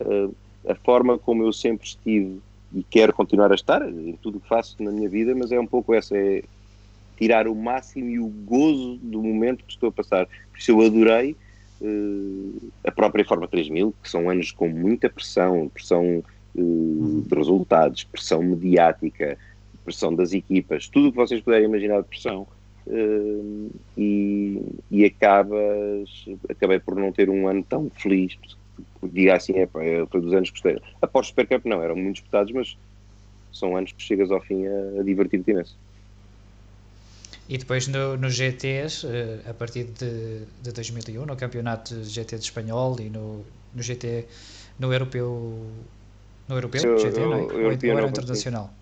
Uh, 0.00 0.34
a 0.68 0.74
forma 0.74 1.18
como 1.18 1.42
eu 1.42 1.52
sempre 1.54 1.86
estive 1.86 2.40
e 2.74 2.82
quero 2.82 3.12
continuar 3.12 3.50
a 3.50 3.54
estar 3.54 3.86
em 3.88 4.16
tudo 4.20 4.38
o 4.38 4.40
que 4.40 4.48
faço 4.48 4.76
na 4.82 4.90
minha 4.90 5.08
vida, 5.08 5.34
mas 5.34 5.52
é 5.52 5.60
um 5.60 5.66
pouco 5.66 5.94
essa. 5.94 6.16
É, 6.16 6.42
tirar 7.22 7.46
o 7.46 7.54
máximo 7.54 8.10
e 8.10 8.18
o 8.18 8.26
gozo 8.26 8.96
do 9.00 9.22
momento 9.22 9.64
que 9.64 9.74
estou 9.74 9.90
a 9.90 9.92
passar. 9.92 10.26
Por 10.50 10.58
isso 10.58 10.72
eu 10.72 10.80
adorei 10.80 11.36
uh, 11.80 12.72
a 12.84 12.90
própria 12.90 13.24
Forma 13.24 13.46
3000, 13.46 13.94
que 14.02 14.10
são 14.10 14.28
anos 14.28 14.50
com 14.50 14.68
muita 14.68 15.08
pressão, 15.08 15.70
pressão 15.72 16.24
uh, 16.56 17.24
de 17.24 17.32
resultados, 17.32 18.02
pressão 18.02 18.42
mediática, 18.42 19.38
pressão 19.84 20.12
das 20.12 20.32
equipas, 20.32 20.88
tudo 20.88 21.08
o 21.08 21.10
que 21.12 21.16
vocês 21.16 21.40
puderem 21.40 21.68
imaginar 21.68 22.00
de 22.02 22.08
pressão. 22.08 22.44
Uh, 22.88 23.70
e, 23.96 24.60
e 24.90 25.04
acabas, 25.04 26.26
acabei 26.48 26.80
por 26.80 26.96
não 26.96 27.12
ter 27.12 27.30
um 27.30 27.46
ano 27.46 27.62
tão 27.62 27.88
feliz, 27.88 28.36
diga 29.00 29.36
assim, 29.36 29.52
é, 29.52 29.68
foi 29.68 30.20
dos 30.20 30.32
anos 30.32 30.50
que 30.50 30.60
gostei. 30.60 30.82
A 31.00 31.06
Porsche 31.06 31.30
Super 31.30 31.46
Cup 31.46 31.66
não, 31.66 31.80
eram 31.80 31.94
muito 31.94 32.14
disputados, 32.14 32.50
mas 32.50 32.76
são 33.52 33.76
anos 33.76 33.92
que 33.92 34.02
chegas 34.02 34.32
ao 34.32 34.40
fim 34.40 34.66
a, 34.66 35.00
a 35.00 35.02
divertir-te 35.04 35.52
imenso. 35.52 35.78
E 37.52 37.58
depois 37.58 37.86
no, 37.86 38.16
no 38.16 38.30
GTs, 38.30 39.06
eh, 39.06 39.50
a 39.50 39.52
partir 39.52 39.84
de, 39.84 40.46
de 40.62 40.72
2001, 40.72 41.26
no 41.26 41.36
campeonato 41.36 42.02
GT 42.02 42.38
de 42.38 42.44
espanhol 42.44 42.98
e 42.98 43.10
no, 43.10 43.44
no 43.74 43.82
GT, 43.82 44.26
no 44.78 44.90
europeu, 44.90 45.68
no 46.48 46.54
europeu, 46.54 46.80
Sim, 46.80 46.96
GT, 46.96 47.20
não 47.20 47.34
é? 47.34 47.42
Ou, 47.42 47.64
ou 47.64 47.98
era 47.98 48.08
internacional? 48.08 48.72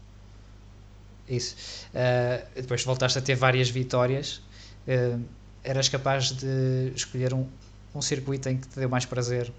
Isso. 1.29 1.57
Uh, 1.93 2.61
depois 2.63 2.85
voltaste 2.85 3.19
a 3.19 3.23
ter 3.23 3.35
várias 3.35 3.69
vitórias. 3.69 4.41
Uh, 4.87 5.21
eras 5.65 5.89
capaz 5.89 6.31
de 6.31 6.93
escolher 6.95 7.35
um, 7.35 7.45
um 7.93 8.01
circuito 8.01 8.49
em 8.49 8.57
que 8.57 8.69
te 8.69 8.79
deu 8.79 8.89
mais 8.89 9.05
prazer 9.05 9.53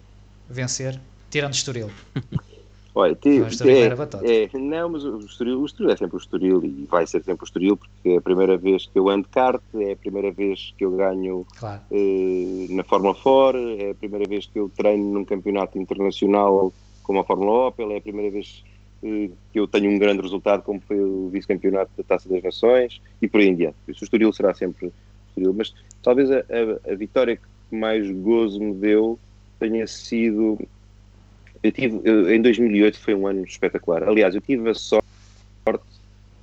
vencer, 0.50 0.98
tirando 1.30 1.54
Estoril? 1.54 1.92
Olha, 2.94 3.16
te, 3.16 3.30
é, 4.24 4.44
é, 4.44 4.58
não, 4.58 4.90
mas 4.90 5.06
o 5.06 5.20
Estoril, 5.20 5.62
o 5.62 5.66
Estoril 5.66 5.94
é 5.94 5.96
sempre 5.96 6.18
o 6.18 6.20
Estoril 6.20 6.66
e 6.66 6.86
vai 6.90 7.08
ser 7.08 7.24
sempre 7.24 7.44
o 7.44 7.46
Estoril 7.46 7.78
porque 7.78 8.10
é 8.10 8.18
a 8.18 8.22
primeira 8.22 8.58
vez 8.58 8.86
que 8.86 9.00
eu 9.00 9.08
ando 9.08 9.30
kart, 9.30 9.62
é 9.76 9.94
a 9.94 9.96
primeira 9.96 10.30
vez 10.30 10.74
que 10.78 10.84
eu 10.84 10.92
ganho 10.92 11.48
claro. 11.58 11.82
eh, 11.90 12.68
na 12.70 12.84
Fórmula 12.84 13.16
4, 13.16 13.60
é 13.80 13.92
a 13.92 13.96
primeira 13.96 14.28
vez 14.28 14.46
que 14.46 14.60
eu 14.60 14.70
treino 14.76 15.06
num 15.14 15.24
campeonato 15.24 15.80
internacional 15.80 16.74
como 17.02 17.20
a 17.20 17.24
Fórmula 17.24 17.70
Opel, 17.70 17.92
é 17.92 17.98
a 17.98 18.02
primeira 18.02 18.30
vez 18.30 18.62
eh, 19.04 19.30
que 19.54 19.60
eu 19.60 19.68
tenho 19.70 19.90
um 19.90 19.98
grande 19.98 20.22
resultado 20.22 20.62
como 20.64 20.82
foi 20.82 21.00
o 21.00 21.30
vice-campeonato 21.30 21.92
da 21.98 22.04
Taça 22.04 22.28
das 22.28 22.44
Nações 22.44 23.02
e 23.22 23.28
por 23.28 23.40
aí 23.40 23.48
em 23.48 23.56
diante. 23.56 23.78
Por 23.86 23.92
isso 23.92 24.04
o 24.04 24.06
Estoril 24.06 24.34
será 24.34 24.54
sempre 24.54 24.88
o 24.88 24.94
Estoril, 25.30 25.54
mas 25.54 25.74
talvez 26.04 26.30
a, 26.30 26.40
a, 26.40 26.92
a 26.92 26.96
vitória 26.96 27.38
que 27.38 27.76
mais 27.76 28.12
gozo 28.12 28.60
me 28.60 28.74
deu 28.74 29.18
tenha 29.58 29.88
sido 29.88 30.58
eu 31.64 31.72
tive, 31.72 32.00
eu, 32.04 32.34
em 32.34 32.42
2008 32.42 33.00
foi 33.00 33.14
um 33.14 33.28
ano 33.28 33.44
espetacular. 33.44 34.04
Aliás, 34.04 34.34
eu 34.34 34.42
tive 34.42 34.70
a 34.70 34.74
sorte 34.74 35.06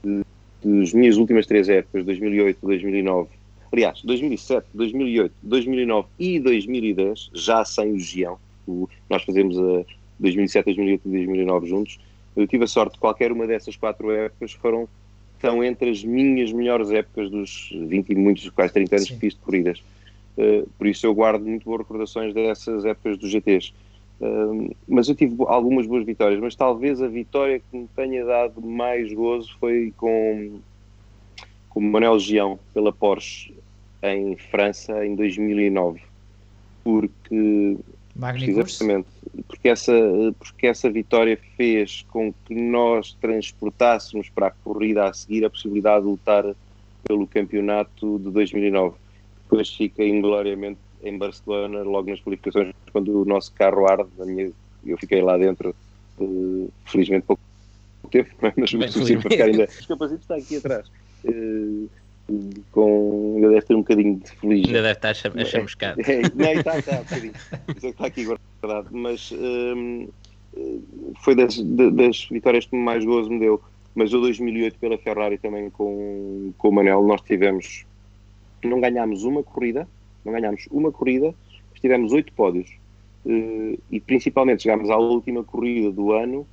de, 0.02 0.22
das 0.62 0.92
minhas 0.92 1.16
últimas 1.16 1.46
três 1.46 1.68
épocas, 1.68 2.04
2008, 2.04 2.58
2009, 2.62 3.28
aliás, 3.72 4.00
2007, 4.02 4.66
2008, 4.74 5.32
2009 5.42 6.08
e 6.18 6.40
2010, 6.40 7.30
já 7.34 7.64
sem 7.64 7.92
o 7.92 7.98
Gião, 7.98 8.38
nós 9.08 9.22
fazemos 9.24 9.58
a 9.58 9.84
2007, 10.20 10.66
2008 10.66 11.02
e 11.06 11.10
2009 11.10 11.66
juntos. 11.66 11.98
Eu 12.36 12.46
tive 12.46 12.64
a 12.64 12.66
sorte 12.66 12.94
de 12.94 13.00
qualquer 13.00 13.32
uma 13.32 13.46
dessas 13.46 13.76
quatro 13.76 14.10
épocas 14.10 14.52
foram 14.52 14.88
estão 15.34 15.62
entre 15.62 15.90
as 15.90 16.02
minhas 16.02 16.52
melhores 16.52 16.90
épocas 16.90 17.30
dos 17.30 17.70
20 17.72 18.10
e 18.10 18.14
muitos, 18.16 18.50
quase 18.50 18.72
30 18.72 18.96
anos 18.96 19.08
Sim. 19.08 19.14
que 19.14 19.20
fiz 19.20 19.34
de 19.34 19.40
corridas. 19.40 19.82
Uh, 20.36 20.68
por 20.76 20.86
isso 20.86 21.06
eu 21.06 21.14
guardo 21.14 21.44
muito 21.44 21.64
boas 21.64 21.78
recordações 21.78 22.34
dessas 22.34 22.84
épocas 22.84 23.16
dos 23.18 23.30
GTs 23.30 23.72
mas 24.88 25.08
eu 25.08 25.14
tive 25.14 25.36
algumas 25.46 25.86
boas 25.86 26.04
vitórias, 26.04 26.40
mas 26.40 26.54
talvez 26.54 27.00
a 27.00 27.08
vitória 27.08 27.60
que 27.60 27.76
me 27.76 27.88
tenha 27.94 28.24
dado 28.24 28.60
mais 28.60 29.12
gozo 29.12 29.56
foi 29.60 29.92
com, 29.96 30.58
com 31.68 31.80
o 31.80 31.82
Manuel 31.82 32.18
Gião 32.18 32.58
pela 32.74 32.92
Porsche 32.92 33.54
em 34.02 34.36
França 34.36 35.04
em 35.04 35.14
2009 35.14 36.00
porque 36.88 37.76
precisamente 38.14 39.06
porque 39.46 39.68
essa, 39.68 39.92
porque 40.38 40.66
essa 40.66 40.90
vitória 40.90 41.38
fez 41.56 42.04
com 42.08 42.32
que 42.46 42.54
nós 42.54 43.12
transportássemos 43.20 44.30
para 44.30 44.46
a 44.46 44.50
corrida 44.50 45.04
a 45.04 45.12
seguir 45.12 45.44
a 45.44 45.50
possibilidade 45.50 46.04
de 46.04 46.10
lutar 46.10 46.44
pelo 47.06 47.26
campeonato 47.26 48.18
de 48.18 48.30
2009 48.30 48.96
depois 49.42 49.68
fica 49.68 50.02
ingloriamente 50.02 50.78
em 51.02 51.16
Barcelona, 51.16 51.82
logo 51.82 52.10
nas 52.10 52.20
qualificações, 52.20 52.72
quando 52.92 53.22
o 53.22 53.24
nosso 53.24 53.52
carro 53.52 53.86
arde, 53.90 54.08
minha, 54.20 54.50
eu 54.84 54.98
fiquei 54.98 55.22
lá 55.22 55.36
dentro, 55.36 55.74
uh, 56.18 56.72
felizmente 56.86 57.26
pouco 57.26 57.42
tempo, 58.10 58.30
mas 58.40 58.54
o 58.72 58.92
suficiente 58.92 59.22
para 59.22 59.30
ficar 59.30 59.44
ainda. 59.44 59.64
Os 59.64 59.86
capacetes 59.86 60.22
está 60.22 60.36
aqui 60.36 60.56
atrás. 60.56 60.90
Uh, 61.24 61.88
com, 62.72 63.34
ainda 63.36 63.48
deve 63.48 63.62
ter 63.62 63.74
um 63.74 63.78
bocadinho 63.78 64.16
de 64.16 64.30
feliz. 64.32 64.66
Ainda 64.66 64.82
deve 64.82 64.92
estar 64.92 65.10
a 65.10 65.44
chamuscado. 65.44 66.00
É, 66.02 66.22
não, 66.34 66.52
está, 66.52 66.78
está, 66.78 66.96
um 66.96 67.02
bocadinho. 67.02 67.32
Está 67.82 68.06
aqui 68.06 68.24
guardado. 68.24 68.88
Mas 68.90 69.32
hum, 69.32 70.08
foi 71.22 71.34
das, 71.34 71.58
das 71.58 72.28
vitórias 72.30 72.66
que 72.66 72.76
mais 72.76 73.04
gozo 73.04 73.30
me 73.30 73.40
deu. 73.40 73.62
Mas 73.94 74.12
o 74.12 74.20
2008 74.20 74.78
pela 74.78 74.98
Ferrari 74.98 75.38
também 75.38 75.70
com, 75.70 76.52
com 76.56 76.68
o 76.68 76.72
Manel, 76.72 77.02
nós 77.02 77.20
tivemos, 77.22 77.84
não 78.62 78.80
ganhámos 78.80 79.24
uma 79.24 79.42
corrida, 79.42 79.88
não 80.28 80.40
ganhámos 80.40 80.66
uma 80.70 80.92
corrida, 80.92 81.34
mas 81.70 81.80
tivemos 81.80 82.12
oito 82.12 82.32
pódios. 82.32 82.70
E 83.90 84.00
principalmente 84.00 84.62
chegámos 84.62 84.88
à 84.90 84.96
última 84.96 85.44
corrida 85.44 85.90
do 85.90 86.12
ano 86.12 86.46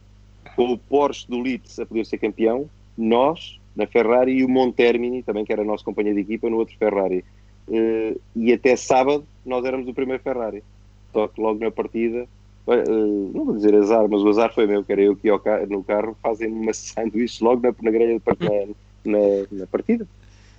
com 0.56 0.72
o 0.72 0.78
Porsche 0.78 1.28
do 1.28 1.42
Litz 1.42 1.80
a 1.80 1.86
poder 1.86 2.06
ser 2.06 2.18
campeão, 2.18 2.70
nós 2.98 3.60
na 3.76 3.86
Ferrari 3.86 4.38
e 4.38 4.46
o 4.46 4.50
Montermini, 4.50 5.22
também 5.22 5.44
que 5.44 5.52
era 5.52 5.64
nosso 5.64 5.84
companheiro 5.84 6.16
de 6.16 6.22
equipa, 6.22 6.50
no 6.50 6.58
outro 6.58 6.78
Ferrari. 6.78 7.26
Uh, 7.68 8.20
e 8.36 8.54
até 8.54 8.76
sábado 8.76 9.26
nós 9.46 9.66
éramos 9.66 9.88
o 9.88 9.94
primeiro 9.94 10.24
Ferrari. 10.24 10.64
Só 11.12 11.28
que 11.28 11.42
logo 11.42 11.60
na 11.60 11.72
partida, 11.72 12.26
uh, 12.68 13.32
não 13.34 13.46
vou 13.46 13.56
dizer 13.56 13.76
azar, 13.76 14.08
mas 14.08 14.22
o 14.22 14.30
azar 14.30 14.54
foi 14.54 14.66
meu, 14.66 14.84
que 14.84 14.92
era 14.92 15.02
eu 15.02 15.16
que 15.16 15.28
ia 15.28 15.38
no 15.68 15.84
carro, 15.84 16.16
fazem 16.24 16.52
uma 16.52 16.72
sanduíche 16.74 17.44
logo 17.44 17.62
na, 17.62 17.76
na 17.82 17.92
grelha 17.92 18.22
na, 18.40 19.12
na, 19.12 19.20
na, 19.52 19.68
partida. 19.68 20.08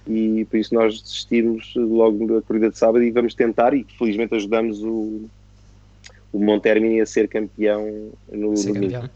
E 0.06 0.44
por 0.44 0.56
isso 0.56 0.74
nós 0.74 1.00
desistimos 1.02 1.72
logo 1.74 2.26
da 2.26 2.42
corrida 2.42 2.70
de 2.70 2.78
sábado 2.78 3.02
e 3.02 3.10
vamos 3.10 3.34
tentar, 3.34 3.74
e 3.74 3.84
felizmente 3.98 4.34
ajudamos 4.34 4.82
o, 4.82 5.28
o 6.32 6.38
Montermini 6.38 7.00
a 7.00 7.06
ser 7.06 7.28
campeão 7.28 8.12
no 8.30 8.54
domingo. 8.54 9.10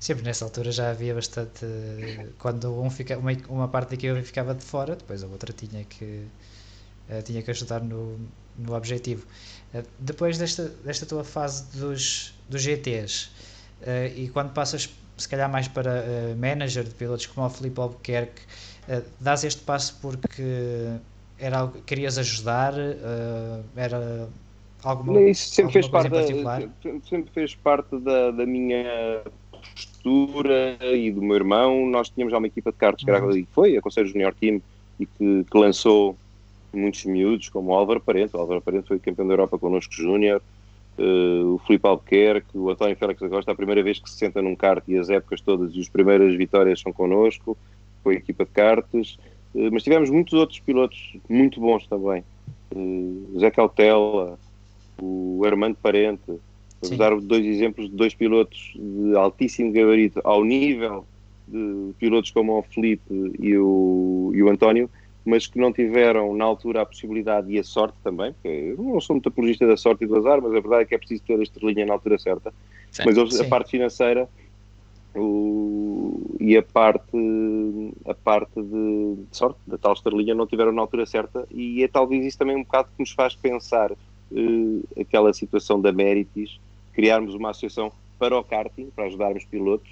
Sempre 0.00 0.24
nessa 0.24 0.44
altura 0.44 0.72
já 0.72 0.90
havia 0.90 1.14
bastante. 1.14 1.66
Quando 2.38 2.80
um 2.80 2.88
fica, 2.88 3.18
uma, 3.18 3.32
uma 3.48 3.68
parte 3.68 3.90
da 3.90 3.94
equipa 3.94 4.20
ficava 4.22 4.54
de 4.54 4.64
fora, 4.64 4.96
depois 4.96 5.22
a 5.22 5.26
outra 5.26 5.52
tinha 5.52 5.84
que, 5.84 6.24
uh, 7.10 7.22
tinha 7.22 7.42
que 7.42 7.50
ajudar 7.50 7.82
no, 7.82 8.18
no 8.58 8.74
objetivo. 8.74 9.26
Uh, 9.74 9.84
depois 9.98 10.38
desta, 10.38 10.68
desta 10.84 11.04
tua 11.04 11.22
fase 11.22 11.76
dos, 11.76 12.34
dos 12.48 12.62
GTs, 12.62 13.30
eh, 13.82 14.12
e 14.16 14.28
quando 14.28 14.52
passas 14.52 14.88
se 15.16 15.28
calhar 15.28 15.50
mais 15.50 15.68
para 15.68 16.04
manager 16.36 16.84
de 16.84 16.90
pilotos 16.90 17.26
como 17.26 17.46
o 17.46 17.50
Filipe 17.50 17.78
Albuquerque, 17.78 18.42
dás 19.20 19.44
este 19.44 19.62
passo 19.62 19.98
porque 20.00 20.42
era 21.38 21.58
algo 21.58 21.74
que 21.74 21.82
querias 21.82 22.18
ajudar? 22.18 22.74
era 23.76 24.28
alguma, 24.82 25.20
Isso 25.20 25.54
sempre 25.54 25.72
fez 25.72 25.88
parte 25.88 26.10
da, 26.10 26.26
sempre 27.08 27.30
fez 27.32 27.54
parte 27.54 27.98
da, 27.98 28.30
da 28.30 28.46
minha 28.46 29.22
postura 30.02 30.76
e 30.80 31.10
do 31.10 31.22
meu 31.22 31.36
irmão, 31.36 31.86
nós 31.86 32.10
tínhamos 32.10 32.32
já 32.32 32.38
uma 32.38 32.46
equipa 32.46 32.72
de 32.72 32.78
cartas 32.78 33.04
que 33.04 33.10
era, 33.10 33.24
uhum. 33.24 33.46
foi 33.52 33.76
a 33.76 33.80
Conselho 33.80 34.08
Junior 34.08 34.34
Team 34.34 34.60
e 34.98 35.06
que, 35.06 35.44
que, 35.50 35.58
lançou 35.58 36.16
muitos 36.72 37.04
miúdos, 37.04 37.48
como 37.48 37.70
o 37.70 37.74
Álvaro 37.74 38.00
Parente. 38.00 38.36
O 38.36 38.40
Álvaro 38.40 38.60
Parente 38.60 38.88
foi 38.88 38.98
campeão 38.98 39.26
da 39.26 39.34
Europa 39.34 39.58
connosco 39.58 39.92
Júnior, 39.92 40.42
uh, 40.98 41.54
o 41.54 41.58
Filipe 41.66 41.86
Albuquerque, 41.86 42.58
o 42.58 42.70
António 42.70 42.96
Félix 42.96 43.22
Agosta, 43.22 43.52
a 43.52 43.54
primeira 43.54 43.82
vez 43.82 43.98
que 43.98 44.10
se 44.10 44.16
senta 44.16 44.42
num 44.42 44.56
kart 44.56 44.82
e 44.88 44.98
as 44.98 45.08
épocas 45.08 45.40
todas 45.40 45.74
e 45.74 45.80
as 45.80 45.88
primeiras 45.88 46.34
vitórias 46.34 46.80
são 46.80 46.92
connosco, 46.92 47.56
foi 48.02 48.16
a 48.16 48.18
equipa 48.18 48.44
de 48.44 48.50
cartas. 48.50 49.18
Uh, 49.54 49.70
mas 49.72 49.82
tivemos 49.82 50.10
muitos 50.10 50.32
outros 50.34 50.60
pilotos 50.60 51.16
muito 51.28 51.60
bons 51.60 51.86
também. 51.86 52.24
Uh, 52.74 53.38
Zé 53.38 53.50
Cautela, 53.50 54.38
o 55.00 55.42
Armando 55.44 55.76
Parente, 55.76 56.40
Vamos 56.82 56.98
dar 56.98 57.20
dois 57.20 57.46
exemplos 57.46 57.88
de 57.88 57.94
dois 57.94 58.12
pilotos 58.12 58.72
de 58.74 59.16
altíssimo 59.16 59.72
gabarito, 59.72 60.20
ao 60.24 60.44
nível 60.44 61.06
de 61.46 61.92
pilotos 61.98 62.32
como 62.32 62.58
o 62.58 62.62
Felipe 62.62 63.32
e 63.38 63.56
o, 63.56 64.32
e 64.34 64.42
o 64.42 64.48
António, 64.48 64.90
mas 65.24 65.46
que 65.46 65.60
não 65.60 65.72
tiveram 65.72 66.34
na 66.34 66.44
altura 66.44 66.82
a 66.82 66.86
possibilidade 66.86 67.52
e 67.52 67.58
a 67.58 67.62
sorte 67.62 67.94
também, 68.02 68.32
porque 68.32 68.74
eu 68.76 68.82
não 68.82 69.00
sou 69.00 69.14
muito 69.14 69.28
apologista 69.28 69.64
da 69.66 69.76
sorte 69.76 70.02
e 70.02 70.06
do 70.08 70.16
azar, 70.16 70.42
mas 70.42 70.50
a 70.50 70.60
verdade 70.60 70.82
é 70.82 70.86
que 70.86 70.94
é 70.96 70.98
preciso 70.98 71.22
ter 71.22 71.38
a 71.38 71.42
estrelinha 71.42 71.86
na 71.86 71.92
altura 71.92 72.18
certa. 72.18 72.52
Sim, 72.90 73.02
mas 73.06 73.40
a 73.40 73.44
parte 73.44 73.70
financeira 73.70 74.28
o, 75.14 75.51
e 76.42 76.56
a 76.56 76.62
parte, 76.62 77.16
a 78.04 78.14
parte 78.14 78.60
de, 78.60 79.14
de, 79.14 79.36
sorte 79.36 79.60
da 79.64 79.78
tal 79.78 79.92
estrelinha 79.92 80.34
não 80.34 80.44
tiveram 80.44 80.72
na 80.72 80.82
altura 80.82 81.06
certa 81.06 81.46
e 81.52 81.84
é 81.84 81.88
talvez 81.88 82.26
isso 82.26 82.36
também 82.36 82.56
um 82.56 82.64
bocado 82.64 82.88
que 82.88 83.00
nos 83.00 83.12
faz 83.12 83.36
pensar 83.36 83.92
uh, 83.92 84.88
aquela 85.00 85.32
situação 85.32 85.80
da 85.80 85.92
Méritis 85.92 86.58
criarmos 86.92 87.36
uma 87.36 87.50
associação 87.50 87.92
para 88.18 88.36
o 88.36 88.42
karting, 88.42 88.90
para 88.90 89.04
ajudarmos 89.04 89.44
pilotos, 89.44 89.88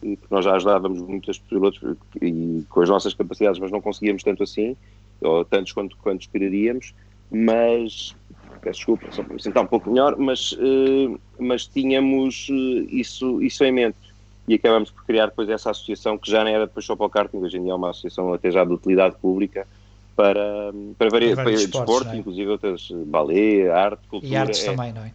porque 0.00 0.18
nós 0.30 0.44
já 0.44 0.54
ajudávamos 0.54 1.02
muitos 1.02 1.36
pilotos 1.40 1.80
e 2.22 2.64
com 2.70 2.80
as 2.80 2.88
nossas 2.88 3.12
capacidades, 3.12 3.58
mas 3.58 3.72
não 3.72 3.80
conseguíamos 3.80 4.22
tanto 4.22 4.44
assim, 4.44 4.76
ou 5.20 5.44
tantos 5.44 5.72
quanto, 5.72 5.96
quanto 5.96 6.20
esperaríamos, 6.20 6.94
mas 7.28 8.14
peço 8.60 8.78
desculpa, 8.78 9.10
só 9.10 9.24
para 9.24 9.34
me 9.34 9.42
sentar 9.42 9.64
um 9.64 9.66
pouco 9.66 9.90
melhor, 9.90 10.16
mas, 10.16 10.52
uh, 10.52 11.20
mas 11.40 11.66
tínhamos 11.66 12.48
isso, 12.88 13.42
isso 13.42 13.64
em 13.64 13.72
mente 13.72 14.07
e 14.48 14.54
acabamos 14.54 14.90
por 14.90 15.04
criar 15.04 15.26
depois 15.26 15.48
essa 15.48 15.70
associação 15.70 16.16
que 16.16 16.30
já 16.30 16.42
não 16.42 16.50
era 16.50 16.66
depois 16.66 16.84
só 16.86 16.96
para 16.96 17.06
o 17.06 17.10
karting, 17.10 17.36
hoje 17.36 17.58
em 17.58 17.62
dia 17.62 17.72
é 17.72 17.74
uma 17.74 17.90
associação 17.90 18.32
até 18.32 18.50
já 18.50 18.64
de 18.64 18.72
utilidade 18.72 19.14
pública 19.16 19.68
para, 20.16 20.72
para, 20.96 21.10
para, 21.10 21.36
para 21.36 21.50
desporto, 21.50 22.10
é? 22.10 22.16
inclusive 22.16 22.50
outras, 22.50 22.90
balé, 23.06 23.70
arte, 23.70 24.08
cultura. 24.08 24.32
E 24.32 24.36
artes 24.36 24.64
é, 24.64 24.70
também, 24.70 24.92
não 24.92 25.02
é? 25.02 25.12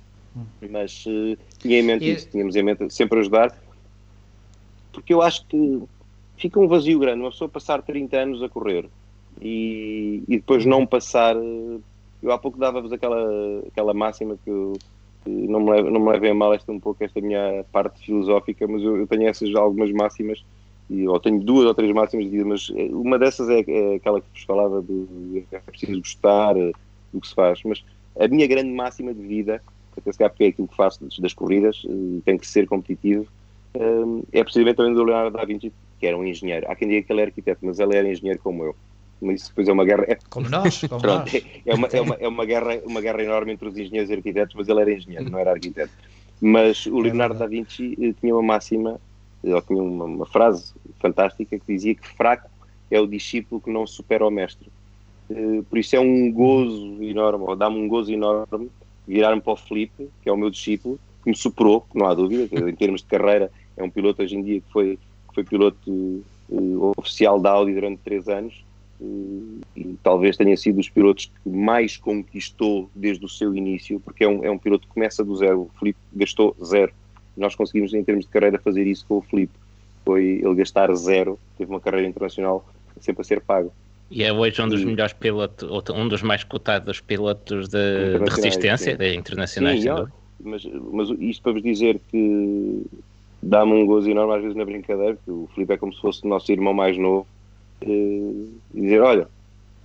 Mas 0.70 1.06
uh, 1.06 1.38
tinha 1.60 1.80
em 1.80 1.84
mente 1.84 2.06
e... 2.06 2.12
isso, 2.12 2.30
tínhamos 2.30 2.56
em 2.56 2.64
mente 2.64 2.90
sempre 2.94 3.20
ajudar, 3.20 3.56
porque 4.92 5.14
eu 5.14 5.22
acho 5.22 5.46
que 5.48 5.84
fica 6.38 6.60
um 6.60 6.68
vazio 6.68 7.00
grande, 7.00 7.22
uma 7.22 7.32
pessoa 7.32 7.50
passar 7.50 7.82
30 7.82 8.18
anos 8.18 8.44
a 8.44 8.50
correr 8.50 8.88
e, 9.42 10.24
e 10.28 10.38
depois 10.38 10.66
não 10.66 10.86
passar. 10.86 11.36
Eu 11.36 12.32
há 12.32 12.38
pouco 12.38 12.58
dava-vos 12.58 12.92
aquela, 12.94 13.20
aquela 13.68 13.94
máxima 13.94 14.38
que 14.44 14.50
eu, 14.50 14.78
não 15.26 15.60
me, 15.60 15.82
não 15.84 16.00
me 16.00 16.12
levem 16.12 16.32
a 16.32 16.34
mal 16.34 16.54
esta 16.54 16.72
um 16.72 16.80
pouco 16.80 17.04
esta 17.04 17.22
minha 17.22 17.66
parte 17.72 18.06
filosófica, 18.06 18.68
mas 18.68 18.82
eu, 18.84 18.98
eu 18.98 19.08
tenho 19.08 19.28
essas 19.28 19.54
algumas 19.56 19.92
máximas 19.92 20.44
e 20.90 21.08
ou 21.08 21.20
tenho 21.20 21.40
duas 21.40 21.66
ou 21.66 21.74
três 21.74 21.94
máximas 21.94 22.26
de 22.26 22.32
vida, 22.32 22.46
mas 22.46 22.70
uma 22.92 23.18
dessas 23.18 23.50
é, 23.50 23.64
é 23.68 23.96
aquela 23.96 24.20
que 24.20 24.28
vos 24.34 24.44
falava 24.44 24.82
de 24.82 25.46
é 25.52 25.60
preciso 25.60 25.98
gostar 25.98 26.54
do 26.54 27.22
que 27.22 27.28
se 27.28 27.34
faz, 27.34 27.62
mas 27.64 27.84
a 28.20 28.28
minha 28.28 28.46
grande 28.48 28.72
máxima 28.72 29.14
de 29.14 29.22
vida 29.22 29.62
até 29.98 30.12
se 30.12 30.18
calhar 30.18 30.32
porque 30.32 30.44
é 30.44 30.48
aquilo 30.48 30.68
que 30.68 30.76
faço 30.76 31.00
das 31.22 31.34
corridas, 31.34 31.84
e 31.86 32.22
tem 32.26 32.38
que 32.38 32.48
ser 32.48 32.68
competitivo, 32.68 33.28
é 34.32 34.44
precisamente 34.44 34.78
também 34.78 34.94
do 34.94 35.04
Leonardo 35.04 35.38
da 35.38 35.46
Vinci, 35.46 35.72
que 36.00 36.08
era 36.08 36.18
um 36.18 36.26
engenheiro. 36.26 36.66
Há 36.70 36.76
quem 36.76 36.88
diga 36.88 37.06
que 37.06 37.14
ele 37.14 37.22
era 37.22 37.30
arquiteto, 37.30 37.66
mas 37.66 37.80
ele 37.80 37.96
era 37.96 38.12
engenheiro 38.12 38.40
como 38.40 38.64
eu. 38.64 38.76
Mas 39.24 39.42
isso 39.42 39.50
depois 39.50 39.68
é 39.68 39.72
uma 39.72 39.86
guerra. 39.86 40.06
É, 40.08 40.18
como 40.30 40.50
nós, 40.50 40.82
como 40.82 41.02
pronto, 41.02 41.32
nós. 41.32 41.46
É, 41.66 41.74
uma, 41.74 41.88
é, 41.88 42.02
uma, 42.02 42.16
é 42.16 42.28
uma, 42.28 42.46
guerra, 42.46 42.82
uma 42.86 43.02
guerra 43.02 43.24
enorme 43.24 43.54
entre 43.54 43.68
os 43.68 43.78
engenheiros 43.78 44.10
e 44.10 44.14
arquitetos, 44.14 44.56
mas 44.56 44.68
ele 44.68 44.82
era 44.82 44.94
engenheiro, 44.94 45.30
não 45.30 45.40
era 45.40 45.52
arquiteto. 45.52 45.94
Mas 46.42 46.86
o 46.86 47.00
é 47.00 47.04
Leonardo 47.04 47.40
da 47.40 47.48
Vinci 47.48 47.98
eh, 48.02 48.14
tinha 48.20 48.36
uma 48.36 48.44
máxima, 48.44 49.00
ou 49.42 49.62
tinha 49.62 49.82
uma, 49.82 50.06
uma 50.06 50.26
frase 50.26 50.74
fantástica 51.00 51.58
que 51.58 51.66
dizia 51.66 51.96
que 51.96 52.08
fraco 52.08 52.50
é 52.92 53.00
o 53.00 53.08
discípulo 53.08 53.62
que 53.62 53.72
não 53.72 53.88
supera 53.88 54.28
o 54.28 54.30
mestre. 54.30 54.70
Eh, 55.30 55.62
por 55.70 55.80
isso 55.80 55.96
é 55.96 56.00
um 56.00 56.30
gozo 56.32 57.02
enorme, 57.02 57.46
ou 57.48 57.56
dá-me 57.56 57.78
um 57.78 57.88
gozo 57.88 58.12
enorme 58.12 58.70
virar-me 59.08 59.42
para 59.42 59.54
o 59.54 59.58
Felipe, 59.58 60.10
que 60.22 60.30
é 60.30 60.32
o 60.32 60.38
meu 60.38 60.50
discípulo, 60.50 61.00
que 61.24 61.30
me 61.30 61.36
superou, 61.36 61.86
não 61.94 62.08
há 62.08 62.14
dúvida, 62.14 62.70
em 62.70 62.76
termos 62.76 63.02
de 63.02 63.08
carreira, 63.08 63.50
é 63.78 63.84
um 63.84 63.90
piloto 63.90 64.22
hoje 64.22 64.36
em 64.36 64.44
dia 64.44 64.60
que 64.60 64.72
foi, 64.72 64.98
que 65.30 65.36
foi 65.36 65.44
piloto 65.44 66.24
uh, 66.50 66.92
oficial 66.98 67.40
da 67.40 67.52
Audi 67.52 67.74
durante 67.74 68.00
três 68.02 68.28
anos 68.28 68.64
e 69.76 69.98
talvez 70.04 70.38
tenha 70.38 70.56
sido 70.56 70.78
dos 70.78 70.90
pilotos 70.90 71.32
que 71.44 71.50
mais 71.50 71.98
conquistou 71.98 72.90
desde 72.96 73.26
o 73.26 73.30
seu 73.30 73.56
início, 73.56 74.00
porque 74.00 74.24
é 74.24 74.28
um, 74.28 74.44
é 74.44 74.52
um 74.52 74.58
piloto 74.58 74.88
que 74.88 74.94
começa 74.94 75.24
do 75.24 75.36
zero. 75.36 75.62
O 75.62 75.72
Felipe 75.80 76.00
gastou 76.14 76.56
zero. 76.64 76.92
Nós 77.36 77.56
conseguimos, 77.56 77.94
em 77.94 78.04
termos 78.04 78.26
de 78.26 78.32
carreira, 78.32 78.60
fazer 78.60 78.86
isso 78.86 79.06
com 79.08 79.18
o 79.18 79.22
Felipe. 79.22 79.54
Foi 80.06 80.42
ele 80.44 80.56
gastar 80.56 80.94
zero, 80.96 81.40
teve 81.58 81.72
uma 81.72 81.80
carreira 81.80 82.08
internacional 82.08 82.66
sempre 83.00 83.22
a 83.22 83.24
ser 83.24 83.42
pago. 83.42 83.72
E 84.12 84.24
é 84.24 84.32
hoje 84.32 84.62
um 84.62 84.68
dos 84.68 84.84
melhores 84.84 85.14
pilotos, 85.14 85.68
um 85.90 86.08
dos 86.08 86.22
mais 86.22 86.44
cotados 86.44 87.00
pilotos 87.00 87.68
de, 87.68 88.20
de 88.20 88.30
resistência 88.30 88.96
de 88.96 89.16
internacionais. 89.16 89.82
Sim, 89.82 89.90
mas, 90.40 90.64
mas 90.92 91.10
isto 91.20 91.42
para 91.42 91.54
vos 91.54 91.64
dizer 91.64 92.00
que 92.12 92.86
dá-me 93.42 93.74
um 93.74 93.86
gozo 93.86 94.10
enorme 94.10 94.36
às 94.36 94.42
vezes 94.42 94.56
na 94.56 94.66
brincadeira, 94.66 95.16
porque 95.16 95.32
o 95.32 95.50
Filipe 95.56 95.74
é 95.74 95.78
como 95.78 95.94
se 95.94 96.00
fosse 96.00 96.24
o 96.24 96.28
nosso 96.28 96.52
irmão 96.52 96.74
mais 96.74 96.98
novo, 96.98 97.26
e 97.86 98.52
dizer, 98.74 99.02
olha, 99.02 99.28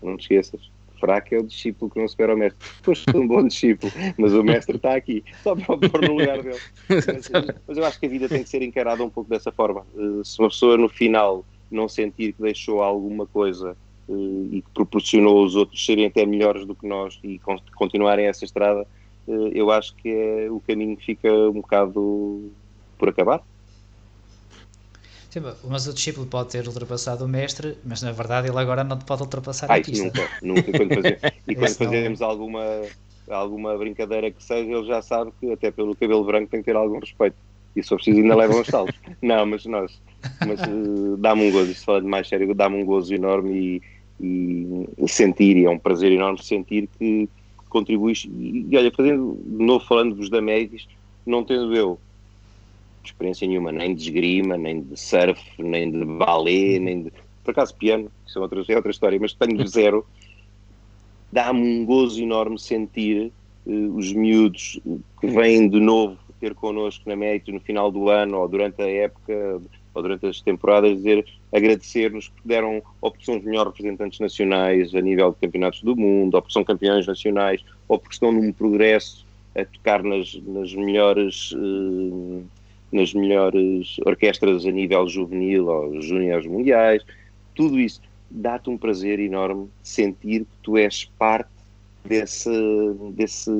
não 0.02 0.16
te 0.16 0.22
esqueças, 0.22 0.70
fraco 0.98 1.34
é 1.34 1.38
o 1.38 1.42
discípulo 1.42 1.90
que 1.90 1.98
não 1.98 2.06
espera 2.06 2.34
o 2.34 2.38
mestre. 2.38 2.58
Foste 2.82 3.16
um 3.16 3.26
bom 3.26 3.46
discípulo, 3.46 3.92
mas 4.16 4.32
o 4.32 4.42
mestre 4.42 4.76
está 4.76 4.94
aqui, 4.94 5.24
só 5.42 5.54
para 5.54 5.76
pôr 5.76 6.02
no 6.02 6.16
lugar 6.16 6.42
dele. 6.42 6.58
Mas, 6.88 7.30
mas, 7.66 7.78
eu 7.78 7.84
acho 7.84 7.98
que 7.98 8.06
a 8.06 8.08
vida 8.08 8.28
tem 8.28 8.42
que 8.42 8.48
ser 8.48 8.62
encarada 8.62 9.02
um 9.02 9.10
pouco 9.10 9.30
dessa 9.30 9.50
forma. 9.50 9.84
Eh, 9.96 10.24
se 10.24 10.38
uma 10.38 10.48
pessoa 10.48 10.76
no 10.76 10.88
final 10.88 11.44
não 11.70 11.88
sentir 11.88 12.32
que 12.32 12.42
deixou 12.42 12.82
alguma 12.82 13.26
coisa 13.26 13.76
eh, 14.08 14.12
e 14.52 14.62
que 14.62 14.70
proporcionou 14.74 15.38
aos 15.38 15.54
outros 15.54 15.84
serem 15.84 16.06
até 16.06 16.24
melhores 16.26 16.64
do 16.64 16.74
que 16.74 16.86
nós 16.86 17.18
e 17.22 17.40
continuarem 17.74 18.26
essa 18.26 18.44
estrada, 18.44 18.86
eh, 19.28 19.50
eu 19.54 19.70
acho 19.70 19.94
que 19.96 20.08
é 20.08 20.50
o 20.50 20.60
caminho 20.60 20.96
que 20.96 21.04
fica 21.04 21.32
um 21.32 21.60
bocado 21.60 22.50
por 22.98 23.08
acabar. 23.08 23.42
Sim, 25.38 25.68
mas 25.68 25.86
o 25.86 25.94
discípulo 25.94 26.26
pode 26.26 26.50
ter 26.50 26.66
ultrapassado 26.66 27.24
o 27.24 27.28
mestre, 27.28 27.78
mas 27.84 28.02
na 28.02 28.12
verdade 28.12 28.48
ele 28.48 28.58
agora 28.58 28.82
não 28.82 28.98
pode 28.98 29.22
ultrapassar 29.22 29.70
ah, 29.70 29.76
a 29.76 29.80
pista. 29.80 30.04
Nunca, 30.04 30.28
nunca. 30.42 30.72
Quando 30.72 30.94
fazer, 30.94 31.34
e 31.46 31.54
quando 31.54 31.74
fazemos 31.74 32.20
não... 32.20 32.28
alguma, 32.28 32.82
alguma 33.30 33.78
brincadeira 33.78 34.30
que 34.30 34.42
seja, 34.42 34.70
ele 34.70 34.86
já 34.86 35.00
sabe 35.00 35.32
que 35.38 35.52
até 35.52 35.70
pelo 35.70 35.94
cabelo 35.94 36.24
branco 36.24 36.50
tem 36.50 36.60
que 36.60 36.66
ter 36.66 36.76
algum 36.76 36.98
respeito. 36.98 37.36
E 37.76 37.82
se 37.82 37.88
for 37.88 37.96
preciso 37.96 38.18
ainda 38.20 38.34
levam 38.34 38.60
os 38.60 38.66
saltos. 38.66 38.96
não, 39.22 39.46
mas 39.46 39.64
nós, 39.66 40.00
mas 40.46 40.60
uh, 40.62 41.16
dá-me 41.18 41.48
um 41.48 41.52
gozo, 41.52 41.70
isso 41.70 42.00
de 42.00 42.06
mais 42.06 42.28
sério, 42.28 42.54
dá-me 42.54 42.82
um 42.82 42.84
gozo 42.84 43.14
enorme 43.14 43.80
e, 44.20 44.88
e 44.98 45.08
sentir, 45.08 45.56
e 45.56 45.66
é 45.66 45.70
um 45.70 45.78
prazer 45.78 46.10
enorme 46.10 46.42
sentir 46.42 46.88
que 46.98 47.28
contribuis. 47.68 48.26
E, 48.28 48.66
e 48.68 48.76
olha, 48.76 48.90
fazendo 48.90 49.38
de 49.44 49.64
novo, 49.64 49.84
falando-vos 49.86 50.28
da 50.28 50.40
Médicos, 50.40 50.88
não 51.24 51.44
tendo 51.44 51.74
eu 51.76 51.98
experiência 53.08 53.46
nenhuma, 53.46 53.72
nem 53.72 53.94
de 53.94 54.02
esgrima, 54.02 54.56
nem 54.56 54.80
de 54.80 54.98
surf, 54.98 55.40
nem 55.58 55.90
de 55.90 56.04
balé, 56.04 56.78
nem 56.78 57.04
de. 57.04 57.12
Por 57.44 57.52
acaso, 57.52 57.74
piano, 57.74 58.10
isso 58.26 58.38
é 58.38 58.42
outra, 58.42 58.62
é 58.68 58.76
outra 58.76 58.90
história, 58.90 59.18
mas 59.20 59.32
tenho 59.32 59.64
zero. 59.66 60.06
Dá-me 61.30 61.60
um 61.60 61.84
gozo 61.84 62.22
enorme 62.22 62.58
sentir 62.58 63.30
uh, 63.66 63.96
os 63.96 64.12
miúdos 64.12 64.80
que 65.20 65.26
vêm 65.26 65.68
de 65.68 65.80
novo 65.80 66.16
ter 66.40 66.54
connosco 66.54 67.08
na 67.08 67.16
Mérito 67.16 67.52
no 67.52 67.60
final 67.60 67.90
do 67.90 68.08
ano 68.08 68.38
ou 68.38 68.48
durante 68.48 68.80
a 68.80 68.88
época 68.88 69.60
ou 69.94 70.02
durante 70.02 70.26
as 70.26 70.40
temporadas, 70.40 70.96
dizer, 70.96 71.26
agradecer-nos 71.52 72.28
porque 72.28 72.48
deram 72.48 72.82
ou 73.00 73.10
porque 73.10 73.24
são 73.24 73.36
os 73.36 73.44
melhores 73.44 73.72
representantes 73.72 74.20
nacionais 74.20 74.94
a 74.94 75.00
nível 75.00 75.32
de 75.32 75.38
campeonatos 75.38 75.82
do 75.82 75.96
mundo, 75.96 76.34
ou 76.34 76.42
porque 76.42 76.52
são 76.52 76.64
campeões 76.64 77.06
nacionais, 77.06 77.64
ou 77.88 77.98
porque 77.98 78.14
estão 78.14 78.30
num 78.30 78.52
progresso 78.52 79.26
a 79.56 79.64
tocar 79.64 80.02
nas, 80.02 80.34
nas 80.46 80.72
melhores 80.74 81.52
uh, 81.52 82.44
nas 82.92 83.12
melhores 83.12 83.96
orquestras 84.06 84.64
a 84.64 84.70
nível 84.70 85.06
juvenil 85.08 85.66
ou 85.66 86.00
júniores 86.00 86.46
mundiais, 86.46 87.04
tudo 87.54 87.78
isso 87.78 88.00
dá-te 88.30 88.70
um 88.70 88.78
prazer 88.78 89.18
enorme 89.18 89.68
sentir 89.82 90.40
que 90.40 90.56
tu 90.62 90.76
és 90.76 91.04
parte 91.18 91.50
desse, 92.04 92.50
desse, 93.12 93.50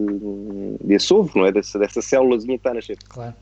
desse 0.83 1.13
ovo, 1.13 1.39
não 1.39 1.47
é? 1.47 1.53
Dessa, 1.53 1.79
dessa 1.79 2.01
célulazinha 2.01 2.57
que 2.57 2.61
está 2.61 2.71
a 2.71 2.75
nascer. 2.75 2.99
Claro. 3.09 3.35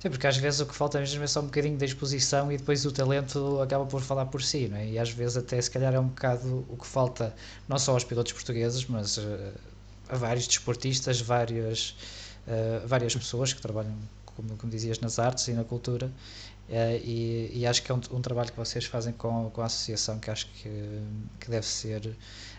Sim, 0.00 0.08
porque 0.08 0.26
às 0.26 0.36
vezes 0.38 0.60
o 0.60 0.66
que 0.66 0.74
falta 0.74 0.98
mesmo 0.98 1.22
é 1.22 1.26
só 1.26 1.40
um 1.40 1.44
bocadinho 1.44 1.76
de 1.76 1.84
exposição 1.84 2.50
e 2.50 2.56
depois 2.56 2.86
o 2.86 2.92
talento 2.92 3.60
acaba 3.60 3.84
por 3.84 4.00
falar 4.00 4.26
por 4.26 4.42
si, 4.42 4.66
não 4.68 4.78
é? 4.78 4.88
E 4.88 4.98
às 4.98 5.10
vezes 5.10 5.36
até 5.36 5.60
se 5.60 5.70
calhar 5.70 5.94
é 5.94 6.00
um 6.00 6.08
bocado 6.08 6.64
o 6.70 6.76
que 6.76 6.86
falta, 6.86 7.34
não 7.68 7.78
só 7.78 7.92
aos 7.92 8.04
pilotos 8.04 8.32
portugueses, 8.32 8.86
mas 8.86 9.18
uh, 9.18 9.52
a 10.08 10.16
vários 10.16 10.46
desportistas, 10.46 11.20
várias, 11.20 11.94
uh, 12.46 12.86
várias 12.86 13.14
pessoas 13.14 13.52
que 13.52 13.60
trabalham 13.60 13.94
como, 14.36 14.56
como 14.56 14.70
dizias, 14.70 15.00
nas 15.00 15.18
artes 15.18 15.48
e 15.48 15.52
na 15.52 15.64
cultura. 15.64 16.10
Uh, 16.68 17.00
e, 17.04 17.50
e, 17.52 17.66
acho 17.66 17.82
que 17.82 17.90
é 17.90 17.94
um, 17.94 18.00
um, 18.12 18.20
trabalho 18.20 18.50
que 18.50 18.56
vocês 18.56 18.84
fazem 18.84 19.12
com, 19.12 19.50
com 19.50 19.60
a 19.60 19.64
associação 19.64 20.20
que 20.20 20.30
acho 20.30 20.46
que, 20.46 20.70
que 21.40 21.50
deve 21.50 21.66
ser 21.66 22.16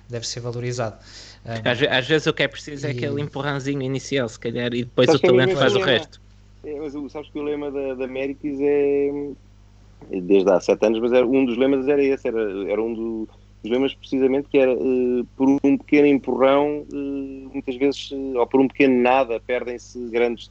deve 0.09 0.27
ser 0.27 0.41
valorizado. 0.41 0.97
Um, 1.45 1.69
às, 1.69 1.81
às, 1.81 2.07
vezes 2.07 2.27
o 2.27 2.33
que 2.33 2.43
é 2.43 2.47
preciso 2.47 2.85
é 2.85 2.89
e... 2.89 2.93
é 2.93 2.97
aquele 2.97 3.21
empurrãozinho 3.21 3.81
inicial, 3.81 4.27
se 4.27 4.37
calhar, 4.37 4.73
e 4.73 4.83
depois 4.83 5.09
o 5.09 5.17
talento 5.17 5.55
faz 5.55 5.73
o 5.75 5.79
resto. 5.79 6.21
É, 6.65 6.77
mas 6.77 7.11
sabes 7.11 7.29
que 7.29 7.39
o 7.39 7.41
lema 7.41 7.71
da, 7.71 7.95
da 7.95 8.07
Méritis 8.07 8.59
é 8.59 9.31
desde 10.09 10.49
há 10.49 10.59
sete 10.59 10.85
anos, 10.85 10.99
mas 10.99 11.11
era, 11.13 11.25
um 11.25 11.45
dos 11.45 11.57
lemas 11.57 11.87
era 11.87 12.03
esse, 12.03 12.27
era, 12.27 12.41
era 12.69 12.81
um 12.81 12.93
do, 12.93 13.29
dos 13.63 13.71
lemas 13.71 13.93
precisamente 13.93 14.47
que 14.49 14.57
era 14.57 14.73
uh, 14.73 15.25
por 15.37 15.59
um 15.63 15.77
pequeno 15.77 16.07
empurrão, 16.07 16.85
uh, 16.91 17.49
muitas 17.53 17.75
vezes, 17.75 18.11
uh, 18.11 18.37
ou 18.37 18.47
por 18.47 18.59
um 18.59 18.67
pequeno 18.67 19.01
nada, 19.01 19.39
perdem-se 19.39 19.99
grandes. 20.09 20.47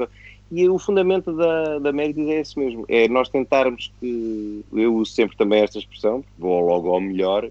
E 0.51 0.69
o 0.69 0.79
fundamento 0.79 1.33
da, 1.33 1.79
da 1.79 1.93
Méritos 1.93 2.29
é 2.29 2.41
esse 2.41 2.59
mesmo, 2.59 2.85
é 2.89 3.07
nós 3.07 3.29
tentarmos 3.29 3.93
que, 4.01 4.65
eu 4.73 4.97
uso 4.97 5.13
sempre 5.13 5.37
também 5.37 5.63
esta 5.63 5.79
expressão, 5.79 6.25
vou 6.37 6.61
logo 6.67 6.93
ao 6.93 7.01
melhor, 7.01 7.49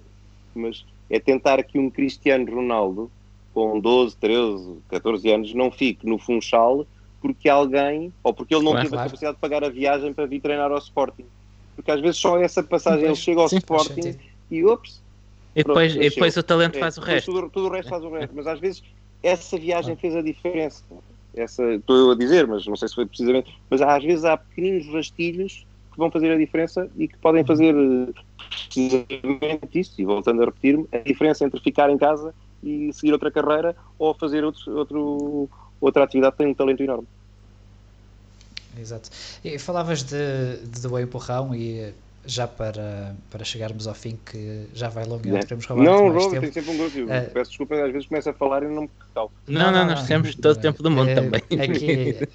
mas 0.54 0.86
é 1.10 1.18
tentar 1.18 1.64
que 1.64 1.80
um 1.80 1.90
Cristiano 1.90 2.54
Ronaldo, 2.54 3.10
com 3.54 3.80
12, 3.80 4.18
13, 4.18 4.78
14 4.90 5.32
anos, 5.32 5.54
não 5.54 5.72
fique 5.72 6.06
no 6.06 6.18
Funchal 6.18 6.86
porque 7.22 7.48
alguém, 7.48 8.14
ou 8.24 8.34
porque 8.34 8.54
ele 8.54 8.64
não 8.64 8.72
claro, 8.72 8.86
teve 8.86 8.96
claro. 8.96 9.08
a 9.08 9.10
capacidade 9.10 9.36
de 9.36 9.42
pagar 9.42 9.64
a 9.64 9.70
viagem 9.70 10.14
para 10.14 10.26
vir 10.26 10.42
treinar 10.42 10.72
ao 10.72 10.78
Sporting. 10.78 11.26
Porque 11.76 11.92
às 11.92 12.02
vezes 12.02 12.18
só 12.18 12.38
essa 12.38 12.62
passagem, 12.64 13.06
ele 13.06 13.16
chega 13.16 13.42
ao 13.42 13.50
sim, 13.50 13.58
Sporting 13.58 14.18
e 14.52 14.66
ops. 14.66 15.02
E 15.56 15.64
depois, 15.64 15.94
pronto, 15.94 16.06
e 16.06 16.10
depois 16.10 16.38
o 16.38 16.44
talento 16.44 16.76
é, 16.78 16.80
faz 16.80 16.98
o 16.98 17.02
resto. 17.02 17.32
Tudo, 17.32 17.50
tudo 17.50 17.68
o 17.68 17.72
resto 17.72 17.90
faz 17.90 18.04
o 18.04 18.10
resto, 18.10 18.36
mas 18.36 18.48
às 18.48 18.60
vezes 18.60 18.84
essa 19.24 19.58
viagem 19.58 19.96
fez 19.96 20.16
a 20.16 20.22
diferença 20.22 20.84
essa 21.35 21.64
estou 21.73 21.95
eu 21.95 22.11
a 22.11 22.15
dizer, 22.15 22.47
mas 22.47 22.65
não 22.65 22.76
sei 22.76 22.88
se 22.88 22.95
foi 22.95 23.06
precisamente, 23.06 23.53
mas 23.69 23.81
às 23.81 24.03
vezes 24.03 24.26
há 24.26 24.38
pequenos 24.38 24.88
rastilhos 24.93 25.65
que 25.91 25.97
vão 25.97 26.11
fazer 26.11 26.31
a 26.31 26.38
diferença 26.38 26.89
e 26.97 27.07
que 27.07 27.18
podem 27.18 27.45
fazer 27.45 27.76
eh, 27.76 28.14
precisamente 28.65 29.80
isso, 29.80 30.01
e 30.01 30.06
voltando 30.06 30.41
a 30.41 30.45
repetir-me, 30.45 30.88
a 30.91 30.97
diferença 30.99 31.45
entre 31.45 31.60
ficar 31.60 31.89
em 31.89 31.97
casa 31.97 32.34
e 32.64 32.91
seguir 32.93 33.14
outra 33.14 33.31
carreira 33.31 33.76
ou 33.97 34.14
fazer 34.14 34.43
outro, 34.43 34.77
outro, 34.77 35.49
outra 35.80 36.03
atividade 36.03 36.34
que 36.34 36.39
tem 36.39 36.47
um 36.47 36.53
talento 36.53 36.84
enorme. 36.84 37.07
Exato. 38.77 39.10
E 39.43 39.57
falavas 39.57 40.03
de, 40.03 40.57
de 40.64 40.81
do 40.81 40.99
empurrão 40.99 41.53
e 41.56 41.93
já 42.26 42.48
para, 42.48 43.16
para 43.30 43.44
chegarmos 43.44 43.88
ao 43.88 43.94
fim, 43.94 44.18
que 44.26 44.68
já 44.74 44.90
vai 44.90 45.06
longo 45.06 45.26
e 45.28 45.32
não 45.32 45.40
queremos 45.40 45.66
roubar 45.66 45.84
Não, 45.84 46.14
mais 46.14 46.28
tempo. 46.28 46.41
tem 46.41 46.52
sempre 46.52 46.72
um 46.72 46.78
gosto. 46.78 47.04
Uh, 47.04 47.32
Peço 47.34 47.52
desculpa, 47.52 47.76
às 47.76 47.91
vezes 47.91 48.08
começo 48.08 48.30
a 48.30 48.34
falar 48.34 48.64
e 48.64 48.68
não 48.68 48.84
me 48.84 48.90
calo. 49.14 49.32
Não, 49.48 49.72
não, 49.72 49.72
não, 49.72 49.88
nós 49.88 50.08
temos 50.08 50.36
todo 50.36 50.58
o 50.58 50.60
tempo 50.60 50.84
do 50.84 50.91
mundo 50.91 51.12
uh, 51.12 51.16
também. 51.16 51.41
Aqui, 51.62 52.28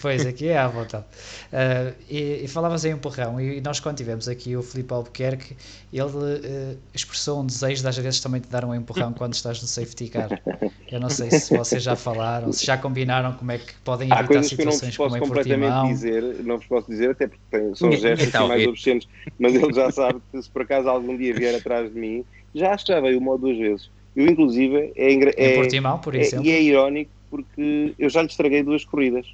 pois, 0.00 0.26
aqui 0.26 0.48
é 0.48 0.58
à 0.58 0.68
vontade. 0.68 1.04
Uh, 1.52 1.94
e, 2.08 2.44
e 2.44 2.48
falavas 2.48 2.84
em 2.84 2.96
porrão, 2.96 3.40
e 3.40 3.60
nós 3.60 3.80
quando 3.80 3.96
tivemos 3.96 4.28
aqui 4.28 4.56
o 4.56 4.62
Filipe 4.62 4.92
Albuquerque, 4.92 5.56
ele 5.92 6.02
uh, 6.02 6.78
expressou 6.94 7.40
um 7.40 7.46
desejo 7.46 7.82
de 7.82 7.88
às 7.88 7.96
vezes 7.96 8.20
também 8.20 8.40
te 8.40 8.48
dar 8.48 8.64
um 8.64 8.74
empurrão 8.74 9.12
quando 9.12 9.34
estás 9.34 9.60
no 9.60 9.68
safety 9.68 10.08
car. 10.08 10.42
Eu 10.90 11.00
não 11.00 11.08
sei 11.08 11.30
se 11.30 11.56
vocês 11.56 11.82
já 11.82 11.96
falaram, 11.96 12.52
se 12.52 12.64
já 12.64 12.76
combinaram 12.76 13.32
como 13.32 13.50
é 13.50 13.58
que 13.58 13.74
podem 13.84 14.10
evitar 14.12 14.42
situações 14.44 14.96
como 14.96 15.16
em 15.16 15.20
Portimão. 15.20 15.88
Dizer, 15.88 16.22
não 16.44 16.58
vos 16.58 16.66
posso 16.66 16.88
dizer, 16.88 17.10
até 17.10 17.26
porque 17.26 17.74
são 17.74 17.90
gestos 17.92 18.34
assim 18.34 18.48
mais 18.48 18.66
obscenos 18.66 19.08
mas 19.38 19.54
ele 19.54 19.72
já 19.72 19.90
sabe 19.90 20.20
que 20.30 20.42
se 20.42 20.50
por 20.50 20.62
acaso 20.62 20.88
algum 20.88 21.16
dia 21.16 21.34
vier 21.34 21.54
atrás 21.54 21.92
de 21.92 21.98
mim, 21.98 22.24
já 22.54 22.76
já 22.76 23.00
veio 23.00 23.18
uma 23.18 23.32
ou 23.32 23.38
duas 23.38 23.56
vezes. 23.56 23.90
Eu, 24.14 24.26
inclusive, 24.26 24.92
é, 24.94 25.14
é, 25.36 25.56
Portimão, 25.56 25.98
por 25.98 26.14
exemplo. 26.14 26.46
É, 26.46 26.48
e 26.48 26.52
é 26.52 26.62
irónico 26.62 27.10
porque 27.30 27.94
eu 27.98 28.10
já 28.10 28.20
lhe 28.20 28.28
estraguei 28.28 28.62
duas 28.62 28.84
corridas. 28.84 29.26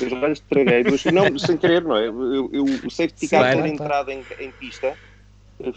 Eu 0.00 0.10
já 0.10 0.26
lhe 0.26 0.32
estraguei 0.32 0.82
duas 0.82 1.04
Não, 1.06 1.38
sem 1.38 1.56
querer, 1.56 1.82
não 1.82 1.96
é? 1.96 2.08
Eu, 2.08 2.50
eu, 2.52 2.64
o 2.64 2.90
safety 2.90 3.28
car 3.28 3.54
ter 3.54 3.66
entrada 3.66 4.12
em, 4.12 4.22
em 4.40 4.50
pista 4.50 4.94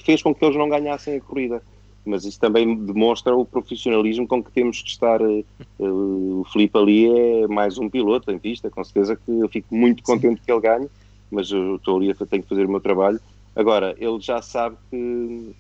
fez 0.04 0.22
com 0.22 0.34
que 0.34 0.44
eles 0.44 0.58
não 0.58 0.68
ganhassem 0.68 1.16
a 1.16 1.22
corrida 1.22 1.62
mas 2.10 2.26
isso 2.26 2.40
também 2.40 2.76
demonstra 2.76 3.36
o 3.36 3.46
profissionalismo 3.46 4.28
com 4.28 4.44
que 4.44 4.52
temos 4.52 4.82
que 4.82 4.90
estar. 4.90 5.22
Uh, 5.22 5.46
o 5.78 6.46
Felipe 6.52 6.78
ali 6.78 7.08
é 7.08 7.48
mais 7.48 7.78
um 7.78 7.90
piloto 7.90 8.32
em 8.32 8.40
pista, 8.40 8.70
com 8.70 8.84
certeza 8.84 9.16
que 9.16 9.32
eu 9.32 9.48
fico 9.48 9.74
muito 9.74 10.02
contente 10.04 10.40
Sim. 10.40 10.46
que 10.46 10.52
ele 10.52 10.62
ganhe, 10.62 10.90
mas 11.30 11.52
eu 11.52 11.76
estou 11.76 11.98
ali, 11.98 12.14
tenho 12.14 12.44
que 12.44 12.50
fazer 12.50 12.66
o 12.66 12.70
meu 12.70 12.80
trabalho 12.80 13.20
Agora, 13.56 13.96
ele 13.98 14.20
já 14.20 14.42
sabe 14.42 14.78
que. 14.90 15.56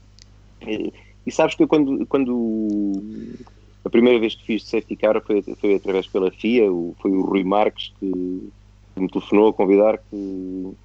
E 1.25 1.31
sabes 1.31 1.55
que 1.55 1.63
eu, 1.63 1.67
quando, 1.67 2.05
quando 2.07 3.01
a 3.83 3.89
primeira 3.89 4.19
vez 4.19 4.35
que 4.35 4.45
fiz 4.45 4.63
de 4.63 4.69
safety 4.69 4.95
car 4.95 5.21
foi, 5.21 5.41
foi 5.41 5.75
através 5.75 6.07
pela 6.07 6.31
FIA, 6.31 6.71
o, 6.71 6.95
foi 7.01 7.11
o 7.11 7.21
Rui 7.21 7.43
Marques 7.43 7.93
que, 7.99 8.51
me 8.95 9.07
telefonou 9.07 9.49
a 9.49 9.53
convidar 9.53 9.97
que 9.97 10.75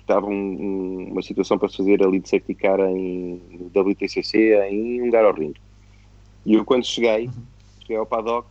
estava 0.00 0.26
um, 0.26 0.32
um, 0.32 1.08
uma 1.12 1.22
situação 1.22 1.56
para 1.56 1.68
se 1.68 1.76
fazer 1.76 2.02
ali 2.02 2.18
de 2.18 2.28
safety 2.28 2.54
car 2.54 2.80
em 2.80 3.40
WTCC 3.74 4.54
em 4.68 5.02
Hungaroring. 5.02 5.54
E 6.44 6.54
eu 6.54 6.64
quando 6.64 6.84
cheguei, 6.84 7.30
cheguei 7.80 7.96
ao 7.96 8.06
paddock, 8.06 8.48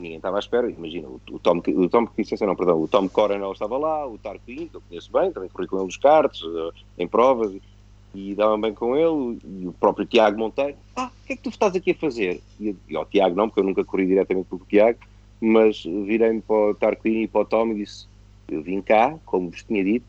ninguém 0.00 0.16
estava 0.16 0.36
à 0.36 0.40
espera, 0.40 0.70
imagina, 0.70 1.08
o, 1.08 1.20
o 1.30 1.38
Tom, 1.38 1.58
o 1.58 1.88
Tom, 1.88 2.08
não, 2.40 2.56
perdão, 2.56 2.82
o 2.82 2.88
Tom 2.88 3.08
Coronel 3.08 3.52
estava 3.52 3.78
lá, 3.78 4.06
o 4.06 4.18
Tarquin, 4.18 4.66
que 4.66 4.76
eu 4.76 4.82
conheço 4.88 5.12
bem, 5.12 5.32
também 5.32 5.48
corri 5.48 5.68
com 5.68 5.76
ele 5.76 5.86
nos 5.86 5.96
karts, 5.96 6.42
uh, 6.42 6.72
em 6.98 7.06
provas, 7.06 7.54
e 8.14 8.34
dava 8.34 8.56
bem 8.58 8.74
com 8.74 8.96
ele, 8.96 9.38
e 9.44 9.68
o 9.68 9.72
próprio 9.72 10.06
Tiago 10.06 10.38
Monteiro, 10.38 10.76
ah, 10.96 11.10
o 11.22 11.26
que 11.26 11.34
é 11.34 11.36
que 11.36 11.42
tu 11.42 11.50
estás 11.50 11.76
aqui 11.76 11.92
a 11.92 11.94
fazer? 11.94 12.40
E, 12.58 12.74
e 12.88 12.96
ao 12.96 13.04
Tiago 13.04 13.36
não, 13.36 13.48
porque 13.48 13.60
eu 13.60 13.64
nunca 13.64 13.84
corri 13.84 14.06
diretamente 14.06 14.48
com 14.48 14.56
o 14.56 14.66
Tiago, 14.68 14.98
mas 15.40 15.82
virei-me 15.84 16.40
para 16.40 16.56
o 16.56 16.74
Tarquin 16.74 17.22
e 17.22 17.28
para 17.28 17.42
o 17.42 17.44
Tom 17.44 17.68
e 17.68 17.76
disse, 17.76 18.06
eu 18.48 18.62
vim 18.62 18.82
cá, 18.82 19.16
como 19.24 19.50
vos 19.50 19.62
tinha 19.62 19.84
dito, 19.84 20.06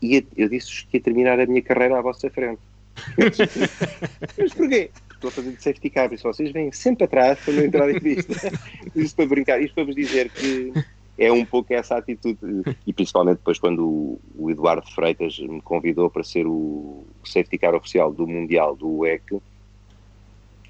e 0.00 0.24
eu 0.36 0.48
disse 0.48 0.86
que 0.86 0.96
ia 0.96 1.02
terminar 1.02 1.40
a 1.40 1.46
minha 1.46 1.60
carreira 1.60 1.98
à 1.98 2.02
vossa 2.02 2.30
frente. 2.30 2.60
mas 4.38 4.54
porquê? 4.54 4.90
Estou 5.18 5.28
a 5.28 5.32
fazer 5.32 5.50
de 5.52 5.62
safety 5.62 5.90
car, 5.90 6.12
e 6.12 6.16
vocês 6.16 6.52
vêm 6.52 6.72
sempre 6.72 7.04
atrás 7.04 7.38
para 7.44 7.54
não 7.54 7.64
entrar 7.64 7.90
em 7.90 8.00
pista. 8.00 8.34
Isto 8.94 9.16
para 9.16 9.26
brincar, 9.26 9.60
isto 9.60 9.74
para 9.74 9.84
vos 9.84 9.94
dizer 9.94 10.30
que 10.30 10.72
é 11.18 11.30
um 11.32 11.44
pouco 11.44 11.74
essa 11.74 11.96
atitude, 11.96 12.38
e 12.86 12.92
principalmente 12.92 13.38
depois 13.38 13.58
quando 13.58 14.18
o, 14.36 14.50
Eduardo 14.50 14.88
Freitas 14.92 15.38
me 15.38 15.60
convidou 15.60 16.08
para 16.08 16.22
ser 16.22 16.46
o 16.46 17.04
safety 17.24 17.58
car 17.58 17.74
oficial 17.74 18.12
do 18.12 18.26
Mundial 18.26 18.76
do 18.76 18.88
UEC, 18.88 19.40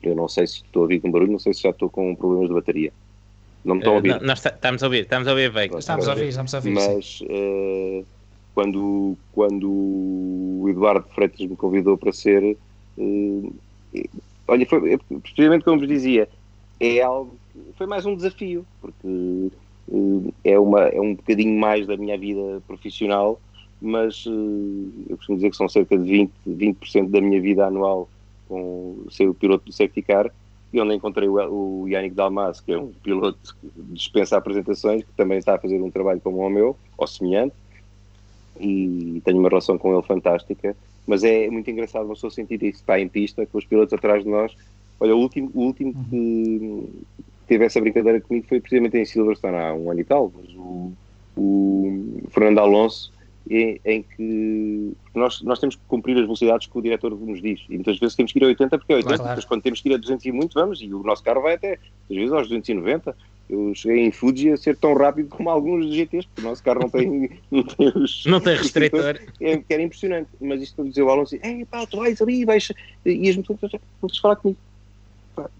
eu 0.02 0.14
não 0.14 0.28
sei 0.28 0.46
se 0.46 0.56
estou 0.56 0.80
a 0.80 0.82
ouvir 0.84 1.00
com 1.00 1.10
barulho, 1.10 1.32
não 1.32 1.38
sei 1.38 1.52
se 1.52 1.62
já 1.62 1.70
estou 1.70 1.90
com 1.90 2.14
problemas 2.14 2.48
de 2.48 2.54
bateria. 2.54 2.92
Não 3.64 3.74
me 3.74 3.80
estão 3.80 3.94
a 3.94 3.96
ouvir? 3.96 4.12
Uh, 4.16 4.24
nós 4.24 4.44
estamos 4.44 4.82
a 4.82 4.86
ouvir, 4.86 5.02
estamos 5.02 5.28
a 5.28 5.30
ouvir 5.32 5.52
bem. 5.52 5.70
Estamos 5.76 6.08
a 6.08 6.12
ouvir, 6.12 6.28
estamos 6.28 6.54
a 6.54 6.58
ouvir. 6.58 6.70
Mas 6.70 7.20
uh, 7.22 8.06
quando, 8.54 9.16
quando 9.32 9.68
o 9.68 10.66
Eduardo 10.68 11.06
Freitas 11.14 11.40
me 11.40 11.56
convidou 11.56 11.98
para 11.98 12.12
ser. 12.12 12.56
Uh, 12.96 13.52
olha, 14.48 14.66
foi 14.66 14.98
precisamente 15.22 15.64
como 15.64 15.78
vos 15.78 15.88
dizia, 15.88 16.28
é 16.80 17.00
algo, 17.00 17.36
foi 17.76 17.86
mais 17.86 18.06
um 18.06 18.16
desafio, 18.16 18.66
porque 18.80 19.50
uh, 19.88 20.34
é, 20.42 20.58
uma, 20.58 20.80
é 20.88 21.00
um 21.00 21.14
bocadinho 21.14 21.58
mais 21.58 21.86
da 21.86 21.96
minha 21.96 22.18
vida 22.18 22.62
profissional, 22.66 23.40
mas 23.80 24.26
uh, 24.26 24.92
eu 25.08 25.16
costumo 25.16 25.38
dizer 25.38 25.50
que 25.50 25.56
são 25.56 25.68
cerca 25.68 25.96
de 25.96 26.04
20%, 26.04 26.28
20 26.46 27.08
da 27.08 27.20
minha 27.20 27.40
vida 27.40 27.66
anual 27.66 28.08
com 28.48 29.04
ser 29.10 29.28
o 29.28 29.34
piloto 29.34 29.66
do 29.66 29.72
safety 29.72 30.02
car 30.02 30.32
e 30.72 30.80
onde 30.80 30.94
encontrei 30.94 31.28
o, 31.28 31.34
o 31.82 31.88
Yannick 31.88 32.14
Dalmas, 32.14 32.60
que 32.60 32.72
é 32.72 32.78
um 32.78 32.92
piloto 33.02 33.56
que 33.60 33.70
dispensa 33.92 34.36
apresentações, 34.36 35.02
que 35.02 35.12
também 35.12 35.38
está 35.38 35.54
a 35.54 35.58
fazer 35.58 35.80
um 35.80 35.90
trabalho 35.90 36.20
como 36.20 36.38
o 36.38 36.50
meu, 36.50 36.76
ou 36.96 37.06
semelhante, 37.06 37.54
e 38.60 39.22
tenho 39.24 39.38
uma 39.38 39.48
relação 39.48 39.78
com 39.78 39.94
ele 39.94 40.02
fantástica. 40.02 40.76
Mas 41.08 41.24
é 41.24 41.48
muito 41.48 41.70
engraçado 41.70 42.04
uma 42.04 42.14
pessoa 42.14 42.30
sentir 42.30 42.62
isso, 42.62 42.80
está 42.80 43.00
em 43.00 43.08
pista, 43.08 43.46
com 43.46 43.56
os 43.56 43.64
pilotos 43.64 43.94
atrás 43.94 44.22
de 44.22 44.28
nós. 44.28 44.54
Olha, 45.00 45.16
o 45.16 45.18
último, 45.18 45.50
o 45.54 45.62
último 45.62 45.94
que 46.10 46.88
teve 47.46 47.64
essa 47.64 47.80
brincadeira 47.80 48.20
comigo 48.20 48.46
foi 48.46 48.60
precisamente 48.60 48.98
em 48.98 49.06
Silverstone 49.06 49.56
há 49.56 49.72
um 49.72 49.90
ano 49.90 50.00
e 50.00 50.04
tal, 50.04 50.30
mas 50.36 50.54
o, 50.54 50.92
o 51.34 52.04
Fernando 52.28 52.58
Alonso 52.58 53.10
em, 53.50 53.80
em, 53.86 54.02
que 54.02 54.92
nós, 55.14 55.40
nós 55.40 55.58
temos 55.58 55.76
que 55.76 55.82
cumprir 55.88 56.16
as 56.18 56.24
velocidades 56.24 56.66
que 56.66 56.78
o 56.78 56.82
diretor 56.82 57.18
nos 57.18 57.40
diz 57.40 57.64
e 57.70 57.74
muitas 57.76 57.98
vezes 57.98 58.14
temos 58.14 58.30
que 58.30 58.38
ir 58.38 58.44
a 58.44 58.48
80 58.48 58.78
porque 58.78 58.92
é 58.92 58.96
80, 58.96 59.16
claro. 59.16 59.36
mas 59.36 59.44
quando 59.46 59.62
temos 59.62 59.80
que 59.80 59.88
ir 59.88 59.94
a 59.94 59.96
200 59.96 60.26
e 60.26 60.32
muito 60.32 60.52
vamos 60.52 60.82
e 60.82 60.92
o 60.92 61.02
nosso 61.02 61.22
carro 61.22 61.40
vai 61.40 61.54
até 61.54 61.78
às 62.10 62.14
vezes 62.14 62.30
aos 62.30 62.48
290 62.48 63.16
eu 63.48 63.74
cheguei 63.74 64.06
em 64.06 64.12
Fuji 64.12 64.50
a 64.52 64.56
ser 64.56 64.76
tão 64.76 64.94
rápido 64.94 65.28
como 65.28 65.48
alguns 65.48 65.86
dos 65.86 65.94
GTs 65.94 66.26
porque 66.26 66.42
o 66.42 66.44
nosso 66.44 66.62
carro 66.62 66.80
não 66.80 66.90
tem 66.90 67.30
não 67.50 67.62
tem, 67.62 67.88
os, 67.94 68.24
não 68.26 68.40
tem 68.40 68.56
restritor. 68.56 69.20
é, 69.40 69.56
que 69.56 69.72
era 69.72 69.82
impressionante. 69.82 70.28
Mas 70.40 70.62
isto 70.62 70.76
para 70.76 70.84
dizer 70.84 71.02
o 71.02 71.10
Alonso 71.10 71.36
ei 71.42 71.64
pá, 71.64 71.86
tu 71.86 71.98
vais 71.98 72.20
ali 72.20 72.44
vais 72.44 72.70
e 73.04 73.28
as 73.28 73.36
motoras 73.36 73.72
não 74.02 74.08
falar 74.20 74.36
comigo. 74.36 74.58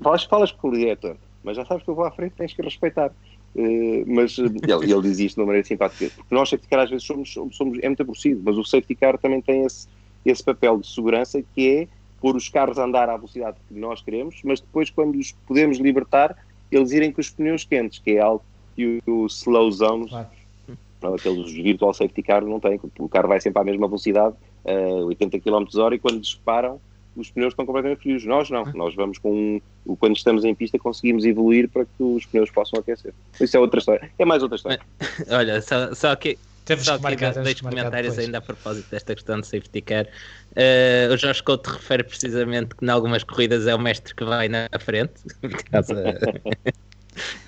Falas, 0.00 0.24
falas 0.24 0.52
com 0.52 0.68
o 0.68 0.76
diretor 0.76 1.16
mas 1.42 1.56
já 1.56 1.64
sabes 1.64 1.82
que 1.82 1.88
eu 1.88 1.94
vou 1.94 2.04
à 2.04 2.10
frente 2.10 2.34
tens 2.36 2.52
que 2.52 2.62
respeitar. 2.62 3.10
Uh, 3.54 4.04
mas 4.06 4.36
uh, 4.38 4.44
ele, 4.68 4.92
ele, 4.92 5.02
diz 5.02 5.18
isto 5.18 5.36
de 5.36 5.40
uma 5.40 5.46
maneira 5.46 5.66
simpática, 5.66 6.10
porque 6.14 6.34
nós 6.34 6.48
safety 6.50 6.68
car 6.68 6.80
às 6.80 6.90
vezes 6.90 7.06
somos, 7.06 7.32
somos, 7.32 7.78
é 7.80 7.88
muito 7.88 8.02
aborrecido, 8.02 8.40
mas 8.44 8.56
o 8.56 8.64
safety 8.64 8.94
car 8.94 9.18
também 9.18 9.40
tem 9.40 9.64
esse, 9.64 9.88
esse 10.24 10.44
papel 10.44 10.78
de 10.78 10.86
segurança 10.86 11.42
que 11.54 11.68
é 11.68 11.88
pôr 12.20 12.36
os 12.36 12.48
carros 12.48 12.78
a 12.78 12.84
andar 12.84 13.08
à 13.08 13.16
velocidade 13.16 13.56
que 13.66 13.74
nós 13.74 14.02
queremos, 14.02 14.40
mas 14.44 14.60
depois 14.60 14.90
quando 14.90 15.16
os 15.16 15.32
podemos 15.46 15.78
libertar, 15.78 16.36
eles 16.70 16.92
irem 16.92 17.12
com 17.12 17.20
os 17.20 17.30
pneus 17.30 17.64
quentes, 17.64 17.98
que 17.98 18.12
é 18.12 18.20
algo 18.20 18.44
que 18.76 19.02
o, 19.06 19.24
o 19.24 19.26
slow 19.26 19.70
zones, 19.70 20.10
claro. 20.10 21.14
aqueles 21.14 21.52
virtual 21.52 21.94
safety 21.94 22.22
car 22.22 22.44
não 22.44 22.60
têm, 22.60 22.80
o 22.98 23.08
carro 23.08 23.28
vai 23.28 23.40
sempre 23.40 23.60
à 23.60 23.64
mesma 23.64 23.86
velocidade, 23.86 24.34
uh, 24.64 25.06
80 25.06 25.40
km 25.40 25.64
hora, 25.78 25.94
e 25.94 25.98
quando 25.98 26.20
disparam, 26.20 26.80
os 27.18 27.30
pneus 27.30 27.52
estão 27.52 27.66
completamente 27.66 28.00
frios. 28.00 28.24
Nós 28.24 28.48
não, 28.48 28.64
nós 28.74 28.94
vamos 28.94 29.18
com. 29.18 29.60
Quando 29.98 30.16
estamos 30.16 30.44
em 30.44 30.54
pista, 30.54 30.78
conseguimos 30.78 31.24
evoluir 31.24 31.68
para 31.68 31.84
que 31.84 32.02
os 32.02 32.24
pneus 32.26 32.50
possam 32.50 32.78
aquecer. 32.78 33.12
Isso 33.40 33.56
é 33.56 33.60
outra 33.60 33.80
história. 33.80 34.10
É 34.18 34.24
mais 34.24 34.42
outra 34.42 34.56
história. 34.56 34.80
Olha, 35.28 35.60
só, 35.60 35.92
só 35.94 36.14
que. 36.14 36.38
Temos 36.68 36.84
só 36.84 36.96
que 36.98 37.02
marcar, 37.02 37.32
dois 37.32 37.60
comentários 37.60 38.12
depois. 38.12 38.26
ainda 38.26 38.38
a 38.38 38.40
propósito 38.42 38.90
desta 38.90 39.14
questão 39.14 39.40
de 39.40 39.46
safety 39.46 39.80
car. 39.80 40.06
Uh, 40.52 41.12
o 41.12 41.16
Jorge 41.16 41.42
Couto 41.42 41.70
refere 41.70 42.04
precisamente 42.04 42.74
que 42.74 42.84
em 42.84 42.88
algumas 42.90 43.24
corridas 43.24 43.66
é 43.66 43.74
o 43.74 43.78
mestre 43.78 44.14
que 44.14 44.24
vai 44.24 44.48
na 44.48 44.68
frente. 44.78 45.14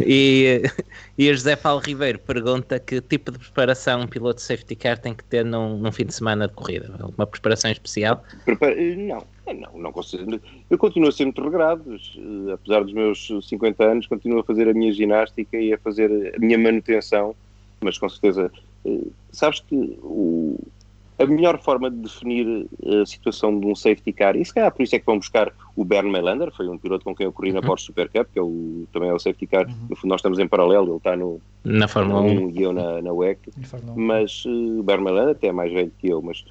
E, 0.00 0.62
e 1.16 1.30
o 1.30 1.34
José 1.34 1.54
Paulo 1.54 1.80
Ribeiro 1.80 2.18
pergunta 2.18 2.78
que 2.80 3.00
tipo 3.00 3.30
de 3.30 3.38
preparação 3.38 4.00
um 4.00 4.06
piloto 4.06 4.36
de 4.36 4.42
safety 4.42 4.74
car 4.74 4.98
tem 4.98 5.14
que 5.14 5.22
ter 5.24 5.44
num, 5.44 5.78
num 5.78 5.92
fim 5.92 6.04
de 6.04 6.14
semana 6.14 6.48
de 6.48 6.54
corrida? 6.54 6.92
Uma 7.16 7.26
preparação 7.26 7.70
especial? 7.70 8.24
Não, 8.96 9.24
não, 9.54 9.78
não 9.78 9.92
consigo. 9.92 10.40
Eu 10.68 10.78
continuo 10.78 11.08
a 11.08 11.12
ser 11.12 11.24
muito 11.24 11.42
regrado, 11.42 11.84
eh, 11.94 12.52
apesar 12.52 12.82
dos 12.82 12.92
meus 12.92 13.28
50 13.42 13.84
anos, 13.84 14.06
continuo 14.06 14.40
a 14.40 14.44
fazer 14.44 14.68
a 14.68 14.74
minha 14.74 14.92
ginástica 14.92 15.56
e 15.56 15.72
a 15.72 15.78
fazer 15.78 16.34
a 16.34 16.38
minha 16.38 16.58
manutenção, 16.58 17.34
mas 17.80 17.98
com 17.98 18.08
certeza, 18.08 18.50
eh, 18.54 18.60
sabes 19.32 19.60
que 19.60 19.98
o, 20.02 20.58
a 21.18 21.26
melhor 21.26 21.60
forma 21.60 21.90
de 21.90 21.98
definir 21.98 22.66
a 23.02 23.04
situação 23.04 23.60
de 23.60 23.66
um 23.66 23.74
safety 23.74 24.12
car, 24.12 24.36
e 24.36 24.44
se 24.44 24.54
calhar 24.54 24.72
por 24.72 24.82
isso 24.82 24.96
é 24.96 24.98
que 24.98 25.04
vão 25.04 25.18
buscar 25.18 25.52
o 25.76 25.84
Bernd 25.84 26.10
Melander, 26.10 26.50
foi 26.50 26.66
um 26.68 26.78
piloto 26.78 27.04
com 27.04 27.14
quem 27.14 27.26
eu 27.26 27.32
corri 27.32 27.52
na 27.52 27.60
uhum. 27.60 27.66
Porsche 27.66 27.86
Super 27.86 28.08
Cup, 28.08 28.28
que 28.32 28.38
é 28.38 28.42
o, 28.42 28.86
também 28.90 29.10
é 29.10 29.12
o 29.12 29.18
safety 29.18 29.46
car, 29.46 29.66
uhum. 29.66 29.74
no 29.90 29.96
fundo 29.96 30.10
nós 30.10 30.20
estamos 30.20 30.38
em 30.38 30.48
paralelo, 30.48 30.88
ele 30.88 30.96
está 30.96 31.16
no, 31.16 31.40
na 31.62 31.86
Fórmula 31.86 32.22
1 32.22 32.50
e 32.50 32.62
eu 32.62 32.72
na, 32.72 33.02
na 33.02 33.12
WEC, 33.12 33.38
mas 33.94 34.44
uh, 34.46 34.80
o 34.80 34.82
Bernd 34.82 35.04
Melander 35.04 35.32
até 35.32 35.48
é 35.48 35.52
mais 35.52 35.70
velho 35.70 35.92
que 35.98 36.08
eu, 36.08 36.22
mas 36.22 36.42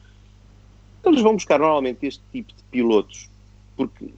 eles 1.04 1.22
vão 1.22 1.34
buscar 1.34 1.58
normalmente 1.58 2.06
este 2.06 2.22
tipo 2.32 2.54
de 2.54 2.64
pilotos, 2.70 3.28
porque 3.76 4.10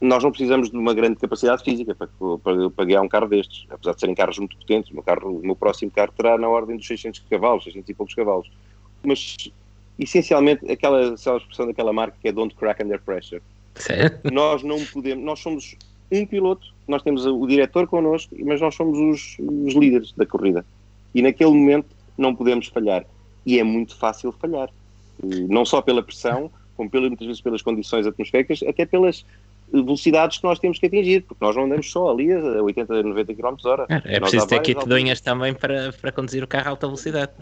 nós 0.00 0.22
não 0.24 0.30
precisamos 0.30 0.70
de 0.70 0.76
uma 0.76 0.94
grande 0.94 1.16
capacidade 1.16 1.62
física 1.62 1.94
para, 1.94 2.08
para, 2.42 2.70
para 2.70 2.84
guiar 2.84 3.02
um 3.02 3.08
carro 3.08 3.28
destes, 3.28 3.66
apesar 3.68 3.94
de 3.94 4.00
serem 4.00 4.14
carros 4.14 4.38
muito 4.38 4.56
potentes. 4.56 4.90
O 4.90 4.94
meu, 4.94 5.02
carro, 5.02 5.38
o 5.38 5.42
meu 5.42 5.54
próximo 5.54 5.90
carro 5.90 6.12
terá 6.16 6.38
na 6.38 6.48
ordem 6.48 6.76
dos 6.76 6.86
600 6.86 7.22
cavalos, 7.28 7.64
600 7.64 7.88
e 7.88 7.94
poucos 7.94 8.14
cavalos 8.14 8.50
mas 9.02 9.50
essencialmente 9.98 10.70
aquela, 10.70 11.14
aquela 11.14 11.36
expressão 11.36 11.66
daquela 11.66 11.92
marca 11.92 12.16
que 12.20 12.28
é 12.28 12.32
don't 12.32 12.54
crack 12.54 12.82
under 12.82 13.00
pressure. 13.00 13.42
Certo. 13.74 14.28
Nós 14.32 14.62
não 14.62 14.84
podemos, 14.86 15.24
nós 15.24 15.38
somos 15.38 15.76
um 16.10 16.26
piloto, 16.26 16.74
nós 16.88 17.02
temos 17.02 17.24
o 17.24 17.46
diretor 17.46 17.86
connosco, 17.86 18.34
mas 18.44 18.60
nós 18.60 18.74
somos 18.74 18.98
os, 18.98 19.36
os 19.38 19.74
líderes 19.74 20.12
da 20.12 20.26
corrida. 20.26 20.64
E 21.14 21.22
naquele 21.22 21.50
momento 21.50 21.86
não 22.18 22.34
podemos 22.34 22.66
falhar. 22.66 23.06
E 23.46 23.58
é 23.58 23.64
muito 23.64 23.96
fácil 23.96 24.32
falhar. 24.32 24.68
Não 25.22 25.64
só 25.64 25.80
pela 25.80 26.02
pressão, 26.02 26.50
como 26.76 26.90
pela, 26.90 27.06
muitas 27.06 27.26
vezes 27.26 27.40
pelas 27.40 27.62
condições 27.62 28.06
atmosféricas, 28.06 28.62
até 28.64 28.84
pelas 28.84 29.24
velocidades 29.72 30.38
que 30.38 30.44
nós 30.44 30.58
temos 30.58 30.78
que 30.78 30.86
atingir, 30.86 31.22
porque 31.22 31.44
nós 31.44 31.54
não 31.54 31.64
andamos 31.64 31.90
só 31.90 32.10
ali 32.10 32.32
a 32.32 32.62
80, 32.62 33.02
90 33.02 33.34
km 33.34 33.54
hora. 33.64 33.86
É, 33.88 34.16
é 34.16 34.20
preciso 34.20 34.46
ter 34.46 34.60
kit 34.60 34.78
de 34.84 35.22
também 35.22 35.54
para, 35.54 35.92
para 35.92 36.12
conduzir 36.12 36.42
o 36.42 36.46
carro 36.46 36.66
a 36.68 36.70
alta 36.70 36.86
velocidade. 36.86 37.32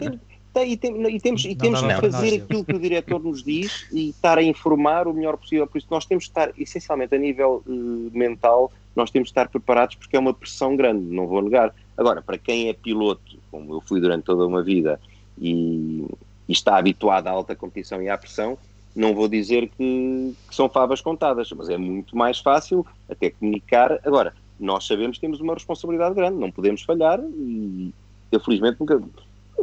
E, 0.65 0.75
tem, 0.75 1.15
e 1.15 1.19
temos, 1.19 1.45
e 1.45 1.55
temos 1.55 1.81
que 1.81 1.93
fazer 1.93 2.41
aquilo 2.41 2.65
que 2.65 2.73
o 2.73 2.79
diretor 2.79 3.23
nos 3.23 3.43
diz 3.43 3.87
e 3.91 4.09
estar 4.09 4.37
a 4.37 4.43
informar 4.43 5.07
o 5.07 5.13
melhor 5.13 5.37
possível. 5.37 5.67
Por 5.67 5.77
isso, 5.77 5.87
nós 5.89 6.05
temos 6.05 6.25
que 6.25 6.31
estar, 6.31 6.51
essencialmente, 6.57 7.15
a 7.15 7.17
nível 7.17 7.63
uh, 7.65 8.11
mental, 8.17 8.71
nós 8.95 9.11
temos 9.11 9.29
que 9.29 9.31
estar 9.31 9.47
preparados 9.47 9.95
porque 9.95 10.15
é 10.15 10.19
uma 10.19 10.33
pressão 10.33 10.75
grande, 10.75 11.05
não 11.05 11.27
vou 11.27 11.41
negar. 11.41 11.73
Agora, 11.95 12.21
para 12.21 12.37
quem 12.37 12.67
é 12.67 12.73
piloto, 12.73 13.37
como 13.51 13.75
eu 13.75 13.81
fui 13.81 14.01
durante 14.01 14.23
toda 14.23 14.45
uma 14.45 14.63
vida, 14.63 14.99
e, 15.39 16.05
e 16.47 16.51
está 16.51 16.77
habituado 16.77 17.27
à 17.27 17.31
alta 17.31 17.55
competição 17.55 18.01
e 18.01 18.09
à 18.09 18.17
pressão, 18.17 18.57
não 18.99 19.15
vou 19.15 19.27
dizer 19.27 19.69
que, 19.69 20.35
que, 20.47 20.55
são 20.55 20.67
favas 20.67 20.99
contadas, 20.99 21.49
mas 21.51 21.69
é 21.69 21.77
muito 21.77 22.17
mais 22.17 22.39
fácil 22.39 22.85
até 23.09 23.29
comunicar. 23.29 23.99
Agora, 24.05 24.33
nós 24.59 24.85
sabemos 24.85 25.17
que 25.17 25.21
temos 25.21 25.39
uma 25.39 25.53
responsabilidade 25.53 26.15
grande, 26.15 26.37
não 26.37 26.51
podemos 26.51 26.81
falhar 26.83 27.19
e 27.19 27.93
eu 28.31 28.39
felizmente 28.39 28.77
nunca 28.79 29.01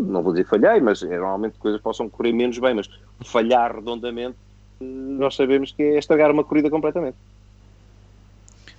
não 0.00 0.22
vou 0.22 0.32
dizer 0.32 0.46
falhei, 0.46 0.80
mas 0.80 1.02
é, 1.02 1.18
normalmente 1.18 1.58
coisas 1.58 1.80
possam 1.80 2.08
correr 2.08 2.32
menos 2.32 2.58
bem, 2.58 2.74
mas 2.74 2.88
falhar 3.24 3.74
redondamente, 3.74 4.36
eh, 4.80 4.84
nós 4.84 5.34
sabemos 5.34 5.72
que 5.72 5.82
é 5.82 5.98
estragar 5.98 6.30
uma 6.30 6.44
corrida 6.44 6.70
completamente. 6.70 7.16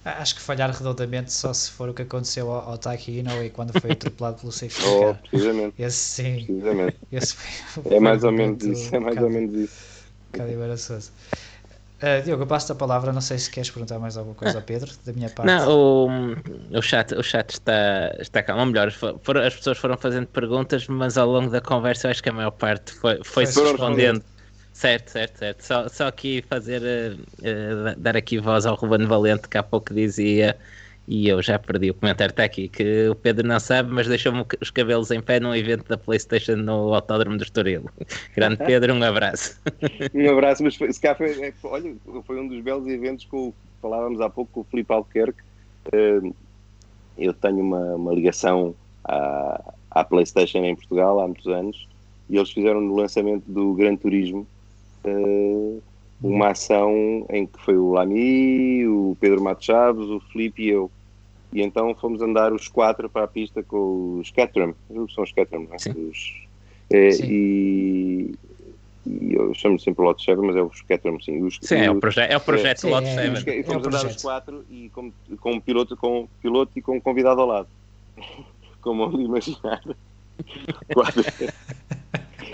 Acho 0.06 0.36
que 0.36 0.42
falhar 0.42 0.72
redondamente 0.72 1.34
só 1.34 1.52
se 1.54 1.70
for 1.70 1.90
o 1.90 1.94
que 1.94 2.04
aconteceu 2.04 2.50
ao, 2.52 2.70
ao 2.70 2.78
Taki 2.78 3.20
Inoue 3.20 3.50
quando 3.50 3.80
foi 3.80 3.92
atropelado 3.92 4.40
pelo 4.40 4.52
safety 4.52 4.88
oh, 4.88 5.02
car. 5.02 5.22
precisamente. 5.30 5.74
Esse 5.78 5.98
sim. 5.98 6.46
Precisamente. 6.46 6.98
Esse 7.12 7.36
foi, 7.36 7.94
é 7.94 8.00
mais 8.00 8.24
ou 8.24 8.32
menos 8.32 8.64
isso. 8.64 8.96
É 8.96 9.00
mais 9.00 9.22
ou 9.22 9.30
menos 9.30 9.54
isso. 9.54 9.97
Bocado 10.32 10.52
embaraçoso. 10.52 11.12
Uh, 11.98 12.22
Diogo, 12.24 12.44
eu 12.44 12.48
passo 12.48 12.72
a 12.72 12.76
palavra, 12.76 13.12
não 13.12 13.22
sei 13.22 13.40
se 13.40 13.50
queres 13.50 13.72
perguntar 13.72 13.98
mais 13.98 14.18
alguma 14.18 14.36
coisa 14.36 14.60
ao 14.60 14.64
Pedro, 14.64 14.92
da 15.04 15.12
minha 15.14 15.32
parte. 15.32 15.48
Não, 15.48 15.68
o, 15.68 16.08
o, 16.78 16.82
chat, 16.82 17.12
o 17.16 17.24
chat 17.24 17.50
está, 17.50 18.16
está 18.20 18.44
calmo, 18.44 18.62
ou 18.62 18.68
melhor, 18.68 18.92
for, 18.92 19.38
as 19.38 19.56
pessoas 19.56 19.80
foram 19.80 19.98
fazendo 19.98 20.28
perguntas, 20.28 20.88
mas 20.88 21.18
ao 21.18 21.28
longo 21.28 21.50
da 21.50 21.60
conversa 21.60 22.06
eu 22.08 22.12
acho 22.12 22.22
que 22.22 22.30
a 22.30 22.34
maior 22.34 22.52
parte 22.52 22.94
foi, 22.94 23.20
foi, 23.24 23.48
se 23.48 23.60
respondendo. 23.60 24.24
Certo, 24.74 25.10
certo, 25.10 25.40
certo. 25.40 25.62
Só, 25.64 25.90
só 25.90 26.06
aqui 26.06 26.44
fazer, 26.48 26.84
uh, 26.84 27.16
uh, 27.16 28.00
dar 28.00 28.16
aqui 28.16 28.38
voz 28.38 28.68
ao 28.68 28.76
Ruben 28.76 29.08
Valente, 29.08 29.50
que 29.50 29.58
há 29.58 29.64
pouco 29.64 29.92
dizia 29.92 30.56
e 31.08 31.30
eu 31.30 31.42
já 31.42 31.58
perdi 31.58 31.90
o 31.90 31.94
comentário, 31.94 32.32
está 32.32 32.44
aqui, 32.44 32.68
que 32.68 33.08
o 33.08 33.16
Pedro 33.16 33.48
não 33.48 33.60
sabe, 33.62 33.90
mas 33.94 34.08
deixou-me 34.08 34.46
os 34.60 34.70
cabelos 34.70 35.10
em 35.10 35.22
pé 35.22 35.40
num 35.40 35.56
evento 35.56 35.88
da 35.88 35.98
Playstation 35.98 36.58
no 36.58 36.94
Autódromo 36.94 37.38
do 37.38 37.44
Estoril. 37.44 37.86
Grande 38.36 38.58
Pedro, 38.58 38.94
um 38.94 39.02
abraço. 39.02 39.58
um 40.14 40.30
abraço, 40.30 40.64
mas 40.64 40.76
foi, 40.76 40.92
se 40.92 41.00
cá 41.00 41.16
foi, 41.16 41.32
é, 41.42 41.54
olha, 41.64 41.96
foi 42.26 42.42
um 42.42 42.48
dos 42.50 42.60
belos 42.62 42.86
eventos 42.88 43.24
que 43.24 43.54
falávamos 43.82 44.20
há 44.20 44.30
pouco 44.30 44.52
com 44.52 44.60
o 44.62 44.64
Filipe 44.66 44.92
Albuquerque. 44.92 45.40
Uh, 45.94 46.36
eu 47.18 47.34
tenho 47.34 47.62
uma, 47.62 47.96
uma 47.96 48.14
ligação 48.14 48.76
à, 49.06 49.74
à 49.92 50.04
Playstation 50.04 50.66
em 50.66 50.76
Portugal 50.76 51.22
há 51.22 51.28
muitos 51.28 51.48
anos 51.48 51.88
e 52.30 52.36
eles 52.36 52.52
fizeram 52.52 52.82
no 52.82 52.98
lançamento 52.98 53.46
do 53.48 53.74
Gran 53.76 53.96
Turismo 53.96 54.46
uh, 55.06 55.82
uma 56.22 56.50
ação 56.50 57.26
em 57.30 57.46
que 57.46 57.60
foi 57.62 57.78
o 57.78 57.92
Lamy, 57.92 58.86
o 58.88 59.16
Pedro 59.22 59.42
Matos 59.42 59.66
Chaves, 59.66 60.06
o 60.08 60.20
Felipe 60.20 60.64
e 60.64 60.70
eu 60.70 60.92
e 61.54 61.62
então 61.62 61.94
fomos 61.96 62.22
andar 62.22 62.52
os 62.54 62.68
quatro 62.68 63.10
para 63.10 63.24
a 63.24 63.28
pista 63.28 63.64
com 63.64 64.20
os 64.20 64.30
Caterham, 64.32 64.76
são 65.14 65.24
os 65.24 65.32
Caterham, 65.32 65.64
não 65.66 65.74
é? 65.74 66.10
Os, 66.10 66.34
É, 66.90 67.10
e, 67.26 68.34
e 69.06 69.34
eu 69.34 69.54
chamo 69.54 69.80
sempre 69.80 70.04
Lot 70.04 70.24
7, 70.24 70.38
mas 70.42 70.56
é 70.56 70.62
o 70.62 70.72
Caterham, 70.88 71.20
sim. 71.22 71.42
Os, 71.44 71.58
sim, 71.62 71.76
é 71.76 71.90
o, 71.92 71.94
é 71.94 72.38
o 72.38 72.42
projeto 72.42 72.82
Sim, 72.82 72.90
Lot 72.90 73.08
é- 73.08 73.36
7. 73.36 73.50
E 73.50 73.64
fomos 73.64 73.84
É 73.84 73.88
andar 73.88 74.00
projeto. 74.00 74.16
os 74.18 74.22
quatro 74.22 74.66
e 74.70 74.90
com, 74.90 75.12
com 75.40 75.52
um 75.54 75.60
piloto, 75.60 75.96
com 75.98 76.22
um 76.22 76.28
piloto 76.42 76.72
e 76.76 76.82
com 76.82 76.98
um 76.98 77.02
convidado 77.02 77.42
ao 77.42 77.48
lado. 77.48 77.68
Como 78.82 79.04
ali 79.06 79.24
imaginar. 79.24 79.82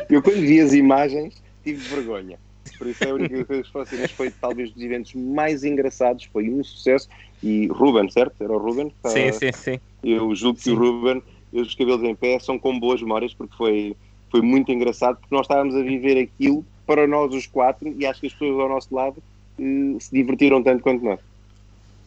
Eu 0.10 0.22
quando 0.24 0.40
vi 0.42 0.60
as 0.60 0.74
imagens 0.74 1.42
tive 1.64 1.80
vergonha. 1.96 2.40
Por 2.84 2.90
isso 2.90 3.04
é 3.06 3.12
a 3.12 3.14
única 3.14 3.46
coisa 3.46 3.64
que 3.64 3.72
posso 3.72 3.92
dizer, 3.92 4.02
mas 4.02 4.12
foi 4.12 4.30
talvez 4.30 4.72
dos 4.74 4.84
eventos 4.84 5.14
mais 5.16 5.64
engraçados, 5.64 6.26
foi 6.26 6.50
um 6.50 6.62
sucesso. 6.62 7.08
E 7.42 7.68
Ruben, 7.68 8.10
certo? 8.10 8.44
Era 8.44 8.52
o 8.52 8.58
Ruben? 8.58 8.90
que 8.90 9.10
Sim, 9.10 9.32
sim, 9.32 9.52
sim. 9.54 9.80
Eu 10.04 10.36
julgo 10.36 10.58
que 10.58 10.66
Sim. 10.66 10.74
o 10.74 10.76
Ruben 10.76 11.24
e 11.54 11.62
os 11.62 11.74
cabelos 11.74 12.04
em 12.04 12.14
pé 12.14 12.38
são 12.40 12.60
com 12.60 12.78
boas 12.78 13.02
memórias 13.02 13.34
porque 13.34 13.56
foi, 13.56 13.96
foi 14.30 14.42
muito 14.42 14.70
engraçado 14.70 15.18
porque 15.18 15.34
nós 15.34 15.46
estávamos 15.46 15.76
a 15.76 15.82
viver 15.82 16.18
aquilo 16.18 16.66
para 16.86 17.08
nós 17.08 17.34
os 17.34 17.48
quatro 17.48 17.88
e 17.98 18.06
acho 18.06 18.20
que 18.20 18.28
as 18.28 18.34
pessoas 18.34 18.60
ao 18.60 18.68
nosso 18.68 18.94
lado 18.94 19.24
eh, 19.58 19.98
se 19.98 20.12
divertiram 20.12 20.62
tanto 20.62 20.84
quanto 20.84 21.06
nós. 21.06 21.22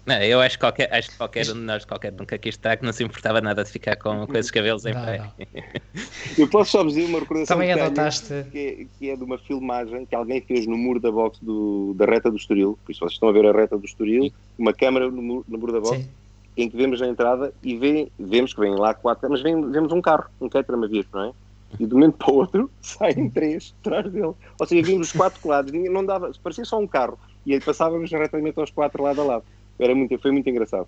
Não, 0.07 0.15
eu 0.23 0.41
acho 0.41 0.57
que, 0.57 0.61
qualquer, 0.61 0.93
acho 0.95 1.11
que 1.11 1.17
qualquer 1.17 1.51
um 1.51 1.55
de 1.55 1.61
nós, 1.61 1.85
qualquer 1.85 2.13
um 2.13 2.25
que 2.25 2.35
aqui 2.37 2.49
está, 2.49 2.77
que 2.77 2.85
não 2.85 2.93
se 2.93 3.03
importava 3.03 3.41
nada 3.41 3.65
de 3.65 3.71
ficar 3.71 3.97
com, 3.97 4.25
com 4.25 4.37
esses 4.39 4.53
cabelos 4.53 4.87
em 4.87 4.95
Não, 4.95 5.05
pé. 5.05 5.19
não. 5.19 5.33
Eu 6.39 6.49
posso 6.49 6.71
só 6.71 6.85
dizer 6.85 7.05
uma 7.07 7.19
recordação 7.19 7.57
Também 7.57 7.69
que 7.71 7.75
tenho, 7.75 7.87
adotaste. 7.87 8.47
que, 8.53 8.59
é, 8.59 8.87
que 8.99 9.11
é 9.11 9.17
de 9.17 9.25
uma 9.25 9.37
filmagem 9.37 10.07
que 10.07 10.15
alguém 10.15 10.41
fez 10.41 10.65
no 10.67 10.77
muro 10.77 11.01
da 11.01 11.11
box 11.11 11.39
do, 11.43 11.93
da 11.95 12.05
reta 12.05 12.31
do 12.31 12.37
Estoril. 12.37 12.79
Por 12.85 12.93
isso 12.93 13.01
vocês 13.01 13.15
estão 13.15 13.29
a 13.29 13.33
ver 13.33 13.47
a 13.47 13.53
reta 13.53 13.77
do 13.77 13.85
Estoril, 13.85 14.33
uma 14.57 14.73
câmara 14.73 15.11
no 15.11 15.21
muro, 15.21 15.45
no 15.49 15.59
muro 15.59 15.73
da 15.73 15.81
box, 15.81 15.97
Sim. 15.97 16.09
em 16.57 16.71
que 16.71 16.77
vemos 16.77 17.03
a 17.03 17.07
entrada 17.09 17.53
e 17.61 17.77
vê, 17.77 18.09
vemos 18.17 18.55
que 18.55 18.61
vêm 18.61 18.77
lá 18.77 18.95
quatro, 18.95 19.29
mas 19.29 19.43
vem, 19.43 19.71
vemos 19.73 19.93
um 19.93 20.01
carro, 20.01 20.27
um 20.41 20.49
Caterham 20.49 20.85
a 20.85 20.87
vir, 20.87 21.05
não 21.13 21.25
é? 21.25 21.33
E 21.81 21.85
de 21.85 21.93
um 21.93 21.99
momento 21.99 22.17
para 22.19 22.31
o 22.33 22.37
outro 22.37 22.71
saem 22.81 23.29
três 23.29 23.75
atrás 23.81 24.09
dele. 24.13 24.33
Ou 24.61 24.67
seja, 24.67 24.83
vimos 24.87 25.09
os 25.09 25.13
quatro 25.13 25.41
colados, 25.41 25.73
não 25.73 26.07
dava, 26.07 26.31
parecia 26.43 26.65
só 26.65 26.79
um 26.79 26.87
carro. 26.87 27.19
E 27.45 27.53
aí 27.55 27.61
passávamos 27.61 28.09
diretamente 28.09 28.59
aos 28.61 28.71
quatro 28.71 29.03
lado 29.03 29.21
a 29.21 29.25
lado. 29.25 29.45
Era 29.79 29.95
muito, 29.95 30.19
foi 30.19 30.31
muito 30.31 30.49
engraçado. 30.49 30.87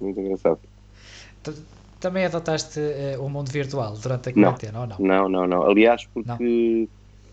Muito 0.00 0.20
engraçado. 0.20 0.60
Tu 1.42 1.52
Também 2.00 2.24
adotaste 2.26 2.80
eh, 2.80 3.16
o 3.18 3.28
mundo 3.28 3.50
virtual 3.50 3.94
durante 3.96 4.28
a 4.28 4.32
Não. 4.32 4.42
quarentena, 4.42 4.80
ou 4.80 4.86
não? 4.86 4.98
Não, 4.98 5.28
não, 5.28 5.46
não. 5.46 5.62
Aliás, 5.62 6.06
porque 6.12 6.88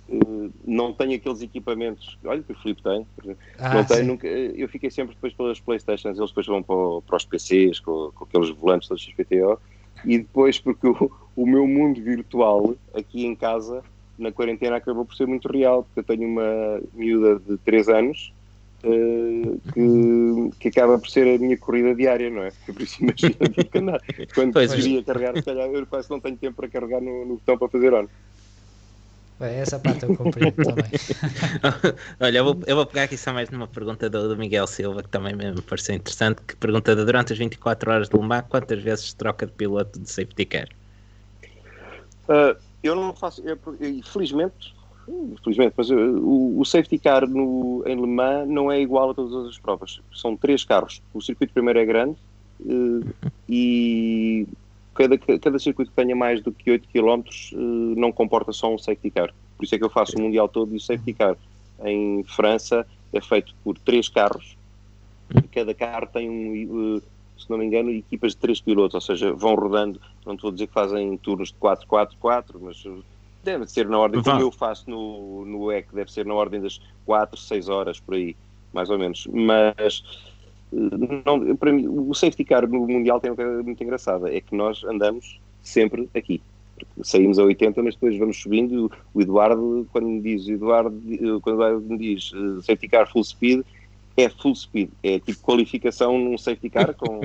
eh, 0.09 0.49
não 0.65 0.93
tenho 0.93 1.15
aqueles 1.15 1.41
equipamentos. 1.41 2.17
Olha 2.23 2.41
que 2.43 2.51
o 2.51 2.55
Filipe 2.55 2.83
tem. 2.83 3.05
Ah, 3.59 3.73
não 3.75 3.83
tenho, 3.85 4.05
nunca, 4.05 4.27
eu 4.27 4.67
fiquei 4.69 4.89
sempre 4.91 5.15
depois 5.15 5.33
pelas 5.33 5.59
Playstations, 5.59 6.17
eles 6.17 6.29
depois 6.29 6.47
vão 6.47 6.61
para, 6.63 7.01
para 7.05 7.17
os 7.17 7.25
PCs 7.25 7.79
com, 7.79 8.11
com 8.13 8.23
aqueles 8.25 8.49
volantes 8.49 8.89
da 8.89 8.95
XPTO 8.97 9.59
e 10.05 10.17
depois 10.19 10.59
porque 10.59 10.87
o, 10.87 11.11
o 11.35 11.45
meu 11.45 11.67
mundo 11.67 12.01
virtual 12.01 12.75
aqui 12.93 13.25
em 13.25 13.35
casa 13.35 13.83
na 14.17 14.31
quarentena 14.31 14.75
acabou 14.77 15.05
por 15.05 15.15
ser 15.15 15.25
muito 15.27 15.47
real, 15.51 15.83
porque 15.83 15.99
eu 15.99 16.03
tenho 16.03 16.27
uma 16.29 16.81
miúda 16.93 17.39
de 17.39 17.57
3 17.59 17.89
anos 17.89 18.33
eh, 18.33 18.40
que, 18.81 20.51
que 20.59 20.67
acaba 20.69 20.99
por 20.99 21.09
ser 21.09 21.27
a 21.35 21.39
minha 21.39 21.57
corrida 21.57 21.95
diária, 21.95 22.29
não 22.29 22.43
é? 22.43 22.51
Por 22.65 22.81
isso 22.81 23.01
imagina 23.03 23.49
tive 23.51 23.69
que 23.69 23.77
andar. 23.77 24.01
Quando 24.33 24.53
Pois. 24.53 24.71
queria 24.73 25.03
carregar, 25.03 25.37
se 25.37 25.43
calhar 25.43 25.69
eu 25.69 25.85
quase 25.87 26.09
não 26.09 26.19
tenho 26.21 26.37
tempo 26.37 26.55
para 26.57 26.69
carregar 26.69 27.01
no, 27.01 27.25
no 27.25 27.35
botão 27.35 27.57
para 27.57 27.69
fazer 27.69 27.93
on. 27.93 28.07
Bem, 29.39 29.55
essa 29.57 29.79
parte 29.79 30.05
eu 30.05 30.11
compreendo 30.13 30.57
também. 30.59 30.91
Olha, 32.19 32.37
eu 32.37 32.43
vou, 32.45 32.59
eu 32.67 32.75
vou 32.75 32.85
pegar 32.85 33.03
aqui 33.03 33.17
só 33.17 33.33
mais 33.33 33.49
numa 33.49 33.67
pergunta 33.67 34.09
do, 34.09 34.29
do 34.29 34.37
Miguel 34.37 34.67
Silva, 34.67 35.01
que 35.03 35.09
também 35.09 35.35
me 35.35 35.61
pareceu 35.63 35.95
interessante, 35.95 36.41
que 36.43 36.55
pergunta 36.55 36.95
de 36.95 37.03
durante 37.03 37.33
as 37.33 37.39
24 37.39 37.91
horas 37.91 38.09
de 38.09 38.17
Mans, 38.19 38.45
quantas 38.47 38.81
vezes 38.81 39.13
troca 39.13 39.45
de 39.47 39.53
piloto 39.53 39.99
de 39.99 40.09
safety 40.11 40.45
car? 40.45 40.69
Uh, 42.27 42.55
eu 42.81 42.95
não 42.95 43.15
faço, 43.15 43.41
eu, 43.45 43.59
eu- 43.79 44.03
felizmente, 44.03 44.73
felizmente, 45.43 45.73
mas 45.77 45.89
uh, 45.89 45.95
o, 45.95 46.59
o 46.59 46.65
safety 46.65 46.97
car 46.97 47.27
no, 47.27 47.83
em 47.85 47.95
Le 47.95 48.07
Mans 48.07 48.47
não 48.47 48.71
é 48.71 48.79
igual 48.79 49.11
a 49.11 49.13
todas 49.13 49.47
as 49.47 49.57
provas. 49.57 50.01
São 50.13 50.35
três 50.35 50.63
carros. 50.63 51.01
O 51.13 51.21
circuito 51.21 51.53
primeiro 51.53 51.79
é 51.79 51.85
grande 51.85 52.17
uh, 52.61 53.05
e 53.47 54.47
cada, 54.93 55.17
cada 55.17 55.59
circuito 55.59 55.91
que 55.91 55.95
tenha 55.95 56.15
mais 56.15 56.41
do 56.41 56.51
que 56.51 56.71
8 56.71 56.87
km 56.89 57.21
uh, 57.53 57.57
não 57.97 58.11
comporta 58.11 58.51
só 58.51 58.73
um 58.73 58.77
safety 58.77 59.11
car. 59.11 59.33
Por 59.57 59.65
isso 59.65 59.75
é 59.75 59.77
que 59.77 59.83
eu 59.83 59.89
faço 59.89 60.17
o 60.17 60.21
Mundial 60.21 60.47
todo 60.47 60.73
e 60.73 60.77
o 60.77 60.81
safety 60.81 61.13
car 61.13 61.37
em 61.83 62.23
França 62.23 62.85
é 63.13 63.21
feito 63.21 63.53
por 63.63 63.77
três 63.77 64.07
carros. 64.07 64.57
Cada 65.51 65.73
carro 65.73 66.07
tem 66.07 66.29
um, 66.29 67.01
se 67.41 67.49
não 67.49 67.57
me 67.57 67.65
engano, 67.65 67.89
equipas 67.89 68.33
de 68.33 68.37
três 68.37 68.61
pilotos, 68.61 68.95
ou 68.95 69.01
seja, 69.01 69.33
vão 69.33 69.55
rodando, 69.55 69.99
não 70.25 70.35
estou 70.35 70.49
a 70.49 70.53
dizer 70.53 70.67
que 70.67 70.73
fazem 70.73 71.17
turnos 71.17 71.49
de 71.49 71.55
4-4-4, 71.55 72.55
mas 72.61 72.85
deve 73.43 73.67
ser 73.67 73.87
na 73.87 73.97
ordem, 73.97 74.21
como 74.21 74.35
Vá. 74.35 74.41
eu 74.41 74.51
faço 74.51 74.89
no, 74.89 75.45
no 75.45 75.71
EC, 75.71 75.87
deve 75.93 76.11
ser 76.11 76.25
na 76.25 76.33
ordem 76.33 76.61
das 76.61 76.81
4, 77.05 77.39
6 77.39 77.69
horas, 77.69 77.99
por 77.99 78.15
aí, 78.15 78.35
mais 78.73 78.89
ou 78.89 78.97
menos. 78.97 79.27
Mas 79.27 80.03
uh, 80.71 81.23
não, 81.25 81.55
para 81.55 81.71
mim, 81.71 81.87
o 81.87 82.13
safety 82.13 82.43
car 82.43 82.67
no 82.67 82.87
Mundial 82.87 83.19
tem 83.19 83.31
uma 83.31 83.37
coisa 83.37 83.63
muito 83.63 83.83
engraçada, 83.83 84.33
é 84.33 84.41
que 84.41 84.55
nós 84.55 84.83
andamos 84.83 85.39
sempre 85.61 86.09
aqui. 86.15 86.41
Saímos 87.03 87.37
a 87.37 87.43
80, 87.43 87.83
mas 87.83 87.93
depois 87.93 88.17
vamos 88.17 88.41
subindo. 88.41 88.91
O 89.13 89.21
Eduardo, 89.21 89.87
quando 89.91 90.07
me 90.07 90.19
diz, 90.19 90.47
Eduardo, 90.47 90.95
uh, 90.95 91.39
quando 91.41 91.55
Eduardo 91.57 91.81
me 91.81 91.97
diz 91.97 92.31
uh, 92.33 92.61
safety 92.61 92.87
car 92.87 93.11
full 93.11 93.23
speed, 93.23 93.63
é 94.17 94.29
full 94.29 94.55
speed, 94.55 94.89
é 95.03 95.19
tipo 95.19 95.39
qualificação 95.41 96.17
num 96.17 96.37
safety 96.37 96.69
car 96.69 96.93
com, 96.93 97.21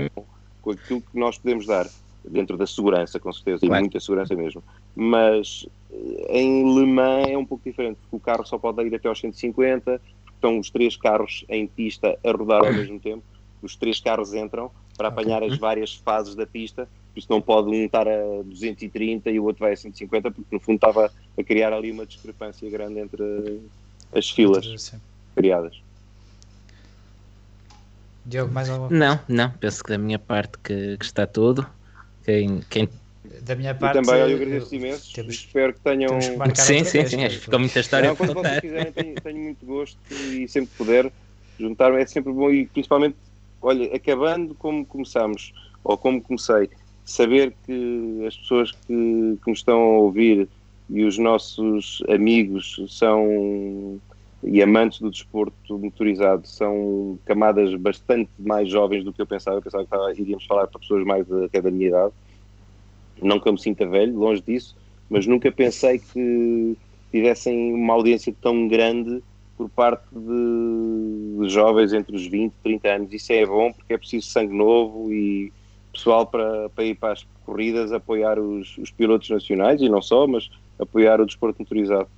com 0.62 0.70
aquilo 0.70 1.00
que 1.00 1.18
nós 1.18 1.38
podemos 1.38 1.66
dar, 1.66 1.86
dentro 2.28 2.56
da 2.56 2.66
segurança, 2.66 3.18
com 3.18 3.32
certeza, 3.32 3.64
e 3.64 3.68
Claro. 3.68 3.82
muita 3.82 4.00
segurança 4.00 4.34
mesmo. 4.34 4.62
Mas 4.94 5.66
eh, 5.90 6.40
em 6.40 6.74
Le 6.74 6.86
Mans 6.86 7.28
é 7.28 7.38
um 7.38 7.44
pouco 7.44 7.64
diferente, 7.64 7.98
porque 8.00 8.16
o 8.16 8.20
carro 8.20 8.44
só 8.46 8.58
pode 8.58 8.82
ir 8.82 8.94
até 8.94 9.08
aos 9.08 9.20
150, 9.20 10.00
estão 10.34 10.58
os 10.58 10.70
três 10.70 10.96
carros 10.96 11.44
em 11.48 11.66
pista 11.66 12.18
a 12.24 12.30
rodar 12.32 12.64
ao 12.64 12.72
mesmo 12.72 13.00
tempo, 13.00 13.22
os 13.62 13.76
três 13.76 14.00
carros 14.00 14.34
entram 14.34 14.70
para 14.96 15.08
apanhar 15.08 15.42
as 15.42 15.56
várias 15.58 15.94
fases 15.94 16.34
da 16.34 16.46
pista, 16.46 16.88
por 17.12 17.18
isso 17.18 17.28
não 17.30 17.40
pode 17.40 17.68
um 17.68 17.74
estar 17.74 18.06
a 18.06 18.42
230 18.44 19.30
e 19.30 19.40
o 19.40 19.44
outro 19.44 19.60
vai 19.60 19.72
a 19.72 19.76
150, 19.76 20.30
porque 20.30 20.54
no 20.54 20.60
fundo 20.60 20.76
estava 20.76 21.10
a 21.38 21.44
criar 21.44 21.72
ali 21.72 21.90
uma 21.90 22.06
discrepância 22.06 22.68
grande 22.70 23.00
entre 23.00 23.60
as 24.12 24.30
filas 24.30 25.00
criadas. 25.34 25.86
Diogo, 28.24 28.52
mais 28.52 28.68
alguma 28.68 28.90
Não, 28.90 29.20
não, 29.28 29.50
penso 29.52 29.84
que 29.84 29.90
da 29.90 29.98
minha 29.98 30.18
parte 30.18 30.58
que, 30.58 30.96
que 30.98 31.04
está 31.04 31.26
tudo. 31.26 31.66
Quem, 32.26 32.60
quem... 32.68 32.88
Da 33.42 33.54
minha 33.54 33.70
E 33.70 33.74
parte. 33.74 33.94
também 33.94 34.22
olha, 34.22 34.32
eu 34.32 34.36
agradeço 34.36 34.74
imenso. 34.74 35.12
temos- 35.14 35.34
Espero 35.34 35.72
que 35.72 35.80
tenham. 35.80 36.18
que 36.18 36.60
Sim, 36.60 36.84
sim, 36.84 36.98
vez, 36.98 37.10
sim, 37.10 37.24
acho 37.24 37.36
que 37.36 37.44
ficou 37.44 37.58
muita 37.60 37.78
história 37.80 38.08
Não, 38.08 38.16
quando 38.16 38.34
vocês 38.34 38.60
quiserem, 38.60 38.92
tenho, 38.92 39.14
tenho 39.14 39.38
muito 39.38 39.64
gosto 39.64 39.96
e 40.10 40.48
sempre 40.48 40.70
que 40.70 40.76
puder 40.76 41.12
juntar-me 41.58 42.02
é 42.02 42.06
sempre 42.06 42.32
bom 42.32 42.50
e 42.50 42.66
principalmente, 42.66 43.16
olha, 43.62 43.94
acabando 43.94 44.54
como 44.56 44.84
começamos, 44.84 45.52
ou 45.84 45.96
como 45.96 46.20
comecei, 46.20 46.68
saber 47.04 47.54
que 47.64 48.24
as 48.26 48.36
pessoas 48.36 48.72
que, 48.72 48.86
que 48.86 49.46
me 49.46 49.52
estão 49.52 49.78
a 49.80 49.98
ouvir 49.98 50.48
e 50.90 51.04
os 51.04 51.16
nossos 51.18 52.02
amigos 52.08 52.76
são 52.88 54.00
e 54.42 54.62
amantes 54.62 55.00
do 55.00 55.10
desporto 55.10 55.78
motorizado 55.78 56.46
são 56.46 57.18
camadas 57.24 57.74
bastante 57.74 58.30
mais 58.38 58.68
jovens 58.68 59.04
do 59.04 59.12
que 59.12 59.20
eu 59.20 59.26
pensava. 59.26 59.58
Eu 59.58 59.62
pensava 59.62 59.84
que 59.84 59.94
estava- 59.94 60.12
iríamos 60.12 60.44
falar 60.46 60.66
para 60.66 60.80
pessoas 60.80 61.04
mais 61.04 61.26
da, 61.26 61.46
até 61.46 61.60
da 61.60 61.70
minha 61.70 61.88
idade. 61.88 62.12
Não 63.22 63.40
que 63.40 63.48
eu 63.48 63.52
me 63.52 63.58
sinta 63.60 63.86
velho, 63.86 64.14
longe 64.18 64.42
disso, 64.42 64.76
mas 65.08 65.26
nunca 65.26 65.50
pensei 65.50 65.98
que 65.98 66.76
tivessem 67.10 67.72
uma 67.72 67.94
audiência 67.94 68.34
tão 68.40 68.68
grande 68.68 69.22
por 69.56 69.70
parte 69.70 70.04
de, 70.12 71.38
de 71.40 71.48
jovens 71.48 71.92
entre 71.94 72.14
os 72.14 72.26
20 72.26 72.52
e 72.52 72.56
30 72.62 72.88
anos. 72.90 73.12
Isso 73.12 73.32
é 73.32 73.46
bom 73.46 73.72
porque 73.72 73.94
é 73.94 73.98
preciso 73.98 74.26
sangue 74.28 74.54
novo 74.54 75.10
e 75.12 75.52
pessoal 75.92 76.26
para, 76.26 76.68
para 76.70 76.84
ir 76.84 76.94
para 76.94 77.14
as 77.14 77.26
corridas 77.44 77.90
apoiar 77.92 78.38
os, 78.38 78.76
os 78.76 78.90
pilotos 78.90 79.30
nacionais 79.30 79.80
e 79.80 79.88
não 79.88 80.02
só, 80.02 80.26
mas 80.26 80.50
apoiar 80.78 81.20
o 81.20 81.26
desporto 81.26 81.62
motorizado. 81.62 82.08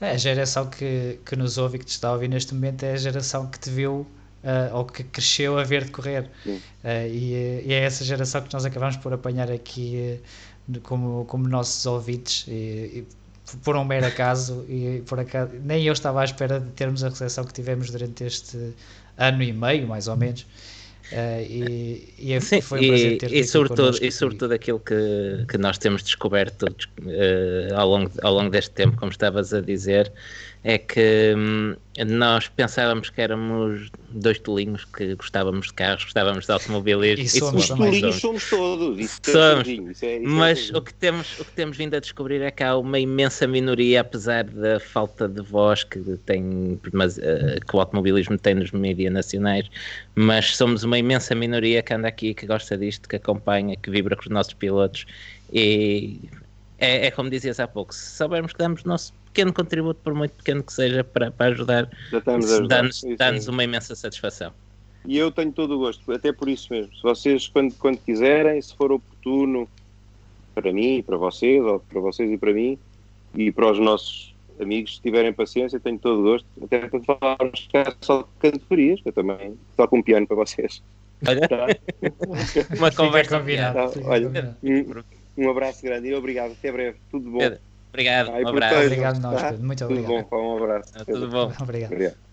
É, 0.00 0.10
a 0.12 0.16
geração 0.16 0.68
que, 0.68 1.20
que 1.24 1.36
nos 1.36 1.58
ouve 1.58 1.76
e 1.76 1.78
que 1.80 1.86
te 1.86 1.90
está 1.92 2.08
a 2.08 2.12
ouvir 2.12 2.28
neste 2.28 2.54
momento 2.54 2.82
é 2.84 2.92
a 2.92 2.96
geração 2.96 3.50
que 3.50 3.58
te 3.58 3.70
viu 3.70 4.06
ah, 4.44 4.70
ou 4.74 4.84
que 4.84 5.02
cresceu 5.04 5.58
a 5.58 5.64
ver-te 5.64 5.90
correr. 5.90 6.30
Sim. 6.44 6.62
Ah, 6.84 7.06
e, 7.06 7.34
é- 7.34 7.62
e 7.64 7.72
é 7.72 7.80
essa 7.84 8.04
geração 8.04 8.42
que 8.42 8.52
nós 8.52 8.64
acabamos 8.64 8.96
por 8.98 9.12
apanhar 9.12 9.50
aqui 9.50 10.20
eh, 10.74 10.78
como, 10.82 11.24
como 11.26 11.48
nossos 11.48 11.84
ouvintes 11.86 12.44
e, 12.48 12.52
e 12.52 13.56
por 13.62 13.76
um 13.76 13.84
mero 13.84 14.06
acaso 14.06 14.64
e 14.68 15.02
por 15.06 15.18
acaso 15.20 15.52
nem 15.62 15.84
eu 15.84 15.92
estava 15.92 16.20
à 16.20 16.24
espera 16.24 16.60
de 16.60 16.70
termos 16.72 17.02
a 17.04 17.08
recepção 17.08 17.44
que 17.44 17.52
tivemos 17.52 17.90
durante 17.90 18.24
este 18.24 18.74
ano 19.16 19.42
e 19.42 19.52
meio, 19.52 19.86
mais 19.88 20.08
ou 20.08 20.16
menos. 20.16 20.46
Ah, 21.12 21.40
e, 21.40 22.14
e 22.18 22.40
Sim, 22.40 22.60
foi 22.60 22.80
um 22.80 22.94
e, 22.94 23.16
ter-te 23.18 23.38
e 23.38 23.44
sobretudo, 23.44 24.04
e 24.04 24.10
sobretudo 24.10 24.52
aquilo 24.52 24.80
que, 24.80 25.44
que 25.48 25.56
nós 25.56 25.78
temos 25.78 26.02
descoberto 26.02 26.66
eh, 27.06 27.68
ao, 27.74 27.88
longo, 27.88 28.10
ao 28.22 28.34
longo 28.34 28.50
deste 28.50 28.72
tempo, 28.72 28.96
como 28.96 29.12
estavas 29.12 29.54
a 29.54 29.60
dizer, 29.60 30.12
é 30.64 30.78
que 30.78 31.34
hum, 31.36 31.76
nós 32.06 32.48
pensávamos 32.48 33.08
que 33.08 33.20
éramos 33.20 33.88
dois 34.10 34.38
tolinhos 34.38 34.84
que 34.84 35.14
gostávamos 35.14 35.66
de 35.68 35.74
carros, 35.74 36.02
gostávamos 36.04 36.44
de 36.46 36.50
automobilismo. 36.52 37.24
E 37.24 37.28
somos 37.28 37.62
Os 37.62 37.68
também. 37.68 37.90
tolinhos 37.92 38.16
somos 38.16 38.50
todos. 38.50 38.98
Isso 38.98 39.20
é 39.26 39.32
Somos. 39.32 39.68
isso 39.68 39.80
é- 39.80 39.90
isso 39.92 40.04
é 40.04 40.18
Mas 40.20 40.58
certinho. 40.58 40.78
o 40.78 40.82
que, 40.82 40.94
temos, 40.94 41.40
o 41.40 41.44
que 41.44 41.52
temos 41.52 41.76
vindo 41.76 41.94
a 41.94 42.00
descobrir 42.00 42.42
é 42.42 42.50
que 42.50 42.64
há 42.64 42.76
uma 42.76 42.98
imensa 42.98 43.46
minoria, 43.46 44.00
apesar 44.00 44.42
da 44.44 44.80
falta 44.80 45.28
de 45.28 45.40
voz 45.40 45.84
que, 45.84 46.00
tem, 46.26 46.80
mas, 46.92 47.16
eh, 47.18 47.58
que 47.64 47.76
o 47.76 47.78
automobilismo 47.80 48.36
tem 48.36 48.54
nos 48.56 48.72
mídias 48.72 49.12
nacionais, 49.12 49.70
mas 50.16 50.56
somos 50.56 50.82
uma 50.82 50.98
imensa 50.98 51.34
minoria 51.34 51.80
que 51.82 51.94
anda 51.94 52.08
aqui, 52.08 52.34
que 52.34 52.44
gosta 52.46 52.76
disto, 52.76 53.08
que 53.08 53.16
acompanha, 53.16 53.76
que 53.76 53.88
vibra 53.88 54.16
com 54.16 54.22
os 54.22 54.28
nossos 54.30 54.54
pilotos 54.54 55.06
e 55.52 56.18
é, 56.78 57.06
é 57.06 57.10
como 57.10 57.30
dizias 57.30 57.58
há 57.60 57.66
pouco, 57.68 57.94
se 57.94 58.16
soubermos 58.16 58.52
que 58.52 58.58
damos 58.58 58.82
o 58.82 58.88
nosso 58.88 59.12
pequeno 59.36 59.52
contributo, 59.52 60.00
por 60.02 60.14
muito 60.14 60.32
pequeno 60.32 60.62
que 60.62 60.72
seja, 60.72 61.04
para, 61.04 61.30
para 61.30 61.52
ajudar, 61.52 61.90
dá-nos 63.18 63.46
é. 63.46 63.50
uma 63.50 63.62
imensa 63.62 63.94
satisfação. 63.94 64.50
E 65.04 65.18
eu 65.18 65.30
tenho 65.30 65.52
todo 65.52 65.76
o 65.76 65.78
gosto, 65.78 66.10
até 66.10 66.32
por 66.32 66.48
isso 66.48 66.72
mesmo. 66.72 66.92
Se 66.96 67.02
vocês, 67.02 67.46
quando, 67.46 67.74
quando 67.74 67.98
quiserem, 67.98 68.60
se 68.62 68.74
for 68.74 68.90
oportuno 68.90 69.68
para 70.54 70.72
mim 70.72 70.96
e 70.96 71.02
para 71.02 71.18
vocês, 71.18 71.62
ou 71.62 71.80
para 71.80 72.00
vocês 72.00 72.30
e 72.30 72.38
para 72.38 72.52
mim, 72.52 72.78
e 73.34 73.52
para 73.52 73.72
os 73.72 73.78
nossos 73.78 74.34
amigos, 74.58 74.96
se 74.96 75.02
tiverem 75.02 75.34
paciência, 75.34 75.78
tenho 75.78 75.98
todo 75.98 76.20
o 76.20 76.22
gosto. 76.22 76.46
Até 76.62 76.88
para 76.88 77.00
falarmos 77.00 77.68
só 78.00 78.22
de 78.22 78.50
cantorias, 78.50 79.02
que 79.02 79.10
eu 79.10 79.12
também 79.12 79.54
toco 79.76 79.96
um 79.96 80.02
piano 80.02 80.26
para 80.26 80.36
vocês. 80.36 80.82
Olha, 81.28 81.46
Tá? 81.46 81.66
uma 82.76 82.90
conversa 82.90 83.38
combinado. 83.38 83.92
Tá, 83.92 84.08
olha. 84.08 84.56
Um, 84.62 85.44
um 85.44 85.50
abraço 85.50 85.82
grande 85.82 86.08
e 86.08 86.14
obrigado. 86.14 86.52
Até 86.52 86.72
breve. 86.72 86.96
Tudo 87.10 87.30
bom. 87.30 87.38
Pedro, 87.38 87.60
Obrigado, 87.96 88.30
Ai, 88.30 88.44
um 88.44 88.48
abraço. 88.48 88.80
Obrigado 88.80 89.20
nós, 89.20 89.40
Tá? 89.40 89.48
Pedro. 89.52 89.64
Muito 89.66 89.86
Tudo 89.86 90.00
obrigado. 90.00 90.26
bom. 90.28 90.36
Um 90.36 90.56
abraço. 90.64 90.92
Tudo 91.06 91.28
bom. 91.30 91.52
Obrigado. 91.62 91.92
Obrigado. 91.92 92.25